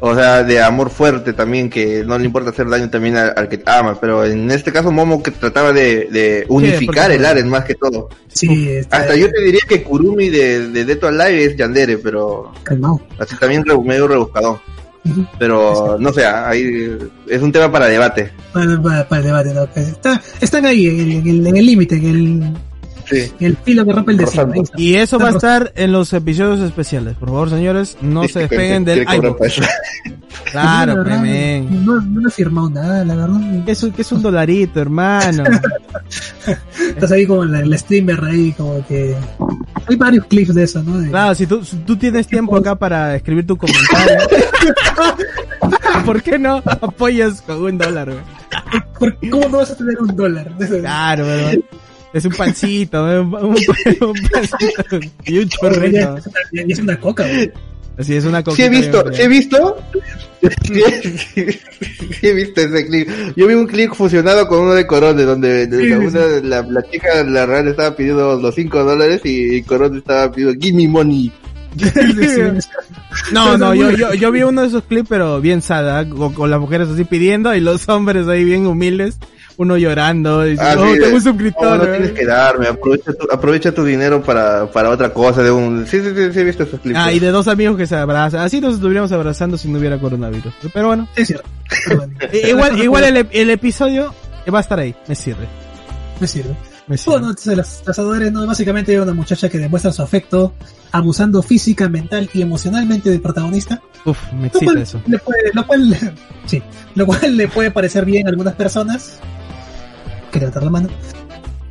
O 0.06 0.14
sea, 0.16 0.44
de 0.44 0.62
amor 0.62 0.90
fuerte 0.90 1.32
también, 1.32 1.70
que 1.70 2.04
no 2.06 2.18
le 2.20 2.26
importa 2.26 2.50
hacer 2.50 2.68
daño 2.68 2.90
también 2.90 3.16
al, 3.16 3.34
al 3.38 3.48
que 3.48 3.64
ama. 3.66 3.98
Pero 4.02 4.26
en 4.26 4.52
este 4.52 4.74
caso, 4.74 4.92
Momo 4.92 5.24
que 5.24 5.32
trataba 5.32 5.72
de, 5.72 6.10
de 6.12 6.46
unificar 6.50 7.06
porque- 7.06 7.16
el 7.16 7.26
Aren 7.26 7.48
más 7.48 7.64
que 7.64 7.76
todo. 7.76 8.10
Sí, 8.28 8.68
está 8.68 8.98
Hasta 8.98 9.16
yo 9.16 9.30
te 9.32 9.42
diría 9.42 9.62
que 9.66 9.82
Kurumi 9.82 10.28
de, 10.28 10.68
de 10.68 10.84
Dead 10.84 10.98
to 10.98 11.08
Alive 11.08 11.46
es 11.46 11.56
Yandere, 11.56 11.98
pero 12.00 12.52
calmado. 12.64 13.00
así 13.18 13.38
también 13.38 13.64
medio 13.86 14.06
rebuscado. 14.10 14.60
Pero 15.38 15.98
no 16.00 16.14
sé, 16.14 16.26
ahí 16.26 16.98
es 17.28 17.42
un 17.42 17.52
tema 17.52 17.72
para 17.72 17.88
debate. 17.88 18.32
Para, 18.54 19.06
para- 19.08 19.22
debate, 19.22 19.54
¿no? 19.54 19.64
Está, 19.76 20.22
están 20.40 20.66
ahí, 20.66 20.88
en 20.88 21.56
el 21.58 21.66
límite, 21.66 21.96
en 21.96 22.06
el, 22.06 22.54
Sí. 23.14 23.34
el 23.40 23.58
filo 23.58 23.86
que 23.86 23.92
rompe 23.94 24.12
el 24.14 24.18
desierto. 24.18 24.64
Y 24.78 24.96
eso 24.96 25.20
va 25.20 25.30
a 25.30 25.32
estar 25.32 25.72
en 25.76 25.92
los 25.92 26.12
episodios 26.14 26.60
especiales. 26.62 27.16
Por 27.18 27.30
favor, 27.30 27.50
señores, 27.50 27.98
no 28.02 28.24
Sí, 28.24 28.30
se 28.30 28.40
despeguen 28.40 28.86
del 28.86 29.06
eso. 29.42 29.62
Claro, 30.52 30.98
La 31.04 31.04
verdad, 31.04 31.62
no, 31.70 32.02
no 32.02 32.22
le 32.22 32.28
he 32.28 32.32
firmado 32.32 32.70
nada, 32.70 33.04
la 33.06 33.16
verdad. 33.16 33.66
Que 33.66 33.72
es, 33.72 33.82
un- 33.84 33.92
que 33.92 34.02
es 34.04 34.12
un 34.12 34.22
dolarito, 34.22 34.80
hermano. 34.82 35.44
Estás 36.90 37.12
ahí 37.12 37.26
como 37.26 37.46
la, 37.46 37.64
la 37.66 37.78
streamer 37.78 38.24
ahí, 38.24 38.52
como 38.54 38.86
que... 38.86 39.16
Hay 39.88 39.96
varios 39.96 40.26
clips 40.26 40.54
de 40.54 40.64
eso, 40.64 40.84
¿no? 40.84 41.00
De- 41.00 41.10
Claro, 41.10 41.34
si 41.36 41.48
tú, 41.48 41.64
si 41.64 41.78
tú 41.78 41.96
tienes 41.98 42.28
tiempo 42.28 42.56
acá 42.58 42.76
para 42.76 43.16
escribir 43.16 43.48
tu 43.48 43.58
comentario, 43.58 44.28
¿por 46.06 46.22
qué 46.22 46.38
no 46.38 46.62
apoyas 46.66 47.42
con 47.42 47.62
un 47.64 47.78
dólar, 47.78 48.12
güey? 48.12 48.84
¿Por- 49.00 49.30
¿Cómo 49.30 49.50
no 49.50 49.58
vas 49.58 49.72
a 49.72 49.76
tener 49.78 49.98
un 50.00 50.16
dólar? 50.16 50.52
Claro, 50.82 51.26
¿verdad? 51.26 51.54
Es 52.14 52.26
un 52.26 52.32
pancito, 52.34 53.12
¿eh? 53.12 53.20
un, 53.20 53.34
un- 53.34 53.56
un 54.02 54.14
pancito 54.32 55.00
y 55.26 55.40
un 55.40 55.50
chorrito. 55.50 56.18
es 56.18 56.28
una, 56.28 56.40
ya 56.52 56.64
es 56.68 56.80
una 56.80 57.00
coca, 57.00 57.28
güey. 57.28 57.52
Así 57.98 58.16
es 58.16 58.26
una 58.26 58.40
Sí 58.40 58.44
coquita 58.46 58.66
he 58.66 58.70
visto, 58.70 59.14
sí 59.14 59.22
he 59.22 59.28
visto. 59.28 59.78
Sí, 60.64 60.82
sí 62.20 62.28
he 62.28 62.34
visto 62.34 62.62
ese 62.62 62.86
clip. 62.88 63.08
Yo 63.36 63.48
vi 63.48 63.54
un 63.54 63.68
clip 63.68 63.94
fusionado 63.94 64.48
con 64.48 64.60
uno 64.62 64.74
de 64.74 64.88
Corone, 64.88 65.24
donde 65.24 65.68
de- 65.68 65.78
Sí, 65.80 65.90
la, 65.90 65.98
sí, 66.00 66.06
una- 66.06 66.48
la, 66.62 66.62
la 66.70 66.84
chica, 66.90 67.24
la 67.24 67.46
real, 67.46 67.68
estaba 67.68 67.96
pidiendo 67.96 68.40
los 68.40 68.56
5 68.56 68.84
dólares 68.84 69.22
y, 69.24 69.56
y 69.58 69.64
Corone 69.64 70.00
estaba 70.00 70.32
pidiendo, 70.32 70.60
give 70.60 70.76
me 70.76 70.88
money. 70.88 71.32
No, 73.32 73.58
no, 73.58 73.74
yo, 73.74 73.92
yo, 73.92 74.14
yo 74.14 74.32
vi 74.32 74.44
uno 74.44 74.62
de 74.62 74.68
esos 74.68 74.84
clips, 74.84 75.10
pero 75.10 75.40
bien 75.42 75.62
sada, 75.62 76.08
con, 76.08 76.34
con 76.34 76.50
las 76.50 76.60
mujeres 76.60 76.90
así 76.90 77.04
pidiendo 77.04 77.54
y 77.56 77.60
los 77.60 77.88
hombres 77.90 78.28
ahí 78.28 78.44
bien 78.44 78.66
humildes, 78.68 79.18
uno 79.58 79.78
llorando, 79.78 80.48
y 80.48 80.56
Ah, 80.60 80.76
oh, 80.78 80.94
sí, 80.94 81.00
tengo 81.00 81.16
un 81.16 81.22
suscriptor. 81.22 81.78
No, 81.78 81.78
no 81.78 81.84
¿eh? 81.86 81.98
tienes 81.98 82.12
que 82.12 82.26
darme, 82.26 82.68
aprovecha 82.68 83.14
tu, 83.14 83.28
aprovecha 83.32 83.72
tu 83.72 83.84
dinero 83.86 84.22
para, 84.24 84.72
para 84.72 84.90
otra 84.90 85.14
cosa. 85.14 85.44
De 85.44 85.52
un... 85.52 85.86
Sí, 85.88 86.00
sí, 86.02 86.10
sí, 86.16 86.34
sí 86.34 86.40
he 86.40 86.44
visto 86.44 86.64
esos 86.64 86.80
clips. 86.80 87.00
Ah, 87.00 87.12
y 87.14 87.20
de 87.20 87.30
dos 87.32 87.48
amigos 87.48 87.78
que 87.78 87.86
se 87.88 87.96
abrazan. 87.96 88.42
Así 88.42 88.60
nos 88.62 88.76
estuviéramos 88.76 89.12
abrazando 89.12 89.58
si 89.58 89.68
no 89.70 89.80
hubiera 89.80 90.00
coronavirus. 90.00 90.54
Pero 90.74 90.88
bueno, 90.88 91.08
Es 91.16 91.28
cierto. 91.28 91.48
I- 92.34 92.50
igual, 92.50 92.82
igual 92.82 93.04
el, 93.06 93.28
el 93.32 93.50
episodio 93.50 94.14
va 94.54 94.58
a 94.60 94.62
estar 94.62 94.80
ahí, 94.80 94.96
me 95.08 95.16
sirve. 95.16 95.48
Me 96.20 96.28
sirve. 96.28 96.56
Me 96.88 96.98
sirve. 96.98 97.12
Bueno, 97.14 97.30
entonces 97.30 97.56
las 97.56 97.82
cazadores, 97.86 98.32
no, 98.32 98.46
básicamente 98.46 98.92
era 98.94 99.04
una 99.04 99.14
muchacha 99.14 99.48
que 99.50 99.58
demuestra 99.58 99.92
su 99.92 100.02
afecto 100.02 100.54
abusando 100.92 101.42
física, 101.42 101.88
mental 101.90 102.30
y 102.34 102.42
emocionalmente 102.42 103.10
del 103.10 103.22
protagonista. 103.22 103.82
Uf, 104.06 104.18
me 104.34 104.42
Lo 104.42 104.46
excita 104.48 104.66
cual, 104.66 104.78
eso. 104.80 105.02
le 105.08 105.18
puede, 105.20 105.52
lo 105.54 105.66
cual, 105.66 105.98
sí, 106.46 106.62
lo 106.96 107.06
cual 107.06 107.38
le 107.38 107.48
puede 107.48 107.72
parecer 107.72 108.04
bien 108.06 108.28
a 108.28 108.32
algunas 108.32 108.54
personas. 108.56 109.20
Que 110.34 110.40
levantar 110.40 110.64
la 110.64 110.70
mano. 110.70 110.90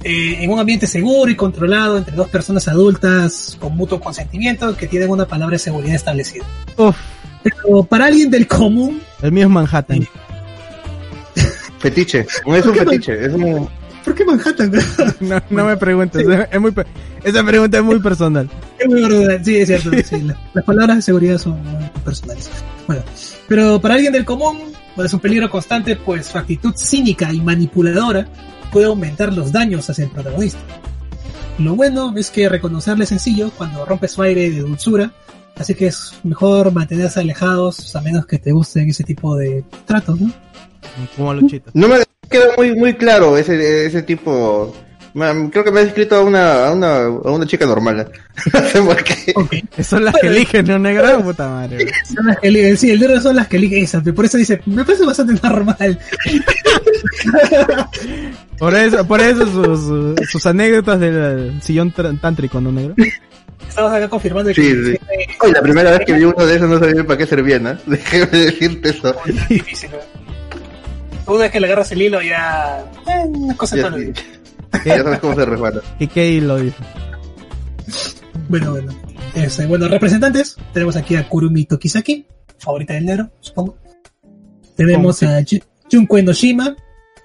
Eh, 0.04 0.38
en 0.40 0.50
un 0.50 0.58
ambiente 0.58 0.86
seguro 0.86 1.30
y 1.30 1.36
controlado 1.36 1.98
entre 1.98 2.16
dos 2.16 2.28
personas 2.28 2.66
adultas 2.68 3.56
con 3.60 3.76
mutuo 3.76 4.00
consentimiento 4.00 4.74
que 4.76 4.86
tienen 4.86 5.10
una 5.10 5.26
palabra 5.26 5.54
de 5.54 5.58
seguridad 5.58 5.94
establecida. 5.96 6.44
Uf, 6.76 6.96
Pero 7.42 7.82
para 7.84 8.06
alguien 8.06 8.30
del 8.30 8.46
común, 8.48 9.00
el 9.20 9.30
mío 9.32 9.44
es 9.44 9.50
Manhattan. 9.50 10.08
Fetiche. 11.78 12.26
No 12.46 12.56
es 12.56 12.64
un 12.66 12.74
fetiche, 12.74 13.26
es 13.26 13.32
un... 13.32 13.68
¿por 14.04 14.14
qué 14.14 14.24
Manhattan? 14.24 14.72
No, 15.20 15.40
no 15.50 15.64
me 15.66 15.76
preguntes, 15.76 16.26
es- 16.26 16.48
es 16.50 16.60
muy, 16.60 16.72
esa 17.24 17.44
pregunta 17.44 17.78
es 17.78 17.84
muy 17.84 18.00
personal. 18.00 18.48
Es 18.78 18.86
muy 18.88 19.02
verdad, 19.02 19.40
sí, 19.44 19.56
es 19.56 19.68
cierto. 19.68 19.90
sí, 20.04 20.20
la- 20.22 20.36
las 20.54 20.64
palabras 20.64 20.96
de 20.96 21.02
seguridad 21.02 21.38
son 21.38 21.62
muy 21.62 21.84
personales. 22.04 22.50
Bueno, 22.86 23.02
pero 23.48 23.80
para 23.80 23.94
alguien 23.94 24.12
del 24.12 24.24
común, 24.24 24.58
pues 24.94 25.06
es 25.06 25.14
un 25.14 25.20
peligro 25.20 25.50
constante, 25.50 25.96
pues 25.96 26.26
su 26.26 26.38
actitud 26.38 26.74
cínica 26.76 27.32
y 27.32 27.40
manipuladora 27.40 28.26
puede 28.72 28.86
aumentar 28.86 29.32
los 29.32 29.52
daños 29.52 29.88
hacia 29.88 30.04
el 30.04 30.10
protagonista. 30.10 30.60
Lo 31.58 31.74
bueno 31.74 32.14
es 32.16 32.30
que 32.30 32.48
reconocerle 32.48 33.04
es 33.04 33.10
sencillo 33.10 33.50
cuando 33.56 33.84
rompe 33.84 34.08
su 34.08 34.22
aire 34.22 34.50
de 34.50 34.60
dulzura, 34.60 35.12
así 35.56 35.74
que 35.74 35.88
es 35.88 36.14
mejor 36.22 36.72
mantenerse 36.72 37.20
alejados 37.20 37.94
a 37.94 38.00
menos 38.00 38.26
que 38.26 38.38
te 38.38 38.52
gusten 38.52 38.88
ese 38.88 39.04
tipo 39.04 39.36
de 39.36 39.64
tratos, 39.84 40.20
¿no? 40.20 40.32
Como 41.16 41.34
Luchito. 41.34 41.70
No 41.74 41.88
me 41.88 42.02
queda 42.28 42.46
muy, 42.56 42.74
muy 42.74 42.94
claro 42.94 43.36
ese, 43.36 43.86
ese 43.86 44.02
tipo. 44.02 44.74
Creo 45.14 45.64
que 45.64 45.70
me 45.70 45.80
has 45.80 45.86
escrito 45.88 46.16
a 46.16 46.20
una, 46.22 46.66
a 46.68 46.72
una, 46.72 46.96
a 47.04 47.30
una 47.30 47.46
chica 47.46 47.66
normal. 47.66 48.10
No 48.52 48.60
sé 48.68 48.80
por 48.82 49.04
qué. 49.04 49.32
Ok. 49.36 49.54
Son 49.82 50.04
las 50.04 50.14
que 50.20 50.26
eligen, 50.28 50.66
¿no, 50.66 50.78
negro? 50.78 51.20
Puta 51.22 51.48
madre. 51.48 51.86
Son 52.14 52.26
las 52.26 52.38
que 52.38 52.48
eligen, 52.48 52.76
sí, 52.78 52.90
el 52.90 53.00
negro 53.00 53.20
son 53.20 53.36
las 53.36 53.46
que 53.46 53.56
eligen 53.58 53.84
esas, 53.84 54.02
por 54.02 54.24
eso 54.24 54.38
dice, 54.38 54.60
me 54.66 54.84
parece 54.84 55.04
bastante 55.04 55.34
normal. 55.42 55.98
Por 58.58 58.74
eso, 58.74 59.06
por 59.06 59.20
eso 59.20 59.46
sus, 59.46 59.80
sus- 59.80 60.30
sus 60.30 60.46
anécdotas 60.46 61.00
del 61.00 61.60
sillón 61.62 61.92
tr- 61.92 62.18
tántrico, 62.20 62.60
¿no, 62.60 62.70
negro? 62.70 62.94
Estamos 63.68 63.92
acá 63.92 64.08
confirmando 64.08 64.52
que 64.52 64.54
Sí, 64.54 64.84
sí. 64.92 64.98
Hoy 65.40 65.52
la 65.52 65.62
primera 65.62 65.90
vez 65.90 66.00
que 66.06 66.12
vi 66.12 66.24
uno 66.24 66.46
de 66.46 66.56
esos 66.56 66.68
no 66.68 66.78
sabía 66.78 67.04
para 67.04 67.18
qué 67.18 67.26
servían, 67.26 67.62
¿no? 67.64 67.76
Déjame 67.86 68.26
decirte 68.26 68.90
eso. 68.90 69.16
es 69.26 69.48
difícil. 69.48 69.90
¿no? 69.90 71.32
Una 71.34 71.42
vez 71.44 71.52
que 71.52 71.60
le 71.60 71.66
agarras 71.66 71.90
el 71.92 72.02
hilo 72.02 72.20
ya... 72.22 72.84
Eh, 73.08 73.24
una 73.26 73.56
cosa. 73.56 73.76
ya 74.84 75.02
sabes 75.02 75.18
cómo 75.20 75.34
se 75.34 75.44
resbala. 75.44 75.82
Y 75.98 76.06
Kei 76.06 76.40
lo 76.40 76.56
dice. 76.58 76.76
Bueno, 78.48 78.72
bueno. 78.72 78.92
Este, 79.34 79.66
bueno, 79.66 79.88
representantes, 79.88 80.56
tenemos 80.72 80.96
aquí 80.96 81.16
a 81.16 81.26
Kurumi 81.28 81.64
Tokisaki, 81.64 82.26
favorita 82.58 82.94
del 82.94 83.06
negro, 83.06 83.30
supongo. 83.40 83.78
Tenemos 84.76 85.22
a 85.22 85.40
Ju- 85.40 85.62
Junko 85.90 86.18
Enoshima, 86.18 86.76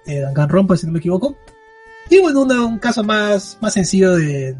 de 0.05 0.21
Danganronpa, 0.21 0.77
si 0.77 0.85
no 0.85 0.93
me 0.93 0.99
equivoco. 0.99 1.35
Y 2.09 2.19
bueno, 2.19 2.43
una- 2.43 2.65
un 2.65 2.79
caso 2.79 3.03
más, 3.03 3.57
más 3.61 3.73
sencillo 3.73 4.15
de, 4.15 4.55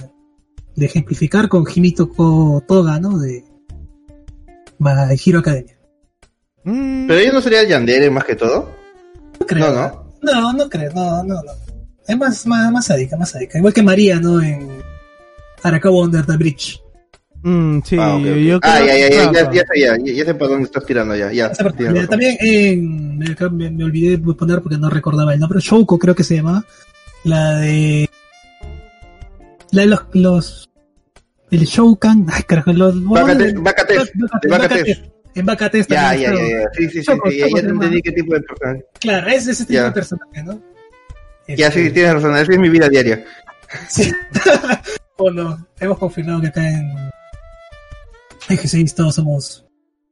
de 0.76 0.86
ejemplificar 0.86 1.48
con 1.48 1.64
Himito 1.74 2.08
Toga, 2.68 3.00
¿no? 3.00 3.18
De 3.18 3.46
My 4.80 4.90
Hero 5.26 5.40
Academia. 5.40 5.78
Pero 6.64 7.14
ella 7.14 7.32
no 7.32 7.42
sería 7.42 7.64
Yandere 7.64 8.10
más 8.10 8.26
que 8.26 8.36
todo. 8.36 8.70
No 9.40 9.46
creo. 9.46 9.74
No, 9.74 9.74
no. 9.74 10.08
No, 10.22 10.54
no 10.54 10.70
creo, 10.70 10.92
no, 10.94 11.24
no, 11.24 11.36
no. 11.44 11.52
Es 12.08 12.18
más, 12.18 12.46
más, 12.48 12.72
más 12.72 12.86
sádica, 12.86 13.18
más 13.18 13.32
sádica. 13.32 13.58
Igual 13.58 13.74
que 13.74 13.84
María, 13.84 14.20
¿no? 14.20 14.42
En 14.42 14.68
Arakawa 15.64 16.04
Under 16.06 16.26
the 16.26 16.38
Bridge. 16.38 16.82
mm, 17.44 17.80
sí, 17.84 17.98
Ah, 18.00 18.16
ok, 18.16 18.22
ok. 18.22 18.36
yo 18.38 18.60
Ah, 18.64 18.80
creo 18.82 18.88
ya, 18.88 18.98
ya, 18.98 19.10
ya, 19.10 19.32
ya, 19.32 19.52
ya 19.52 19.62
sé, 19.66 19.80
ya, 19.80 19.98
ya, 20.04 20.14
ya 20.14 20.26
sé 20.26 20.34
para 20.36 20.52
dónde 20.52 20.66
estás 20.66 20.86
tirando 20.86 21.16
ya, 21.16 21.32
ya. 21.34 21.48
Esa 21.48 21.64
parte. 21.64 21.78
tienes 21.80 21.94
Mira, 21.96 22.08
también 22.08 22.38
en. 22.40 23.18
Me, 23.18 23.36
me- 23.52 23.72
me 23.72 23.84
olvidé 23.84 24.18
de 24.18 24.34
poner 24.34 24.62
porque 24.62 24.78
no 24.78 24.90
recordaba 24.90 25.34
el 25.34 25.40
nombre. 25.40 25.60
Shouko 25.60 26.00
creo 26.00 26.16
que 26.16 26.24
se 26.24 26.36
llamaba. 26.36 26.64
La 27.24 27.56
de. 27.58 28.10
La 29.72 29.82
de 29.82 29.88
los. 29.88 30.02
los 30.14 30.70
el 31.52 31.66
Shoukan. 31.66 32.26
Ay, 32.32 32.44
carajo, 32.44 32.72
los. 32.74 32.96
Bacate- 33.04 33.54
Bacatest, 33.62 34.16
Bacate- 34.16 34.48
Bacatest. 34.50 34.88
Bacate- 34.88 35.12
En 35.36 35.46
Bacatest 35.46 35.92
Ya, 35.92 36.10
también 36.10 36.32
ya, 36.34 36.40
ya, 36.40 36.50
ya. 36.62 36.70
Sí, 36.76 36.84
sí, 36.90 37.04
sí, 37.04 37.12
sí, 37.30 37.38
ya, 37.40 37.62
te 37.62 37.68
entendí 37.68 38.02
qué 38.02 38.12
tipo 38.12 38.34
de 38.34 38.40
personaje. 38.42 38.86
Claro, 39.00 39.28
es 39.28 39.48
ese 39.48 39.66
tipo 39.66 39.74
Ya. 39.74 39.84
de 39.84 39.92
personaje, 39.92 40.44
¿no? 40.44 40.60
Ya, 41.48 41.72
sí, 41.72 41.80
Este, 41.80 41.92
tienes 41.92 42.14
razón, 42.14 42.36
esa 42.36 42.52
es 42.52 42.60
mi 42.60 42.70
vida 42.70 42.90
diaria. 42.90 43.24
Sí. 43.90 44.10
o 45.18 45.30
no, 45.30 45.68
hemos 45.82 45.98
confirmado 45.98 46.40
que 46.40 46.48
acá 46.48 46.70
en. 46.70 46.90
En 48.48 48.58
G6 48.58 48.94
todos 48.96 49.16
somos 49.16 49.66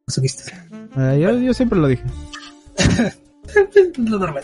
masoquistas. 0.05 0.51
Ah, 0.93 1.15
yo, 1.15 1.31
yo 1.39 1.53
siempre 1.53 1.79
lo 1.79 1.87
dije. 1.87 2.03
lo 3.97 4.19
normal. 4.19 4.43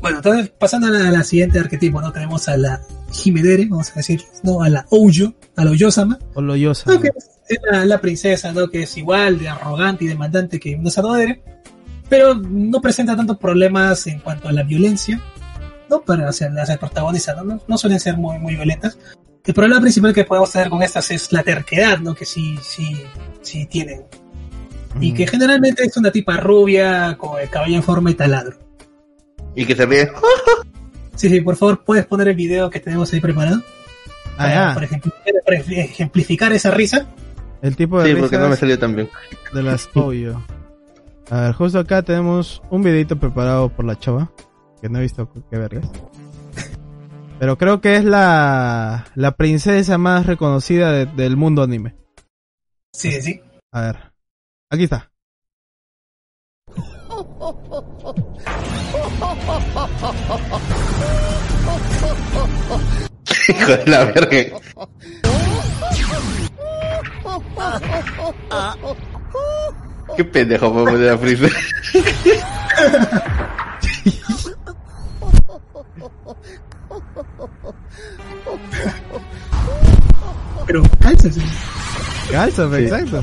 Bueno, 0.00 0.16
entonces 0.16 0.48
pasando 0.58 0.86
a 0.86 0.90
la, 0.90 1.08
a 1.08 1.12
la 1.12 1.22
siguiente 1.24 1.58
arquetipo, 1.58 2.00
¿no? 2.00 2.10
Tenemos 2.10 2.48
a 2.48 2.56
la 2.56 2.80
Himedere, 3.24 3.66
vamos 3.66 3.90
a 3.90 3.94
decir, 3.96 4.22
¿no? 4.42 4.62
A 4.62 4.68
la 4.70 4.86
Ouyo, 4.90 5.34
a 5.56 5.64
la 5.64 5.70
Oyosama, 5.70 6.18
O 6.34 6.40
lo 6.40 6.56
yosa. 6.56 6.90
¿no? 6.90 7.00
que 7.00 7.08
es 7.48 7.60
la, 7.70 7.84
la 7.84 8.00
princesa, 8.00 8.52
¿no? 8.52 8.68
Que 8.70 8.84
es 8.84 8.96
igual 8.96 9.38
de 9.38 9.48
arrogante 9.48 10.04
y 10.04 10.08
demandante 10.08 10.58
que 10.58 10.74
una 10.74 10.90
Sadodere, 10.90 11.42
pero 12.08 12.34
no 12.34 12.80
presenta 12.80 13.14
tantos 13.14 13.38
problemas 13.38 14.06
en 14.06 14.20
cuanto 14.20 14.48
a 14.48 14.52
la 14.52 14.62
violencia, 14.62 15.20
¿no? 15.92 16.00
Para 16.02 16.28
el 16.30 16.78
protagonista, 16.78 17.34
¿no? 17.34 17.44
¿no? 17.44 17.60
No 17.68 17.78
suelen 17.78 18.00
ser 18.00 18.16
muy, 18.16 18.38
muy 18.38 18.54
violentas. 18.56 18.98
El 19.44 19.54
problema 19.54 19.80
principal 19.80 20.12
que 20.14 20.24
podemos 20.24 20.50
tener 20.52 20.68
con 20.70 20.82
estas 20.82 21.10
es 21.10 21.32
la 21.32 21.42
terquedad, 21.42 21.98
¿no? 21.98 22.14
Que 22.14 22.24
sí, 22.24 22.56
sí, 22.62 22.96
sí 23.42 23.66
tienen. 23.66 24.02
Y 25.00 25.12
Mm. 25.12 25.14
que 25.14 25.26
generalmente 25.26 25.82
es 25.84 25.96
una 25.96 26.10
tipa 26.12 26.36
rubia 26.36 27.16
con 27.18 27.40
el 27.40 27.48
cabello 27.48 27.76
en 27.76 27.82
forma 27.82 28.10
de 28.10 28.16
taladro. 28.16 28.56
Y 29.54 29.64
que 29.66 29.74
se 29.76 29.86
ríe. 29.86 30.10
Sí, 31.14 31.28
sí, 31.28 31.40
por 31.42 31.56
favor, 31.56 31.84
puedes 31.84 32.06
poner 32.06 32.26
el 32.28 32.34
video 32.34 32.70
que 32.70 32.80
tenemos 32.80 33.12
ahí 33.12 33.20
preparado. 33.20 33.62
Ah, 34.38 34.72
Para, 34.74 34.88
para 35.44 35.58
ejemplificar 35.58 36.52
esa 36.52 36.70
risa. 36.70 37.06
El 37.60 37.76
tipo 37.76 38.02
de 38.02 38.14
Sí, 38.14 38.20
porque 38.20 38.38
no 38.38 38.48
me 38.48 38.56
salió 38.56 38.78
tan 38.78 38.96
bien. 38.96 39.08
de 39.52 39.62
las 39.62 39.88
Oyo. 39.94 40.42
A 41.30 41.40
ver, 41.42 41.52
justo 41.52 41.78
acá 41.78 42.02
tenemos 42.02 42.62
un 42.70 42.82
videito 42.82 43.16
preparado 43.16 43.68
por 43.68 43.84
la 43.84 43.98
chava. 43.98 44.32
Que 44.82 44.88
no 44.90 44.98
he 44.98 45.02
visto 45.02 45.30
qué 45.50 45.56
vergas. 45.58 45.88
Pero 47.38 47.56
creo 47.56 47.80
que 47.80 47.96
es 47.96 48.04
la, 48.04 49.06
la 49.14 49.36
princesa 49.36 49.96
más 49.96 50.26
reconocida 50.26 50.92
de- 50.92 51.06
del 51.06 51.36
mundo 51.36 51.62
anime. 51.62 51.94
Sí, 52.92 53.22
sí. 53.22 53.40
A 53.72 53.80
ver. 53.80 54.12
Aquí 54.70 54.84
está. 54.84 55.10
Hijo 63.48 63.76
de 63.76 63.86
la 63.86 64.04
verga. 64.04 64.58
Qué 70.16 70.24
pendejo, 70.24 70.72
por 70.72 70.90
poner 70.90 71.10
a 71.10 71.18
Freezer. 71.18 71.52
Pero 80.66 80.82
cálcese. 81.00 81.40
Calza, 82.30 82.68
Sí. 82.70 82.82
exacto. 82.84 83.22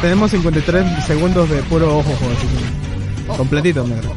Tenemos 0.00 0.30
53 0.30 1.04
segundos 1.06 1.48
de 1.48 1.62
puro 1.64 1.98
ojo, 1.98 2.10
así 2.10 2.46
que- 2.46 3.36
Completito, 3.36 3.86
negro. 3.86 4.12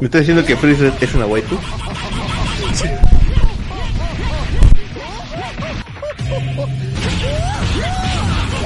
¿Me 0.00 0.06
estás 0.06 0.20
diciendo 0.20 0.44
que 0.44 0.56
Freezer 0.56 0.92
es 1.00 1.14
una 1.14 1.26
waifu? 1.26 1.56
Sí. 2.72 2.88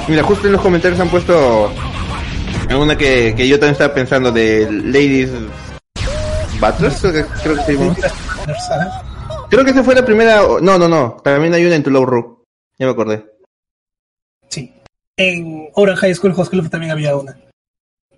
Mira, 0.07 0.23
justo 0.23 0.47
en 0.47 0.53
los 0.53 0.61
comentarios 0.61 0.99
han 0.99 1.09
puesto 1.09 1.71
una 2.77 2.97
que, 2.97 3.33
que 3.35 3.47
yo 3.47 3.57
también 3.59 3.73
estaba 3.73 3.93
pensando 3.93 4.31
de 4.31 4.67
Ladies 4.71 5.29
Battlers, 6.61 7.01
creo 7.01 7.13
que, 7.13 7.25
creo 7.43 7.55
que 7.55 7.61
se. 7.63 7.77
Creo 9.49 9.65
que 9.65 9.71
esa 9.71 9.83
fue 9.83 9.95
la 9.95 10.05
primera. 10.05 10.41
No, 10.61 10.77
no, 10.77 10.87
no. 10.87 11.17
También 11.23 11.53
hay 11.53 11.65
una 11.65 11.75
en 11.75 11.83
Tulou 11.83 12.05
Ru. 12.05 12.43
Ya 12.77 12.85
me 12.85 12.93
acordé. 12.93 13.25
Sí. 14.47 14.73
En 15.17 15.67
Orange 15.73 16.01
High 16.01 16.15
School 16.15 16.33
Host 16.35 16.51
Club 16.51 16.69
también 16.69 16.91
había 16.91 17.15
una. 17.15 17.37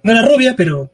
No 0.03 0.11
era 0.11 0.27
rubia, 0.27 0.53
pero 0.55 0.91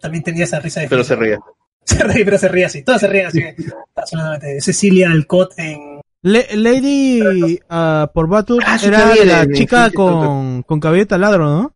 también 0.00 0.22
tenía 0.22 0.44
esa 0.44 0.60
risa 0.60 0.80
de 0.80 0.88
Pero 0.88 1.02
se 1.04 1.16
ríe. 1.16 1.38
Se 1.84 2.02
reía, 2.02 2.24
pero 2.24 2.38
se 2.38 2.48
ría 2.48 2.66
así. 2.66 2.82
Todas 2.82 3.00
se 3.00 3.06
ríen 3.08 3.26
así. 3.26 3.40
Absolutamente. 3.94 4.60
Cecilia 4.60 5.10
Alcott 5.10 5.52
en. 5.58 6.00
Le- 6.22 6.56
Lady 6.56 7.60
ah, 7.68 8.10
por 8.12 8.26
Battle 8.28 8.58
Ah, 8.64 8.78
era 8.82 9.14
la 9.24 9.42
en- 9.42 9.52
chica 9.52 9.90
con, 9.92 10.62
con 10.62 10.80
cabello 10.80 11.06
taladro, 11.06 11.44
¿no? 11.48 11.75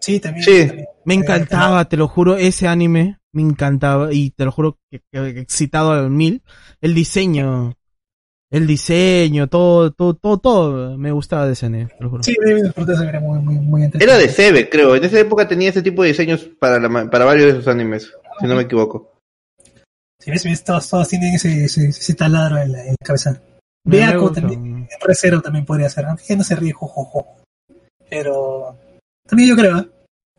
Sí, 0.00 0.18
también. 0.20 0.44
Sí. 0.44 0.66
también. 0.66 0.86
Me 1.04 1.14
encantaba, 1.14 1.88
te 1.88 1.96
lo 1.96 2.08
juro, 2.08 2.36
ese 2.36 2.66
anime. 2.68 3.18
Me 3.32 3.42
encantaba 3.42 4.12
y 4.12 4.30
te 4.30 4.44
lo 4.44 4.50
juro 4.50 4.78
que, 4.90 5.00
que 5.12 5.28
excitado 5.40 5.92
al 5.92 6.10
mil. 6.10 6.42
El 6.80 6.94
diseño, 6.94 7.74
el 8.50 8.66
diseño, 8.66 9.46
todo, 9.46 9.92
todo, 9.92 10.14
todo, 10.14 10.38
todo 10.38 10.98
me 10.98 11.12
gustaba 11.12 11.46
de 11.46 11.52
ese 11.52 11.66
anime, 11.66 11.86
te 11.96 12.02
lo 12.02 12.10
juro. 12.10 12.22
Sí, 12.24 12.34
era 12.42 13.20
muy, 13.20 13.38
muy, 13.38 13.54
muy 13.54 13.90
Era 14.00 14.16
de 14.16 14.28
Sebe, 14.28 14.68
creo. 14.68 14.96
En 14.96 15.04
esa 15.04 15.20
época 15.20 15.46
tenía 15.46 15.68
ese 15.70 15.82
tipo 15.82 16.02
de 16.02 16.08
diseños 16.08 16.42
para, 16.58 16.80
la 16.80 16.88
ma- 16.88 17.08
para 17.08 17.24
varios 17.24 17.52
de 17.52 17.58
sus 17.60 17.68
animes. 17.68 18.12
Si 18.40 18.46
no 18.46 18.56
me 18.56 18.62
equivoco. 18.62 19.12
Si 20.18 20.30
ves, 20.30 20.44
ves, 20.44 20.64
todos, 20.64 20.90
todos 20.90 21.08
tienen 21.08 21.34
ese, 21.34 21.66
ese, 21.66 21.88
ese 21.88 22.14
taladro 22.14 22.58
en 22.58 22.72
la, 22.72 22.80
en 22.82 22.90
la 22.90 23.06
cabeza. 23.06 23.40
Beaco 23.84 24.32
también. 24.32 24.88
Recero 25.06 25.40
también 25.40 25.64
podría 25.64 25.88
ser, 25.88 26.04
no 26.04 26.44
se 26.44 26.56
ríe, 26.56 26.72
jojojo. 26.72 27.36
Pero 28.08 28.76
también 29.30 29.48
yo 29.48 29.56
creo 29.56 29.78
¿eh? 29.78 29.88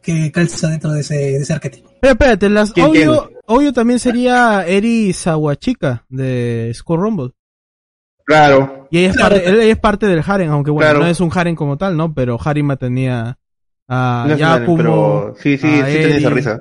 que 0.02 0.32
calza 0.32 0.68
dentro 0.70 0.92
de 0.92 1.02
ese, 1.02 1.16
de 1.16 1.38
ese 1.38 1.54
arquetipo. 1.54 1.90
Pero 2.02 2.14
espérate, 2.14 2.50
las 2.50 2.72
¿Quién, 2.74 2.88
Oyo, 2.88 3.30
Oyo 3.48 3.74
también 3.74 4.00
sería 4.00 4.66
Eri 4.68 5.14
Sawachika 5.14 6.06
de 6.10 6.72
Skull 6.76 7.00
Rumble. 7.00 7.32
Claro. 8.26 8.88
Y 8.92 9.00
ella 9.00 9.10
es, 9.10 9.16
Claro. 9.18 9.36
parte, 9.36 9.50
ella 9.50 9.64
es 9.72 9.80
parte 9.80 10.06
del 10.08 10.24
harem, 10.26 10.50
aunque 10.52 10.72
bueno, 10.72 10.90
Claro. 10.90 11.04
no 11.06 11.10
es 11.10 11.20
un 11.20 11.32
harem 11.34 11.56
como 11.56 11.78
tal, 11.78 11.98
¿no? 11.98 12.14
Pero 12.14 12.40
Harima 12.44 12.76
tenía 12.78 13.38
a 13.88 14.26
No 14.28 14.38
Yakumo, 14.38 14.78
pero 14.78 15.36
sí, 15.40 15.58
sí, 15.58 15.68
a 15.68 15.86
sí 15.86 15.94
tenía 15.94 16.18
esa 16.18 16.30
risa. 16.30 16.60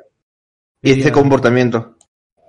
Y 0.83 0.93
ese 0.99 1.09
a- 1.09 1.13
comportamiento. 1.13 1.97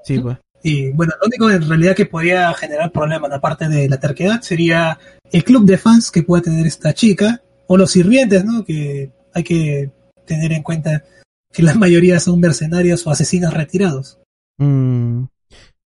Sí, 0.03 0.17
pues. 0.19 0.37
Y 0.63 0.91
bueno, 0.91 1.13
lo 1.19 1.27
único 1.27 1.49
en 1.49 1.67
realidad 1.67 1.95
que 1.95 2.05
podría 2.05 2.53
generar 2.53 2.91
problemas, 2.91 3.31
aparte 3.31 3.67
de 3.67 3.89
la 3.89 3.99
terquedad, 3.99 4.41
sería 4.41 4.97
el 5.31 5.43
club 5.43 5.65
de 5.65 5.77
fans 5.77 6.11
que 6.11 6.23
pueda 6.23 6.43
tener 6.43 6.65
esta 6.67 6.93
chica, 6.93 7.41
o 7.67 7.77
los 7.77 7.91
sirvientes, 7.91 8.43
¿no? 8.45 8.63
Que 8.63 9.11
hay 9.33 9.43
que 9.43 9.91
tener 10.25 10.51
en 10.53 10.63
cuenta 10.63 11.03
que 11.51 11.63
la 11.63 11.73
mayoría 11.75 12.19
son 12.19 12.39
mercenarios 12.39 13.05
o 13.05 13.11
asesinos 13.11 13.53
retirados. 13.53 14.19
Mm. 14.57 15.23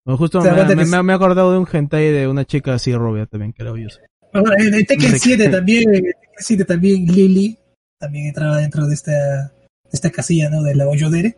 Bueno, 0.05 0.19
justo 0.19 0.41
me, 0.43 0.51
me- 0.53 0.67
que 0.69 0.77
me- 0.85 1.03
me 1.03 1.13
he 1.13 1.17
acordado 1.17 1.53
de 1.53 1.59
un 1.59 1.67
hentai 1.71 2.11
de 2.13 2.29
una 2.29 2.45
chica 2.45 2.75
así 2.75 2.95
rubia 2.95 3.27
también, 3.27 3.53
que 3.53 3.63
era 3.63 3.73
obvioso. 3.73 4.01
Bueno, 4.33 4.51
en 4.59 4.75
el 4.75 4.87
Tekken 4.87 5.13
Sí. 5.19 5.31
7 5.37 5.49
también, 5.49 5.89
en 5.89 5.95
el 6.07 6.15
Tekken 6.15 6.31
7 6.39 6.65
también 6.65 7.07
Lily 7.07 7.59
también 7.99 8.27
entraba 8.27 8.59
dentro 8.59 8.87
de 8.87 8.95
esta, 8.95 9.13
de 9.13 9.91
esta 9.93 10.11
casilla, 10.11 10.51
¿no? 10.51 10.63
De 10.63 10.75
la 10.75 10.87
Oyodere. 10.89 11.37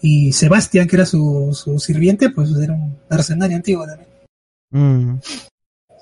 Y 0.00 0.32
Sebastián, 0.32 0.88
que 0.88 0.96
era 0.96 1.06
su, 1.06 1.50
su 1.52 1.78
sirviente, 1.78 2.30
pues 2.30 2.50
era 2.60 2.72
un 2.72 2.98
mercenario 3.08 3.56
antiguo 3.56 3.86
también. 3.86 4.08
Mm. 4.70 5.16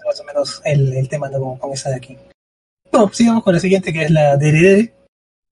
más 0.06 0.20
o 0.20 0.24
menos 0.24 0.62
el, 0.64 0.92
el 0.94 1.08
tema 1.08 1.28
¿no? 1.28 1.38
con, 1.40 1.58
con 1.58 1.72
esa 1.72 1.90
de 1.90 1.96
aquí. 1.96 2.16
Bueno, 2.90 3.10
sigamos 3.12 3.42
con 3.44 3.52
la 3.52 3.60
siguiente 3.60 3.92
que 3.92 4.04
es 4.04 4.10
la 4.10 4.36
Derere, 4.38 4.94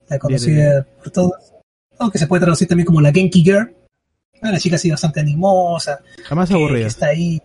la 0.08 0.18
conocida 0.18 0.86
por 0.98 1.10
todos, 1.10 1.52
¿no? 1.98 2.10
que 2.10 2.18
se 2.18 2.26
puede 2.26 2.40
traducir 2.40 2.68
también 2.68 2.86
como 2.86 3.00
la 3.00 3.12
Genki 3.12 3.42
Girl. 3.42 3.74
Una 4.40 4.58
chica 4.58 4.76
así 4.76 4.88
bastante 4.90 5.20
animosa, 5.20 6.00
Jamás 6.24 6.48
que, 6.48 6.54
que 6.54 6.60
aburrida. 6.60 6.86
está 6.86 7.06
ahí, 7.06 7.40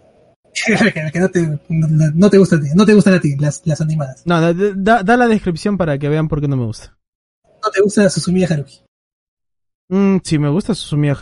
que, 1.14 1.20
no, 1.20 1.30
te, 1.30 1.42
no, 1.70 1.88
no 2.14 2.30
te 2.30 2.38
gusta 2.38 2.58
a 2.58 2.62
ti, 2.62 2.68
no 2.76 2.86
te 2.86 2.94
gustan 2.94 3.16
a 3.16 3.20
ti 3.20 3.36
las, 3.38 3.62
las 3.66 3.82
animadas. 3.82 4.22
No, 4.26 4.40
da, 4.54 5.02
da- 5.02 5.18
la 5.18 5.28
descripción 5.28 5.76
para 5.78 5.98
que 5.98 6.08
vean 6.08 6.28
por 6.28 6.40
qué 6.40 6.48
no 6.48 6.56
me 6.56 6.66
gusta. 6.66 6.96
No 7.64 7.72
te 7.72 7.82
gusta 7.82 8.10
Susumiya 8.10 8.48
Haruhi, 8.50 8.82
Mm, 9.90 10.18
sí, 10.24 10.38
me 10.40 10.50
gusta 10.50 10.74
Susumiya 10.76 11.16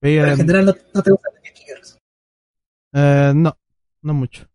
pero 0.00 0.28
en 0.28 0.36
general 0.36 0.66
no, 0.66 0.74
no 0.94 1.02
te 1.02 1.10
gustan 1.10 1.32
las 1.34 1.42
Genki 1.42 1.62
Girls. 1.64 1.98
eh, 2.94 3.32
no, 3.34 3.56
no 4.02 4.14
mucho. 4.14 4.46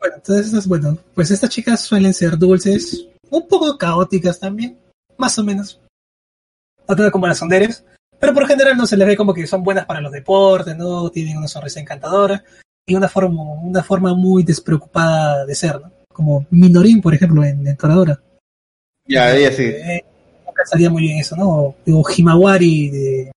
Bueno, 0.00 0.16
entonces, 0.16 0.66
bueno, 0.66 0.98
pues 1.14 1.30
estas 1.30 1.50
chicas 1.50 1.80
suelen 1.80 2.12
ser 2.12 2.36
dulces, 2.38 3.06
un 3.30 3.46
poco 3.48 3.76
caóticas 3.78 4.40
también, 4.40 4.78
más 5.22 5.38
o 5.38 5.44
menos. 5.44 5.80
No 6.88 6.96
tanto 6.96 7.12
como 7.12 7.28
las 7.28 7.38
sonderes, 7.38 7.84
pero 8.18 8.34
por 8.34 8.46
general 8.46 8.76
no 8.76 8.86
se 8.86 8.96
les 8.96 9.06
ve 9.06 9.16
como 9.16 9.32
que 9.32 9.46
son 9.46 9.62
buenas 9.62 9.86
para 9.86 10.00
los 10.00 10.12
deportes, 10.12 10.76
¿no? 10.76 11.08
Tienen 11.10 11.38
una 11.38 11.48
sonrisa 11.48 11.80
encantadora 11.80 12.44
y 12.84 12.94
una 12.94 13.08
forma, 13.08 13.42
una 13.42 13.82
forma 13.82 14.14
muy 14.14 14.42
despreocupada 14.42 15.46
de 15.46 15.54
ser, 15.54 15.80
¿no? 15.80 15.92
Como 16.12 16.46
Minorin, 16.50 17.00
por 17.00 17.14
ejemplo, 17.14 17.42
en, 17.44 17.66
en 17.66 17.76
Toradora. 17.76 18.20
Ya, 19.06 19.34
ella 19.34 19.52
sí. 19.52 19.62
Eh, 19.62 20.04
calzaría 20.54 20.90
muy 20.90 21.02
bien 21.02 21.18
eso, 21.18 21.36
¿no? 21.36 21.48
O, 21.48 21.76
o 21.86 22.04
Himawari 22.10 22.90
de 22.90 23.32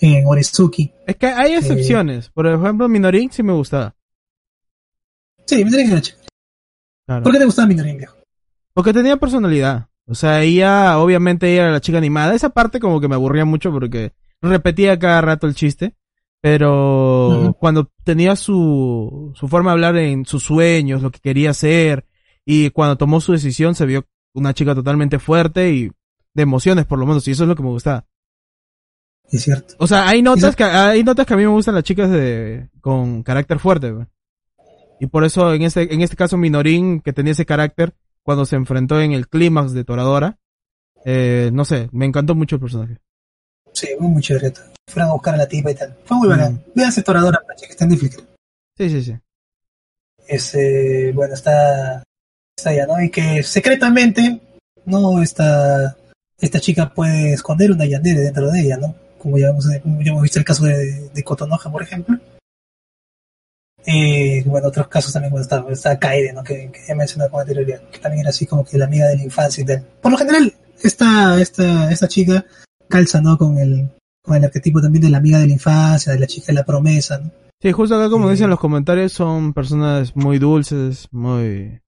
en 0.00 0.26
Orezuki. 0.26 0.92
Es 1.06 1.16
que 1.16 1.26
hay 1.26 1.54
excepciones. 1.54 2.28
Por 2.30 2.46
ejemplo, 2.46 2.88
Minorin 2.88 3.30
sí 3.30 3.42
me 3.44 3.52
gustaba. 3.52 3.94
Sí, 5.46 5.64
Minorin 5.64 5.92
era 5.92 6.00
chévere. 6.00 6.26
Claro. 7.06 7.22
¿Por 7.22 7.32
qué 7.32 7.38
te 7.38 7.44
gustaba 7.44 7.68
Minorin, 7.68 7.98
viejo? 7.98 8.16
Porque 8.74 8.92
tenía 8.92 9.16
personalidad. 9.16 9.86
O 10.06 10.14
sea, 10.14 10.42
ella, 10.42 10.98
obviamente, 10.98 11.52
ella 11.52 11.64
era 11.64 11.72
la 11.72 11.80
chica 11.80 11.98
animada. 11.98 12.34
Esa 12.34 12.50
parte 12.50 12.80
como 12.80 13.00
que 13.00 13.08
me 13.08 13.14
aburría 13.14 13.44
mucho 13.44 13.70
porque 13.72 14.12
repetía 14.40 14.98
cada 14.98 15.20
rato 15.20 15.46
el 15.46 15.54
chiste. 15.54 15.94
Pero 16.40 17.56
cuando 17.60 17.92
tenía 18.02 18.34
su, 18.34 19.30
su 19.36 19.46
forma 19.46 19.70
de 19.70 19.74
hablar 19.74 19.96
en 19.96 20.26
sus 20.26 20.42
sueños, 20.42 21.00
lo 21.00 21.12
que 21.12 21.20
quería 21.20 21.50
hacer, 21.50 22.04
y 22.44 22.70
cuando 22.70 22.96
tomó 22.96 23.20
su 23.20 23.30
decisión, 23.30 23.76
se 23.76 23.86
vio 23.86 24.06
una 24.34 24.52
chica 24.52 24.74
totalmente 24.74 25.20
fuerte 25.20 25.70
y 25.70 25.92
de 26.34 26.42
emociones, 26.42 26.84
por 26.84 26.98
lo 26.98 27.06
menos, 27.06 27.28
y 27.28 27.30
eso 27.30 27.44
es 27.44 27.48
lo 27.48 27.54
que 27.54 27.62
me 27.62 27.68
gustaba. 27.68 28.06
Es 29.30 29.42
cierto. 29.42 29.74
O 29.78 29.86
sea, 29.86 30.08
hay 30.08 30.20
notas 30.20 30.56
que, 30.56 30.64
hay 30.64 31.04
notas 31.04 31.26
que 31.26 31.34
a 31.34 31.36
mí 31.36 31.44
me 31.44 31.48
gustan 31.48 31.76
las 31.76 31.84
chicas 31.84 32.10
de, 32.10 32.68
con 32.80 33.22
carácter 33.22 33.60
fuerte. 33.60 33.94
Y 34.98 35.06
por 35.06 35.24
eso, 35.24 35.54
en 35.54 35.62
este, 35.62 35.94
en 35.94 36.00
este 36.00 36.16
caso, 36.16 36.36
Minorin, 36.36 37.00
que 37.00 37.12
tenía 37.12 37.32
ese 37.32 37.46
carácter, 37.46 37.94
cuando 38.24 38.44
se 38.44 38.56
enfrentó 38.56 39.00
en 39.00 39.12
el 39.12 39.28
clímax 39.28 39.72
de 39.72 39.84
Toradora, 39.84 40.38
eh, 41.04 41.50
no 41.52 41.64
sé, 41.64 41.88
me 41.92 42.06
encantó 42.06 42.34
mucho 42.34 42.56
el 42.56 42.60
personaje. 42.60 42.98
Sí, 43.72 43.88
muy, 43.98 44.10
muy 44.12 44.22
chévere. 44.22 44.52
Fueron 44.88 45.10
a 45.10 45.14
buscar 45.14 45.34
a 45.34 45.38
la 45.38 45.48
tipa 45.48 45.70
y 45.70 45.74
tal. 45.74 45.96
Fue 46.04 46.16
muy 46.16 46.28
Mm. 46.28 46.30
bacán. 46.30 46.64
Véanse 46.74 47.02
Toradora, 47.02 47.40
para 47.40 47.54
que 47.58 47.66
está 47.66 47.84
en 47.84 47.90
Netflix. 47.90 48.22
Sí, 48.76 48.90
sí, 48.90 49.02
sí. 49.02 49.16
Es, 50.28 50.54
eh, 50.54 51.12
bueno, 51.14 51.34
está, 51.34 52.02
está 52.56 52.70
allá, 52.70 52.86
¿no? 52.86 53.02
Y 53.02 53.10
que 53.10 53.42
secretamente, 53.42 54.40
¿no? 54.84 55.22
Esta, 55.22 55.96
esta 56.38 56.60
chica 56.60 56.92
puede 56.94 57.32
esconder 57.32 57.72
una 57.72 57.86
yandere 57.86 58.20
dentro 58.20 58.50
de 58.50 58.60
ella, 58.60 58.76
¿no? 58.76 58.94
Como 59.18 59.38
ya 59.38 59.48
hemos, 59.48 59.66
como 59.82 60.02
ya 60.02 60.10
hemos 60.12 60.22
visto 60.22 60.38
el 60.38 60.44
caso 60.44 60.64
de, 60.64 61.08
de 61.10 61.24
Kotonoha, 61.24 61.70
por 61.70 61.82
ejemplo. 61.82 62.18
Eh, 63.86 64.42
bueno, 64.46 64.68
otros 64.68 64.86
casos 64.88 65.12
también, 65.12 65.34
está, 65.36 65.64
está 65.70 65.98
Kaede, 65.98 66.32
¿no? 66.32 66.44
Que, 66.44 66.70
que 66.70 66.80
ya 66.86 66.94
mencioné 66.94 67.28
con 67.28 67.40
anterioridad, 67.40 67.80
que 67.90 67.98
también 67.98 68.20
era 68.20 68.30
así 68.30 68.46
como 68.46 68.64
que 68.64 68.78
la 68.78 68.84
amiga 68.84 69.06
de 69.08 69.16
la 69.16 69.24
infancia 69.24 69.62
y 69.62 69.64
tal. 69.66 69.82
Por 70.00 70.12
lo 70.12 70.18
general, 70.18 70.54
esta, 70.82 71.40
esta, 71.40 71.90
esta 71.90 72.06
chica 72.08 72.44
calza, 72.88 73.20
¿no? 73.20 73.36
Con 73.36 73.58
el, 73.58 73.88
con 74.22 74.36
el 74.36 74.44
arquetipo 74.44 74.80
también 74.80 75.02
de 75.04 75.10
la 75.10 75.18
amiga 75.18 75.38
de 75.40 75.46
la 75.48 75.52
infancia, 75.54 76.12
de 76.12 76.18
la 76.20 76.26
chica 76.26 76.46
de 76.48 76.52
la 76.54 76.64
promesa, 76.64 77.18
¿no? 77.18 77.30
Sí, 77.60 77.72
justo 77.72 77.94
acá, 77.96 78.08
como 78.10 78.28
Eh. 78.28 78.32
dicen 78.32 78.50
los 78.50 78.58
comentarios, 78.60 79.12
son 79.12 79.52
personas 79.52 80.14
muy 80.16 80.38
dulces, 80.38 81.08
muy, 81.10 81.80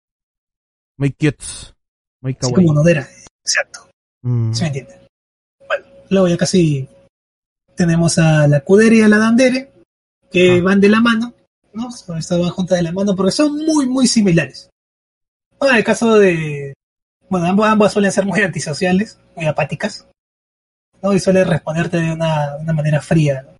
muy 0.99 1.11
cutes, 1.13 1.75
muy 2.23 2.35
kawaii. 2.35 2.55
como 2.55 2.75
Nodera, 2.75 3.09
exacto. 3.45 3.89
Mm. 4.23 4.53
¿Se 4.53 4.63
me 4.63 4.67
entiende? 4.69 5.01
Bueno, 5.67 5.85
luego 6.11 6.29
ya 6.29 6.37
casi 6.37 6.89
tenemos 7.77 8.19
a 8.19 8.47
la 8.49 8.61
Kudere 8.61 8.97
y 8.97 9.03
a 9.03 9.09
la 9.09 9.19
Dandere, 9.19 9.71
que 10.31 10.59
Ah. 10.59 10.63
van 10.63 10.81
de 10.81 10.89
la 10.89 11.01
mano, 11.01 11.34
¿no? 11.75 11.89
Estaban 12.17 12.51
juntas 12.51 12.79
de 12.79 12.85
la 12.85 12.93
mano 12.93 13.15
porque 13.15 13.33
son 13.33 13.57
muy, 13.57 13.87
muy 13.87 14.07
similares. 14.07 14.71
Bueno, 15.59 15.75
en 15.75 15.79
el 15.79 15.85
caso 15.85 16.19
de. 16.19 16.75
Bueno, 17.29 17.47
ambas, 17.47 17.73
ambas 17.73 17.93
suelen 17.93 18.13
ser 18.13 18.25
muy 18.25 18.41
antisociales, 18.41 19.19
muy 19.35 19.47
apáticas, 19.47 20.07
¿no? 21.03 21.13
Y 21.13 21.21
suelen 21.21 21.47
responderte 21.47 21.99
de 21.99 22.13
una, 22.13 22.57
de 22.57 22.63
una 22.63 22.73
manera 22.73 23.01
fría, 23.01 23.43
¿no? 23.43 23.55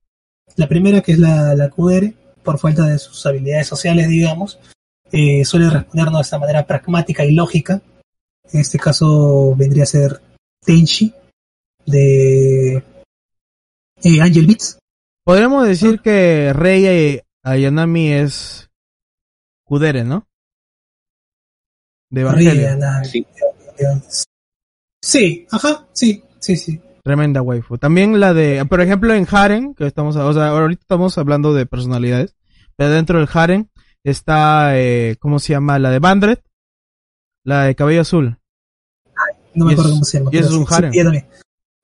La 0.57 0.69
primera, 0.69 1.01
que 1.01 1.13
es 1.13 1.19
la, 1.19 1.55
la 1.55 1.69
por 1.69 2.59
falta 2.59 2.87
de 2.87 2.99
sus 2.99 3.25
habilidades 3.27 3.67
sociales, 3.67 4.09
digamos, 4.09 4.59
eh, 5.11 5.45
suele 5.45 5.71
respondernos 5.71 6.19
de 6.19 6.23
esta 6.23 6.39
manera 6.39 6.67
pragmática 6.67 7.25
y 7.25 7.33
lógica. 7.33 7.81
En 8.53 8.61
este 8.61 8.79
caso 8.79 9.55
vendría 9.57 9.85
a 9.85 9.87
ser 9.87 10.21
Tenchi 10.65 11.13
de 11.87 12.77
eh, 14.03 14.21
Angel 14.21 14.47
Beats. 14.47 14.79
Podríamos 15.25 15.67
decir 15.67 16.01
que 16.01 16.53
Rei 16.53 17.23
Ayanami 17.45 18.13
es 18.13 18.71
Kudere, 19.65 20.03
¿no? 20.05 20.27
De 22.11 22.23
Evangelion. 22.23 22.57
Rihanna. 22.57 23.05
Sí. 23.05 23.27
Sí, 25.03 25.47
ajá, 25.51 25.87
sí, 25.93 26.23
sí, 26.41 26.57
sí. 26.57 26.81
Tremenda 27.03 27.43
waifu. 27.43 27.77
También 27.77 28.19
la 28.19 28.33
de, 28.33 28.65
por 28.65 28.81
ejemplo, 28.81 29.13
en 29.13 29.27
Haren, 29.31 29.75
que 29.75 29.87
estamos, 29.87 30.17
o 30.17 30.33
sea, 30.33 30.49
ahorita 30.49 30.81
estamos 30.81 31.19
hablando 31.19 31.53
de 31.53 31.67
personalidades, 31.67 32.35
pero 32.77 32.91
dentro 32.91 33.19
del 33.19 33.29
Haren 33.33 33.71
está, 34.03 34.79
eh, 34.79 35.17
¿cómo 35.19 35.39
se 35.39 35.53
llama? 35.53 35.79
La 35.79 35.91
de 35.91 35.99
Bandret, 35.99 36.43
la 37.45 37.65
de 37.65 37.75
cabello 37.75 38.01
azul. 38.01 38.39
No 39.55 39.67
me 39.67 39.73
acuerdo 39.73 39.91
es- 39.91 39.95
cómo 39.95 40.05
se 40.05 40.19
llama. 40.19 40.31
y 40.33 40.39
es 40.39 40.51
un 40.51 40.61
sí, 40.61 40.67
sí, 40.69 40.75
harem. 40.75 40.93
ella 40.95 41.03
también. 41.05 41.27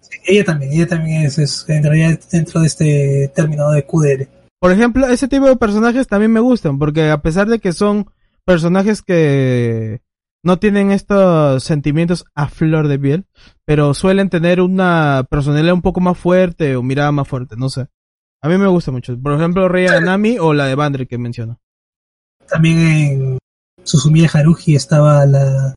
Sí, 0.00 0.18
ella 0.26 0.44
también, 0.44 0.72
ella 0.72 0.86
también 0.88 1.22
es, 1.22 1.38
es 1.38 1.64
en 1.68 1.82
realidad 1.82 2.18
dentro 2.32 2.60
de 2.62 2.66
este 2.66 3.32
término 3.34 3.70
de 3.70 3.84
Kudere. 3.84 4.28
Por 4.60 4.72
ejemplo, 4.72 5.06
ese 5.06 5.26
tipo 5.28 5.46
de 5.46 5.56
personajes 5.56 6.06
también 6.06 6.32
me 6.32 6.40
gustan, 6.40 6.78
porque 6.78 7.10
a 7.10 7.22
pesar 7.22 7.48
de 7.48 7.58
que 7.60 7.72
son 7.72 8.10
personajes 8.44 9.00
que 9.02 10.02
no 10.42 10.58
tienen 10.58 10.90
estos 10.90 11.62
sentimientos 11.64 12.24
a 12.34 12.48
flor 12.48 12.88
de 12.88 12.98
piel, 12.98 13.26
pero 13.64 13.94
suelen 13.94 14.28
tener 14.28 14.60
una 14.60 15.26
personalidad 15.30 15.74
un 15.74 15.82
poco 15.82 16.00
más 16.00 16.18
fuerte 16.18 16.76
o 16.76 16.82
mirada 16.82 17.12
más 17.12 17.26
fuerte, 17.28 17.56
no 17.56 17.68
sé. 17.68 17.88
A 18.42 18.48
mí 18.48 18.56
me 18.58 18.66
gusta 18.68 18.90
mucho. 18.90 19.18
Por 19.20 19.34
ejemplo, 19.34 19.68
Rei 19.68 19.86
Ayanami 19.88 20.38
o 20.38 20.52
la 20.54 20.66
de 20.66 20.74
Bandret 20.74 21.08
que 21.08 21.18
menciono. 21.18 21.58
También 22.48 22.78
en 22.78 23.38
Susumiya 23.84 24.30
Haruhi 24.32 24.74
estaba 24.74 25.24
la 25.26 25.74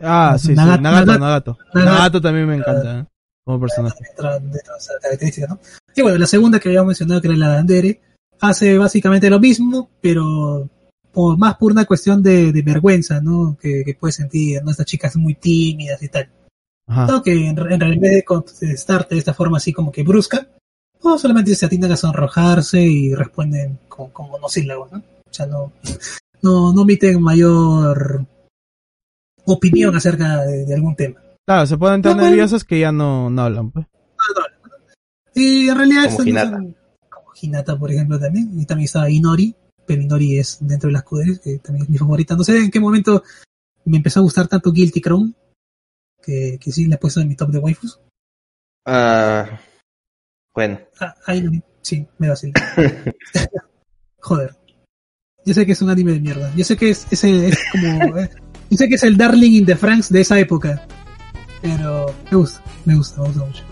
Ah, 0.00 0.36
sí, 0.38 0.48
sí. 0.48 0.54
Nagato- 0.54 0.80
Nagato, 0.82 1.06
Nagato- 1.06 1.18
Nagato. 1.20 1.58
Nagato. 1.74 1.92
Nagato 1.94 2.20
también 2.20 2.46
me 2.48 2.56
encanta, 2.56 2.98
¿eh? 3.00 3.06
Como 3.44 3.60
personaje. 3.60 3.96
dentro, 4.08 4.30
dentro 4.40 4.50
de 4.72 4.78
esa 4.78 4.92
característica, 5.02 5.46
¿no? 5.48 5.58
Y 5.94 6.02
bueno, 6.02 6.18
la 6.18 6.26
segunda 6.26 6.58
que 6.58 6.68
habíamos 6.68 6.88
mencionado, 6.88 7.20
que 7.20 7.28
era 7.28 7.36
la 7.36 7.48
Dandere, 7.48 8.00
hace 8.40 8.78
básicamente 8.78 9.30
lo 9.30 9.38
mismo, 9.40 9.90
pero 10.00 10.68
por, 11.12 11.38
más 11.38 11.56
por 11.56 11.72
una 11.72 11.84
cuestión 11.84 12.22
de, 12.22 12.52
de 12.52 12.62
vergüenza, 12.62 13.20
¿no? 13.20 13.56
Que, 13.60 13.82
que 13.84 13.94
puedes 13.94 14.16
sentir, 14.16 14.62
¿no? 14.62 14.70
Estas 14.70 14.86
chicas 14.86 15.16
muy 15.16 15.34
tímidas 15.34 16.02
y 16.02 16.08
tal. 16.08 16.28
Ajá. 16.86 17.06
No, 17.06 17.22
que 17.22 17.32
en, 17.32 17.46
en 17.48 17.56
realidad, 17.56 17.92
en 17.92 18.00
vez 18.00 18.12
de 18.12 18.24
contestarte 18.24 19.14
de 19.14 19.18
esta 19.18 19.34
forma 19.34 19.58
así 19.58 19.72
como 19.72 19.92
que 19.92 20.02
brusca, 20.02 20.48
no 21.04 21.18
solamente 21.18 21.54
se 21.54 21.66
atienden 21.66 21.92
a 21.92 21.96
sonrojarse 21.96 22.80
y 22.80 23.14
responden 23.14 23.78
con, 23.88 24.10
con 24.10 24.30
monosílabos, 24.30 24.92
¿no? 24.92 24.98
O 24.98 25.32
sea, 25.34 25.46
no, 25.46 25.72
no, 26.42 26.72
no 26.72 26.82
omiten 26.82 27.22
mayor 27.22 28.26
opinión 29.44 29.94
acerca 29.96 30.42
de, 30.42 30.64
de 30.64 30.74
algún 30.74 30.96
tema. 30.96 31.20
Claro, 31.44 31.66
se 31.66 31.76
ponen 31.76 32.02
tan 32.02 32.16
No, 32.16 32.22
bueno. 32.22 32.58
que 32.66 32.80
ya 32.80 32.92
no, 32.92 33.28
no 33.28 33.42
hablan, 33.42 33.70
pues. 33.72 33.86
Y 35.34 35.68
en 35.68 35.76
realidad 35.76 36.04
Como 36.10 36.24
Hinata. 36.24 36.50
son- 36.50 36.76
como 37.10 37.26
Hinata, 37.40 37.78
por 37.78 37.90
ejemplo, 37.90 38.18
también. 38.18 38.50
Y 38.58 38.66
también 38.66 38.84
estaba 38.86 39.10
Inori, 39.10 39.54
pero 39.86 40.02
Inori 40.02 40.38
es 40.38 40.58
dentro 40.60 40.88
de 40.88 40.92
las 40.94 41.02
Kuderes, 41.04 41.40
que 41.40 41.58
también 41.58 41.84
es 41.84 41.90
mi 41.90 41.98
favorita. 41.98 42.36
No 42.36 42.44
sé 42.44 42.58
en 42.58 42.70
qué 42.70 42.80
momento 42.80 43.22
me 43.84 43.96
empezó 43.98 44.20
a 44.20 44.22
gustar 44.22 44.48
tanto 44.48 44.72
Guilty 44.72 45.00
Crown, 45.00 45.34
que, 46.22 46.58
que 46.60 46.70
sí 46.72 46.86
la 46.86 46.96
he 46.96 46.98
puesto 46.98 47.20
en 47.20 47.28
mi 47.28 47.36
top 47.36 47.50
de 47.50 47.58
waifus. 47.58 47.98
Ah, 48.86 49.60
bueno. 50.54 50.80
Ah, 51.00 51.14
ahí 51.26 51.62
sí, 51.80 52.06
me 52.18 52.28
vacila. 52.28 52.52
Joder. 54.20 54.56
Yo 55.44 55.54
sé 55.54 55.66
que 55.66 55.72
es 55.72 55.82
un 55.82 55.90
anime 55.90 56.12
de 56.12 56.20
mierda. 56.20 56.52
Yo 56.54 56.64
sé 56.64 56.76
que 56.76 56.90
es, 56.90 57.06
ese 57.10 57.48
es 57.48 57.58
como. 57.72 58.16
eh, 58.18 58.30
yo 58.70 58.76
sé 58.78 58.88
que 58.88 58.94
es 58.94 59.02
el 59.02 59.16
Darling 59.16 59.52
in 59.52 59.66
the 59.66 59.74
Franks 59.76 60.08
de 60.10 60.20
esa 60.20 60.38
época. 60.38 60.86
Pero 61.60 62.14
me 62.30 62.36
gusta, 62.36 62.62
me 62.84 62.94
gusta, 62.96 63.20
me 63.20 63.26
gusta 63.28 63.44
mucho. 63.44 63.64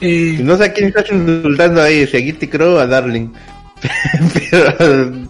Eh, 0.00 0.38
No 0.42 0.56
sé 0.56 0.64
a 0.64 0.72
quién 0.72 0.88
estás 0.88 1.10
insultando 1.10 1.80
ahí, 1.82 2.06
si 2.06 2.16
a 2.16 2.20
Guilty 2.20 2.48
Crow 2.48 2.74
o 2.76 2.78
a 2.78 2.86
Darling. 2.86 3.28
Pero, 4.50 5.28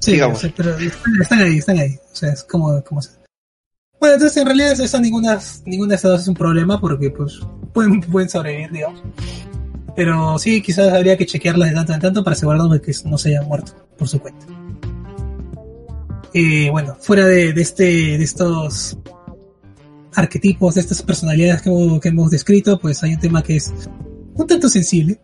Sí, 0.00 0.12
Digamos. 0.12 0.38
o 0.38 0.40
sea, 0.40 0.52
pero 0.56 0.78
están, 0.78 1.12
están 1.20 1.38
ahí, 1.40 1.58
están 1.58 1.78
ahí. 1.78 1.98
O 2.10 2.16
sea, 2.16 2.32
es 2.32 2.42
como, 2.44 2.82
como 2.84 3.02
se- 3.02 3.10
Bueno, 4.00 4.14
entonces 4.14 4.34
en 4.38 4.46
realidad 4.46 4.80
eso 4.80 4.98
ninguna, 4.98 5.38
ninguna 5.66 5.90
de 5.90 5.94
estas 5.96 6.10
dos 6.12 6.20
es 6.22 6.28
un 6.28 6.34
problema 6.34 6.80
porque 6.80 7.10
pues 7.10 7.38
pueden, 7.74 8.00
pueden 8.00 8.30
sobrevivir, 8.30 8.70
digamos. 8.70 9.02
Pero 9.94 10.38
sí, 10.38 10.62
quizás 10.62 10.90
habría 10.90 11.18
que 11.18 11.26
chequearlas 11.26 11.68
de 11.68 11.74
tanto 11.74 11.92
en 11.92 12.00
tanto 12.00 12.24
para 12.24 12.32
asegurarnos 12.32 12.70
de 12.72 12.80
que 12.80 12.92
no 13.04 13.18
se 13.18 13.28
hayan 13.28 13.46
muerto 13.46 13.72
por 13.98 14.08
su 14.08 14.18
cuenta. 14.20 14.46
Eh, 16.32 16.70
bueno, 16.70 16.96
fuera 16.98 17.26
de, 17.26 17.52
de 17.52 17.60
este, 17.60 17.82
de 17.84 18.24
estos 18.24 18.96
arquetipos, 20.14 20.74
de 20.74 20.80
estas 20.80 21.02
personalidades 21.02 21.62
que 21.62 21.70
hemos, 21.70 22.00
que 22.00 22.08
hemos 22.08 22.30
descrito, 22.30 22.78
pues 22.78 23.02
hay 23.02 23.14
un 23.14 23.20
tema 23.20 23.42
que 23.42 23.56
es 23.56 23.72
un 24.34 24.46
tanto 24.46 24.68
sensible, 24.68 25.20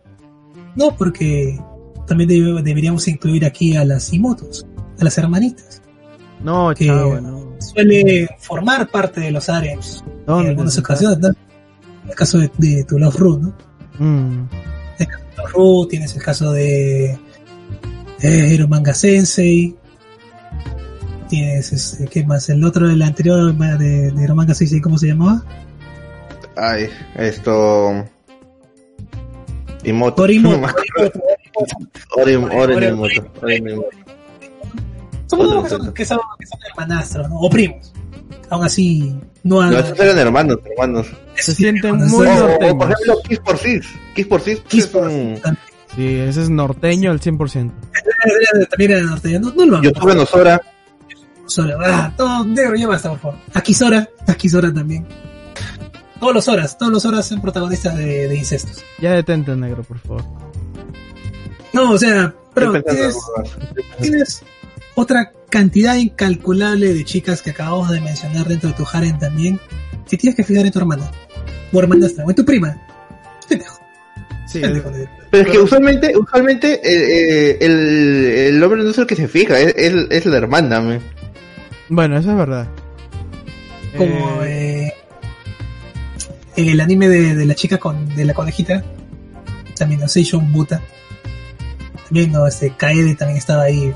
¿no? 0.75 0.95
Porque 0.95 1.59
también 2.07 2.29
debe- 2.29 2.61
deberíamos 2.63 3.07
incluir 3.07 3.45
aquí 3.45 3.75
a 3.75 3.83
las 3.83 4.13
Imotos, 4.13 4.65
a 4.99 5.03
las 5.03 5.17
hermanitas. 5.17 5.81
No, 6.43 6.73
Que- 6.75 6.85
chavo, 6.85 7.19
no. 7.19 7.47
Suele 7.59 8.27
formar 8.39 8.89
parte 8.89 9.19
de 9.21 9.31
los 9.31 9.49
harems 9.49 10.03
en 10.07 10.25
¿Dónde 10.25 10.49
algunas 10.51 10.77
ocasiones, 10.77 11.17
¿no? 11.19 11.27
En 11.29 12.09
el 12.09 12.15
caso 12.15 12.37
de, 12.37 12.51
de 12.57 12.83
tu 12.83 12.99
Love 12.99 13.15
Ru, 13.17 13.39
¿no? 13.39 13.53
Mm. 13.99 14.47
Love 15.37 15.51
Ru, 15.53 15.87
tienes 15.89 16.15
el 16.15 16.21
caso 16.21 16.51
de 16.51 17.17
eh, 18.21 18.49
Hiromanga 18.53 18.93
Sensei, 18.93 19.75
tienes, 21.27 21.71
este, 21.71 22.07
¿qué 22.07 22.23
más? 22.23 22.49
El 22.49 22.63
otro, 22.63 22.89
el 22.89 23.01
anterior 23.01 23.53
de, 23.53 24.11
de 24.11 24.55
Sensei, 24.55 24.81
¿cómo 24.81 24.97
se 24.97 25.07
llamaba? 25.07 25.43
ay, 26.57 26.89
esto. 27.15 28.05
Imoto. 29.83 30.15
Torimoto. 30.15 30.55
No 30.55 30.61
me 30.61 30.67
acuerdo. 30.67 31.11
Torimoto. 32.13 32.15
Orim, 32.15 32.43
Orim 32.43 32.93
Imoto. 32.93 33.31
Orim 33.41 33.67
Imoto. 33.67 33.89
Son 35.27 35.41
Otro, 35.41 35.63
que 35.63 35.69
son, 35.69 35.93
que 35.93 36.05
son, 36.05 36.19
que 36.39 36.45
son 36.45 36.59
hermanastros, 36.69 37.29
¿no? 37.29 37.39
O 37.39 37.49
primos. 37.49 37.93
Aún 38.49 38.63
así, 38.63 39.19
no 39.43 39.61
han... 39.61 39.71
No, 39.71 39.79
esos 39.79 39.99
eran 39.99 40.17
hermanos, 40.17 40.59
hermanos. 40.63 41.07
Se 41.35 41.53
sienten 41.53 41.97
muy 41.97 42.25
norteños. 42.25 42.73
por 42.75 42.91
ejemplo, 42.91 43.21
Kiss 43.27 43.39
por 43.39 43.57
Sis. 43.57 43.87
Kiss 44.15 44.27
por 44.27 44.41
Sis 44.41 44.59
Kiss 44.61 44.93
un. 44.93 45.39
Sí, 45.95 46.15
ese 46.19 46.43
es 46.43 46.49
norteño 46.49 47.11
al 47.11 47.19
100%. 47.19 47.71
También 48.69 48.91
era 48.91 49.01
norteño, 49.01 49.39
no, 49.39 49.53
no 49.53 49.65
lo 49.65 49.75
hago. 49.75 49.83
Youtube 49.83 50.15
Nosora. 50.15 50.61
Sora, 51.47 51.77
ah, 51.85 52.13
todo 52.15 52.43
negro, 52.45 52.75
ya 52.75 52.87
basta, 52.87 53.09
por 53.09 53.19
favor. 53.19 53.39
Aquí 53.53 53.73
Sora, 53.73 54.07
aquí 54.27 54.49
Sora 54.49 54.73
también. 54.73 55.05
Todos 56.19 56.33
los 56.33 56.47
horas, 56.47 56.77
todos 56.77 56.91
los 56.91 57.05
horas 57.05 57.27
son 57.27 57.41
protagonistas 57.41 57.95
de, 57.95 58.27
de 58.27 58.35
incestos. 58.35 58.83
Ya 58.99 59.13
detente, 59.13 59.55
negro, 59.55 59.83
por 59.83 59.99
favor. 59.99 60.23
No, 61.73 61.91
o 61.91 61.97
sea, 61.97 62.33
pero 62.53 62.81
tienes, 62.83 63.15
tienes 64.01 64.41
otra 64.95 65.31
cantidad 65.49 65.95
incalculable 65.95 66.93
de 66.93 67.05
chicas 67.05 67.41
que 67.41 67.51
acabamos 67.51 67.89
de 67.91 68.01
mencionar 68.01 68.47
dentro 68.47 68.69
de 68.69 68.75
tu 68.75 68.85
harem 68.91 69.17
también. 69.19 69.59
Que 70.09 70.17
tienes 70.17 70.35
que 70.35 70.43
fijar 70.43 70.65
en 70.65 70.71
tu 70.71 70.79
hermana. 70.79 71.11
O 71.71 71.79
hermanastra, 71.79 72.25
o 72.25 72.29
en 72.29 72.35
tu 72.35 72.45
prima. 72.45 72.75
Pendejo, 73.47 73.79
Sí, 74.47 74.59
pendejo. 74.61 74.89
Pero 75.29 75.43
es 75.43 75.49
que 75.51 75.59
usualmente, 75.59 76.17
usualmente 76.17 76.73
eh, 76.75 77.51
eh, 77.51 77.57
el, 77.61 78.25
el 78.55 78.63
hombre 78.63 78.83
no 78.83 78.89
es 78.89 78.97
el 78.97 79.05
que 79.05 79.15
se 79.17 79.27
fija, 79.27 79.59
es, 79.59 79.73
es, 79.75 79.93
es 80.09 80.25
la 80.25 80.37
hermana. 80.37 80.79
me. 80.81 80.99
Bueno, 81.89 82.17
eso 82.17 82.31
es 82.31 82.37
verdad. 82.37 82.67
Como 83.97 84.43
Eh, 84.43 84.87
eh, 86.55 86.71
el 86.71 86.79
anime 86.81 87.07
de, 87.09 87.35
de 87.35 87.45
la 87.45 87.55
chica 87.55 87.77
con 87.77 88.13
de 88.15 88.25
la 88.25 88.33
conejita. 88.33 88.83
También, 89.77 90.01
no 90.01 90.07
Seishun 90.07 90.51
Buta. 90.51 90.81
También, 92.05 92.31
no, 92.31 92.47
este, 92.47 92.71
Kaede 92.75 93.15
también 93.15 93.37
estaba 93.37 93.63
ahí 93.63 93.93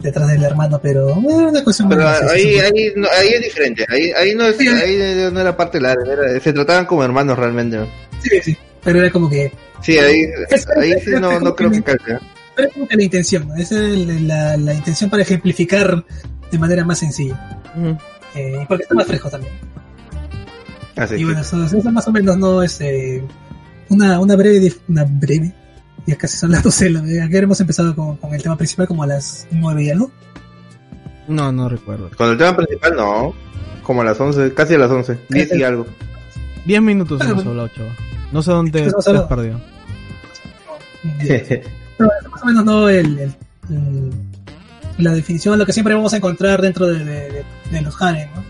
detrás 0.00 0.28
del 0.28 0.42
hermano, 0.42 0.80
pero 0.82 1.10
eh, 1.10 1.14
una 1.14 1.62
cuestión 1.64 1.88
Pero 1.88 2.06
ahí, 2.08 2.58
ahí, 2.58 2.92
no, 2.96 3.06
ahí 3.18 3.28
es 3.34 3.40
diferente, 3.42 3.84
ahí, 3.88 4.10
ahí, 4.16 4.34
no, 4.34 4.44
es, 4.46 4.56
Sí. 4.56 4.66
ahí 4.68 5.30
no 5.32 5.40
era 5.40 5.56
parte 5.56 5.78
de 5.78 5.82
la 5.82 5.92
era- 5.92 6.40
se 6.40 6.52
trataban 6.52 6.86
como 6.86 7.04
hermanos 7.04 7.38
realmente. 7.38 7.78
Sí, 8.22 8.30
sí, 8.42 8.56
pero 8.82 9.00
era 9.00 9.10
como 9.10 9.28
que 9.28 9.52
Sí, 9.82 9.96
ahí, 9.98 10.24
Es- 10.50 10.66
ahí 10.76 10.92
sí 11.04 11.10
no, 11.20 11.38
no 11.40 11.54
creo 11.54 11.70
que. 11.70 11.78
¿eh? 11.78 12.18
Pero 12.56 12.68
es 12.68 12.74
como 12.74 12.86
que 12.88 12.96
la 12.96 13.02
intención, 13.04 13.48
¿no? 13.48 13.54
Esa 13.56 13.82
es 13.86 13.96
la, 14.22 14.56
la 14.58 14.74
intención 14.74 15.08
para 15.08 15.22
ejemplificar 15.22 16.04
de 16.50 16.58
manera 16.58 16.84
más 16.84 16.98
sencilla. 16.98 17.60
ujú. 17.76 17.96
Eh, 18.34 18.60
y 18.62 18.66
porque 18.66 18.82
está 18.84 18.94
más 18.94 19.06
fresco 19.06 19.28
también. 19.30 19.52
Así 20.96 21.14
y 21.14 21.18
que- 21.18 21.24
bueno, 21.24 21.40
eso, 21.40 21.64
eso 21.64 21.90
más 21.90 22.06
o 22.06 22.12
menos 22.12 22.36
no 22.36 22.62
es 22.62 22.80
eh, 22.80 23.24
una, 23.88 24.20
una 24.20 24.36
breve, 24.36 24.72
una 24.88 25.04
breve, 25.04 25.52
ya 26.06 26.16
casi 26.16 26.36
son 26.36 26.50
las 26.52 26.62
12, 26.62 26.90
la- 26.90 27.02
ya 27.28 27.38
hemos 27.38 27.60
empezado 27.60 27.94
con, 27.96 28.16
con 28.18 28.32
el 28.34 28.42
tema 28.42 28.56
principal 28.56 28.86
como 28.86 29.02
a 29.02 29.06
las 29.06 29.46
9 29.50 29.82
y 29.84 29.90
algo. 29.90 30.10
No, 31.28 31.50
no 31.52 31.68
recuerdo. 31.68 32.10
Con 32.16 32.30
el 32.30 32.38
tema 32.38 32.56
principal 32.56 32.94
no, 32.96 33.34
como 33.82 34.02
a 34.02 34.04
las 34.04 34.20
11, 34.20 34.52
casi 34.54 34.74
a 34.74 34.78
las 34.78 34.90
11, 34.90 35.18
10 35.28 35.52
y 35.54 35.62
algo. 35.64 35.86
Diez 36.66 36.82
minutos 36.82 37.20
Ah, 37.22 37.30
hemos 37.30 37.46
hablado, 37.46 37.68
chaval. 37.68 37.96
No 38.32 38.42
sé 38.42 38.50
dónde 38.52 38.70
te 38.82 38.84
has 38.86 39.22
perdido. 39.26 39.60
Pero 41.18 41.62
más 42.30 42.42
o 42.42 42.46
menos 42.46 42.64
no 42.64 42.88
el, 42.88 43.18
el- 43.18 43.34
el- 43.70 44.12
la 45.02 45.12
definición, 45.12 45.58
lo 45.58 45.66
que 45.66 45.72
siempre 45.72 45.94
vamos 45.94 46.12
a 46.12 46.16
encontrar 46.16 46.60
dentro 46.60 46.86
de, 46.86 47.44
los 47.82 48.00
¿no? 48.00 48.44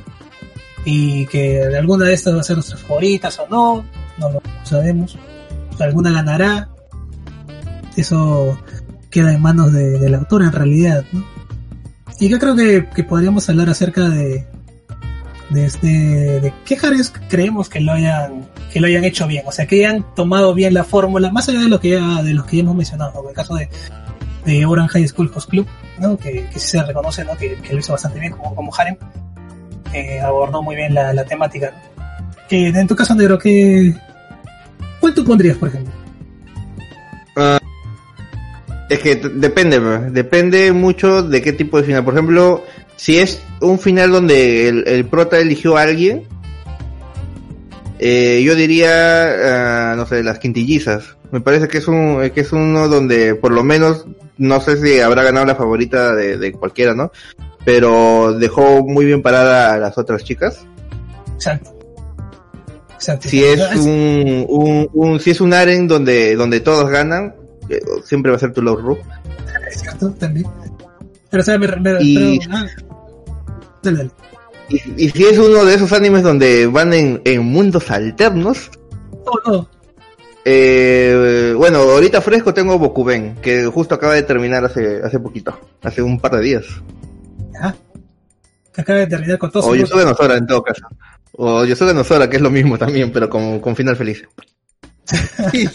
Y 0.84 1.26
que 1.26 1.62
alguna 1.76 2.06
de 2.06 2.14
estas 2.14 2.34
va 2.34 2.40
a 2.40 2.44
ser 2.44 2.56
nuestras 2.56 2.80
favoritas 2.80 3.38
o 3.38 3.48
no, 3.48 3.84
no 4.18 4.30
lo 4.30 4.42
sabemos. 4.64 5.18
Alguna 5.78 6.10
ganará. 6.10 6.68
Eso 7.96 8.58
queda 9.10 9.32
en 9.32 9.42
manos 9.42 9.72
de, 9.72 9.98
del 9.98 10.14
autor 10.14 10.42
en 10.42 10.52
realidad. 10.52 11.04
Y 12.18 12.28
yo 12.28 12.38
creo 12.38 12.54
que, 12.54 13.04
podríamos 13.04 13.48
hablar 13.48 13.68
acerca 13.70 14.08
de 14.08 14.46
de, 15.50 15.64
este, 15.64 15.88
de 15.88 16.52
qué 16.64 16.78
harems 16.80 17.12
creemos 17.28 17.68
que 17.68 17.80
lo 17.80 17.92
hayan 17.92 18.48
que 18.72 18.80
lo 18.80 18.86
hayan 18.86 19.04
hecho 19.04 19.26
bien, 19.26 19.42
o 19.46 19.52
sea, 19.52 19.66
que 19.66 19.84
hayan 19.84 20.06
tomado 20.14 20.54
bien 20.54 20.74
la 20.74 20.84
fórmula, 20.84 21.30
más 21.32 21.48
allá 21.48 21.60
de 21.60 21.68
lo 21.68 21.80
que 21.80 21.90
ya, 21.90 22.22
de 22.22 22.34
los 22.34 22.46
que 22.46 22.58
ya 22.58 22.62
hemos 22.62 22.76
mencionado, 22.76 23.12
como 23.12 23.30
el 23.30 23.34
caso 23.34 23.56
de, 23.56 23.68
de 24.44 24.64
Orange 24.64 24.92
High 24.92 25.08
School 25.08 25.30
Host 25.34 25.50
Club, 25.50 25.66
¿no? 26.00 26.16
que, 26.16 26.46
que 26.46 26.58
se 26.58 26.82
reconoce 26.82 27.24
¿no? 27.24 27.36
que, 27.36 27.56
que 27.56 27.72
lo 27.72 27.78
hizo 27.78 27.92
bastante 27.92 28.18
bien 28.18 28.32
como, 28.32 28.54
como 28.54 28.74
harem, 28.74 28.96
eh, 29.92 30.20
abordó 30.20 30.62
muy 30.62 30.76
bien 30.76 30.94
la, 30.94 31.24
temática. 31.24 31.72
Que 32.48 32.68
en 32.68 32.86
tu 32.86 32.96
caso, 32.96 33.14
Negro, 33.14 33.38
que 33.38 33.94
¿cuál 35.00 35.14
tú 35.14 35.24
pondrías, 35.24 35.56
por 35.56 35.68
ejemplo? 35.68 35.92
Es 38.88 38.98
que 38.98 39.16
depende, 39.16 39.78
depende 40.10 40.72
mucho 40.72 41.22
de 41.22 41.40
qué 41.40 41.52
tipo 41.52 41.78
de 41.78 41.84
final. 41.84 42.04
Por 42.04 42.14
ejemplo, 42.14 42.64
si 42.96 43.18
es 43.18 43.40
un 43.60 43.78
final 43.78 44.10
donde 44.10 44.68
el 44.68 45.04
prota 45.04 45.38
eligió 45.38 45.76
a 45.76 45.82
alguien, 45.82 46.26
eh, 48.02 48.42
yo 48.44 48.54
diría, 48.54 49.90
ah, 49.92 49.94
no 49.96 50.06
sé, 50.06 50.22
las 50.22 50.38
quintillizas. 50.38 51.16
Me 51.30 51.40
parece 51.42 51.68
que 51.68 51.78
es 51.78 51.86
un 51.86 52.18
que 52.34 52.40
es 52.40 52.52
uno 52.52 52.88
donde 52.88 53.34
por 53.34 53.52
lo 53.52 53.62
menos 53.62 54.06
no 54.38 54.60
sé 54.60 54.80
si 54.80 55.00
habrá 55.00 55.22
ganado 55.22 55.44
la 55.46 55.54
favorita 55.54 56.14
de, 56.14 56.38
de 56.38 56.52
cualquiera, 56.52 56.94
¿no? 56.94 57.12
Pero 57.64 58.32
dejó 58.32 58.82
muy 58.86 59.04
bien 59.04 59.20
parada 59.22 59.74
a 59.74 59.78
las 59.78 59.98
otras 59.98 60.24
chicas. 60.24 60.64
Exacto. 61.34 61.76
Exacto. 62.94 63.28
Si 63.28 63.44
es 63.44 63.60
un, 63.76 64.46
un, 64.48 64.88
un- 64.94 65.20
si 65.20 65.30
es 65.30 65.40
un 65.40 65.52
aren 65.52 65.86
donde 65.86 66.36
donde 66.36 66.60
todos 66.60 66.88
ganan, 66.90 67.34
eh, 67.68 67.80
siempre 68.04 68.30
va 68.30 68.36
a 68.36 68.40
ser 68.40 68.52
tu 68.52 68.62
Love 68.62 68.80
Ru. 68.80 68.98
es 69.70 69.80
cierto, 69.82 70.10
también. 70.12 70.46
Pero, 71.30 71.42
o 71.42 71.44
sea, 71.44 71.58
me, 71.58 71.68
me- 71.68 71.96
Y- 72.00 72.38
pero, 72.40 72.50
ah, 72.56 72.66
dale, 73.82 73.96
dale. 73.98 74.10
Y, 74.70 75.04
y 75.06 75.10
si 75.10 75.24
es 75.24 75.36
uno 75.38 75.64
de 75.64 75.74
esos 75.74 75.92
animes 75.92 76.22
donde 76.22 76.66
van 76.66 76.92
en, 76.94 77.20
en 77.24 77.42
mundos 77.44 77.90
alternos, 77.90 78.70
No, 79.26 79.52
no, 79.52 79.68
eh, 80.44 81.52
bueno, 81.56 81.78
ahorita 81.80 82.20
fresco 82.22 82.54
tengo 82.54 82.78
Bokuben, 82.78 83.36
que 83.42 83.66
justo 83.66 83.94
acaba 83.94 84.14
de 84.14 84.22
terminar 84.22 84.64
hace, 84.64 85.00
hace 85.04 85.18
poquito, 85.20 85.58
hace 85.82 86.00
un 86.02 86.18
par 86.18 86.32
de 86.36 86.40
días. 86.40 86.64
Ajá. 87.58 87.74
Que 88.72 88.80
acaba 88.80 89.00
de 89.00 89.06
terminar 89.08 89.36
con 89.38 89.50
todo 89.50 89.64
O 89.66 89.70
su- 89.70 89.76
Yusuke 89.76 90.04
Nosora 90.04 90.36
en 90.36 90.46
todo 90.46 90.62
caso. 90.62 90.86
O 91.32 91.64
Yosuga 91.64 91.92
no 91.92 92.04
Sora, 92.04 92.28
que 92.30 92.36
es 92.36 92.42
lo 92.42 92.50
mismo 92.50 92.78
también, 92.78 93.10
pero 93.12 93.28
con, 93.28 93.60
con 93.60 93.74
final 93.76 93.96
feliz. 93.96 94.24
Sí. 95.52 95.68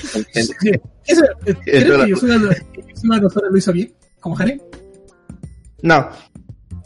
Eso, 1.05 1.23
eh, 1.45 1.55
¿Crees 1.65 1.83
que 1.83 3.07
lo 3.07 3.57
hizo 3.57 3.73
bien? 3.73 3.93
¿Como 4.21 4.37
Harem? 4.37 4.59
No, 5.81 6.09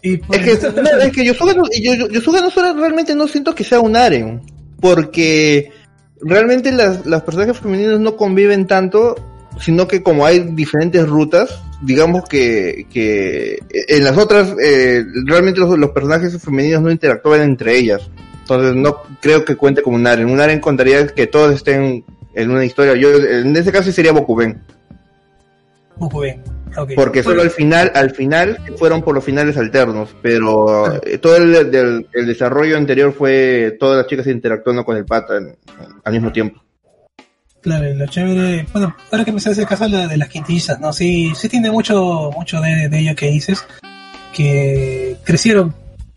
Y 0.02 0.18
por 0.18 0.36
es 0.38 0.60
que, 0.60 0.82
no, 0.82 0.90
es 1.02 1.12
que 1.12 1.26
Yosuga 1.26 1.54
no, 1.54 1.64
yo, 1.82 1.94
yo- 1.94 2.08
Yosuga 2.10 2.42
no 2.42 2.50
Sora 2.50 2.74
realmente 2.74 3.16
no 3.16 3.28
siento 3.28 3.54
que 3.54 3.64
sea 3.64 3.80
un 3.82 3.96
harem, 3.96 4.40
porque 4.80 5.72
realmente 6.22 6.72
las, 6.72 7.06
las 7.06 7.24
personajes 7.24 7.58
femeninos 7.58 8.00
no 8.00 8.16
conviven 8.16 8.66
tanto, 8.68 9.16
sino 9.60 9.88
que 9.88 10.02
como 10.02 10.26
hay 10.26 10.40
diferentes 10.40 11.06
rutas, 11.08 11.62
digamos 11.82 12.24
que, 12.30 12.86
que 12.90 13.60
en 13.72 14.04
las 14.04 14.18
otras 14.18 14.54
eh, 14.64 15.04
realmente 15.26 15.60
los, 15.60 15.78
los 15.78 15.90
personajes 15.92 16.42
femeninos 16.42 16.82
no 16.82 16.92
interactúan 16.92 17.42
entre 17.42 17.78
ellas. 17.78 18.10
Entonces 18.42 18.76
no 18.76 19.04
creo 19.22 19.46
que 19.46 19.56
cuente 19.56 19.82
como 19.82 19.96
un 19.98 20.08
harem. 20.08 20.32
Un 20.32 20.40
harem 20.42 20.60
contaría 20.60 21.06
que 21.08 21.28
todos 21.28 21.54
estén 21.54 22.04
en 22.34 22.50
una 22.52 22.66
historia. 22.66 22.96
Yo 22.96 23.10
en 23.16 23.56
ese 23.56 23.72
caso 23.72 23.92
sería 23.92 24.12
Bokuben, 24.12 24.60
Muy 25.98 26.36
porque 26.96 27.24
solo 27.24 27.42
al 27.42 27.50
final, 27.50 27.92
al 27.96 28.12
final 28.12 28.58
fueron 28.78 29.02
por 29.02 29.16
los 29.16 29.24
finales 29.24 29.58
alternos, 29.58 30.16
pero 30.22 31.02
eh, 31.04 31.18
todo 31.18 31.38
el, 31.38 31.72
del- 31.72 32.08
el 32.14 32.26
desarrollo 32.28 32.78
anterior 32.78 33.14
fue 33.14 33.76
todas 33.80 33.98
las 33.98 34.08
chicas 34.08 34.28
interactuando 34.28 34.84
con 34.86 34.96
el 34.98 35.06
pata 35.06 35.38
en- 35.38 35.56
al 36.04 36.14
mismo 36.14 36.32
tiempo. 36.32 36.62
Claro, 37.62 37.94
lo 37.94 38.06
chévere, 38.08 38.66
bueno, 38.72 38.96
ahora 39.12 39.26
que 39.26 39.32
me 39.34 39.38
hace 39.38 39.66
caso 39.66 39.88
la 39.90 40.08
de 40.08 40.16
las 40.18 40.30
quintillizas, 40.30 40.80
¿no? 40.80 40.94
Sí, 40.94 41.34
sí 41.36 41.50
tiene 41.50 41.70
mucho, 41.70 42.32
mucho 42.34 42.62
de, 42.62 42.88
de 42.88 43.00
ello 43.00 43.16
que 43.18 43.30
dices, 43.32 43.66
que 44.34 45.18
crecieron 45.24 45.74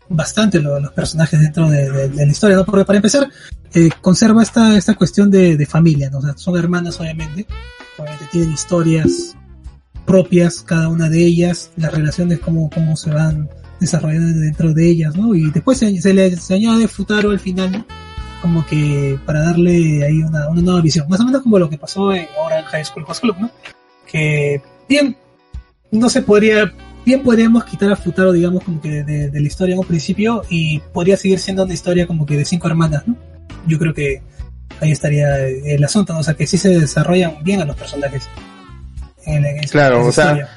bastante 0.09 0.59
lo- 0.61 0.79
los 0.79 0.91
personajes 0.93 1.39
dentro 1.41 1.69
de, 1.69 1.89
de- 1.91 2.09
de 2.09 2.25
la 2.25 2.31
historia, 2.31 2.55
¿no? 2.57 2.65
Porque 2.65 2.85
para 2.85 2.97
empezar, 2.97 3.27
eh, 3.73 3.89
conserva 4.01 4.43
esta, 4.43 4.77
esta 4.77 4.95
cuestión 4.95 5.29
de, 5.31 5.57
de 5.57 5.65
familia, 5.65 6.09
¿no? 6.09 6.19
O 6.19 6.21
sea, 6.21 6.33
son 6.37 6.57
hermanas 6.57 6.99
obviamente, 6.99 7.45
obviamente 7.97 8.25
tienen 8.31 8.51
historias 8.51 9.35
propias, 10.05 10.61
cada 10.61 10.89
una 10.89 11.09
de 11.09 11.23
ellas, 11.23 11.71
las 11.75 11.93
relaciones, 11.93 12.39
cómo, 12.39 12.69
cómo 12.69 12.95
se 12.95 13.11
van 13.11 13.49
desarrollando 13.79 14.39
dentro 14.39 14.73
de 14.73 14.89
ellas, 14.89 15.15
¿no? 15.15 15.35
Y 15.35 15.51
después 15.51 15.77
se, 15.77 16.01
se 16.01 16.13
le 16.13 16.35
se 16.35 16.53
añade 16.53 16.87
Futaro 16.87 17.31
al 17.31 17.39
final, 17.39 17.85
como 18.41 18.65
que 18.65 19.17
para 19.25 19.41
darle 19.41 20.03
ahí 20.05 20.21
una, 20.23 20.49
una 20.49 20.61
nueva 20.61 20.81
visión. 20.81 21.07
Más 21.09 21.19
o 21.19 21.25
menos 21.25 21.41
como 21.41 21.59
lo 21.59 21.69
que 21.69 21.77
pasó 21.77 22.13
en 22.13 22.27
Orange 22.43 22.69
High 22.69 22.85
School 22.85 23.05
Host 23.07 23.21
Club, 23.21 23.35
¿no? 23.39 23.51
Que 24.09 24.61
bien, 24.87 25.15
no 25.91 26.09
se 26.09 26.21
podría, 26.21 26.73
bien 27.05 27.23
podríamos 27.23 27.63
quitar 27.65 27.91
a 27.91 27.95
Futaro, 27.95 28.31
digamos, 28.31 28.63
como 28.63 28.81
que 28.81 29.03
de, 29.03 29.29
de 29.29 29.39
la 29.39 29.47
historia 29.47 29.73
en 29.73 29.79
un 29.79 29.85
principio 29.85 30.43
y 30.49 30.79
podría 30.93 31.17
seguir 31.17 31.39
siendo 31.39 31.63
una 31.63 31.73
historia 31.73 32.07
como 32.07 32.25
que 32.25 32.37
de 32.37 32.45
cinco 32.45 32.67
hermanas, 32.67 33.07
¿no? 33.07 33.15
Yo 33.67 33.79
creo 33.79 33.93
que 33.93 34.21
ahí 34.81 34.91
estaría 34.91 35.47
el 35.47 35.83
asunto, 35.83 36.13
¿no? 36.13 36.19
O 36.19 36.23
sea, 36.23 36.33
que 36.33 36.47
sí 36.47 36.57
se 36.57 36.69
desarrollan 36.79 37.43
bien 37.43 37.61
a 37.61 37.65
los 37.65 37.75
personajes. 37.75 38.29
En, 39.25 39.45
en 39.45 39.59
esa- 39.59 39.71
Claro, 39.71 40.05
o 40.05 40.11
sea. 40.11 40.47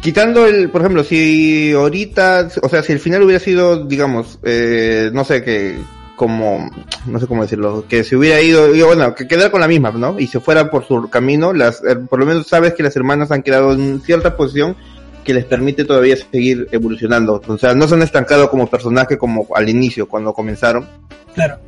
Quitando 0.00 0.46
el, 0.46 0.68
por 0.70 0.82
ejemplo, 0.82 1.02
si 1.02 1.72
ahorita, 1.72 2.48
o 2.62 2.68
sea, 2.68 2.82
si 2.82 2.92
el 2.92 3.00
final 3.00 3.22
hubiera 3.22 3.40
sido, 3.40 3.86
digamos, 3.86 4.38
eh, 4.44 5.10
no 5.12 5.24
sé, 5.24 5.42
que 5.42 5.78
como, 6.16 6.70
no 7.06 7.18
sé 7.18 7.26
cómo 7.26 7.42
decirlo, 7.42 7.84
que 7.88 8.04
se 8.04 8.14
hubiera 8.14 8.40
ido, 8.40 8.68
bueno, 8.86 9.14
que 9.14 9.26
quedara 9.26 9.50
con 9.50 9.60
la 9.60 9.68
misma, 9.68 9.90
¿no? 9.90 10.18
Y 10.18 10.26
se 10.28 10.38
fuera 10.38 10.70
por 10.70 10.86
su 10.86 11.08
camino, 11.10 11.52
las, 11.52 11.82
eh, 11.82 11.96
por 11.96 12.20
lo 12.20 12.26
menos 12.26 12.46
sabes 12.46 12.74
que 12.74 12.82
las 12.82 12.94
hermanas 12.96 13.30
han 13.32 13.42
quedado 13.42 13.72
en 13.72 14.00
cierta 14.00 14.36
posición 14.36 14.76
que 15.24 15.34
les 15.34 15.44
permite 15.44 15.84
todavía 15.84 16.16
seguir 16.16 16.68
evolucionando. 16.70 17.42
O 17.46 17.58
sea, 17.58 17.74
no 17.74 17.88
se 17.88 17.94
han 17.94 18.02
estancado 18.02 18.48
como 18.48 18.68
personaje 18.70 19.18
como 19.18 19.48
al 19.56 19.68
inicio, 19.68 20.06
cuando 20.08 20.32
comenzaron. 20.32 20.86
Claro. 21.34 21.58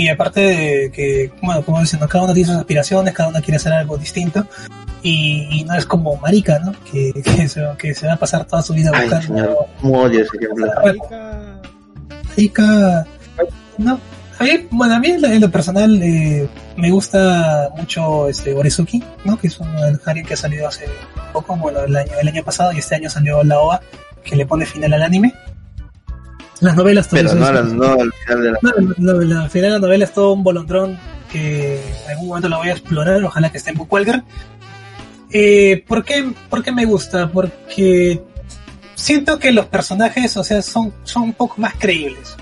Y 0.00 0.08
aparte 0.08 0.40
de 0.40 0.90
que, 0.90 1.30
bueno, 1.42 1.62
como 1.62 1.78
dicen, 1.78 2.00
cada 2.08 2.24
uno 2.24 2.32
tiene 2.32 2.48
sus 2.48 2.56
aspiraciones, 2.56 3.12
cada 3.12 3.28
uno 3.28 3.38
quiere 3.42 3.56
hacer 3.56 3.74
algo 3.74 3.98
distinto. 3.98 4.46
Y, 5.02 5.60
y 5.60 5.64
no 5.64 5.74
es 5.74 5.84
como 5.84 6.16
Marica, 6.16 6.58
¿no? 6.58 6.72
Que, 6.90 7.12
que, 7.22 7.46
se, 7.46 7.62
que 7.76 7.94
se 7.94 8.06
va 8.06 8.14
a 8.14 8.16
pasar 8.16 8.46
toda 8.46 8.62
su 8.62 8.72
vida 8.72 8.90
Ay, 8.94 9.02
buscando. 9.02 9.26
señor, 9.26 9.56
cómo 9.78 9.98
odio 10.00 10.22
ese 10.22 10.38
ejemplo. 10.38 10.72
Marica. 12.30 13.06
No. 13.76 14.00
A 14.38 14.44
mí, 14.44 14.50
bueno, 14.70 14.94
a 14.94 15.00
mí 15.00 15.08
en 15.08 15.20
lo, 15.20 15.28
en 15.28 15.40
lo 15.42 15.50
personal 15.50 16.02
eh, 16.02 16.48
me 16.76 16.90
gusta 16.90 17.68
mucho 17.76 18.26
este 18.26 18.54
Orezuki, 18.54 19.04
¿no? 19.26 19.38
Que 19.38 19.48
es 19.48 19.60
un 19.60 19.68
harem 20.06 20.24
que 20.24 20.32
ha 20.32 20.36
salido 20.38 20.66
hace 20.66 20.86
poco, 21.34 21.56
bueno, 21.56 21.80
el 21.80 21.94
año, 21.94 22.12
el 22.18 22.28
año 22.28 22.42
pasado 22.42 22.72
y 22.72 22.78
este 22.78 22.94
año 22.94 23.10
salió 23.10 23.44
la 23.44 23.58
OVA 23.58 23.82
que 24.24 24.34
le 24.34 24.46
pone 24.46 24.64
final 24.64 24.94
al 24.94 25.02
anime. 25.02 25.34
Las 26.60 26.76
novelas 26.76 27.08
Pero 27.10 27.30
todavía 27.30 27.62
no, 27.62 27.68
son- 27.68 27.78
no 27.78 27.92
al 28.02 28.12
final 28.12 28.42
de 28.42 28.50
la... 28.52 28.58
no, 28.62 28.72
no, 28.98 29.20
no, 29.24 29.40
al 29.42 29.50
final 29.50 29.72
la 29.72 29.78
novela 29.78 30.04
es 30.04 30.12
todo 30.12 30.32
un 30.32 30.42
bolondrón 30.42 30.98
que 31.32 31.80
en 32.04 32.10
algún 32.10 32.28
momento 32.28 32.48
la 32.48 32.58
voy 32.58 32.68
a 32.68 32.72
explorar, 32.72 33.22
ojalá 33.24 33.50
que 33.50 33.58
esté 33.58 33.70
en 33.70 33.76
Bookwalker. 33.78 34.22
Eh, 35.32 35.84
¿por, 35.86 36.04
qué, 36.04 36.32
¿Por 36.48 36.62
qué 36.62 36.72
me 36.72 36.84
gusta? 36.84 37.30
Porque 37.30 38.20
siento 38.94 39.38
que 39.38 39.52
los 39.52 39.66
personajes, 39.66 40.36
o 40.36 40.44
sea, 40.44 40.60
son, 40.60 40.92
son 41.04 41.22
un 41.24 41.32
poco 41.34 41.54
más 41.60 41.74
creíbles. 41.78 42.36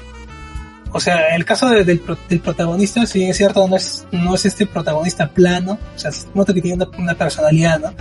O 0.90 1.00
sea, 1.00 1.36
el 1.36 1.44
caso 1.44 1.68
de- 1.68 1.84
del, 1.84 2.00
del 2.30 2.40
protagonista, 2.40 3.04
si 3.04 3.18
bien 3.18 3.30
es 3.30 3.36
cierto, 3.36 3.68
no 3.68 3.76
es, 3.76 4.06
no 4.10 4.34
es 4.34 4.46
este 4.46 4.64
protagonista 4.66 5.28
plano, 5.28 5.78
o 5.94 5.98
sea, 5.98 6.10
nota 6.34 6.54
que 6.54 6.62
tiene 6.62 6.82
una, 6.82 6.98
una 6.98 7.14
personalidad, 7.14 7.78
¿no? 7.78 7.92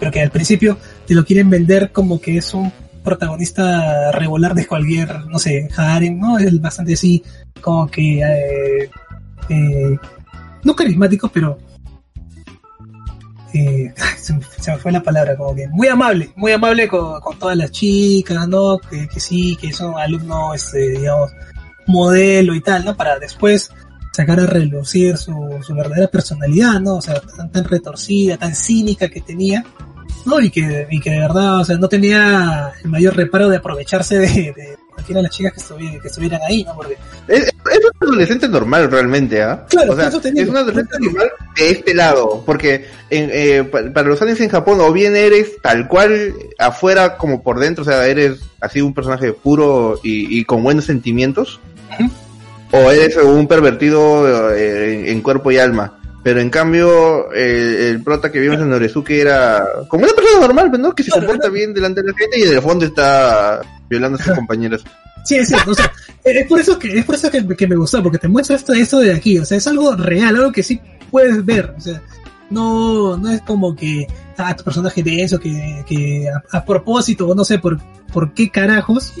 Pero 0.00 0.10
que 0.10 0.20
al 0.20 0.30
principio 0.30 0.76
te 1.06 1.14
lo 1.14 1.24
quieren 1.24 1.48
vender 1.48 1.92
como 1.92 2.20
que 2.20 2.38
es 2.38 2.52
un 2.52 2.72
protagonista 3.02 4.12
regular 4.12 4.54
de 4.54 4.66
cualquier, 4.66 5.26
no 5.26 5.38
sé, 5.38 5.68
harem, 5.76 6.18
¿no? 6.18 6.38
Es 6.38 6.60
bastante 6.60 6.94
así, 6.94 7.22
como 7.60 7.86
que, 7.88 8.20
eh, 8.20 8.90
eh, 9.48 9.96
no 10.64 10.76
carismático, 10.76 11.28
pero 11.28 11.58
eh, 13.54 13.92
se, 14.18 14.32
me, 14.34 14.40
fue 14.78 14.92
la 14.92 15.02
palabra, 15.02 15.36
como 15.36 15.54
que 15.54 15.68
muy 15.68 15.88
amable, 15.88 16.30
muy 16.36 16.52
amable 16.52 16.88
con, 16.88 17.20
con 17.20 17.38
todas 17.38 17.56
las 17.56 17.70
chicas, 17.70 18.48
¿no? 18.48 18.78
Que, 18.78 19.08
que 19.08 19.20
sí, 19.20 19.56
que 19.60 19.68
es 19.68 19.80
un 19.80 19.98
alumno, 19.98 20.54
este, 20.54 20.90
digamos, 20.90 21.30
modelo 21.86 22.54
y 22.54 22.60
tal, 22.60 22.84
¿no? 22.84 22.96
Para 22.96 23.18
después 23.18 23.70
sacar 24.12 24.40
a 24.40 24.46
relucir 24.46 25.16
su, 25.16 25.58
su 25.62 25.74
verdadera 25.74 26.08
personalidad, 26.08 26.80
¿no? 26.80 26.96
O 26.96 27.02
sea, 27.02 27.20
tan 27.20 27.64
retorcida, 27.64 28.36
tan 28.36 28.54
cínica 28.54 29.08
que 29.08 29.20
tenía, 29.20 29.64
¿no? 30.24 30.40
Y 30.40 30.50
que, 30.50 30.86
y 30.90 31.00
que 31.00 31.10
de 31.10 31.18
verdad, 31.20 31.60
o 31.60 31.64
sea, 31.64 31.76
no 31.78 31.88
tenía 31.88 32.72
el 32.82 32.90
mayor 32.90 33.16
reparo 33.16 33.48
de 33.48 33.56
aprovecharse 33.56 34.18
de, 34.18 34.26
de 34.28 34.76
cualquiera 34.92 35.18
de 35.18 35.22
las 35.24 35.32
chicas 35.32 35.52
que, 35.54 35.60
estuvi- 35.60 36.00
que 36.00 36.08
estuvieran 36.08 36.40
ahí, 36.46 36.64
¿no? 36.64 36.74
Porque, 36.74 36.96
Es, 37.28 37.44
es 37.44 37.50
un 38.00 38.08
adolescente 38.08 38.48
normal 38.48 38.90
realmente, 38.90 39.42
¿ah? 39.42 39.64
Claro, 39.68 39.92
o 39.92 39.96
sea, 39.96 40.08
es 40.08 40.48
un 40.48 40.56
adolescente 40.56 40.96
normal 41.00 41.30
de 41.56 41.70
este 41.70 41.94
lado, 41.94 42.42
porque 42.44 42.86
en, 43.10 43.30
eh, 43.32 43.64
pa- 43.64 43.90
para 43.92 44.08
los 44.08 44.20
años 44.22 44.40
en 44.40 44.48
Japón 44.50 44.78
o 44.80 44.92
bien 44.92 45.16
eres 45.16 45.60
tal 45.62 45.88
cual 45.88 46.34
afuera 46.58 47.16
como 47.16 47.42
por 47.42 47.58
dentro, 47.58 47.82
o 47.82 47.84
sea, 47.86 48.06
eres 48.06 48.40
así 48.60 48.80
un 48.80 48.92
personaje 48.94 49.32
puro 49.32 49.98
y, 50.02 50.38
y 50.38 50.44
con 50.44 50.62
buenos 50.62 50.84
sentimientos, 50.84 51.58
o 52.70 52.90
eres 52.90 53.16
un 53.16 53.46
pervertido 53.48 54.50
eh, 54.54 55.00
en, 55.00 55.06
en 55.08 55.20
cuerpo 55.22 55.50
y 55.50 55.58
alma. 55.58 55.98
Pero 56.22 56.40
en 56.40 56.50
cambio, 56.50 57.32
el 57.32 58.00
prota 58.02 58.30
que 58.30 58.38
vimos 58.38 58.58
en 58.60 58.70
Norezuki 58.70 59.14
era 59.14 59.64
como 59.88 60.04
una 60.04 60.12
persona 60.12 60.40
normal, 60.40 60.70
pues, 60.70 60.80
¿no? 60.80 60.94
Que 60.94 61.02
se 61.02 61.10
comporta 61.10 61.48
bien 61.48 61.74
delante 61.74 62.00
de 62.00 62.12
la 62.12 62.16
gente 62.16 62.38
y 62.38 62.42
en 62.44 62.52
el 62.52 62.62
fondo 62.62 62.84
está 62.84 63.60
violando 63.88 64.18
a 64.18 64.22
sus 64.22 64.32
compañeras. 64.36 64.82
Sí, 65.24 65.36
es 65.36 65.48
cierto, 65.48 65.72
o 65.72 65.74
sea, 65.74 65.92
eh, 66.24 66.40
es 66.40 66.46
por 66.46 66.60
eso 66.60 66.78
que, 66.78 66.98
es 66.98 67.04
por 67.04 67.14
eso 67.14 67.30
que, 67.30 67.46
que 67.56 67.66
me 67.66 67.76
gustó, 67.76 68.02
porque 68.02 68.18
te 68.18 68.28
muestra 68.28 68.56
esto, 68.56 68.72
esto 68.72 68.98
de 69.00 69.12
aquí, 69.12 69.38
o 69.38 69.44
sea, 69.44 69.58
es 69.58 69.66
algo 69.66 69.94
real, 69.94 70.36
algo 70.36 70.52
que 70.52 70.62
sí 70.62 70.80
puedes 71.10 71.44
ver, 71.44 71.74
o 71.76 71.80
sea, 71.80 72.02
no, 72.50 73.16
no 73.16 73.30
es 73.30 73.40
como 73.42 73.74
que, 73.74 74.06
ah, 74.36 74.54
tu 74.56 74.64
personaje 74.64 75.02
de 75.02 75.22
eso, 75.22 75.38
que, 75.38 75.84
que 75.86 76.28
a, 76.28 76.58
a 76.58 76.64
propósito, 76.64 77.28
o 77.28 77.34
no 77.34 77.44
sé 77.44 77.58
por, 77.58 77.78
por 78.12 78.34
qué 78.34 78.50
carajos, 78.50 79.12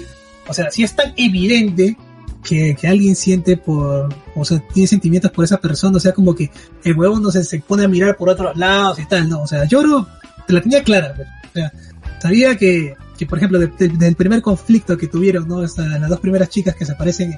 o 0.48 0.54
sea, 0.54 0.70
si 0.70 0.82
es 0.82 0.94
tan 0.94 1.12
evidente 1.16 1.96
que, 2.44 2.74
que 2.74 2.88
alguien 2.88 3.14
siente 3.14 3.56
por, 3.56 4.08
o 4.34 4.44
sea, 4.44 4.60
tiene 4.72 4.86
sentimientos 4.86 5.30
por 5.30 5.44
esa 5.44 5.58
persona, 5.58 5.96
o 5.96 6.00
sea, 6.00 6.12
como 6.12 6.34
que 6.34 6.50
el 6.84 6.96
huevo 6.96 7.20
no 7.20 7.30
sé, 7.30 7.44
se 7.44 7.60
pone 7.60 7.84
a 7.84 7.88
mirar 7.88 8.16
por 8.16 8.28
otros 8.28 8.56
lados 8.56 8.98
y 8.98 9.06
tal, 9.06 9.28
no, 9.28 9.42
o 9.42 9.46
sea, 9.46 9.64
Yoro 9.64 10.06
te 10.46 10.52
la 10.52 10.60
tenía 10.60 10.82
clara, 10.82 11.12
pues, 11.14 11.28
o 11.28 11.52
sea, 11.54 11.72
sabía 12.20 12.56
que, 12.56 12.94
que 13.16 13.26
por 13.26 13.38
ejemplo, 13.38 13.58
de- 13.60 13.68
de- 13.68 13.88
del 13.90 14.16
primer 14.16 14.42
conflicto 14.42 14.96
que 14.98 15.06
tuvieron, 15.06 15.46
¿no? 15.46 15.60
Las 15.62 15.76
dos 15.76 16.20
primeras 16.20 16.48
chicas 16.48 16.74
que 16.74 16.84
se 16.84 16.92
aparecen 16.92 17.36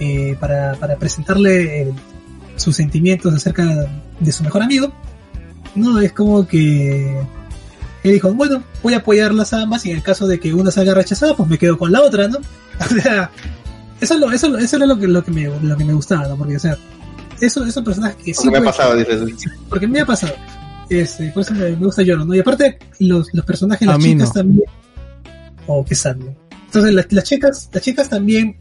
eh, 0.00 0.36
para, 0.40 0.74
para 0.74 0.96
presentarle 0.96 1.92
sus 2.56 2.74
sentimientos 2.76 3.32
acerca 3.34 3.86
de 4.18 4.32
su 4.32 4.42
mejor 4.42 4.62
amigo, 4.62 4.92
¿no? 5.76 6.00
Es 6.00 6.12
como 6.12 6.46
que 6.46 7.16
él 8.02 8.12
dijo, 8.12 8.32
bueno, 8.34 8.62
voy 8.82 8.94
a 8.94 8.98
apoyarlas 8.98 9.52
ambas 9.52 9.86
y 9.86 9.90
en 9.90 9.96
el 9.98 10.02
caso 10.02 10.26
de 10.26 10.38
que 10.40 10.52
una 10.52 10.70
salga 10.72 10.94
rechazada, 10.94 11.36
pues 11.36 11.48
me 11.48 11.58
quedo 11.58 11.78
con 11.78 11.92
la 11.92 12.02
otra, 12.02 12.26
¿no? 12.28 12.38
O 12.80 13.00
sea, 13.00 13.30
eso, 14.04 14.14
es 14.14 14.20
lo, 14.20 14.32
eso, 14.32 14.58
eso 14.58 14.76
era 14.76 14.86
lo 14.86 14.98
que, 14.98 15.08
lo, 15.08 15.24
que 15.24 15.30
me, 15.30 15.44
lo 15.60 15.76
que 15.76 15.84
me 15.84 15.92
gustaba, 15.92 16.28
¿no? 16.28 16.36
Porque, 16.36 16.56
o 16.56 16.60
sea, 16.60 16.76
eso 17.40 17.64
es 17.64 17.76
un 17.76 17.84
personaje 17.84 18.16
que 18.16 18.34
sí 18.34 18.42
Porque 18.44 18.50
me 18.50 18.58
ha 18.58 18.64
pasado, 18.64 18.96
dices. 18.96 19.20
Porque 19.68 19.86
me 19.88 20.00
ha 20.00 20.06
pasado. 20.06 20.34
Este, 20.88 21.30
por 21.30 21.42
eso 21.42 21.54
me, 21.54 21.70
me 21.70 21.86
gusta 21.86 22.02
Yoro, 22.02 22.24
¿no? 22.24 22.34
Y 22.34 22.40
aparte, 22.40 22.78
los, 23.00 23.32
los 23.32 23.44
personajes, 23.44 23.86
las 23.86 23.98
chicas 23.98 24.28
no. 24.28 24.32
también. 24.32 24.64
Oh, 25.66 25.84
qué 25.84 25.94
sad, 25.94 26.16
¿no? 26.16 26.34
Entonces, 26.66 26.94
las, 26.94 27.12
las 27.12 27.24
chicas, 27.24 27.70
las 27.72 27.82
chicas 27.82 28.08
también 28.08 28.56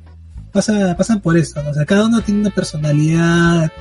pasa, 0.52 0.96
pasan 0.96 1.20
por 1.20 1.36
eso, 1.38 1.62
¿no? 1.64 1.72
o 1.72 1.74
sea, 1.74 1.84
cada 1.86 2.06
uno 2.06 2.22
tiene 2.22 2.42
una 2.42 2.52
personalidad 2.52 3.72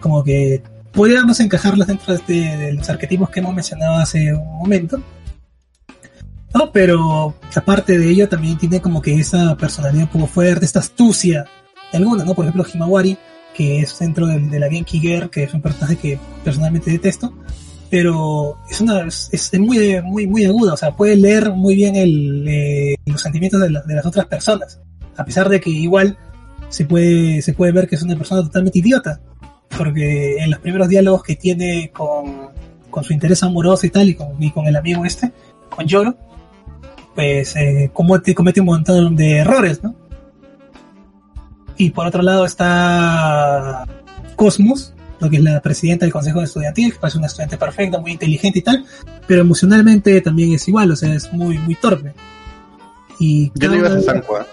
como 0.00 0.22
que 0.22 0.62
podríamos 0.92 1.40
encajarlas 1.40 1.88
dentro 1.88 2.16
de, 2.16 2.34
de 2.34 2.72
los 2.72 2.88
arquetipos 2.88 3.28
que 3.30 3.40
hemos 3.40 3.54
mencionado 3.54 3.94
hace 3.96 4.32
un 4.32 4.58
momento. 4.58 5.02
No, 6.54 6.70
pero 6.70 7.34
aparte 7.54 7.98
de 7.98 8.08
ello 8.08 8.28
también 8.28 8.56
tiene 8.56 8.80
como 8.80 9.02
que 9.02 9.14
esa 9.14 9.56
personalidad 9.56 10.08
un 10.14 10.28
fuerte, 10.28 10.64
esta 10.64 10.78
astucia 10.78 11.44
de 11.90 11.98
alguna, 11.98 12.24
¿no? 12.24 12.34
Por 12.34 12.44
ejemplo, 12.44 12.64
Himawari, 12.72 13.18
que 13.54 13.80
es 13.80 13.98
dentro 13.98 14.26
de, 14.28 14.58
la 14.60 14.70
Genki 14.70 15.00
Girl, 15.00 15.30
que 15.30 15.42
es 15.44 15.54
un 15.54 15.60
personaje 15.60 15.96
que 15.96 16.18
personalmente 16.44 16.90
detesto, 16.92 17.32
pero 17.90 18.56
es 18.70 18.80
una 18.80 19.02
es 19.06 19.50
muy 19.58 20.00
muy 20.02 20.26
muy 20.26 20.44
aguda, 20.44 20.74
o 20.74 20.76
sea, 20.76 20.92
puede 20.96 21.16
leer 21.16 21.50
muy 21.52 21.74
bien 21.76 21.96
el, 21.96 22.44
eh, 22.48 22.96
los 23.06 23.20
sentimientos 23.20 23.60
de, 23.60 23.70
la- 23.70 23.82
de 23.82 23.94
las 23.94 24.06
otras 24.06 24.26
personas, 24.26 24.80
a 25.16 25.24
pesar 25.24 25.48
de 25.48 25.60
que 25.60 25.70
igual 25.70 26.16
se 26.68 26.84
puede 26.84 27.42
se 27.42 27.52
puede 27.52 27.72
ver 27.72 27.88
que 27.88 27.96
es 27.96 28.02
una 28.02 28.16
persona 28.16 28.42
totalmente 28.42 28.78
idiota, 28.78 29.20
porque 29.76 30.36
en 30.38 30.50
los 30.50 30.60
primeros 30.60 30.88
diálogos 30.88 31.22
que 31.24 31.34
tiene 31.36 31.90
con, 31.92 32.48
con 32.90 33.02
su 33.04 33.12
interés 33.12 33.42
amoroso 33.42 33.86
y 33.86 33.90
tal 33.90 34.08
y 34.08 34.14
con, 34.14 34.40
y 34.42 34.50
con 34.50 34.66
el 34.66 34.76
amigo 34.76 35.04
este, 35.04 35.32
con 35.68 35.86
Yoro, 35.86 36.16
pues 37.14 37.54
eh, 37.56 37.90
comete, 37.92 38.34
comete 38.34 38.60
un 38.60 38.66
montón 38.66 39.16
de 39.16 39.38
errores, 39.38 39.82
¿no? 39.82 39.94
Y 41.76 41.90
por 41.90 42.06
otro 42.06 42.22
lado 42.22 42.44
está 42.44 43.84
Cosmos, 44.36 44.94
lo 45.20 45.28
que 45.30 45.36
es 45.38 45.42
la 45.42 45.60
presidenta 45.60 46.04
del 46.04 46.12
Consejo 46.12 46.40
Estudiantil, 46.42 46.92
que 46.92 46.98
parece 46.98 47.18
una 47.18 47.26
estudiante 47.26 47.56
perfecta, 47.56 47.98
muy 47.98 48.12
inteligente 48.12 48.58
y 48.60 48.62
tal, 48.62 48.84
pero 49.26 49.40
emocionalmente 49.42 50.20
también 50.20 50.52
es 50.52 50.66
igual, 50.68 50.90
o 50.92 50.96
sea, 50.96 51.14
es 51.14 51.32
muy, 51.32 51.58
muy 51.58 51.74
torpe. 51.76 52.14
Y 53.18 53.50
Yo 53.54 53.68
le 53.70 53.78
iba 53.78 53.86
a 53.86 53.90
cada- 53.90 54.02
Sasanqua. 54.02 54.46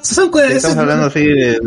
Sasanqua 0.00 0.44
es- 0.46 0.56
Estamos 0.56 0.76
hablando 0.78 1.06
así 1.06 1.20
de... 1.24 1.58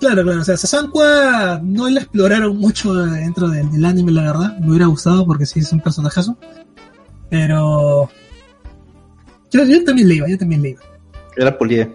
Claro, 0.00 0.22
claro, 0.22 0.40
o 0.40 0.44
sea, 0.44 0.56
Sasanqua 0.56 1.60
no 1.62 1.88
la 1.90 2.00
exploraron 2.00 2.56
mucho 2.56 2.94
dentro 2.94 3.48
del, 3.48 3.70
del 3.70 3.84
anime, 3.84 4.12
la 4.12 4.22
verdad. 4.22 4.58
Me 4.58 4.70
hubiera 4.70 4.86
gustado 4.86 5.26
porque 5.26 5.44
sí 5.44 5.60
es 5.60 5.70
un 5.72 5.80
personajazo. 5.80 6.38
Pero. 7.28 8.08
Yo, 9.50 9.64
yo 9.64 9.84
también 9.84 10.08
le 10.08 10.14
iba, 10.16 10.28
yo 10.28 10.38
también 10.38 10.62
le 10.62 10.68
iba. 10.70 10.80
Era 11.36 11.56
Polié. 11.56 11.90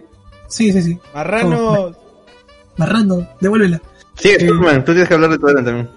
Sí, 0.47 0.71
sí, 0.71 0.81
sí. 0.81 0.99
Marranos. 1.13 1.95
Marrando, 2.77 3.27
devuélvela. 3.39 3.81
Sí, 4.15 4.29
Eh, 4.29 4.47
Superman, 4.47 4.83
tú 4.83 4.91
tienes 4.91 5.07
que 5.07 5.13
hablar 5.13 5.29
de 5.31 5.37
todo 5.39 5.53
también. 5.55 5.89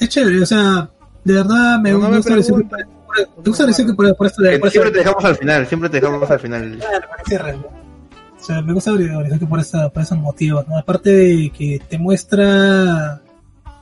Es 0.00 0.08
chévere, 0.08 0.40
o 0.42 0.46
sea, 0.46 0.88
de 1.24 1.34
verdad 1.34 1.78
me, 1.80 1.92
No, 1.92 1.98
no 1.98 2.08
me 2.10 2.16
gusta 2.18 2.34
decir 2.36 2.54
que 2.54 2.62
por, 2.64 2.68
por- 2.68 2.86
me 3.38 3.42
gusta 3.44 3.66
decir 3.66 3.86
que 3.86 3.94
por, 3.94 4.16
por 4.16 4.26
esto 4.26 4.42
de. 4.42 4.50
Que 4.52 4.58
Por 4.58 4.70
siempre 4.70 4.92
te 4.92 4.98
dejamos 4.98 5.24
al 5.24 5.36
final, 5.36 5.66
siempre 5.66 5.88
te 5.90 6.00
dejamos 6.00 6.30
al 6.30 6.40
final. 6.40 6.76
Claro, 6.78 7.06
cierre. 7.26 7.54
O 7.54 8.44
sea, 8.44 8.62
me 8.62 8.72
gusta 8.72 8.92
que 8.96 9.46
por, 9.46 9.58
esta, 9.60 9.88
por 9.88 10.02
esos 10.02 10.18
motivos, 10.18 10.66
¿no? 10.68 10.78
Aparte 10.78 11.10
de 11.10 11.50
que 11.50 11.80
te 11.88 11.98
muestra. 11.98 13.20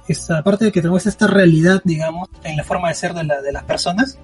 Esta, 0.09 0.39
aparte 0.39 0.67
de 0.67 0.73
que 0.73 0.81
te 0.81 0.89
muestra 0.89 1.11
esta 1.11 1.27
realidad, 1.27 1.81
digamos, 1.85 2.29
en 2.45 2.57
la 2.57 2.65
forma 2.65 2.89
de 2.89 2.95
ser 2.95 3.13
de, 3.13 3.25
la, 3.25 3.43
de 3.43 3.53
las 3.53 3.65
personas, 3.65 4.19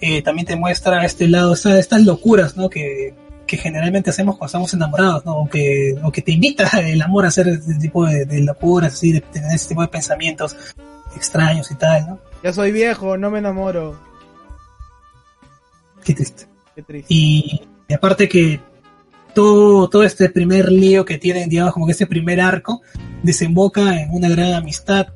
eh, 0.00 0.22
también 0.22 0.46
te 0.46 0.56
muestra 0.56 1.04
este 1.04 1.28
lado, 1.28 1.54
esta- 1.54 1.78
estas 1.78 2.02
locuras, 2.02 2.56
¿no? 2.56 2.68
Que, 2.68 3.14
que 3.46 3.56
generalmente 3.56 4.10
hacemos 4.10 4.36
cuando 4.36 4.46
estamos 4.46 4.74
enamorados, 4.74 5.24
¿no? 5.26 5.36
O 5.38 5.48
que, 5.48 5.94
o 6.02 6.10
que 6.10 6.22
te 6.22 6.32
invita 6.32 6.68
el 6.80 7.00
amor 7.02 7.24
a 7.24 7.28
hacer 7.28 7.48
este 7.48 7.74
tipo 7.74 8.06
de, 8.06 8.24
de 8.24 8.40
locuras, 8.40 8.94
así, 8.94 9.12
de 9.12 9.20
tener 9.20 9.52
este 9.54 9.68
tipo 9.70 9.82
de 9.82 9.88
pensamientos 9.88 10.56
extraños 11.16 11.70
y 11.70 11.74
tal, 11.76 12.06
¿no? 12.06 12.18
Ya 12.42 12.52
soy 12.52 12.72
viejo, 12.72 13.16
no 13.16 13.30
me 13.30 13.38
enamoro. 13.38 13.98
Qué 16.04 16.14
triste. 16.14 16.46
Qué 16.74 16.82
triste. 16.82 17.06
Y, 17.12 17.62
y 17.88 17.94
aparte 17.94 18.28
que 18.28 18.60
todo, 19.34 19.88
todo 19.88 20.04
este 20.04 20.28
primer 20.28 20.70
lío 20.70 21.04
que 21.04 21.18
tienen, 21.18 21.48
digamos, 21.48 21.72
como 21.72 21.86
que 21.86 21.92
este 21.92 22.06
primer 22.06 22.40
arco, 22.40 22.82
desemboca 23.22 24.00
en 24.00 24.10
una 24.12 24.28
gran 24.28 24.52
amistad 24.54 25.06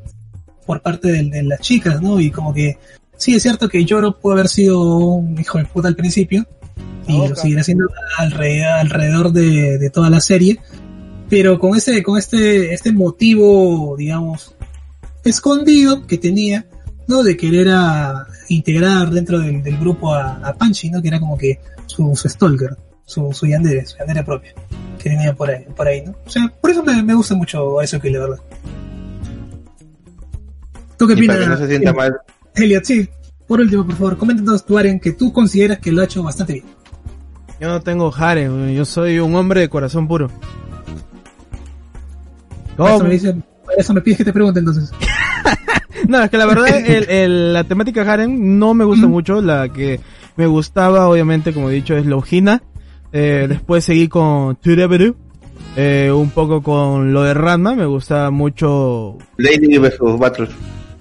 por 0.67 0.83
parte 0.83 1.09
de, 1.13 1.23
de 1.25 1.43
las 1.43 1.61
chicas, 1.61 2.01
¿no? 2.01 2.21
Y 2.21 2.31
como 2.31 2.53
que, 2.55 2.79
sí, 3.19 3.35
es 3.35 3.43
cierto 3.43 3.69
que 3.69 3.85
Yoro 3.85 4.19
puede 4.19 4.35
haber 4.37 4.49
sido 4.49 4.81
un 4.89 5.39
hijo 5.39 5.59
de 5.59 5.67
puta 5.67 5.89
al 5.89 5.97
principio, 5.97 6.47
y 7.07 7.19
La 7.19 7.29
lo 7.29 7.37
seguirá 7.37 7.63
siendo 7.63 7.87
alrededor, 8.17 8.69
alrededor 8.69 9.33
de, 9.33 9.79
de 9.79 9.91
toda 9.91 10.09
la 10.09 10.21
serie, 10.21 10.59
pero 11.29 11.59
con 11.59 11.77
ese, 11.77 12.03
con 12.03 12.17
este, 12.17 12.73
este 12.73 12.93
motivo, 12.93 13.95
digamos, 13.99 14.55
escondido 15.25 16.07
que 16.07 16.19
tenía, 16.19 16.67
¿no? 17.07 17.23
De 17.23 17.37
querer 17.37 17.69
a, 17.71 18.27
integrar 18.49 19.11
dentro 19.11 19.39
del, 19.41 19.63
del 19.63 19.79
grupo 19.79 20.15
a, 20.15 20.37
a 20.37 20.55
Panchi, 20.55 20.91
¿no? 20.91 21.03
Que 21.03 21.09
era 21.09 21.21
como 21.21 21.37
que 21.37 21.61
su, 21.87 22.15
su 22.17 22.29
stalker, 22.29 22.77
su, 23.05 23.33
su 23.33 23.47
yandere, 23.47 23.85
su 23.85 23.99
yandere 23.99 24.25
propia, 24.25 24.55
que 24.99 25.11
tenía 25.11 25.35
por 25.35 25.51
ahí, 25.51 25.65
por 25.77 25.87
ahí, 25.87 26.03
¿no? 26.03 26.15
O 26.27 26.31
sea, 26.31 26.53
por 26.61 26.71
eso 26.71 26.83
me, 26.83 27.03
me 27.03 27.15
gusta 27.15 27.35
mucho 27.35 27.81
eso 27.81 28.01
que 28.01 28.11
la 28.11 28.21
verdad. 28.21 28.39
¿Tú 30.97 31.07
qué 31.07 31.15
Y 31.15 31.27
para 31.27 31.39
que 31.39 31.45
opinas? 31.45 31.49
no 31.49 31.57
se 31.59 31.69
sienta 31.69 31.93
mal. 31.93 32.21
Elliot, 32.61 32.85
sí. 32.85 33.09
Por 33.47 33.61
último, 33.61 33.85
por 33.87 33.95
favor, 33.97 34.17
coméntanos 34.19 34.65
tu 34.67 34.77
Aren 34.79 35.01
que 35.01 35.13
tú 35.13 35.33
consideras 35.33 35.79
que 35.79 35.91
lo 35.93 36.03
ha 36.03 36.05
hecho 36.05 36.23
bastante 36.23 36.55
bien. 36.55 36.65
Yo 37.61 37.69
no 37.69 37.81
tengo 37.81 38.13
harem, 38.15 38.73
yo 38.75 38.85
soy 38.85 39.19
un 39.19 39.35
hombre 39.35 39.61
de 39.63 39.69
corazón 39.69 40.07
puro. 40.07 40.29
Por 42.77 42.87
Eso 42.89 42.99
¿Cómo? 42.99 43.05
me, 43.09 43.15
dice, 43.15 43.35
por 43.65 43.75
eso 43.77 43.95
me 43.95 44.01
pides 44.01 44.19
que 44.19 44.25
te 44.25 44.33
pregunte 44.33 44.61
entonces. 44.61 44.91
No, 46.07 46.23
es 46.23 46.31
que 46.31 46.39
la 46.39 46.47
verdad, 46.47 46.69
el, 46.87 47.11
el- 47.11 47.53
la 47.53 47.65
temática 47.65 48.01
harem 48.11 48.59
no 48.59 48.73
me 48.73 48.85
gusta 48.85 49.07
mucho. 49.09 49.43
La 49.43 49.69
que 49.71 50.01
me 50.37 50.47
gustaba, 50.47 51.07
obviamente, 51.09 51.53
como 51.53 51.69
he 51.69 51.75
dicho, 51.75 51.97
es 51.97 52.07
Logina. 52.07 52.63
Eh, 53.13 53.47
después 53.49 53.85
seguí 53.85 54.09
con 54.09 54.57
Tureberu. 54.57 55.17
Eh, 55.77 56.11
un 56.15 56.31
poco 56.31 56.63
con 56.63 57.13
lo 57.13 57.25
de 57.25 57.35
Ranma. 57.35 57.75
Me 57.75 57.85
gustaba 57.85 58.31
mucho 58.31 59.19
Lady 59.37 59.77
vs. 59.77 59.99
Battle. 60.19 60.49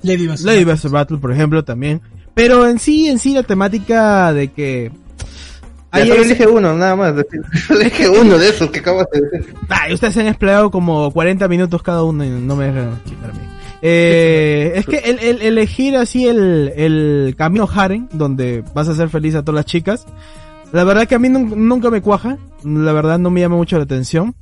Lady 0.03 0.27
vs. 0.27 0.43
Lady 0.43 0.63
vs. 0.63 0.89
Battle, 0.91 1.17
por 1.17 1.31
ejemplo, 1.31 1.63
también. 1.63 2.01
Pero 2.33 2.67
en 2.67 2.79
sí, 2.79 3.07
en 3.07 3.19
sí, 3.19 3.33
la 3.33 3.43
temática 3.43 4.31
de 4.33 4.49
que... 4.49 4.91
Ya 5.93 6.03
Ahí 6.03 6.09
solo 6.09 6.21
elige 6.23 6.45
uno, 6.47 6.75
nada 6.75 6.95
más. 6.95 7.13
elige 7.69 8.09
uno 8.09 8.37
de 8.37 8.49
esos 8.49 8.69
que 8.69 8.79
acabas 8.79 9.07
de 9.11 9.21
decir. 9.21 9.53
Ay, 9.69 9.93
ustedes 9.93 10.13
se 10.13 10.19
han 10.21 10.27
empleado 10.27 10.69
como 10.69 11.11
40 11.11 11.47
minutos 11.47 11.81
cada 11.81 12.03
uno 12.03 12.23
y 12.25 12.29
no 12.29 12.55
me 12.55 12.65
dejan 12.65 12.89
explicarme. 12.93 13.39
Eh, 13.81 14.73
es 14.75 14.85
que 14.85 14.97
el, 14.97 15.19
el- 15.19 15.41
elegir 15.41 15.95
así 15.95 16.27
el, 16.27 16.73
el 16.75 17.35
camino 17.37 17.67
Haren, 17.73 18.09
donde 18.11 18.63
vas 18.73 18.87
a 18.89 18.91
hacer 18.91 19.09
feliz 19.09 19.33
a 19.35 19.43
todas 19.43 19.55
las 19.55 19.65
chicas, 19.65 20.05
la 20.73 20.83
verdad 20.83 21.07
que 21.07 21.15
a 21.15 21.19
mí 21.19 21.29
nun- 21.29 21.55
nunca 21.55 21.89
me 21.89 22.01
cuaja, 22.01 22.37
la 22.63 22.91
verdad 22.91 23.17
no 23.17 23.29
me 23.29 23.39
llama 23.39 23.55
mucho 23.55 23.77
la 23.77 23.83
atención. 23.83 24.35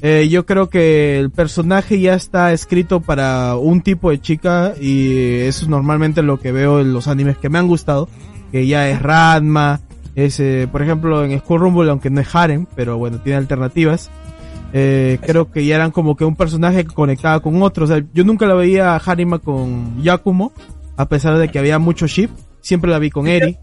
Eh, 0.00 0.28
yo 0.28 0.46
creo 0.46 0.70
que 0.70 1.18
el 1.18 1.30
personaje 1.30 2.00
ya 2.00 2.14
está 2.14 2.52
escrito 2.52 3.00
para 3.00 3.56
un 3.56 3.80
tipo 3.80 4.10
de 4.10 4.20
chica 4.20 4.74
y 4.80 5.40
eso 5.40 5.64
es 5.64 5.68
normalmente 5.68 6.22
lo 6.22 6.38
que 6.38 6.52
veo 6.52 6.80
en 6.80 6.92
los 6.92 7.08
animes 7.08 7.36
que 7.36 7.48
me 7.48 7.58
han 7.58 7.66
gustado, 7.66 8.08
que 8.52 8.66
ya 8.66 8.88
es 8.88 9.02
Radma, 9.02 9.80
es, 10.14 10.40
eh, 10.40 10.68
por 10.70 10.82
ejemplo, 10.82 11.24
en 11.24 11.38
Skull 11.38 11.60
Rumble, 11.60 11.90
aunque 11.90 12.10
no 12.10 12.20
es 12.20 12.34
Harem, 12.34 12.66
pero 12.74 12.98
bueno, 12.98 13.20
tiene 13.20 13.38
alternativas. 13.38 14.10
Eh, 14.72 15.18
creo 15.24 15.50
que 15.50 15.64
ya 15.64 15.76
eran 15.76 15.90
como 15.90 16.16
que 16.16 16.24
un 16.24 16.36
personaje 16.36 16.84
que 16.84 16.94
conectaba 16.94 17.40
con 17.40 17.62
otro. 17.62 17.84
O 17.84 17.88
sea, 17.88 18.02
yo 18.12 18.24
nunca 18.24 18.46
la 18.46 18.54
veía 18.54 18.94
a 18.94 18.96
Harima 18.96 19.38
con 19.38 20.02
Yakumo, 20.02 20.52
a 20.96 21.08
pesar 21.08 21.38
de 21.38 21.48
que 21.48 21.58
había 21.58 21.78
mucho 21.78 22.06
ship. 22.06 22.30
Siempre 22.60 22.90
la 22.90 22.98
vi 22.98 23.10
con 23.10 23.28
Eri. 23.28 23.56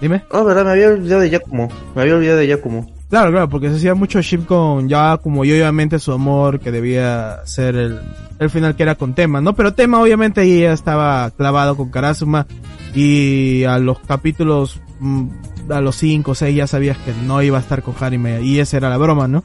Dime. 0.00 0.22
Oh, 0.30 0.44
verdad, 0.44 0.64
me 0.64 0.70
había 0.70 0.88
olvidado 0.88 1.22
de 1.22 1.30
Yakumo. 1.30 1.68
Me 1.94 2.02
había 2.02 2.14
olvidado 2.14 2.38
de 2.38 2.46
Yakumo. 2.46 2.97
Claro, 3.08 3.30
claro, 3.30 3.48
porque 3.48 3.70
se 3.70 3.76
hacía 3.76 3.94
mucho 3.94 4.20
ship 4.20 4.44
con 4.44 4.86
Yakumo 4.88 5.44
y 5.44 5.52
obviamente 5.52 5.98
su 5.98 6.12
amor 6.12 6.60
que 6.60 6.70
debía 6.70 7.40
ser 7.44 7.74
el, 7.76 8.00
el 8.38 8.50
final 8.50 8.76
que 8.76 8.82
era 8.82 8.96
con 8.96 9.14
Tema, 9.14 9.40
¿no? 9.40 9.54
Pero 9.54 9.72
Tema 9.72 10.00
obviamente 10.02 10.42
ahí 10.42 10.60
ya 10.60 10.72
estaba 10.74 11.30
clavado 11.30 11.74
con 11.74 11.90
Karasuma 11.90 12.46
y 12.94 13.64
a 13.64 13.78
los 13.78 13.98
capítulos, 14.00 14.80
mm, 15.00 15.26
a 15.70 15.80
los 15.80 15.96
5 15.96 16.32
o 16.32 16.34
6 16.34 16.54
ya 16.54 16.66
sabías 16.66 16.98
que 16.98 17.14
no 17.24 17.40
iba 17.42 17.56
a 17.56 17.60
estar 17.62 17.82
con 17.82 17.94
Harime 17.98 18.42
y 18.42 18.60
esa 18.60 18.76
era 18.76 18.90
la 18.90 18.98
broma, 18.98 19.26
¿no? 19.26 19.42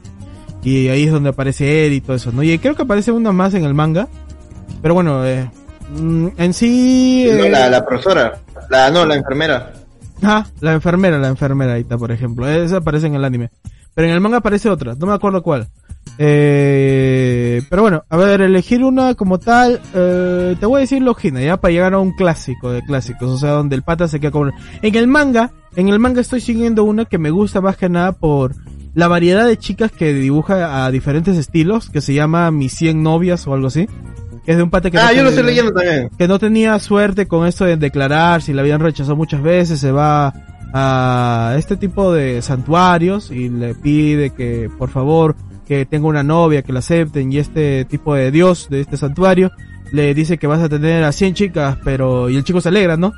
Y 0.62 0.88
ahí 0.88 1.04
es 1.04 1.12
donde 1.12 1.30
aparece 1.30 1.86
él 1.86 1.94
y 1.94 2.00
todo 2.02 2.16
eso, 2.16 2.32
¿no? 2.32 2.42
Y 2.42 2.58
creo 2.58 2.74
que 2.74 2.82
aparece 2.82 3.12
una 3.12 3.32
más 3.32 3.54
en 3.54 3.64
el 3.64 3.72
manga, 3.72 4.08
pero 4.82 4.92
bueno, 4.92 5.24
eh, 5.26 5.48
mm, 5.98 6.28
en 6.36 6.52
sí... 6.52 7.26
No, 7.30 7.44
eh, 7.44 7.50
la, 7.50 7.70
la 7.70 7.84
profesora. 7.84 8.40
La, 8.68 8.90
no, 8.90 9.06
la 9.06 9.14
enfermera. 9.14 9.72
Ah, 10.22 10.46
la 10.60 10.72
enfermera, 10.72 11.18
la 11.18 11.28
enfermera 11.28 11.82
por 11.98 12.12
ejemplo. 12.12 12.48
Esa 12.48 12.78
aparece 12.78 13.06
en 13.06 13.14
el 13.14 13.24
anime. 13.24 13.50
Pero 13.94 14.08
en 14.08 14.14
el 14.14 14.20
manga 14.20 14.38
aparece 14.38 14.68
otra, 14.68 14.94
no 14.94 15.06
me 15.06 15.12
acuerdo 15.12 15.42
cuál. 15.42 15.68
Eh, 16.18 17.62
pero 17.70 17.82
bueno, 17.82 18.04
a 18.08 18.16
ver, 18.16 18.40
elegir 18.40 18.84
una 18.84 19.14
como 19.14 19.38
tal, 19.38 19.80
eh, 19.94 20.56
te 20.58 20.66
voy 20.66 20.78
a 20.78 20.80
decir 20.80 21.02
Logina, 21.02 21.40
ya 21.40 21.56
para 21.56 21.72
llegar 21.72 21.94
a 21.94 21.98
un 21.98 22.12
clásico 22.12 22.70
de 22.70 22.82
clásicos, 22.82 23.30
o 23.30 23.38
sea, 23.38 23.50
donde 23.50 23.76
el 23.76 23.82
pata 23.82 24.08
se 24.08 24.20
queda 24.20 24.30
con... 24.30 24.52
En 24.82 24.94
el 24.94 25.06
manga, 25.06 25.52
en 25.76 25.88
el 25.88 25.98
manga 25.98 26.20
estoy 26.20 26.40
siguiendo 26.40 26.84
una 26.84 27.04
que 27.04 27.18
me 27.18 27.30
gusta 27.30 27.60
más 27.60 27.76
que 27.76 27.88
nada 27.88 28.12
por 28.12 28.54
la 28.94 29.08
variedad 29.08 29.46
de 29.46 29.58
chicas 29.58 29.90
que 29.90 30.12
dibuja 30.12 30.84
a 30.84 30.90
diferentes 30.90 31.36
estilos, 31.36 31.90
que 31.90 32.00
se 32.00 32.14
llama 32.14 32.50
Mis 32.50 32.74
100 32.74 33.02
novias 33.02 33.46
o 33.46 33.54
algo 33.54 33.68
así. 33.68 33.88
Que 34.44 34.52
es 34.52 34.56
de 34.58 34.62
un 34.62 34.70
pata 34.70 34.90
que... 34.90 34.98
Ah, 34.98 35.06
no 35.08 35.12
yo 35.12 35.22
lo 35.22 35.30
tiene- 35.30 35.30
estoy 35.30 35.44
leyendo 35.46 35.72
también. 35.72 36.10
que 36.18 36.28
no 36.28 36.38
tenía 36.38 36.78
suerte 36.78 37.26
con 37.26 37.46
esto 37.46 37.64
de 37.64 37.76
declarar, 37.76 38.42
si 38.42 38.52
la 38.52 38.60
habían 38.62 38.80
rechazado 38.80 39.16
muchas 39.16 39.42
veces, 39.42 39.80
se 39.80 39.90
va 39.90 40.32
a 40.72 41.54
este 41.56 41.76
tipo 41.76 42.12
de 42.12 42.42
santuarios 42.42 43.30
y 43.30 43.48
le 43.48 43.74
pide 43.74 44.30
que 44.30 44.68
por 44.76 44.90
favor 44.90 45.36
que 45.68 45.86
tenga 45.86 46.08
una 46.08 46.22
novia, 46.22 46.62
que 46.62 46.72
la 46.72 46.80
acepten 46.80 47.32
y 47.32 47.38
este 47.38 47.84
tipo 47.86 48.14
de 48.14 48.30
dios 48.30 48.66
de 48.70 48.80
este 48.80 48.96
santuario 48.96 49.50
le 49.92 50.12
dice 50.14 50.36
que 50.36 50.46
vas 50.48 50.60
a 50.60 50.68
tener 50.68 51.04
a 51.04 51.12
100 51.12 51.34
chicas, 51.34 51.78
pero 51.84 52.28
y 52.28 52.36
el 52.36 52.44
chico 52.44 52.60
se 52.60 52.68
alegra, 52.70 52.96
¿no? 52.96 53.12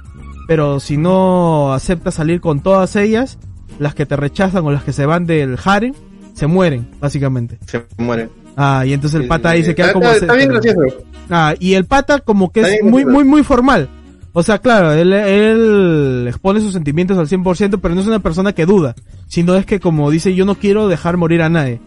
Pero 0.46 0.78
si 0.78 0.96
no 0.96 1.72
acepta 1.72 2.10
salir 2.12 2.40
con 2.40 2.60
todas 2.60 2.94
ellas, 2.94 3.38
las 3.78 3.94
que 3.94 4.06
te 4.06 4.14
rechazan 4.16 4.64
o 4.64 4.70
las 4.70 4.84
que 4.84 4.92
se 4.92 5.06
van 5.06 5.26
del 5.26 5.56
harem 5.64 5.94
se 6.34 6.46
mueren, 6.46 6.86
básicamente. 7.00 7.58
Se 7.66 7.82
muere. 7.96 8.28
Ah, 8.56 8.84
y 8.86 8.92
entonces 8.94 9.20
el 9.20 9.28
pata 9.28 9.50
ahí 9.50 9.62
se 9.62 9.74
queda 9.74 9.88
Está- 9.88 9.92
como... 9.92 10.06
está- 10.06 10.24
está 10.24 10.34
bien 10.34 10.48
gracioso. 10.48 10.80
Ah, 11.28 11.54
y 11.58 11.74
el 11.74 11.84
pata 11.84 12.20
como 12.20 12.50
que 12.50 12.62
es 12.62 12.82
muy, 12.82 13.04
muy, 13.04 13.22
muy 13.24 13.42
formal. 13.44 13.88
O 14.32 14.42
sea, 14.42 14.58
claro, 14.58 14.92
él, 14.92 15.12
él 15.12 16.24
expone 16.28 16.60
sus 16.60 16.72
sentimientos 16.72 17.16
al 17.18 17.26
100%, 17.28 17.78
pero 17.80 17.94
no 17.94 18.00
es 18.00 18.06
una 18.06 18.18
persona 18.20 18.52
que 18.52 18.66
duda, 18.66 18.94
sino 19.28 19.54
es 19.56 19.64
que 19.66 19.80
como 19.80 20.10
dice, 20.10 20.34
yo 20.34 20.44
no 20.44 20.54
quiero 20.56 20.88
dejar 20.88 21.16
morir 21.16 21.42
a 21.42 21.48
nadie. 21.48 21.80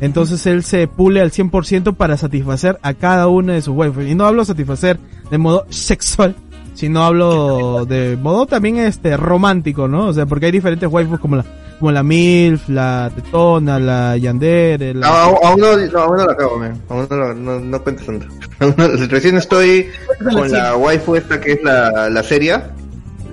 Entonces 0.00 0.46
él 0.46 0.62
se 0.62 0.88
pule 0.88 1.20
al 1.20 1.30
100% 1.30 1.94
para 1.96 2.16
satisfacer 2.16 2.78
a 2.82 2.94
cada 2.94 3.28
una 3.28 3.52
de 3.54 3.62
sus 3.62 3.74
waifus. 3.74 4.04
Y 4.06 4.14
no 4.14 4.24
hablo 4.26 4.44
satisfacer 4.44 4.98
de 5.30 5.38
modo 5.38 5.66
sexual, 5.68 6.34
sino 6.74 7.02
hablo 7.04 7.84
de 7.86 8.16
modo 8.16 8.46
también 8.46 8.78
este 8.78 9.16
romántico, 9.16 9.88
¿no? 9.88 10.06
O 10.06 10.12
sea, 10.14 10.24
porque 10.26 10.46
hay 10.46 10.52
diferentes 10.52 10.88
waifus 10.90 11.20
como 11.20 11.36
la, 11.36 11.44
como 11.80 11.90
la 11.92 12.02
MILF, 12.04 12.68
la 12.68 13.10
Tetona, 13.14 13.78
la 13.80 14.16
Yandere, 14.16 14.94
la... 14.94 15.08
No, 15.08 15.14
aún, 15.42 15.60
no, 15.60 15.76
no, 15.76 15.98
aún 15.98 16.16
no 16.18 16.24
lo 16.26 16.30
acabo, 16.30 16.58
man. 16.58 16.80
Aún 16.88 17.06
no, 17.10 17.16
lo- 17.16 17.34
no, 17.34 17.58
no 17.58 17.82
cuentes 17.82 18.06
tanto. 18.06 18.26
Recién 19.08 19.36
estoy 19.38 19.88
con 20.32 20.50
la 20.52 20.76
waifu 20.76 21.16
esta 21.16 21.40
que 21.40 21.52
es 21.52 21.62
la, 21.64 22.08
la 22.10 22.22
seria. 22.22 22.70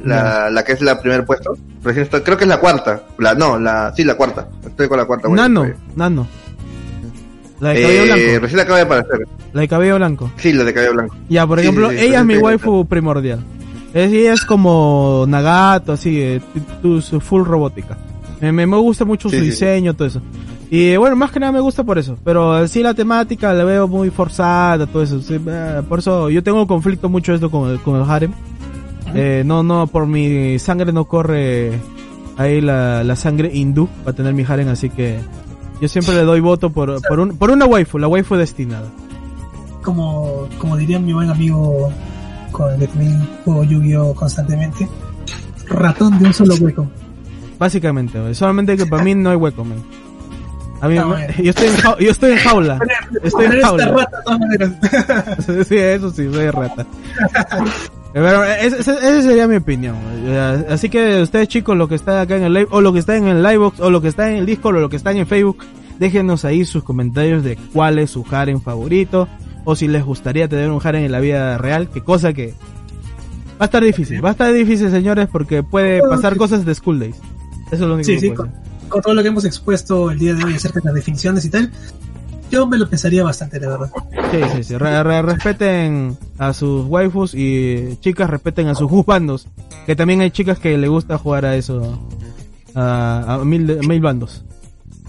La, 0.04 0.50
la 0.50 0.64
que 0.64 0.72
es 0.72 0.82
la 0.82 1.00
primer 1.02 1.26
puesto. 1.26 1.54
Recién 1.84 2.04
estoy, 2.06 2.22
creo 2.22 2.38
que 2.38 2.46
es 2.46 2.50
la 2.50 2.60
cuarta. 2.60 3.04
La, 3.20 3.34
no, 3.36 3.60
la, 3.60 3.94
sí, 3.96 4.04
la 4.06 4.16
cuarta. 4.16 4.48
Estoy 4.66 4.88
con 4.88 4.98
la 4.98 5.06
cuarta 5.06 5.28
waifu 5.28 5.42
Nano, 5.42 5.62
todavía. 5.62 5.78
Nano. 5.96 6.28
La 7.60 7.70
de 7.70 7.82
cabello 7.82 8.02
Eh, 8.02 8.06
blanco. 8.06 8.40
recién 8.42 8.60
acaba 8.62 8.78
de 8.78 8.84
aparecer. 8.84 9.28
La 9.54 9.62
de 9.62 9.68
cabello 9.68 9.96
blanco. 9.96 10.32
Sí, 10.38 10.54
la 10.54 10.64
de 10.64 10.74
cabello 10.74 10.94
blanco. 10.94 11.16
Ya, 11.28 11.46
por 11.48 11.60
Sí, 11.60 11.66
ejemplo, 11.66 11.90
sí, 11.90 11.98
sí, 11.98 12.06
ella 12.06 12.20
es 12.20 12.26
mi 12.26 12.38
waifu 12.38 12.86
primordial. 12.86 13.44
Es, 13.94 14.12
ella 14.14 14.34
es 14.34 14.46
como 14.46 15.26
Nagato, 15.28 15.94
así, 15.94 16.22
eh, 16.22 16.42
tu- 16.82 17.02
su 17.02 17.20
full 17.20 17.44
robótica. 17.44 17.98
Me, 18.42 18.52
me, 18.52 18.66
me 18.68 18.78
gusta 18.78 19.04
mucho 19.06 19.30
Sí, 19.30 19.38
su 19.38 19.44
sí. 19.44 19.50
diseño, 19.50 19.94
todo 19.96 20.08
eso. 20.08 20.22
Y 20.70 20.96
bueno, 20.98 21.16
más 21.16 21.32
que 21.32 21.40
nada 21.40 21.52
me 21.54 21.60
gusta 21.62 21.84
por 21.84 21.98
eso. 21.98 22.18
Pero 22.24 22.62
eh, 22.64 22.68
sí 22.68 22.84
la 22.84 22.94
temática 22.94 23.54
la 23.54 23.64
veo 23.64 23.88
muy 23.88 24.10
forzada, 24.10 24.86
todo 24.86 25.02
eso. 25.04 25.22
sí, 25.22 25.40
eh, 25.48 25.82
por 25.88 26.00
eso 26.00 26.30
yo 26.30 26.44
tengo 26.44 26.68
conflicto 26.68 27.10
mucho 27.10 27.34
esto 27.34 27.50
con 27.50 27.70
el, 27.70 27.80
con 27.80 27.96
el 27.96 28.10
harem. 28.10 28.32
Eh, 29.16 29.44
no, 29.46 29.64
no, 29.64 29.88
por 29.88 30.06
mi 30.06 30.60
sangre 30.60 30.92
no 30.92 31.06
corre 31.06 31.80
ahí 32.36 32.60
la, 32.62 33.04
la 33.04 33.16
sangre 33.16 33.50
hindú 33.54 33.88
para 34.04 34.16
tener 34.16 34.34
mi 34.34 34.44
harem, 34.48 34.68
así 34.68 34.90
que 34.90 35.18
yo 35.82 35.88
siempre 35.88 36.14
le 36.16 36.24
doy 36.24 36.42
voto 36.42 36.70
por, 36.72 37.02
por, 37.08 37.20
un, 37.22 37.38
por 37.38 37.50
una 37.50 37.66
waifu, 37.66 37.98
la 37.98 38.08
waifu 38.10 38.36
destinada. 38.36 38.90
Como, 39.82 40.48
como 40.58 40.76
diría 40.76 41.00
mi 41.00 41.14
buen 41.14 41.30
amigo 41.30 41.90
con 42.52 42.74
el 42.74 42.80
que 42.82 42.88
también 42.88 43.28
juego 43.46 43.64
Yu-Gi-Oh 43.64 44.14
constantemente, 44.14 44.88
ratón 45.70 46.20
de 46.20 46.26
un 46.26 46.34
solo 46.34 46.56
hueco. 46.56 46.88
Básicamente, 47.60 48.34
solamente 48.36 48.78
que 48.78 48.86
para 48.86 49.04
mí 49.04 49.16
no 49.16 49.32
hay 49.32 49.36
hueco, 49.36 49.64
man. 49.66 49.84
A 50.80 50.88
mí, 50.88 50.96
yo 50.96 51.50
estoy 51.50 51.68
en 51.68 51.78
jaula, 51.78 52.00
yo 52.00 52.12
estoy 52.12 52.32
en 52.32 52.38
jaula. 52.38 52.80
Estoy 53.24 53.46
en 53.46 53.62
jaula. 53.62 53.86
rata 53.88 55.38
sí, 55.68 55.78
eso 55.78 56.12
sí, 56.12 56.32
soy 56.32 56.52
rata. 56.52 56.86
Pero 58.14 58.44
ese 58.44 59.22
sería 59.24 59.48
mi 59.48 59.56
opinión. 59.56 59.96
Así 60.70 60.90
que 60.90 61.22
ustedes 61.22 61.48
chicos, 61.48 61.76
lo 61.76 61.88
que 61.88 61.96
está 61.96 62.22
acá 62.22 62.36
en 62.36 62.44
el 62.44 62.54
live, 62.54 62.68
o 62.72 62.82
lo 62.82 62.94
que 62.94 63.00
está 63.00 63.18
en 63.18 63.28
el 63.28 63.42
livebox, 63.42 63.80
o 63.80 63.90
lo 63.90 64.02
que 64.02 64.08
está 64.08 64.30
en 64.30 64.38
el 64.38 64.46
Discord, 64.46 64.78
o 64.78 64.80
lo 64.80 64.90
que 64.90 64.98
está 64.98 65.12
en 65.12 65.26
Facebook, 65.26 65.66
déjenos 66.00 66.46
ahí 66.46 66.64
sus 66.66 66.84
comentarios 66.84 67.44
de 67.44 67.58
cuál 67.74 67.98
es 67.98 68.12
su 68.12 68.26
harem 68.30 68.62
favorito, 68.62 69.28
o 69.66 69.76
si 69.76 69.88
les 69.88 70.04
gustaría 70.04 70.48
tener 70.48 70.70
un 70.70 70.80
harem 70.84 71.06
en 71.06 71.12
la 71.12 71.20
vida 71.20 71.58
real, 71.58 71.90
que 71.90 72.02
cosa 72.02 72.34
que 72.34 72.54
va 73.60 73.62
a 73.62 73.66
estar 73.66 73.84
difícil, 73.84 74.24
va 74.24 74.30
a 74.30 74.32
estar 74.34 74.54
difícil 74.54 74.92
señores, 74.92 75.28
porque 75.32 75.64
puede 75.64 76.02
pasar 76.02 76.38
cosas 76.38 76.66
de 76.66 76.76
School 76.76 77.00
Days. 77.00 77.20
Eso 77.68 77.74
es 77.76 77.80
lo 77.82 77.94
único 77.96 78.06
Sí, 78.06 78.14
que 78.16 78.20
sí, 78.20 78.28
puede 78.30 78.38
con, 78.52 78.52
con 78.90 79.02
todo 79.02 79.14
lo 79.14 79.22
que 79.22 79.28
hemos 79.30 79.46
expuesto 79.46 80.12
el 80.12 80.20
día 80.20 80.34
de 80.34 80.44
hoy 80.44 80.54
acerca 80.56 80.80
de 80.80 80.86
las 80.86 80.94
definiciones 80.96 81.46
y 81.46 81.50
tal, 81.50 81.72
yo 82.50 82.66
me 82.66 82.78
lo 82.78 82.90
pensaría 82.90 83.24
bastante, 83.24 83.60
la 83.60 83.70
verdad. 83.70 83.92
Sí, 84.32 84.38
sí, 84.56 84.64
sí. 84.64 84.78
Re- 84.78 85.04
re- 85.04 85.22
respeten 85.22 86.18
a 86.38 86.54
sus 86.54 86.86
waifus 86.86 87.34
y 87.34 87.98
chicas 88.00 88.30
respeten 88.30 88.68
a 88.68 88.76
sus 88.76 88.90
juzbandos. 88.90 89.48
Que 89.86 89.96
también 89.96 90.22
hay 90.22 90.32
chicas 90.32 90.58
que 90.60 90.78
le 90.78 90.88
gusta 90.88 91.18
jugar 91.18 91.46
a 91.46 91.56
eso. 91.56 92.00
A, 92.76 93.34
a 93.36 93.38
mil, 93.46 93.68
de- 93.68 93.76
mil 93.88 94.00
bandos. 94.00 94.44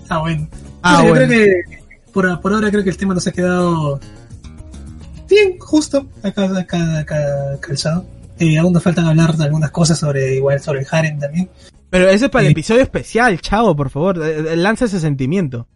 Ah, 0.09 0.18
bueno. 0.18 0.48
Ah, 0.82 1.02
Bueno, 1.02 1.09
yo 1.09 1.14
bueno. 1.14 1.26
creo 1.26 1.44
que 1.44 2.12
por, 2.12 2.40
por 2.40 2.52
ahora 2.55 2.70
creo 2.70 2.82
que 2.82 2.90
el 2.90 2.97
tema 2.97 3.14
nos 3.14 3.26
ha 3.26 3.32
quedado 3.32 4.01
bien, 5.28 5.59
justo, 5.60 6.06
acá, 6.22 6.44
acá, 6.59 6.98
acá 7.01 7.16
calzado. 7.60 8.05
Eh, 8.39 8.56
aún 8.59 8.72
nos 8.72 8.82
faltan 8.82 9.05
hablar 9.06 9.36
de 9.36 9.44
algunas 9.44 9.70
cosas 9.70 9.98
sobre 9.98 10.36
igual 10.36 10.60
sobre 10.60 10.80
el 10.80 10.86
harem 10.90 11.18
también. 11.18 11.48
Pero 11.90 12.09
ese 12.10 12.27
es 12.27 12.31
para 12.31 12.44
el 12.47 12.52
episodio 12.52 12.82
especial, 12.82 13.40
chavo, 13.40 13.74
por 13.74 13.90
favor. 13.90 14.19
eh, 14.23 14.52
eh, 14.52 14.56
Lanza 14.56 14.85
ese 14.86 15.01
sentimiento. 15.01 15.66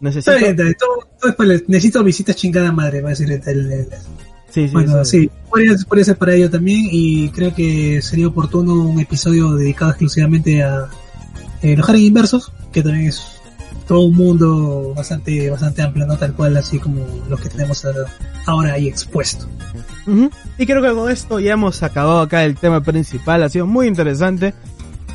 Necesito. 0.00 0.32
Está 0.32 0.38
bien, 0.42 0.50
está 0.52 0.62
bien, 0.64 0.76
todo, 0.78 1.08
todo 1.20 1.30
es 1.30 1.36
para 1.36 1.52
el- 1.54 1.64
necesito 1.68 2.02
visitas 2.02 2.34
chingada 2.36 2.72
madre, 2.72 3.02
va 3.02 3.08
a 3.08 3.10
decir 3.10 3.30
el, 3.30 3.42
el- 3.46 3.86
Sí, 4.48 4.66
sí, 4.66 4.72
Bueno, 4.72 5.04
sí. 5.04 5.30
podría, 5.48 6.04
ser 6.04 6.16
para 6.16 6.34
ello 6.34 6.50
también 6.50 6.88
y 6.90 7.28
creo 7.28 7.54
que 7.54 8.00
sería 8.02 8.26
oportuno 8.26 8.74
un 8.74 8.98
episodio 8.98 9.52
dedicado 9.52 9.90
exclusivamente 9.92 10.62
a 10.64 10.88
eh, 11.62 11.76
los 11.76 11.88
harem 11.88 12.00
inversos, 12.02 12.50
que 12.72 12.82
también 12.82 13.06
es 13.08 13.22
todo 13.86 14.00
un 14.06 14.16
mundo 14.16 14.92
bastante 14.96 15.50
bastante 15.50 15.82
amplio, 15.82 16.04
no 16.06 16.16
tal 16.16 16.32
cual 16.34 16.56
así 16.56 16.78
como 16.80 17.06
los 17.28 17.40
que 17.40 17.48
tenemos 17.48 17.84
ahora- 18.46 18.72
ahí 18.72 18.88
expuesto. 18.88 19.46
Y 20.58 20.66
creo 20.66 20.82
que 20.82 20.92
con 20.94 21.10
esto 21.10 21.38
ya 21.38 21.52
hemos 21.52 21.82
acabado 21.84 22.20
acá 22.20 22.44
el 22.44 22.56
tema 22.56 22.82
principal. 22.82 23.42
Ha 23.44 23.48
sido 23.50 23.66
muy 23.66 23.86
interesante. 23.86 24.54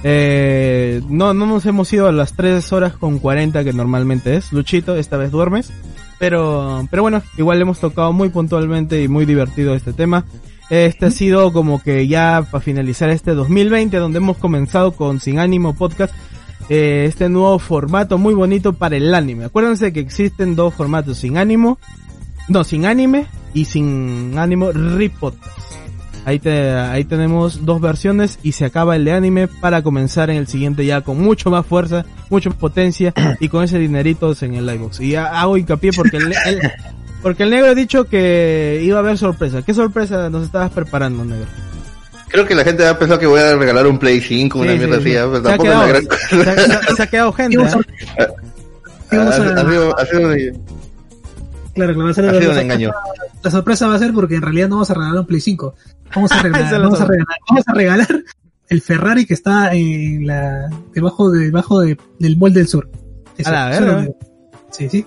Eh, 0.07 1.01
no, 1.09 1.33
no 1.33 1.47
nos 1.47 1.65
hemos 1.65 1.91
ido 1.91 2.07
a 2.07 2.11
las 2.11 2.33
3 2.33 2.71
horas 2.73 2.93
con 2.93 3.17
40 3.17 3.63
que 3.63 3.73
normalmente 3.73 4.35
es. 4.35 4.53
Luchito, 4.53 4.95
esta 4.95 5.17
vez 5.17 5.31
duermes. 5.31 5.73
Pero, 6.19 6.87
pero 6.91 7.01
bueno, 7.01 7.23
igual 7.37 7.59
hemos 7.59 7.79
tocado 7.79 8.13
muy 8.13 8.29
puntualmente 8.29 9.01
y 9.01 9.07
muy 9.07 9.25
divertido 9.25 9.73
este 9.73 9.93
tema. 9.93 10.23
Este 10.69 11.07
ha 11.07 11.11
sido 11.11 11.51
como 11.51 11.81
que 11.81 12.07
ya 12.07 12.47
para 12.51 12.61
finalizar 12.61 13.09
este 13.09 13.31
2020 13.31 13.97
donde 13.97 14.17
hemos 14.17 14.37
comenzado 14.37 14.91
con 14.91 15.19
Sin 15.19 15.39
Ánimo 15.39 15.73
Podcast. 15.73 16.13
eh, 16.69 17.05
este 17.07 17.27
nuevo 17.27 17.57
formato 17.57 18.19
muy 18.19 18.35
bonito 18.35 18.73
para 18.73 18.97
el 18.97 19.13
anime. 19.13 19.45
Acuérdense 19.45 19.91
que 19.91 20.01
existen 20.01 20.55
dos 20.55 20.75
formatos, 20.75 21.17
sin 21.17 21.37
ánimo, 21.37 21.79
no, 22.47 22.63
sin 22.63 22.85
anime 22.85 23.25
y 23.55 23.65
sin 23.65 24.37
ánimo 24.37 24.71
Rip 24.71 25.15
Podcast. 25.19 25.84
Ahí, 26.25 26.39
te, 26.39 26.71
ahí 26.71 27.03
tenemos 27.03 27.65
dos 27.65 27.79
versiones 27.79 28.39
y 28.41 28.53
se 28.53 28.65
acaba 28.65 28.95
el 28.95 29.05
de 29.05 29.11
anime 29.11 29.47
para 29.47 29.83
comenzar 29.83 30.31
en 30.31 30.37
el 30.37 30.47
siguiente 30.47 30.83
ya 30.85 31.01
con 31.01 31.21
mucho 31.21 31.51
más 31.51 31.65
fuerza, 31.67 32.03
mucho 32.31 32.49
más 32.49 32.57
potencia 32.57 33.13
y 33.39 33.47
con 33.47 33.63
ese 33.63 33.77
dineritos 33.77 34.41
en 34.41 34.55
el 34.55 34.65
livebox. 34.65 35.01
Y 35.01 35.11
ya 35.11 35.27
hago 35.39 35.55
hincapié 35.57 35.91
porque 35.95 36.17
el, 36.17 36.33
el- 36.47 36.61
porque 37.21 37.43
el 37.43 37.49
negro 37.51 37.67
ha 37.71 37.75
dicho 37.75 38.05
que 38.05 38.81
iba 38.83 38.97
a 38.97 38.99
haber 39.01 39.17
sorpresa. 39.17 39.61
¿Qué 39.63 39.73
sorpresa 39.73 40.29
nos 40.29 40.43
estabas 40.45 40.71
preparando, 40.71 41.23
negro? 41.25 41.47
Creo 42.27 42.45
que 42.47 42.53
la 42.55 42.63
gente 42.63 42.87
ha 42.87 42.97
pensado 42.99 43.19
que 43.19 43.25
voy 43.27 43.39
a 43.39 43.55
regalar 43.55 43.85
un 43.87 43.97
Play 43.99 44.19
5, 44.21 44.59
una 44.59 44.71
Sí, 44.73 44.77
mierda 44.77 44.95
sí, 44.95 45.15
así, 45.15 45.35
sí. 45.35 45.43
Se 45.43 45.51
ha 45.53 45.57
quedado- 45.57 45.87
gran 45.87 46.05
cosa. 46.05 46.27
Se 46.27 46.35
ha, 46.49 46.55
se 46.55 46.73
ha- 46.73 46.95
se 46.95 47.03
ha 47.03 47.07
quedado 47.07 47.33
gente. 47.33 47.55
¿eh? 47.55 47.59
íbamos 47.59 47.73
Ha- 49.33 49.43
a- 49.43 49.61
ha 49.61 49.65
sido- 49.69 49.97
ha 49.99 50.05
sido 50.05 50.29
de- 50.29 50.59
claro, 51.73 51.93
que 51.93 51.99
va 52.01 52.09
a 52.09 52.13
ser 52.13 52.25
ha 52.25 52.31
la, 52.31 52.39
sido 52.39 52.49
un 52.51 52.55
la- 52.57 52.61
engaño. 52.63 52.91
la 53.43 53.51
sorpresa 53.51 53.87
va 53.87 53.95
a 53.95 53.99
ser 53.99 54.13
porque 54.13 54.35
en 54.35 54.41
realidad 54.41 54.69
no 54.69 54.75
vamos 54.75 54.91
a 54.91 54.93
regalar 54.93 55.19
un 55.19 55.25
Play 55.25 55.41
5. 55.41 55.73
Vamos 56.15 56.31
a 56.31 56.41
regalar, 56.43 56.81
vamos 56.81 57.01
a 57.01 57.05
regalar, 57.05 57.37
vamos 57.49 57.63
a 57.67 57.73
regalar 57.73 58.07
el 58.69 58.81
Ferrari 58.81 59.25
que 59.25 59.33
está 59.33 59.73
en 59.73 60.25
la 60.25 60.69
debajo 60.93 61.29
de, 61.31 61.45
debajo 61.45 61.81
de- 61.81 61.97
del 62.19 62.37
Mall 62.37 62.53
del 62.53 62.67
Sur. 62.67 62.89
Eso, 63.37 63.49
A 63.49 63.53
la 63.53 63.69
verga. 63.69 64.07
Sí, 64.71 64.89
sí. 64.89 65.05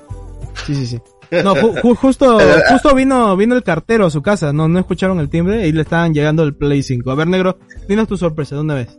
Sí, 0.67 0.75
sí, 0.75 0.87
sí. 0.87 0.99
No, 1.45 1.55
ju- 1.55 1.81
ju- 1.83 1.95
justo, 1.97 2.39
justo 2.71 2.95
vino, 2.95 3.37
vino 3.37 3.55
el 3.55 3.63
cartero 3.63 4.07
a 4.07 4.11
su 4.11 4.23
casa, 4.23 4.53
no, 4.53 4.67
no 4.69 4.79
escucharon 4.79 5.19
el 5.21 5.29
timbre 5.29 5.67
y 5.67 5.73
le 5.73 5.83
estaban 5.83 6.15
llegando 6.15 6.43
el 6.43 6.55
Play 6.55 6.83
5. 6.83 7.11
A 7.11 7.15
ver, 7.15 7.27
negro, 7.29 7.59
dinos 7.89 8.09
tu 8.09 8.17
sorpresa, 8.17 8.57
¿dónde 8.57 8.75
ves? 8.75 8.99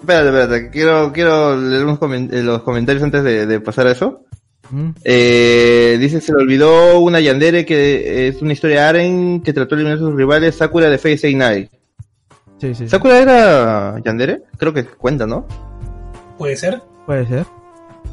Espérate, 0.00 0.26
espérate, 0.28 0.70
quiero, 0.70 1.12
quiero 1.12 1.56
leer 1.56 1.84
unos 1.84 1.98
eh, 2.32 2.42
los 2.42 2.62
comentarios 2.62 3.02
antes 3.04 3.22
de, 3.24 3.46
de 3.46 3.60
pasar 3.60 3.86
a 3.86 3.92
eso. 3.92 4.23
¿Mm? 4.70 4.90
Eh, 5.04 5.96
dice, 6.00 6.20
se 6.20 6.32
le 6.32 6.38
olvidó 6.42 6.98
una 7.00 7.20
Yandere 7.20 7.64
que 7.66 8.28
es 8.28 8.40
una 8.42 8.52
historia 8.54 8.88
Aren 8.88 9.40
que 9.42 9.52
trató 9.52 9.74
de 9.76 9.82
eliminar 9.82 9.98
a 9.98 10.00
sus 10.08 10.14
rivales, 10.16 10.54
Sakura 10.56 10.88
de 10.90 10.98
Face 10.98 11.32
Night. 11.34 11.70
Sí, 12.60 12.68
sí, 12.68 12.84
sí. 12.84 12.88
¿Sakura 12.88 13.18
era 13.18 13.96
Yandere? 14.04 14.42
Creo 14.56 14.72
que 14.72 14.84
cuenta, 14.86 15.26
¿no? 15.26 15.46
Puede 16.38 16.56
ser. 16.56 16.82
Puede 17.06 17.26
ser. 17.26 17.44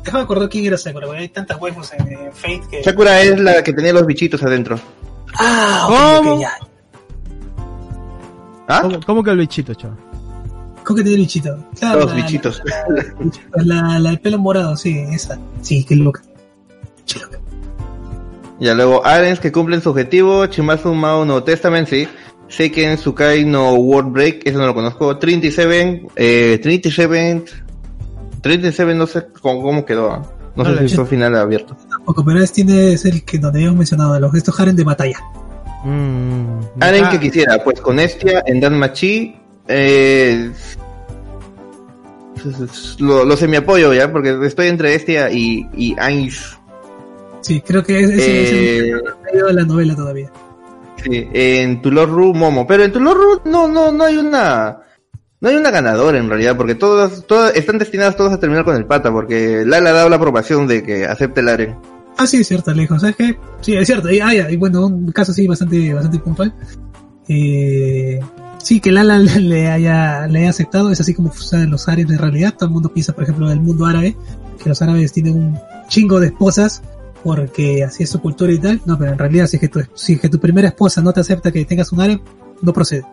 Déjame 0.04 0.24
acordar 0.24 0.50
quién 0.50 0.66
era 0.66 0.78
Sakura, 0.78 1.08
porque 1.08 1.22
hay 1.22 1.30
tantas 1.30 1.60
waifus 1.62 1.94
en, 1.94 2.08
en 2.12 2.34
Fate 2.34 2.62
que... 2.70 2.84
Sakura 2.84 3.22
es 3.22 3.40
la 3.40 3.64
que 3.64 3.72
tenía 3.74 3.94
los 3.94 4.06
bichitos 4.06 4.42
adentro. 4.44 4.80
Ah, 5.40 5.88
ok, 5.90 6.26
¿Cómo? 6.26 6.42
ya. 6.42 6.52
¿Ah? 8.68 8.82
¿Cómo, 8.84 9.00
cómo 9.06 9.24
que 9.24 9.32
el 9.32 9.38
bichito, 9.38 9.74
chaval? 9.74 9.98
¿Cómo 10.84 10.98
que 10.98 11.04
tiene 11.04 11.18
bichito? 11.18 11.58
Claro, 11.80 12.00
Los 12.02 12.10
la- 12.10 12.16
bichitos. 12.16 12.62
La, 13.56 13.64
la, 13.64 14.00
la 14.00 14.10
del 14.10 14.20
pelo 14.20 14.40
morado, 14.40 14.76
sí, 14.76 14.98
esa. 15.12 15.38
Sí, 15.62 15.84
qué 15.84 15.96
loca. 15.96 16.22
Ya 18.60 18.76
luego, 18.76 19.06
Arens 19.06 19.40
que 19.40 19.52
cumplen 19.52 19.82
su 19.82 19.90
objetivo, 19.90 20.46
Chimazu 20.46 20.94
Mao 20.94 21.26
no 21.26 21.44
Testament, 21.44 21.88
sí. 21.88 22.08
Seiken 22.48 22.98
Sukai 22.98 23.46
no 23.46 23.74
World 23.74 24.12
Break, 24.12 24.42
eso 24.46 24.60
no 24.60 24.68
lo 24.68 24.74
conozco. 24.74 25.18
Trinity 25.18 25.52
Seven, 25.52 26.08
eh, 26.16 26.60
Trinity 26.62 26.92
Seven, 26.92 27.46
Trinity 28.42 28.72
Seven 28.72 28.98
no 28.98 29.08
sé 29.08 29.28
cómo, 29.42 29.62
cómo 29.62 29.86
quedó. 29.86 30.12
¿ah? 30.12 30.22
No 30.56 30.66
sé 30.66 30.90
si 30.90 30.96
fue 30.96 31.06
final 31.06 31.36
abierto. 31.36 31.76
Tampoco, 31.90 32.26
pero 32.26 32.40
este 32.40 32.64
tiene 32.64 32.94
es 32.94 33.06
el 33.06 33.24
que 33.24 33.38
donde 33.40 33.60
habíamos 33.60 33.78
mencionado, 33.78 34.20
los 34.20 34.36
estos 34.36 34.60
Haren 34.60 34.76
de 34.76 34.84
batalla. 34.84 35.18
Mm, 35.84 36.60
Aren 36.82 37.06
ah, 37.06 37.10
que 37.10 37.20
quisiera, 37.20 37.64
pues 37.64 37.80
con 37.80 38.00
Estia, 38.00 38.44
en 38.46 38.60
Danmachi, 38.60 39.36
eh, 39.68 40.52
lo, 43.00 43.24
lo 43.26 43.38
semi 43.38 43.58
apoyo 43.58 43.94
ya, 43.94 44.12
porque 44.12 44.38
estoy 44.46 44.68
entre 44.68 44.94
Estia 44.94 45.32
y, 45.32 45.68
y 45.74 45.96
Ainz. 45.98 46.58
Sí, 47.42 47.62
creo 47.62 47.84
que 47.84 48.00
ese 48.00 48.16
ese- 48.16 48.44
ese 48.44 48.90
Eh, 48.90 48.94
leído 49.34 49.52
la 49.52 49.64
novela 49.64 49.96
todavía. 49.96 50.32
Sí, 51.04 51.28
en 51.34 51.82
Tulorru 51.82 52.34
Momo, 52.34 52.68
pero 52.68 52.84
en 52.84 52.92
Tulorru 52.92 53.42
no, 53.46 53.68
no, 53.68 53.92
no 53.92 54.04
hay 54.04 54.18
una, 54.18 54.78
no 55.40 55.50
hay 55.50 55.56
una 55.56 55.72
ganadora 55.72 56.20
en 56.20 56.30
realidad, 56.30 56.56
porque 56.56 56.76
todas, 56.76 57.26
todas 57.26 57.56
están 57.56 57.80
destinadas 57.80 58.16
todas 58.16 58.34
a 58.34 58.40
terminar 58.40 58.64
con 58.66 58.76
el 58.76 58.86
pata, 58.86 59.12
porque 59.12 59.64
Lala 59.66 59.90
ha 59.90 59.94
dado 59.94 60.10
la 60.10 60.18
aprobación 60.18 60.68
de 60.68 60.84
que 60.84 61.06
acepte 61.06 61.40
el 61.42 61.50
Aren. 61.50 61.76
Ah, 62.18 62.28
sí, 62.28 62.38
es 62.42 62.48
cierto, 62.48 62.72
lejos. 62.74 63.02
¿Sabes 63.02 63.16
qué? 63.16 63.36
Sí, 63.62 63.74
es 63.74 63.88
cierto. 63.88 64.12
Y, 64.12 64.20
ah, 64.20 64.34
ya, 64.34 64.52
y 64.52 64.58
bueno, 64.58 64.86
un 64.86 65.12
caso 65.12 65.32
así 65.32 65.48
bastante, 65.48 65.92
bastante 65.94 66.20
puntual. 66.20 66.54
Eh, 67.28 68.20
sí, 68.62 68.80
que 68.80 68.92
Lala 68.92 69.18
le, 69.40 69.70
haya, 69.70 70.28
le 70.28 70.40
haya 70.40 70.50
aceptado. 70.50 70.92
Es 70.92 71.00
así 71.02 71.14
como 71.16 71.32
saben 71.34 71.72
los 71.72 71.88
árabes 71.88 72.12
en 72.12 72.18
realidad. 72.20 72.54
Todo 72.56 72.68
el 72.68 72.74
mundo 72.74 72.94
piensa, 72.94 73.14
por 73.14 73.24
ejemplo, 73.24 73.48
en 73.48 73.54
el 73.58 73.62
mundo 73.64 73.86
árabe, 73.86 74.16
que 74.62 74.70
los 74.70 74.82
árabes 74.82 75.12
tienen 75.14 75.34
un 75.36 75.60
chingo 75.88 76.20
de 76.20 76.28
esposas 76.28 76.84
porque 77.24 77.84
así 77.84 78.04
es 78.04 78.10
su 78.10 78.20
cultura 78.22 78.52
y 78.52 78.60
tal. 78.60 78.82
No, 78.86 78.98
pero 78.98 79.12
en 79.12 79.18
realidad, 79.18 79.48
si 79.48 79.58
es 79.58 79.62
que 79.62 79.68
tu, 79.68 79.82
si 79.94 80.14
es 80.14 80.22
que 80.22 80.30
tu 80.30 80.40
primera 80.40 80.68
esposa 80.70 81.02
no 81.02 81.12
te 81.14 81.20
acepta 81.22 81.52
que 81.52 81.64
tengas 81.66 81.92
un 81.92 82.02
árabe, 82.02 82.22
no 82.62 82.74
procede. 82.74 83.04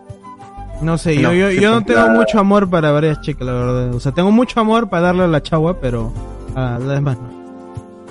No 0.81 0.97
sé, 0.97 1.17
No, 1.17 1.33
yo, 1.33 1.51
yo, 1.51 1.71
no 1.71 1.83
tengo 1.83 2.07
mucho 2.09 2.39
amor 2.39 2.69
para 2.69 2.91
varias 2.91 3.19
chicas, 3.21 3.45
la 3.45 3.51
verdad. 3.53 3.93
O 3.95 3.99
sea, 3.99 4.13
tengo 4.13 4.31
mucho 4.31 4.59
amor 4.61 4.89
para 4.89 5.03
darle 5.07 5.23
a 5.23 5.27
la 5.27 5.43
chagua, 5.43 5.79
pero 5.81 6.13
a 6.55 6.79
las 6.79 6.95
demás 6.95 7.17
no. 7.17 7.39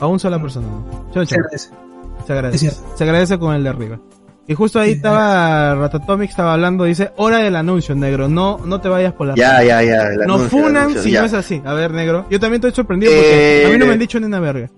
A 0.01 0.07
un 0.07 0.19
sola 0.21 0.41
persona 0.41 0.67
no. 0.69 1.11
Chau, 1.13 1.25
Se 1.25 1.35
agradece. 1.37 1.71
Se 2.27 2.33
agradece. 2.33 2.71
Se 2.95 3.05
agradece 3.05 3.39
con 3.39 3.55
el 3.55 3.63
de 3.63 3.69
arriba. 3.71 3.99
Y 4.47 4.55
justo 4.55 4.81
ahí 4.81 4.91
Sí, 4.93 4.97
estaba 4.97 5.75
Ratatomic 5.75 6.31
estaba 6.31 6.55
hablando, 6.55 6.85
dice, 6.85 7.11
hora 7.17 7.39
del 7.39 7.55
anuncio, 7.57 7.95
negro, 7.95 8.29
no, 8.29 8.59
no 8.65 8.81
te 8.81 8.89
vayas 8.89 9.13
por 9.13 9.27
la 9.27 9.35
Ya, 9.35 9.63
ya, 9.63 9.83
ya. 9.83 10.07
el 10.09 10.17
No 10.27 10.35
anuncio, 10.37 10.49
funan 10.49 10.77
anuncio, 10.77 11.03
si 11.03 11.11
ya. 11.11 11.21
no 11.21 11.27
es 11.27 11.35
así. 11.35 11.61
A 11.67 11.75
ver, 11.75 11.93
negro. 11.93 12.25
Yo 12.31 12.39
también 12.41 12.55
estoy 12.61 12.73
sorprendido 12.73 13.13
porque 13.13 13.63
Eh, 13.63 13.67
a 13.67 13.71
mí 13.71 13.79
no 13.79 13.87
me 13.87 13.93
han 13.93 13.99
dicho 13.99 14.19
ni 14.21 14.25
una 14.27 14.41
verga. 14.41 14.71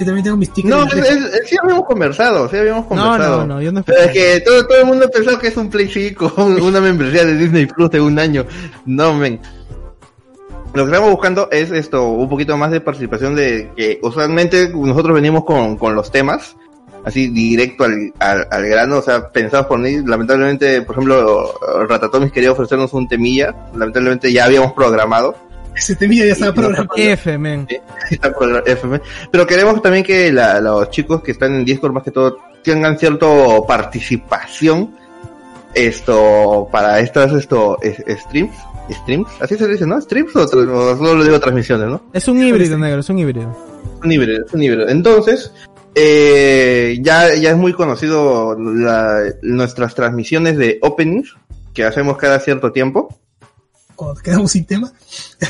Yo 0.00 0.06
también 0.06 0.24
tengo 0.24 0.36
mis 0.38 0.50
tickets. 0.50 0.74
No, 0.74 0.84
es- 0.84 0.94
es- 0.94 1.48
sí 1.48 1.56
habíamos 1.62 1.84
conversado, 1.84 2.48
sí 2.48 2.56
habíamos 2.56 2.84
No, 2.84 2.88
conversado. 2.88 3.38
no, 3.46 3.54
no, 3.56 3.62
yo 3.62 3.70
no 3.70 3.82
Pero 3.82 3.98
es 4.00 4.10
que 4.12 4.40
todo, 4.40 4.66
todo 4.66 4.78
el 4.78 4.86
mundo 4.86 5.08
pensado 5.10 5.38
que 5.38 5.48
es 5.48 5.56
un 5.58 5.68
Play 5.70 5.88
5, 5.88 6.32
una 6.62 6.80
membresía 6.80 7.24
de 7.26 7.36
Disney 7.36 7.66
Plus 7.66 7.90
de 7.90 8.00
un 8.00 8.18
año. 8.18 8.46
No, 8.86 9.12
men. 9.14 9.38
Lo 10.72 10.84
que 10.86 10.90
estamos 10.92 11.10
buscando 11.10 11.48
es 11.50 11.70
esto, 11.72 12.08
un 12.08 12.28
poquito 12.28 12.56
más 12.56 12.70
de 12.70 12.80
participación 12.80 13.34
de 13.34 13.70
que 13.76 13.98
usualmente 14.02 14.70
nosotros 14.70 15.14
venimos 15.14 15.44
con, 15.44 15.76
con 15.76 15.94
los 15.96 16.10
temas, 16.12 16.56
así 17.04 17.26
directo 17.28 17.84
al, 17.84 18.12
al, 18.20 18.46
al 18.50 18.66
grano, 18.66 18.98
o 18.98 19.02
sea, 19.02 19.28
pensados 19.30 19.66
por 19.66 19.78
mí. 19.80 19.96
Lamentablemente, 20.06 20.80
por 20.82 20.94
ejemplo, 20.94 21.52
Ratatomis 21.88 22.30
quería 22.32 22.52
ofrecernos 22.52 22.92
un 22.92 23.08
temilla, 23.08 23.54
lamentablemente 23.74 24.32
ya 24.32 24.44
habíamos 24.44 24.72
programado. 24.72 25.34
Ese 25.80 25.96
temilla 25.96 26.26
ya 26.26 26.32
estaba 26.34 26.50
no 26.52 26.54
programado. 26.54 26.90
F, 26.96 27.38
men. 27.38 27.66
Está 28.10 28.30
por 28.32 28.62
FM. 28.68 29.00
Pero 29.32 29.46
queremos 29.46 29.80
también 29.82 30.04
que 30.04 30.30
la- 30.32 30.60
los 30.60 30.90
chicos 30.90 31.22
que 31.22 31.32
están 31.32 31.54
en 31.54 31.64
Discord 31.64 31.92
más 31.92 32.02
que 32.04 32.10
todo 32.10 32.36
tengan 32.62 32.98
cierta 32.98 33.26
participación 33.66 34.94
esto 35.74 36.68
para 36.70 37.00
estas 37.00 37.32
esto 37.32 37.78
es- 37.80 38.02
streams 38.24 38.54
streams 38.90 39.28
así 39.40 39.56
se 39.56 39.68
dice 39.68 39.86
no 39.86 40.00
streams 40.00 40.34
o, 40.34 40.42
o 40.42 40.48
solo 40.96 41.16
le 41.18 41.24
digo 41.24 41.38
transmisiones 41.38 41.86
no 41.88 42.02
Es 42.12 42.26
un 42.26 42.42
híbrido, 42.42 42.76
negro, 42.76 43.00
es 43.00 43.08
un 43.08 43.18
híbrido. 43.18 43.50
es 43.98 44.04
un 44.04 44.12
híbrido 44.12 44.44
es 44.46 44.52
un 44.52 44.62
híbrido 44.62 44.88
entonces 44.88 45.52
eh, 45.94 46.98
ya 47.00 47.34
ya 47.36 47.50
es 47.50 47.56
muy 47.56 47.72
conocido 47.72 48.56
la- 48.58 49.22
nuestras 49.42 49.94
transmisiones 49.94 50.56
de 50.56 50.78
openings 50.82 51.36
que 51.72 51.84
hacemos 51.84 52.16
cada 52.16 52.40
cierto 52.40 52.72
tiempo 52.72 53.16
Cuando 54.00 54.22
quedamos 54.22 54.50
sin 54.52 54.64
tema. 54.64 54.90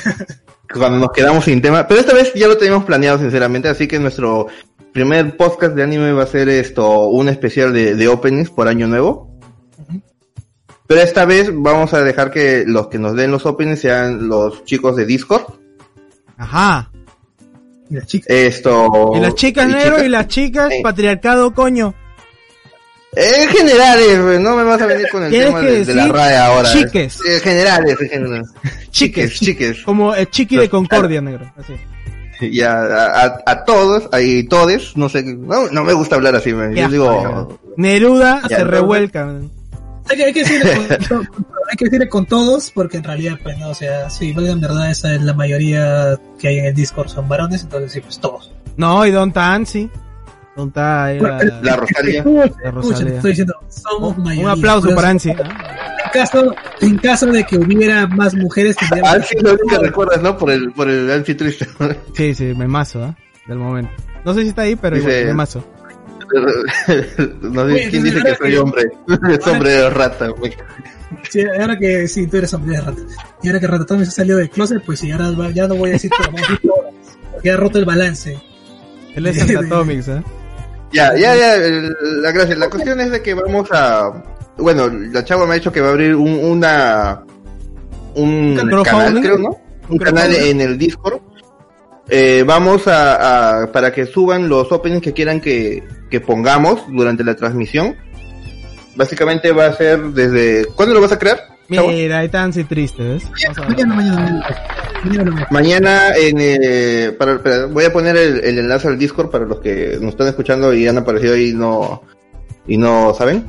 cuando 0.74 0.98
nos 0.98 1.12
quedamos 1.12 1.44
sin 1.44 1.62
tema. 1.62 1.86
Pero 1.86 2.00
esta 2.00 2.12
vez 2.12 2.34
ya 2.34 2.48
lo 2.48 2.56
teníamos 2.58 2.84
planeado, 2.84 3.18
sinceramente. 3.18 3.68
Así 3.68 3.86
que 3.86 4.00
nuestro 4.00 4.48
primer 4.92 5.36
podcast 5.36 5.76
de 5.76 5.84
anime 5.84 6.10
va 6.12 6.24
a 6.24 6.26
ser 6.26 6.48
esto, 6.48 7.06
un 7.10 7.28
especial 7.28 7.72
de, 7.72 7.94
de 7.94 8.08
openings 8.08 8.50
por 8.50 8.66
año 8.66 8.88
nuevo. 8.88 9.30
Pero 10.88 11.00
esta 11.00 11.24
vez 11.26 11.50
vamos 11.54 11.94
a 11.94 12.02
dejar 12.02 12.32
que 12.32 12.64
los 12.66 12.88
que 12.88 12.98
nos 12.98 13.14
den 13.14 13.30
los 13.30 13.46
openings 13.46 13.78
sean 13.78 14.26
los 14.26 14.64
chicos 14.64 14.96
de 14.96 15.06
Discord. 15.06 15.44
Ajá. 16.36 16.90
Y 17.88 17.94
las 17.94 18.06
chicas. 18.08 18.26
Esto. 18.30 19.12
Y 19.14 19.20
las 19.20 19.36
chicas, 19.36 19.68
negro, 19.68 19.82
chicas. 19.90 20.04
y 20.04 20.08
las 20.08 20.26
chicas, 20.26 20.68
Sí. 20.74 20.82
patriarcado, 20.82 21.54
coño. 21.54 21.94
En 23.16 23.48
generales, 23.48 24.22
güey, 24.22 24.38
no 24.38 24.56
me 24.56 24.62
vas 24.62 24.80
a 24.80 24.86
venir 24.86 25.08
con 25.10 25.24
el 25.24 25.30
tema 25.32 25.60
de, 25.60 25.84
de 25.84 25.94
la 25.94 26.06
RAE 26.08 26.36
ahora. 26.36 26.70
chiques. 26.72 27.18
En 27.26 27.40
generales, 27.40 27.96
en 28.00 28.08
generales. 28.08 28.48
Chiques, 28.90 29.40
chiques. 29.40 29.82
Como 29.84 30.14
el 30.14 30.28
chiqui 30.30 30.56
de 30.56 30.68
Concordia, 30.68 31.20
negro. 31.20 31.52
Así. 31.58 31.74
Y 32.42 32.62
a, 32.62 32.72
a, 32.72 33.42
a 33.44 33.64
todos, 33.66 34.08
ahí 34.12 34.44
todes, 34.44 34.96
no 34.96 35.10
sé, 35.10 35.22
no, 35.22 35.68
no 35.68 35.84
me 35.84 35.92
gusta 35.92 36.14
hablar 36.14 36.34
así, 36.36 36.54
man. 36.54 36.74
Yo 36.74 36.88
digo. 36.88 37.58
Neruda 37.76 38.40
Ya, 38.48 38.56
se 38.56 38.64
no, 38.64 38.70
revuelca. 38.70 39.26
man. 39.26 39.50
Hay 40.08 40.16
que, 40.16 40.24
hay 40.24 40.32
que 40.32 40.40
decirle 40.40 40.72
con, 41.06 41.18
hay 41.70 41.76
que 41.76 41.84
decirle 41.84 42.08
con 42.08 42.24
todos, 42.24 42.70
porque 42.74 42.96
en 42.96 43.04
realidad, 43.04 43.38
pues 43.42 43.58
no, 43.58 43.68
o 43.68 43.74
sea, 43.74 44.08
sí, 44.08 44.32
pues, 44.32 44.48
en 44.48 44.58
verdad 44.58 44.90
esa 44.90 45.14
es 45.14 45.20
la 45.20 45.34
mayoría 45.34 46.18
que 46.38 46.48
hay 46.48 46.58
en 46.60 46.64
el 46.64 46.74
Discord 46.74 47.08
son 47.08 47.28
varones, 47.28 47.62
entonces 47.62 47.92
sí, 47.92 48.00
pues 48.00 48.18
todos. 48.18 48.50
No, 48.78 49.04
y 49.04 49.10
Don 49.10 49.32
Tan, 49.32 49.66
sí. 49.66 49.90
Era 50.56 51.42
la 51.62 51.76
Rosalía. 51.76 52.24
La 52.62 52.70
Rosalía. 52.70 53.14
estoy 53.16 53.30
diciendo, 53.30 53.54
somos 53.68 54.16
Un 54.18 54.24
mayoría. 54.24 54.50
aplauso 54.52 54.94
para 54.94 55.08
Ansi. 55.10 55.30
En 55.30 56.10
caso, 56.12 56.54
en 56.80 56.98
caso 56.98 57.26
de 57.26 57.44
que 57.44 57.56
hubiera 57.56 58.06
más 58.06 58.34
mujeres, 58.34 58.76
tendríamos 58.76 59.12
Alfie 59.14 59.36
es 59.38 59.42
lo 59.44 59.50
único 59.52 59.68
que 59.68 59.78
recuerdas, 59.78 60.22
¿no? 60.22 60.36
Por 60.36 60.50
el, 60.50 60.72
por 60.72 60.88
el 60.88 61.10
Alfie 61.10 61.34
triste. 61.36 61.66
Sí, 62.14 62.34
sí, 62.34 62.52
me 62.56 62.66
mazo, 62.66 63.04
¿eh? 63.06 63.14
Del 63.46 63.58
momento. 63.58 63.90
No 64.24 64.34
sé 64.34 64.42
si 64.42 64.48
está 64.48 64.62
ahí, 64.62 64.76
pero 64.76 64.96
Dice- 64.96 65.08
igual, 65.10 65.26
me 65.28 65.34
mazo. 65.34 65.64
no 67.42 67.66
sé 67.66 67.72
Oye, 67.74 67.88
quién 67.90 68.04
dice 68.04 68.22
que 68.22 68.34
soy 68.36 68.50
que- 68.52 68.58
hombre. 68.58 68.82
Es 69.38 69.46
hombre 69.46 69.70
de 69.70 69.90
rata, 69.90 70.28
güey. 70.28 70.52
Sí, 71.28 71.42
ahora 71.60 71.76
que 71.78 72.06
sí, 72.06 72.26
tú 72.26 72.36
eres 72.36 72.52
hombre 72.54 72.76
de 72.76 72.82
rata. 72.82 73.00
Y 73.42 73.48
ahora 73.48 73.60
que 73.60 73.66
Ratatouille 73.66 74.04
se 74.04 74.10
salió 74.12 74.36
del 74.36 74.48
closet, 74.50 74.82
pues 74.84 75.00
sí, 75.00 75.10
ahora 75.10 75.32
ya 75.52 75.66
no 75.66 75.74
voy 75.76 75.90
a 75.90 75.92
decir 75.94 76.10
porque 77.32 77.50
ha 77.50 77.56
roto 77.56 77.78
el 77.78 77.84
balance. 77.84 78.38
Él 79.14 79.26
es 79.26 79.40
Antatomics, 79.42 80.06
¿eh? 80.08 80.22
Ya, 80.92 81.14
ya, 81.16 81.36
ya, 81.36 81.56
la 82.02 82.32
gracia. 82.32 82.56
La 82.56 82.68
cuestión 82.68 83.00
es 83.00 83.10
de 83.10 83.22
que 83.22 83.34
vamos 83.34 83.68
a, 83.72 84.12
bueno, 84.58 84.88
la 84.88 85.24
chava 85.24 85.46
me 85.46 85.52
ha 85.52 85.54
dicho 85.54 85.70
que 85.72 85.80
va 85.80 85.88
a 85.88 85.90
abrir 85.92 86.14
un, 86.16 86.32
una, 86.44 87.22
un 88.14 88.56
canal, 88.82 89.12
creo, 89.22 89.38
¿no? 89.38 89.56
Un 89.88 89.98
canal 89.98 90.30
en 90.48 90.60
el 90.60 90.78
Discord. 90.78 91.20
Eh, 92.08 92.42
vamos 92.44 92.88
a, 92.88 93.62
a- 93.62 93.72
para 93.72 93.92
que 93.92 94.04
suban 94.06 94.48
los 94.48 94.70
openings 94.72 95.02
que 95.02 95.12
quieran 95.12 95.40
que, 95.40 95.84
que 96.10 96.20
pongamos 96.20 96.82
durante 96.88 97.22
la 97.22 97.36
transmisión. 97.36 97.96
Básicamente 98.96 99.52
va 99.52 99.66
a 99.66 99.76
ser 99.76 100.00
desde, 100.08 100.66
¿cuándo 100.74 100.94
lo 100.94 101.00
vas 101.00 101.12
a 101.12 101.18
crear? 101.18 101.38
Mira, 101.70 102.18
ahí 102.18 102.26
está 102.26 102.42
Ansi 102.42 102.64
triste, 102.64 103.02
¿ves? 103.02 103.22
Vamos 103.56 103.58
a 103.58 103.66
ver. 103.68 105.46
Mañana, 105.50 106.16
en, 106.16 106.36
eh, 106.40 107.12
para, 107.18 107.66
voy 107.66 107.84
a 107.84 107.92
poner 107.92 108.16
el, 108.16 108.44
el 108.44 108.58
enlace 108.58 108.88
al 108.88 108.98
Discord 108.98 109.30
para 109.30 109.46
los 109.46 109.60
que 109.60 109.96
nos 110.00 110.10
están 110.10 110.28
escuchando 110.28 110.74
y 110.74 110.86
han 110.86 110.98
aparecido 110.98 111.34
ahí 111.34 111.50
y 111.50 111.54
no 111.54 112.02
y 112.66 112.76
no 112.76 113.14
saben. 113.14 113.44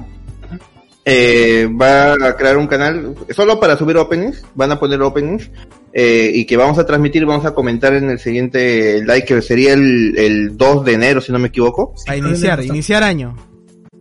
Eh, 1.04 1.68
va 1.70 2.14
a 2.14 2.36
crear 2.36 2.58
un 2.58 2.68
canal 2.68 3.16
solo 3.32 3.60
para 3.60 3.76
subir 3.76 3.98
openings, 3.98 4.44
van 4.54 4.72
a 4.72 4.80
poner 4.80 5.02
openings 5.02 5.50
eh, 5.94 6.32
y 6.32 6.46
que 6.46 6.58
vamos 6.58 6.78
a 6.78 6.86
transmitir, 6.86 7.26
vamos 7.26 7.46
a 7.46 7.56
comentar 7.56 7.94
en 7.96 8.12
el 8.12 8.20
siguiente 8.20 9.04
like 9.04 9.26
que 9.26 9.42
sería 9.42 9.74
el, 9.74 10.16
el 10.16 10.58
2 10.58 10.86
de 10.86 10.94
enero 10.94 11.20
si 11.20 11.32
no 11.32 11.40
me 11.40 11.48
equivoco, 11.48 11.96
A 12.08 12.16
iniciar, 12.16 12.64
iniciar 12.64 13.02
año. 13.02 13.36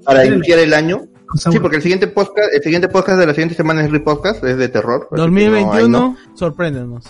para 0.04 0.26
iniciar 0.26 0.58
el 0.58 0.74
año. 0.74 1.06
Sí, 1.34 1.58
porque 1.60 1.76
el 1.76 1.82
siguiente 1.82 2.06
podcast, 2.08 2.52
el 2.52 2.62
siguiente 2.62 2.88
podcast 2.88 3.18
de 3.18 3.26
la 3.26 3.32
siguiente 3.32 3.54
semana 3.54 3.84
es 3.84 3.90
Repodcast, 3.90 4.42
es 4.44 4.56
de 4.56 4.68
terror. 4.68 5.08
así 5.12 5.22
que 5.22 5.30
no, 5.30 5.56
ahí 5.56 5.62
2021, 5.62 5.88
no. 5.88 6.16
sorpréndenos. 6.34 7.04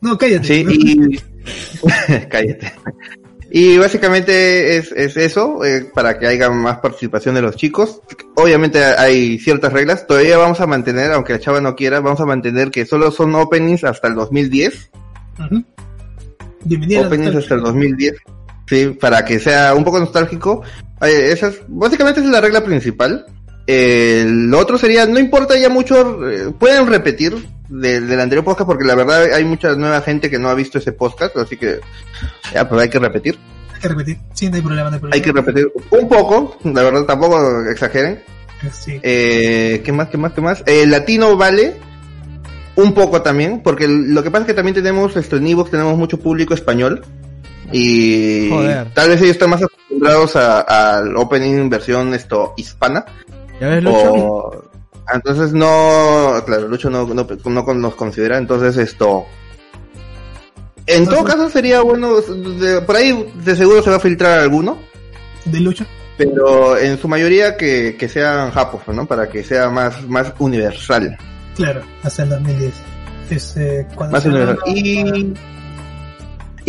No, 0.00 0.16
cállate. 0.16 0.46
Sí, 0.46 0.66
y... 0.68 1.20
Cállate. 2.28 2.72
Y 3.50 3.78
básicamente 3.78 4.76
es, 4.76 4.92
es 4.92 5.16
eso, 5.16 5.64
eh, 5.64 5.90
para 5.94 6.18
que 6.18 6.26
haya 6.26 6.50
más 6.50 6.78
participación 6.78 7.34
de 7.34 7.42
los 7.42 7.56
chicos. 7.56 8.02
Obviamente 8.34 8.84
hay 8.84 9.38
ciertas 9.38 9.72
reglas, 9.72 10.06
todavía 10.06 10.36
vamos 10.36 10.60
a 10.60 10.66
mantener, 10.66 11.12
aunque 11.12 11.32
la 11.32 11.40
chava 11.40 11.60
no 11.60 11.74
quiera, 11.74 12.00
vamos 12.00 12.20
a 12.20 12.26
mantener 12.26 12.70
que 12.70 12.84
solo 12.84 13.10
son 13.10 13.34
openings 13.34 13.84
hasta 13.84 14.08
el 14.08 14.14
2010. 14.14 14.90
Ujú. 15.38 15.64
Bienvenido. 16.64 17.06
Openings 17.06 17.36
hasta 17.36 17.54
el 17.54 17.62
2010. 17.62 18.16
Sí, 18.66 18.96
para 19.00 19.24
que 19.24 19.38
sea 19.38 19.74
un 19.74 19.82
poco 19.82 19.98
nostálgico. 19.98 20.62
Eh, 21.02 21.30
esa 21.32 21.48
es- 21.48 21.60
básicamente 21.68 22.20
esa 22.20 22.28
es 22.28 22.32
la 22.32 22.40
regla 22.40 22.64
principal. 22.64 23.26
Eh, 23.66 24.24
lo 24.26 24.58
otro 24.58 24.78
sería, 24.78 25.04
no 25.06 25.18
importa 25.18 25.56
ya 25.58 25.68
mucho, 25.68 26.26
eh, 26.28 26.52
pueden 26.58 26.86
repetir 26.86 27.34
del, 27.68 28.08
del 28.08 28.18
anterior 28.20 28.44
podcast 28.44 28.66
porque 28.66 28.84
la 28.84 28.94
verdad 28.94 29.24
hay 29.34 29.44
mucha 29.44 29.74
nueva 29.74 30.00
gente 30.00 30.30
que 30.30 30.38
no 30.38 30.48
ha 30.48 30.54
visto 30.54 30.78
ese 30.78 30.92
podcast, 30.92 31.36
así 31.36 31.56
que 31.58 31.80
ya, 32.54 32.66
pues 32.68 32.80
hay 32.82 32.88
que 32.88 32.98
repetir. 32.98 33.38
Hay 33.74 33.80
que 33.80 33.88
repetir. 33.88 34.18
Sí, 34.32 34.48
no 34.48 34.56
hay 34.56 34.62
problema, 34.62 34.88
no 34.90 34.94
hay 34.96 35.00
problema. 35.00 35.14
Hay 35.16 35.20
que 35.20 35.32
repetir 35.32 35.72
un 35.90 36.08
poco, 36.08 36.56
la 36.64 36.82
verdad 36.82 37.04
tampoco 37.04 37.38
exageren. 37.70 38.22
Sí. 38.72 38.98
Eh, 39.02 39.82
¿Qué 39.84 39.92
más, 39.92 40.08
qué 40.08 40.16
más, 40.16 40.32
qué 40.32 40.40
más? 40.40 40.62
El 40.66 40.90
latino 40.90 41.36
vale 41.36 41.74
un 42.74 42.94
poco 42.94 43.20
también, 43.22 43.60
porque 43.62 43.86
lo 43.86 44.22
que 44.22 44.30
pasa 44.30 44.42
es 44.42 44.46
que 44.46 44.54
también 44.54 44.74
tenemos 44.74 45.14
esto 45.16 45.36
en 45.36 45.46
Evox, 45.46 45.70
tenemos 45.70 45.96
mucho 45.98 46.18
público 46.18 46.54
español. 46.54 47.04
Y 47.72 48.48
Joder. 48.50 48.92
tal 48.94 49.08
vez 49.10 49.18
ellos 49.20 49.32
están 49.32 49.50
más 49.50 49.62
acostumbrados 49.62 50.36
al 50.36 51.16
opening 51.16 51.68
versión 51.68 52.14
esto 52.14 52.54
hispana. 52.56 53.04
¿Ya 53.60 53.68
ves, 53.68 53.82
Lucho? 53.84 54.12
O, 54.14 54.64
entonces 55.12 55.52
no, 55.52 56.34
claro, 56.46 56.68
Lucho 56.68 56.88
no, 56.90 57.06
no, 57.06 57.26
no 57.44 57.74
nos 57.74 57.94
considera, 57.94 58.38
entonces 58.38 58.76
esto... 58.76 59.24
En 60.86 61.04
todo 61.06 61.22
caso 61.24 61.50
sería 61.50 61.82
bueno, 61.82 62.18
de- 62.20 62.80
por 62.80 62.96
ahí 62.96 63.30
de 63.44 63.54
seguro 63.56 63.82
se 63.82 63.90
va 63.90 63.96
a 63.96 64.00
filtrar 64.00 64.38
alguno, 64.38 64.78
De 65.44 65.60
lucha. 65.60 65.86
pero 66.16 66.78
en 66.78 66.96
su 66.98 67.08
mayoría 67.08 67.58
que, 67.58 67.96
que 67.98 68.08
sean 68.08 68.50
japos, 68.52 68.80
¿no? 68.88 69.04
Para 69.04 69.28
que 69.28 69.44
sea 69.44 69.68
más, 69.68 70.08
más 70.08 70.32
universal. 70.38 71.18
Claro, 71.56 71.82
hasta 72.02 72.22
el 72.22 72.30
2010. 72.30 72.72
Es, 73.30 73.56
eh, 73.58 73.86
cuando 73.94 74.16
Más 74.16 74.24
universal. 74.24 74.58
Y, 74.66 75.34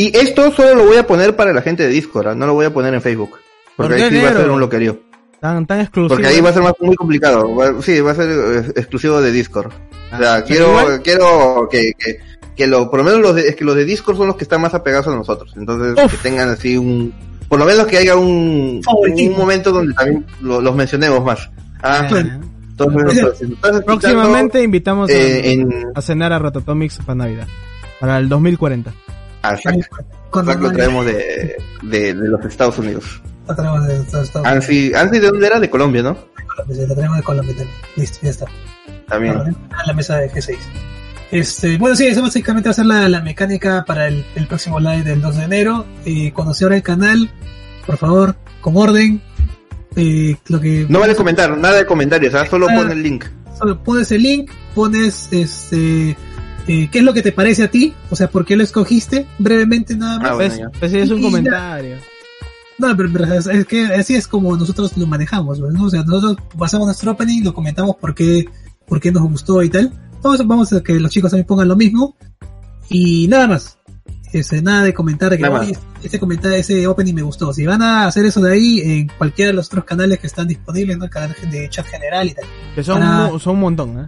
y 0.08 0.18
esto 0.18 0.52
solo 0.52 0.76
lo 0.76 0.86
voy 0.86 0.98
a 0.98 1.06
poner 1.08 1.36
para 1.36 1.54
la 1.54 1.62
gente 1.62 1.84
de 1.84 1.90
Discord, 1.90 2.28
¿ah? 2.30 2.36
no 2.36 2.46
lo 2.48 2.54
voy 2.54 2.66
a 2.66 2.74
poner 2.74 2.94
en 2.94 3.02
Facebook. 3.02 3.32
Porque 3.76 3.94
¿Por 3.96 4.04
ahí 4.04 4.10
sí 4.10 4.22
va 4.24 4.30
a 4.30 4.34
ser 4.34 4.50
un 4.50 4.60
loquerío. 4.60 5.00
Tan, 5.40 5.66
tan 5.66 5.80
exclusivo. 5.80 6.10
Porque 6.16 6.28
ahí 6.28 6.42
va 6.42 6.50
a 6.50 6.54
ser 6.54 6.62
más, 6.64 6.74
muy 6.82 6.96
complicado. 6.96 7.56
Va- 7.56 7.82
sí, 7.82 8.02
va 8.02 8.12
a 8.12 8.16
ser 8.16 8.30
eh, 8.30 8.72
exclusivo 8.76 9.22
de 9.22 9.32
Discord. 9.32 9.72
O 10.14 10.18
sea, 10.18 10.36
Ah, 10.36 10.44
quiero, 10.44 10.68
igual- 10.70 11.02
quiero 11.02 11.68
que, 11.72 11.94
que, 11.98 12.20
que 12.58 12.68
lo, 12.68 12.90
por 12.90 13.00
lo 13.00 13.06
menos 13.06 13.22
los 13.22 13.36
de, 13.36 13.48
es 13.48 13.56
que 13.56 13.64
los 13.64 13.76
de 13.76 13.86
Discord 13.86 14.18
son 14.18 14.28
los 14.28 14.36
que 14.36 14.44
están 14.44 14.60
más 14.62 14.74
apegados 14.74 15.08
a 15.08 15.12
nosotros. 15.16 15.54
Entonces, 15.56 16.04
Uf. 16.04 16.12
que 16.12 16.18
tengan 16.30 16.50
así 16.50 16.76
un, 16.78 17.14
por 17.48 17.58
lo 17.58 17.66
menos 17.66 17.88
que 17.88 17.98
haya 17.98 18.16
un, 18.18 18.82
un 18.86 19.32
momento 19.38 19.72
donde 19.72 19.94
también 19.94 20.26
lo- 20.42 20.60
los 20.60 20.76
mencionemos 20.76 21.24
más. 21.24 21.50
Ah, 21.82 22.00
entonces, 22.02 22.26
escuchando, 23.18 23.82
Próximamente 23.86 24.62
invitamos 24.62 25.10
a- 25.10 25.14
eh, 25.14 25.52
en, 25.54 25.86
a 25.96 26.02
cenar 26.02 26.34
a 26.34 26.40
Rototomics 26.40 26.98
para 26.98 27.16
Navidad. 27.16 27.48
Para 28.00 28.18
el 28.18 28.28
2050. 28.30 28.92
A 29.42 29.56
Zack, 29.58 29.90
Cuando 30.32 30.56
no- 30.56 30.72
traemos 30.72 31.06
de, 31.06 31.56
de, 31.84 32.14
de 32.14 32.28
los 32.28 32.44
Estados 32.46 32.78
Unidos. 32.78 33.22
Lo 33.48 33.56
traemos 33.56 33.88
de 33.88 33.96
Estados 34.02 34.30
Unidos. 34.36 34.46
Ansi, 34.48 34.94
Ansi, 34.94 35.20
¿de 35.20 35.28
dónde 35.28 35.48
era? 35.48 35.60
De 35.60 35.70
Colombia, 35.70 36.04
¿no? 36.04 36.18
Colombia, 36.56 36.88
Lo 36.88 36.96
traemos 36.96 37.18
de 37.18 37.24
Colombia 37.24 37.56
también. 37.56 37.78
Listo, 37.96 38.18
ya 38.22 38.30
está. 38.30 38.46
También. 39.08 39.36
A 39.72 39.86
la 39.88 39.94
mesa 39.94 40.18
de 40.18 40.30
G6. 40.32 40.58
Este, 41.32 41.78
bueno, 41.78 41.96
sí, 41.96 42.06
eso 42.08 42.22
básicamente 42.22 42.70
va 42.70 42.72
a 42.72 42.76
ser 42.76 42.86
la, 42.86 43.08
la 43.08 43.22
mecánica 43.22 43.84
para 43.86 44.08
el, 44.08 44.26
el 44.36 44.48
próximo 44.48 44.80
live 44.80 45.04
del 45.04 45.22
2 45.22 45.38
de 45.38 45.44
enero. 45.44 45.86
Eh, 46.06 46.32
cuando 46.34 46.54
se 46.54 46.66
abra 46.66 46.76
el 46.78 46.84
canal, 46.84 47.30
por 47.86 47.98
favor, 47.98 48.36
con 48.62 48.76
orden. 48.78 49.22
Eh, 49.96 50.36
lo 50.48 50.60
que 50.60 50.86
No 50.90 51.00
vale 51.00 51.16
comentar, 51.16 51.56
nada 51.58 51.78
de 51.78 51.86
comentarios, 51.86 52.34
¿ah? 52.36 52.46
solo 52.50 52.68
Ah. 52.70 52.76
pon 52.76 52.92
el 52.92 53.02
link. 53.04 53.26
solo 53.58 53.84
pones 53.84 54.12
el 54.12 54.22
link, 54.24 54.52
pones 54.76 55.28
este 55.32 56.16
eh, 56.72 56.88
qué 56.92 57.00
es 57.00 57.04
lo 57.04 57.14
que 57.14 57.22
te 57.24 57.32
parece 57.32 57.64
a 57.64 57.72
ti, 57.72 57.94
o 58.12 58.16
sea, 58.16 58.30
por 58.30 58.46
qué 58.46 58.56
lo 58.56 58.64
escogiste, 58.64 59.26
brevemente 59.40 59.96
nada 59.98 60.20
más. 60.20 60.32
Ah, 60.32 60.36
bueno, 60.36 60.56
Pues, 60.80 60.92
pues 60.92 60.94
es 60.94 61.10
un 61.10 61.18
Y 61.20 61.22
ya. 61.24 61.28
comentario. 61.30 61.96
No, 62.78 62.96
pero, 62.96 63.10
pero 63.12 63.34
es 63.34 63.48
es 63.48 63.66
que 63.66 63.86
así 63.88 64.16
es 64.16 64.28
como 64.28 64.56
nosotros 64.56 64.96
lo 64.96 65.06
manejamos, 65.08 65.60
pues, 65.60 65.74
¿no? 65.74 65.86
O 65.86 65.90
sea, 65.90 66.04
nosotros 66.04 66.38
pasamos 66.58 66.86
nuestro 66.88 67.12
opening, 67.12 67.44
lo 67.44 67.54
comentamos 67.54 67.96
por 67.98 68.14
qué, 68.16 68.46
por 68.88 69.02
qué 69.02 69.12
nos 69.12 69.24
gustó 69.24 69.62
y 69.64 69.70
tal. 69.70 69.92
Vamos, 70.22 70.46
vamos 70.48 70.74
a 70.74 70.82
que 70.84 71.00
los 71.00 71.12
chicos 71.12 71.32
también 71.32 71.48
pongan 71.48 71.68
lo 71.68 71.76
mismo. 71.76 72.16
Y 72.90 73.28
nada 73.28 73.48
más. 73.48 73.78
Este, 74.32 74.62
nada 74.62 74.84
de 74.84 74.94
comentar 74.94 75.32
de 75.32 75.38
que 75.38 75.44
Nada 75.44 75.62
"Oye, 75.62 75.76
ese 76.04 76.20
comentario, 76.20 76.56
ese 76.58 76.86
opening 76.86 77.16
me 77.16 77.22
gustó. 77.24 77.52
Si 77.52 77.66
van 77.66 77.82
a 77.82 78.06
hacer 78.06 78.26
eso 78.26 78.40
de 78.42 78.54
ahí 78.54 78.80
en 78.82 79.08
cualquiera 79.18 79.50
de 79.50 79.56
los 79.56 79.66
otros 79.68 79.86
canales 79.86 80.20
que 80.20 80.28
están 80.28 80.48
disponibles, 80.48 80.98
¿no? 81.00 81.06
El 81.06 81.10
canal 81.10 81.36
de 81.50 81.68
chat 81.70 81.86
general 81.88 82.28
y 82.28 82.34
tal. 82.36 82.46
Que 82.76 82.84
son, 82.84 83.00
Para- 83.00 83.40
son 83.40 83.56
un 83.56 83.60
montón, 83.60 84.00
¿eh? 84.00 84.06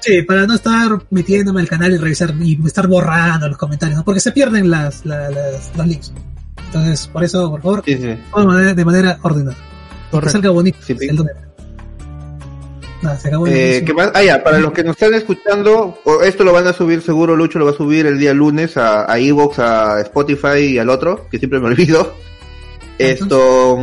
Sí, 0.00 0.22
para 0.22 0.46
no 0.46 0.54
estar 0.54 0.98
metiéndome 1.10 1.60
al 1.60 1.68
canal 1.68 1.92
y 1.92 1.96
revisar 1.98 2.34
y 2.40 2.58
estar 2.66 2.86
borrando 2.86 3.48
los 3.48 3.58
comentarios, 3.58 3.98
¿no? 3.98 4.04
Porque 4.04 4.20
se 4.20 4.32
pierden 4.32 4.70
las, 4.70 5.04
la- 5.04 5.28
las- 5.30 5.70
los 5.76 5.86
links. 5.86 6.12
Entonces, 6.66 7.06
por 7.08 7.24
eso, 7.24 7.50
por 7.50 7.60
favor, 7.62 7.82
Sí, 7.84 7.96
sí. 7.96 8.16
todo 8.30 8.40
de 8.42 8.46
manera, 8.46 8.74
de 8.74 8.84
manera 8.84 9.18
ordenada. 9.22 9.56
Que 9.56 10.10
Correcto. 10.10 10.32
salga 10.32 10.50
bonito 10.50 10.78
Sí, 10.82 10.96
sí. 10.98 11.06
el 11.08 11.16
domingo. 11.16 11.38
Nada, 13.02 13.18
se 13.18 13.28
acabó 13.28 13.46
el 13.46 13.52
Eh. 13.54 13.82
¿qué 13.84 13.94
más? 13.94 14.10
Ah, 14.14 14.22
ya, 14.22 14.42
para 14.44 14.58
los 14.58 14.72
que 14.72 14.84
nos 14.84 14.92
están 14.94 15.14
escuchando, 15.14 15.98
o 16.04 16.22
esto 16.22 16.44
lo 16.44 16.52
van 16.52 16.66
a 16.66 16.72
subir 16.74 17.00
seguro, 17.00 17.34
Lucho 17.34 17.58
lo 17.58 17.64
va 17.64 17.70
a 17.70 17.74
subir 17.74 18.06
el 18.06 18.18
día 18.18 18.34
lunes 18.34 18.76
a, 18.76 19.10
a 19.10 19.18
Evox, 19.18 19.58
a 19.58 20.00
Spotify 20.00 20.58
y 20.74 20.78
al 20.78 20.90
otro, 20.90 21.26
que 21.30 21.38
siempre 21.38 21.60
me 21.60 21.66
olvido. 21.68 22.14
Esto, 22.98 23.78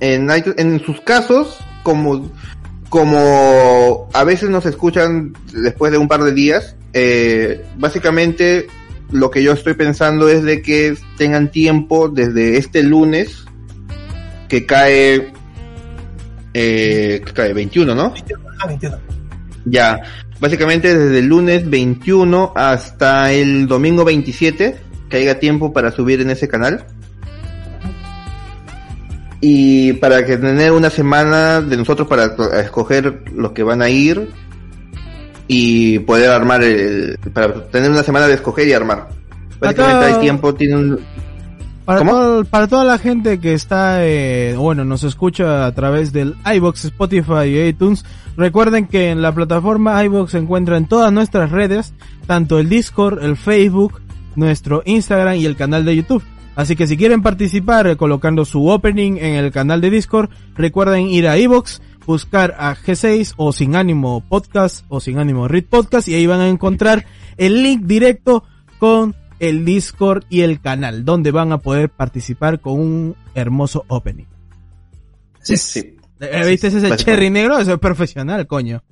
en, 0.00 0.28
en 0.30 0.80
sus 0.84 1.00
casos, 1.00 1.58
como, 1.82 2.30
como 2.94 4.08
a 4.12 4.22
veces 4.22 4.50
nos 4.50 4.64
escuchan 4.66 5.32
después 5.52 5.90
de 5.90 5.98
un 5.98 6.06
par 6.06 6.22
de 6.22 6.30
días, 6.30 6.76
eh, 6.92 7.64
básicamente 7.76 8.68
lo 9.10 9.32
que 9.32 9.42
yo 9.42 9.50
estoy 9.50 9.74
pensando 9.74 10.28
es 10.28 10.44
de 10.44 10.62
que 10.62 10.96
tengan 11.18 11.50
tiempo 11.50 12.08
desde 12.08 12.56
este 12.56 12.84
lunes, 12.84 13.46
que 14.48 14.64
cae, 14.64 15.32
eh, 16.54 17.20
que 17.26 17.32
cae 17.32 17.52
21, 17.52 17.96
¿no? 17.96 18.14
Ah, 18.60 18.68
21. 18.68 18.96
Ya, 19.64 20.00
básicamente 20.38 20.96
desde 20.96 21.18
el 21.18 21.26
lunes 21.26 21.68
21 21.68 22.52
hasta 22.54 23.32
el 23.32 23.66
domingo 23.66 24.04
27, 24.04 24.76
que 25.08 25.16
haya 25.16 25.40
tiempo 25.40 25.72
para 25.72 25.90
subir 25.90 26.20
en 26.20 26.30
ese 26.30 26.46
canal. 26.46 26.86
Y 29.46 29.92
para 29.94 30.24
que 30.24 30.38
tener 30.38 30.72
una 30.72 30.88
semana 30.88 31.60
de 31.60 31.76
nosotros 31.76 32.08
para 32.08 32.34
escoger 32.62 33.24
los 33.36 33.52
que 33.52 33.62
van 33.62 33.82
a 33.82 33.90
ir 33.90 34.30
y 35.48 35.98
poder 35.98 36.30
armar 36.30 36.62
el, 36.62 37.18
para 37.34 37.52
tener 37.66 37.90
una 37.90 38.02
semana 38.02 38.26
de 38.26 38.34
escoger 38.34 38.66
y 38.68 38.72
armar. 38.72 39.08
Básicamente 39.60 40.06
Acá- 40.06 40.14
hay 40.14 40.20
tiempo, 40.22 40.54
tienen, 40.54 40.98
Para, 41.84 41.98
¿Cómo? 41.98 42.12
todo- 42.12 42.44
para 42.46 42.66
toda 42.68 42.84
la 42.86 42.96
gente 42.96 43.38
que 43.38 43.52
está, 43.52 44.06
eh, 44.06 44.54
bueno, 44.56 44.86
nos 44.86 45.04
escucha 45.04 45.66
a 45.66 45.74
través 45.74 46.14
del 46.14 46.34
iBox, 46.54 46.86
Spotify 46.86 47.44
y 47.48 47.60
iTunes, 47.68 48.06
recuerden 48.38 48.86
que 48.86 49.10
en 49.10 49.20
la 49.20 49.34
plataforma 49.34 50.02
iBox 50.04 50.32
se 50.32 50.38
encuentran 50.38 50.88
todas 50.88 51.12
nuestras 51.12 51.50
redes, 51.50 51.92
tanto 52.26 52.58
el 52.58 52.70
Discord, 52.70 53.22
el 53.22 53.36
Facebook, 53.36 54.00
nuestro 54.36 54.82
Instagram 54.86 55.34
y 55.34 55.44
el 55.44 55.56
canal 55.56 55.84
de 55.84 55.96
YouTube. 55.96 56.22
Así 56.56 56.76
que 56.76 56.86
si 56.86 56.96
quieren 56.96 57.22
participar 57.22 57.86
eh, 57.86 57.96
colocando 57.96 58.44
su 58.44 58.68
opening 58.68 59.16
en 59.16 59.34
el 59.34 59.50
canal 59.50 59.80
de 59.80 59.90
Discord, 59.90 60.30
recuerden 60.54 61.08
ir 61.08 61.26
a 61.26 61.36
iBox, 61.36 61.82
buscar 62.06 62.54
a 62.58 62.76
G6 62.76 63.34
o 63.36 63.52
Sin 63.52 63.74
Ánimo 63.76 64.22
Podcast 64.28 64.84
o 64.88 65.00
Sin 65.00 65.18
Ánimo 65.18 65.48
Read 65.48 65.64
Podcast 65.64 66.06
y 66.08 66.14
ahí 66.14 66.26
van 66.26 66.40
a 66.40 66.48
encontrar 66.48 67.06
el 67.36 67.62
link 67.62 67.82
directo 67.82 68.44
con 68.78 69.14
el 69.40 69.64
Discord 69.64 70.24
y 70.28 70.42
el 70.42 70.60
canal, 70.60 71.04
donde 71.04 71.32
van 71.32 71.52
a 71.52 71.58
poder 71.58 71.90
participar 71.90 72.60
con 72.60 72.78
un 72.80 73.16
hermoso 73.34 73.84
opening. 73.88 74.26
Sí, 75.42 75.56
sí. 75.56 75.96
Eh, 76.20 76.46
¿Viste 76.46 76.68
ese 76.68 76.76
Básicamente. 76.76 77.04
cherry 77.04 77.30
negro? 77.30 77.58
Eso 77.58 77.74
es 77.74 77.78
profesional, 77.78 78.46
coño. 78.46 78.82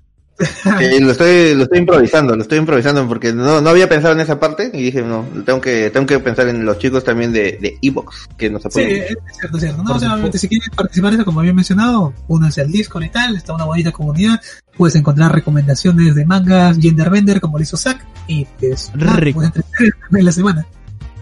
Lo 1.00 1.12
estoy, 1.12 1.54
lo 1.54 1.64
estoy 1.64 1.78
improvisando, 1.78 2.34
lo 2.34 2.42
estoy 2.42 2.58
improvisando 2.58 3.06
porque 3.06 3.32
no, 3.32 3.60
no 3.60 3.70
había 3.70 3.88
pensado 3.88 4.14
en 4.14 4.20
esa 4.20 4.40
parte 4.40 4.70
y 4.72 4.82
dije, 4.82 5.02
no, 5.02 5.24
tengo 5.44 5.60
que, 5.60 5.90
tengo 5.90 6.06
que 6.06 6.18
pensar 6.18 6.48
en 6.48 6.64
los 6.64 6.78
chicos 6.78 7.04
también 7.04 7.32
de, 7.32 7.58
de 7.60 7.78
Evox, 7.82 8.28
que 8.36 8.50
nos 8.50 8.62
Sí, 8.62 8.68
apoyan. 8.68 8.90
es 8.90 9.06
cierto, 9.38 9.56
es 9.58 9.62
cierto. 9.62 9.82
No, 9.82 9.94
o 9.94 9.98
sea, 9.98 10.08
supuesto. 10.08 10.12
obviamente, 10.14 10.38
si 10.38 10.48
quieren 10.48 10.68
participar 10.74 11.10
de 11.10 11.16
eso, 11.16 11.24
como 11.24 11.40
había 11.40 11.52
mencionado, 11.52 12.12
únanse 12.28 12.60
al 12.62 12.72
Discord 12.72 13.04
y 13.04 13.10
tal, 13.10 13.36
está 13.36 13.52
una 13.54 13.64
bonita 13.64 13.92
comunidad. 13.92 14.40
Puedes 14.76 14.96
encontrar 14.96 15.32
recomendaciones 15.32 16.14
de 16.14 16.24
mangas, 16.24 16.78
genderbender, 16.78 17.40
como 17.40 17.58
lo 17.58 17.62
hizo 17.62 17.76
Zack, 17.76 18.04
y 18.26 18.46
pues, 18.58 18.90
entretener 18.94 19.92
en 20.12 20.24
la 20.24 20.32
semana. 20.32 20.66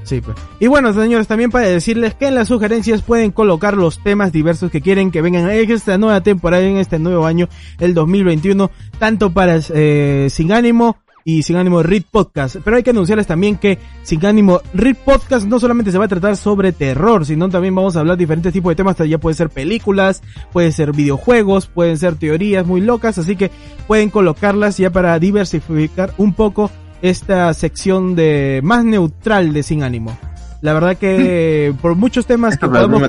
Sí, 0.02 0.20
pues. 0.20 0.36
Y 0.58 0.66
bueno, 0.66 0.92
señores, 0.92 1.28
también 1.28 1.50
para 1.50 1.68
decirles 1.68 2.14
que 2.14 2.28
en 2.28 2.34
las 2.34 2.48
sugerencias 2.48 3.02
pueden 3.02 3.30
colocar 3.30 3.76
los 3.76 4.02
temas 4.02 4.32
diversos 4.32 4.70
que 4.70 4.80
quieren 4.80 5.10
que 5.10 5.22
vengan 5.22 5.48
en 5.50 5.70
esta 5.70 5.98
nueva 5.98 6.20
temporada, 6.22 6.62
en 6.62 6.78
este 6.78 6.98
nuevo 6.98 7.26
año, 7.26 7.48
el 7.78 7.94
2021, 7.94 8.70
tanto 8.98 9.30
para 9.30 9.60
eh, 9.72 10.28
Sin 10.30 10.52
Ánimo 10.52 10.96
y 11.24 11.42
Sin 11.42 11.56
Ánimo 11.56 11.82
Read 11.82 12.04
Podcast. 12.10 12.56
Pero 12.64 12.76
hay 12.76 12.82
que 12.82 12.90
anunciarles 12.90 13.26
también 13.26 13.56
que 13.56 13.78
Sin 14.02 14.24
Ánimo 14.24 14.60
Read 14.74 14.96
Podcast 14.96 15.46
no 15.46 15.60
solamente 15.60 15.92
se 15.92 15.98
va 15.98 16.06
a 16.06 16.08
tratar 16.08 16.36
sobre 16.36 16.72
terror, 16.72 17.26
sino 17.26 17.48
también 17.48 17.74
vamos 17.74 17.96
a 17.96 18.00
hablar 18.00 18.16
de 18.16 18.22
diferentes 18.22 18.52
tipos 18.52 18.70
de 18.70 18.76
temas. 18.76 18.96
Ya 18.98 19.18
puede 19.18 19.36
ser 19.36 19.50
películas, 19.50 20.22
puede 20.52 20.72
ser 20.72 20.92
videojuegos, 20.92 21.66
pueden 21.66 21.98
ser 21.98 22.16
teorías 22.16 22.66
muy 22.66 22.80
locas, 22.80 23.18
así 23.18 23.36
que 23.36 23.50
pueden 23.86 24.10
colocarlas 24.10 24.76
ya 24.78 24.90
para 24.90 25.18
diversificar 25.18 26.12
un 26.16 26.32
poco 26.34 26.70
esta 27.02 27.52
sección 27.54 28.14
de 28.14 28.60
más 28.62 28.84
neutral 28.84 29.52
de 29.52 29.62
Sin 29.62 29.82
Ánimo. 29.82 30.16
La 30.60 30.72
verdad 30.72 30.96
que 30.96 31.74
por 31.82 31.94
muchos 31.94 32.26
temas 32.26 32.56
que 32.56 32.68
podemos... 32.68 33.02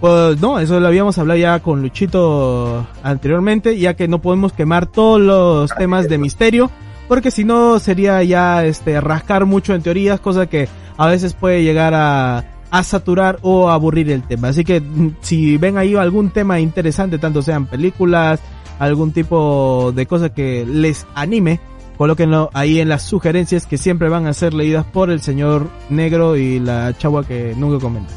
Pues 0.00 0.40
no, 0.40 0.58
eso 0.58 0.80
lo 0.80 0.88
habíamos 0.88 1.16
hablado 1.18 1.38
ya 1.38 1.60
con 1.60 1.80
Luchito 1.80 2.84
anteriormente, 3.04 3.78
ya 3.78 3.94
que 3.94 4.08
no 4.08 4.20
podemos 4.20 4.52
quemar 4.52 4.86
todos 4.86 5.20
los 5.20 5.72
temas 5.76 6.08
de 6.08 6.18
misterio, 6.18 6.72
porque 7.06 7.30
si 7.30 7.44
no 7.44 7.78
sería 7.78 8.20
ya 8.24 8.64
este 8.64 9.00
rascar 9.00 9.46
mucho 9.46 9.74
en 9.74 9.82
teorías, 9.82 10.18
cosa 10.18 10.46
que 10.46 10.68
a 10.96 11.06
veces 11.06 11.34
puede 11.34 11.62
llegar 11.62 11.94
a, 11.94 12.44
a 12.72 12.82
saturar 12.82 13.38
o 13.42 13.68
aburrir 13.68 14.10
el 14.10 14.24
tema. 14.24 14.48
Así 14.48 14.64
que 14.64 14.80
mm, 14.80 15.16
si 15.20 15.56
ven 15.56 15.78
ahí 15.78 15.94
algún 15.94 16.30
tema 16.30 16.58
interesante, 16.58 17.18
tanto 17.18 17.40
sean 17.42 17.66
películas, 17.66 18.40
algún 18.78 19.12
tipo 19.12 19.92
de 19.94 20.06
cosa 20.06 20.34
que 20.34 20.66
les 20.66 21.06
anime, 21.14 21.60
colóquenlo 22.02 22.50
ahí 22.52 22.80
en 22.80 22.88
las 22.88 23.04
sugerencias 23.04 23.64
que 23.64 23.78
siempre 23.78 24.08
van 24.08 24.26
a 24.26 24.32
ser 24.32 24.54
leídas 24.54 24.84
por 24.84 25.08
el 25.08 25.20
señor 25.20 25.68
negro 25.88 26.36
y 26.36 26.58
la 26.58 26.98
chagua 26.98 27.24
que 27.24 27.54
nunca 27.56 27.78
comenta. 27.78 28.12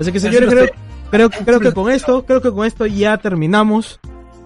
Así 0.00 0.10
que 0.12 0.18
señores, 0.18 0.48
creo, 0.48 0.70
creo, 1.10 1.30
creo 1.44 1.60
que 1.60 1.72
con 1.72 1.90
esto, 1.90 2.24
creo 2.24 2.40
que 2.40 2.50
con 2.50 2.66
esto 2.66 2.86
ya 2.86 3.18
terminamos. 3.18 4.00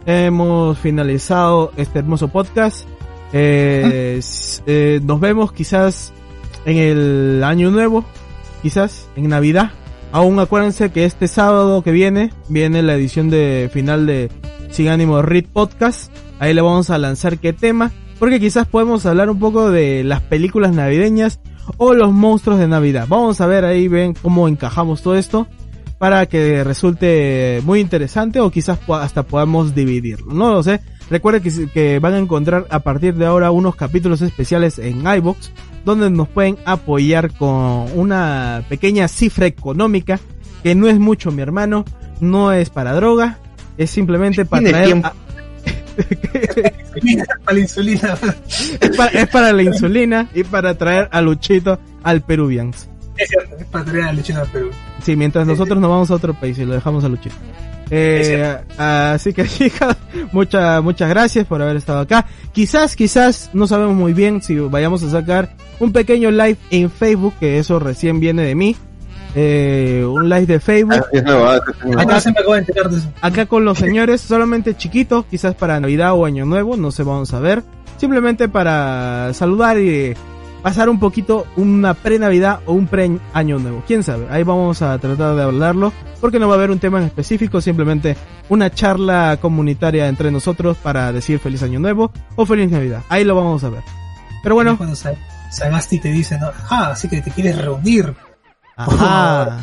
Hemos 0.04 0.80
finalizado 0.80 1.70
este 1.76 2.00
hermoso 2.00 2.26
podcast. 2.26 2.88
Eh, 3.32 4.20
eh, 4.66 5.00
nos 5.00 5.20
vemos 5.20 5.52
quizás 5.52 6.12
en 6.64 6.78
el 6.78 7.44
año 7.44 7.70
nuevo, 7.70 8.04
quizás 8.62 9.08
en 9.14 9.28
Navidad. 9.28 9.70
Aún 10.10 10.40
acuérdense 10.40 10.90
que 10.90 11.04
este 11.04 11.28
sábado 11.28 11.84
que 11.84 11.92
viene 11.92 12.32
viene 12.48 12.82
la 12.82 12.94
edición 12.94 13.30
de 13.30 13.70
final 13.72 14.06
de 14.06 14.28
Sin 14.70 14.88
Ánimo 14.88 15.22
Read 15.22 15.44
Podcast. 15.52 16.10
Ahí 16.40 16.52
le 16.52 16.62
vamos 16.62 16.90
a 16.90 16.98
lanzar 16.98 17.38
qué 17.38 17.52
tema, 17.52 17.92
porque 18.18 18.40
quizás 18.40 18.66
podemos 18.66 19.04
hablar 19.06 19.30
un 19.30 19.38
poco 19.38 19.70
de 19.70 20.04
las 20.04 20.22
películas 20.22 20.72
navideñas 20.72 21.40
o 21.76 21.94
los 21.94 22.12
monstruos 22.12 22.58
de 22.58 22.68
Navidad. 22.68 23.06
Vamos 23.08 23.40
a 23.40 23.46
ver 23.46 23.64
ahí 23.64 23.88
ven 23.88 24.14
cómo 24.14 24.48
encajamos 24.48 25.02
todo 25.02 25.16
esto 25.16 25.46
para 25.98 26.26
que 26.26 26.62
resulte 26.62 27.60
muy 27.64 27.80
interesante 27.80 28.40
o 28.40 28.50
quizás 28.50 28.78
hasta 28.88 29.22
podamos 29.22 29.74
dividirlo. 29.74 30.32
No 30.32 30.52
lo 30.52 30.62
sé. 30.62 30.80
Recuerden 31.08 31.42
que, 31.42 31.68
que, 31.68 31.98
van 32.00 32.14
a 32.14 32.18
encontrar 32.18 32.66
a 32.70 32.80
partir 32.80 33.14
de 33.14 33.26
ahora 33.26 33.50
unos 33.50 33.76
capítulos 33.76 34.22
especiales 34.22 34.78
en 34.78 35.06
iBox 35.06 35.52
donde 35.84 36.10
nos 36.10 36.28
pueden 36.28 36.58
apoyar 36.64 37.32
con 37.32 37.86
una 37.94 38.64
pequeña 38.68 39.06
cifra 39.06 39.46
económica 39.46 40.18
que 40.64 40.74
no 40.74 40.88
es 40.88 40.98
mucho 40.98 41.30
mi 41.30 41.42
hermano, 41.42 41.84
no 42.20 42.50
es 42.50 42.70
para 42.70 42.92
droga, 42.92 43.38
es 43.78 43.90
simplemente 43.90 44.44
para 44.44 44.68
traer 44.68 45.00
a... 45.04 45.14
para 47.44 47.54
la 47.54 47.60
insulina. 47.60 48.18
es, 48.80 48.96
para, 48.96 49.10
es 49.10 49.28
para 49.28 49.52
la 49.52 49.62
insulina 49.62 50.28
y 50.34 50.44
para 50.44 50.74
traer 50.74 51.08
a 51.10 51.20
Luchito 51.20 51.78
al 52.02 52.22
Peruvians. 52.22 52.88
Es 53.16 53.28
cierto, 53.28 53.56
es 53.56 53.64
para 53.66 53.84
traer 53.84 54.04
a 54.04 54.12
Luchito 54.12 54.40
al 54.40 54.48
Perú. 54.48 54.70
Sí, 55.02 55.16
mientras 55.16 55.46
nosotros 55.46 55.78
nos 55.78 55.90
vamos 55.90 56.10
a 56.10 56.14
otro 56.14 56.34
país 56.34 56.58
y 56.58 56.64
lo 56.64 56.74
dejamos 56.74 57.04
a 57.04 57.08
Luchito. 57.08 57.36
Eh, 57.90 58.56
así 58.78 59.32
que 59.32 59.44
chicas, 59.48 59.96
muchas 60.32 60.82
muchas 60.82 61.08
gracias 61.08 61.46
por 61.46 61.62
haber 61.62 61.76
estado 61.76 62.00
acá. 62.00 62.26
Quizás, 62.52 62.96
quizás 62.96 63.50
no 63.52 63.66
sabemos 63.66 63.94
muy 63.94 64.12
bien 64.12 64.42
si 64.42 64.58
vayamos 64.58 65.02
a 65.02 65.10
sacar 65.10 65.54
un 65.78 65.92
pequeño 65.92 66.30
live 66.30 66.56
en 66.70 66.90
Facebook, 66.90 67.34
que 67.38 67.58
eso 67.58 67.78
recién 67.78 68.20
viene 68.20 68.42
de 68.42 68.54
mí. 68.54 68.76
Eh, 69.38 70.02
un 70.08 70.30
live 70.30 70.46
de 70.46 70.60
Facebook. 70.60 71.04
Acá, 71.98 72.20
se 72.20 72.32
me 72.32 72.40
acaba 72.40 72.54
de 72.54 72.60
enterar 72.60 72.88
de 72.88 72.96
eso. 72.96 73.12
acá 73.20 73.44
con 73.44 73.66
los 73.66 73.76
señores, 73.76 74.22
solamente 74.22 74.74
chiquitos, 74.74 75.26
quizás 75.26 75.54
para 75.54 75.78
Navidad 75.78 76.14
o 76.14 76.24
Año 76.24 76.46
Nuevo, 76.46 76.78
no 76.78 76.90
se 76.90 77.02
vamos 77.02 77.34
a 77.34 77.38
ver. 77.38 77.62
Simplemente 77.98 78.48
para 78.48 79.34
saludar 79.34 79.78
y 79.78 80.14
pasar 80.62 80.88
un 80.88 80.98
poquito 80.98 81.46
una 81.56 81.92
pre-Navidad 81.92 82.60
o 82.64 82.72
un 82.72 82.86
pre-Año 82.86 83.58
Nuevo. 83.58 83.82
Quién 83.86 84.02
sabe, 84.02 84.26
ahí 84.30 84.42
vamos 84.42 84.80
a 84.80 84.96
tratar 84.98 85.36
de 85.36 85.42
hablarlo, 85.42 85.92
porque 86.18 86.38
no 86.38 86.48
va 86.48 86.54
a 86.54 86.56
haber 86.56 86.70
un 86.70 86.78
tema 86.78 86.98
en 86.98 87.04
específico, 87.04 87.60
simplemente 87.60 88.16
una 88.48 88.70
charla 88.70 89.38
comunitaria 89.38 90.08
entre 90.08 90.30
nosotros 90.30 90.78
para 90.78 91.12
decir 91.12 91.40
feliz 91.40 91.62
Año 91.62 91.78
Nuevo 91.78 92.10
o 92.36 92.46
feliz 92.46 92.70
Navidad. 92.70 93.02
Ahí 93.10 93.22
lo 93.24 93.34
vamos 93.34 93.62
a 93.64 93.68
ver. 93.68 93.82
Pero 94.42 94.54
bueno. 94.54 94.78
Cuando 94.78 94.96
Sagasti 94.96 96.00
te 96.00 96.08
dice, 96.08 96.38
¿no? 96.38 96.50
ah, 96.70 96.90
así 96.92 97.06
que 97.06 97.20
te 97.20 97.30
quieres 97.30 97.58
reunir. 97.58 98.14
Ajá. 98.86 99.60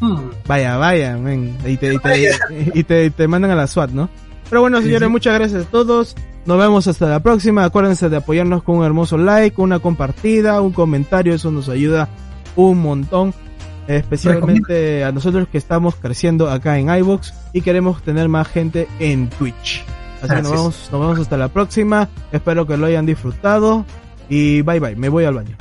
Hmm. 0.00 0.30
Vaya, 0.46 0.76
vaya, 0.78 1.16
men. 1.16 1.56
Y, 1.64 1.76
te, 1.76 1.94
y, 1.94 1.98
te, 1.98 2.30
y, 2.74 2.82
te, 2.82 3.10
te 3.10 3.28
mandan 3.28 3.52
a 3.52 3.54
la 3.54 3.66
SWAT, 3.66 3.90
¿no? 3.90 4.08
Pero 4.48 4.60
bueno, 4.62 4.82
señores, 4.82 5.08
muchas 5.08 5.34
gracias 5.34 5.66
a 5.66 5.70
todos. 5.70 6.16
Nos 6.44 6.58
vemos 6.58 6.88
hasta 6.88 7.06
la 7.06 7.20
próxima. 7.20 7.64
Acuérdense 7.64 8.08
de 8.08 8.16
apoyarnos 8.16 8.62
con 8.62 8.78
un 8.78 8.84
hermoso 8.84 9.16
like, 9.16 9.60
una 9.60 9.78
compartida, 9.78 10.60
un 10.60 10.72
comentario. 10.72 11.34
Eso 11.34 11.50
nos 11.50 11.68
ayuda 11.68 12.08
un 12.56 12.82
montón. 12.82 13.32
Especialmente 13.86 15.04
a 15.04 15.12
nosotros 15.12 15.48
que 15.48 15.58
estamos 15.58 15.94
creciendo 15.96 16.50
acá 16.50 16.78
en 16.78 16.88
iBox 16.88 17.34
y 17.52 17.62
queremos 17.62 18.02
tener 18.02 18.28
más 18.28 18.48
gente 18.48 18.88
en 18.98 19.28
Twitch. 19.28 19.84
Así 20.20 20.34
que 20.34 20.42
nos 20.42 20.52
vemos, 20.52 20.88
nos 20.92 21.00
vemos 21.00 21.18
hasta 21.18 21.36
la 21.36 21.48
próxima. 21.48 22.08
Espero 22.30 22.66
que 22.66 22.76
lo 22.76 22.86
hayan 22.86 23.06
disfrutado. 23.06 23.84
Y 24.28 24.62
bye 24.62 24.80
bye. 24.80 24.96
Me 24.96 25.08
voy 25.08 25.24
al 25.24 25.34
baño. 25.34 25.56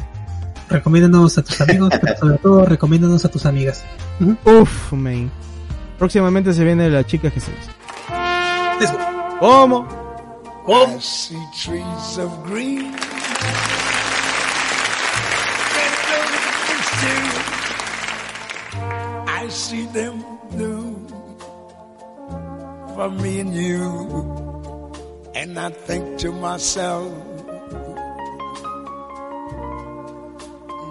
Recomiéndanos 0.72 1.38
a 1.38 1.44
tus 1.44 1.60
amigos, 1.60 1.92
pero 2.02 2.18
sobre 2.18 2.38
todo 2.38 2.66
recomiéndanos 2.66 3.26
a 3.26 3.30
tus 3.30 3.46
amigas. 3.46 3.84
Uf, 4.46 4.94
man. 4.94 5.30
Próximamente 6.00 6.54
se 6.54 6.64
viene 6.64 6.90
la 6.90 7.06
chica 7.06 7.30
Jesús. 7.30 7.54
¿Cómo? 9.40 9.88
I 10.68 11.00
see 11.00 11.38
trees 11.54 12.18
of 12.18 12.32
green. 12.48 12.96
I 19.28 19.50
see 19.50 19.86
them 19.88 20.24
blue 20.52 20.96
for 22.96 23.10
me 23.10 23.40
and 23.42 23.54
you. 23.54 24.42
And 25.34 25.58
I 25.58 25.72
think 25.72 26.20
to 26.20 26.32
myself, 26.32 27.12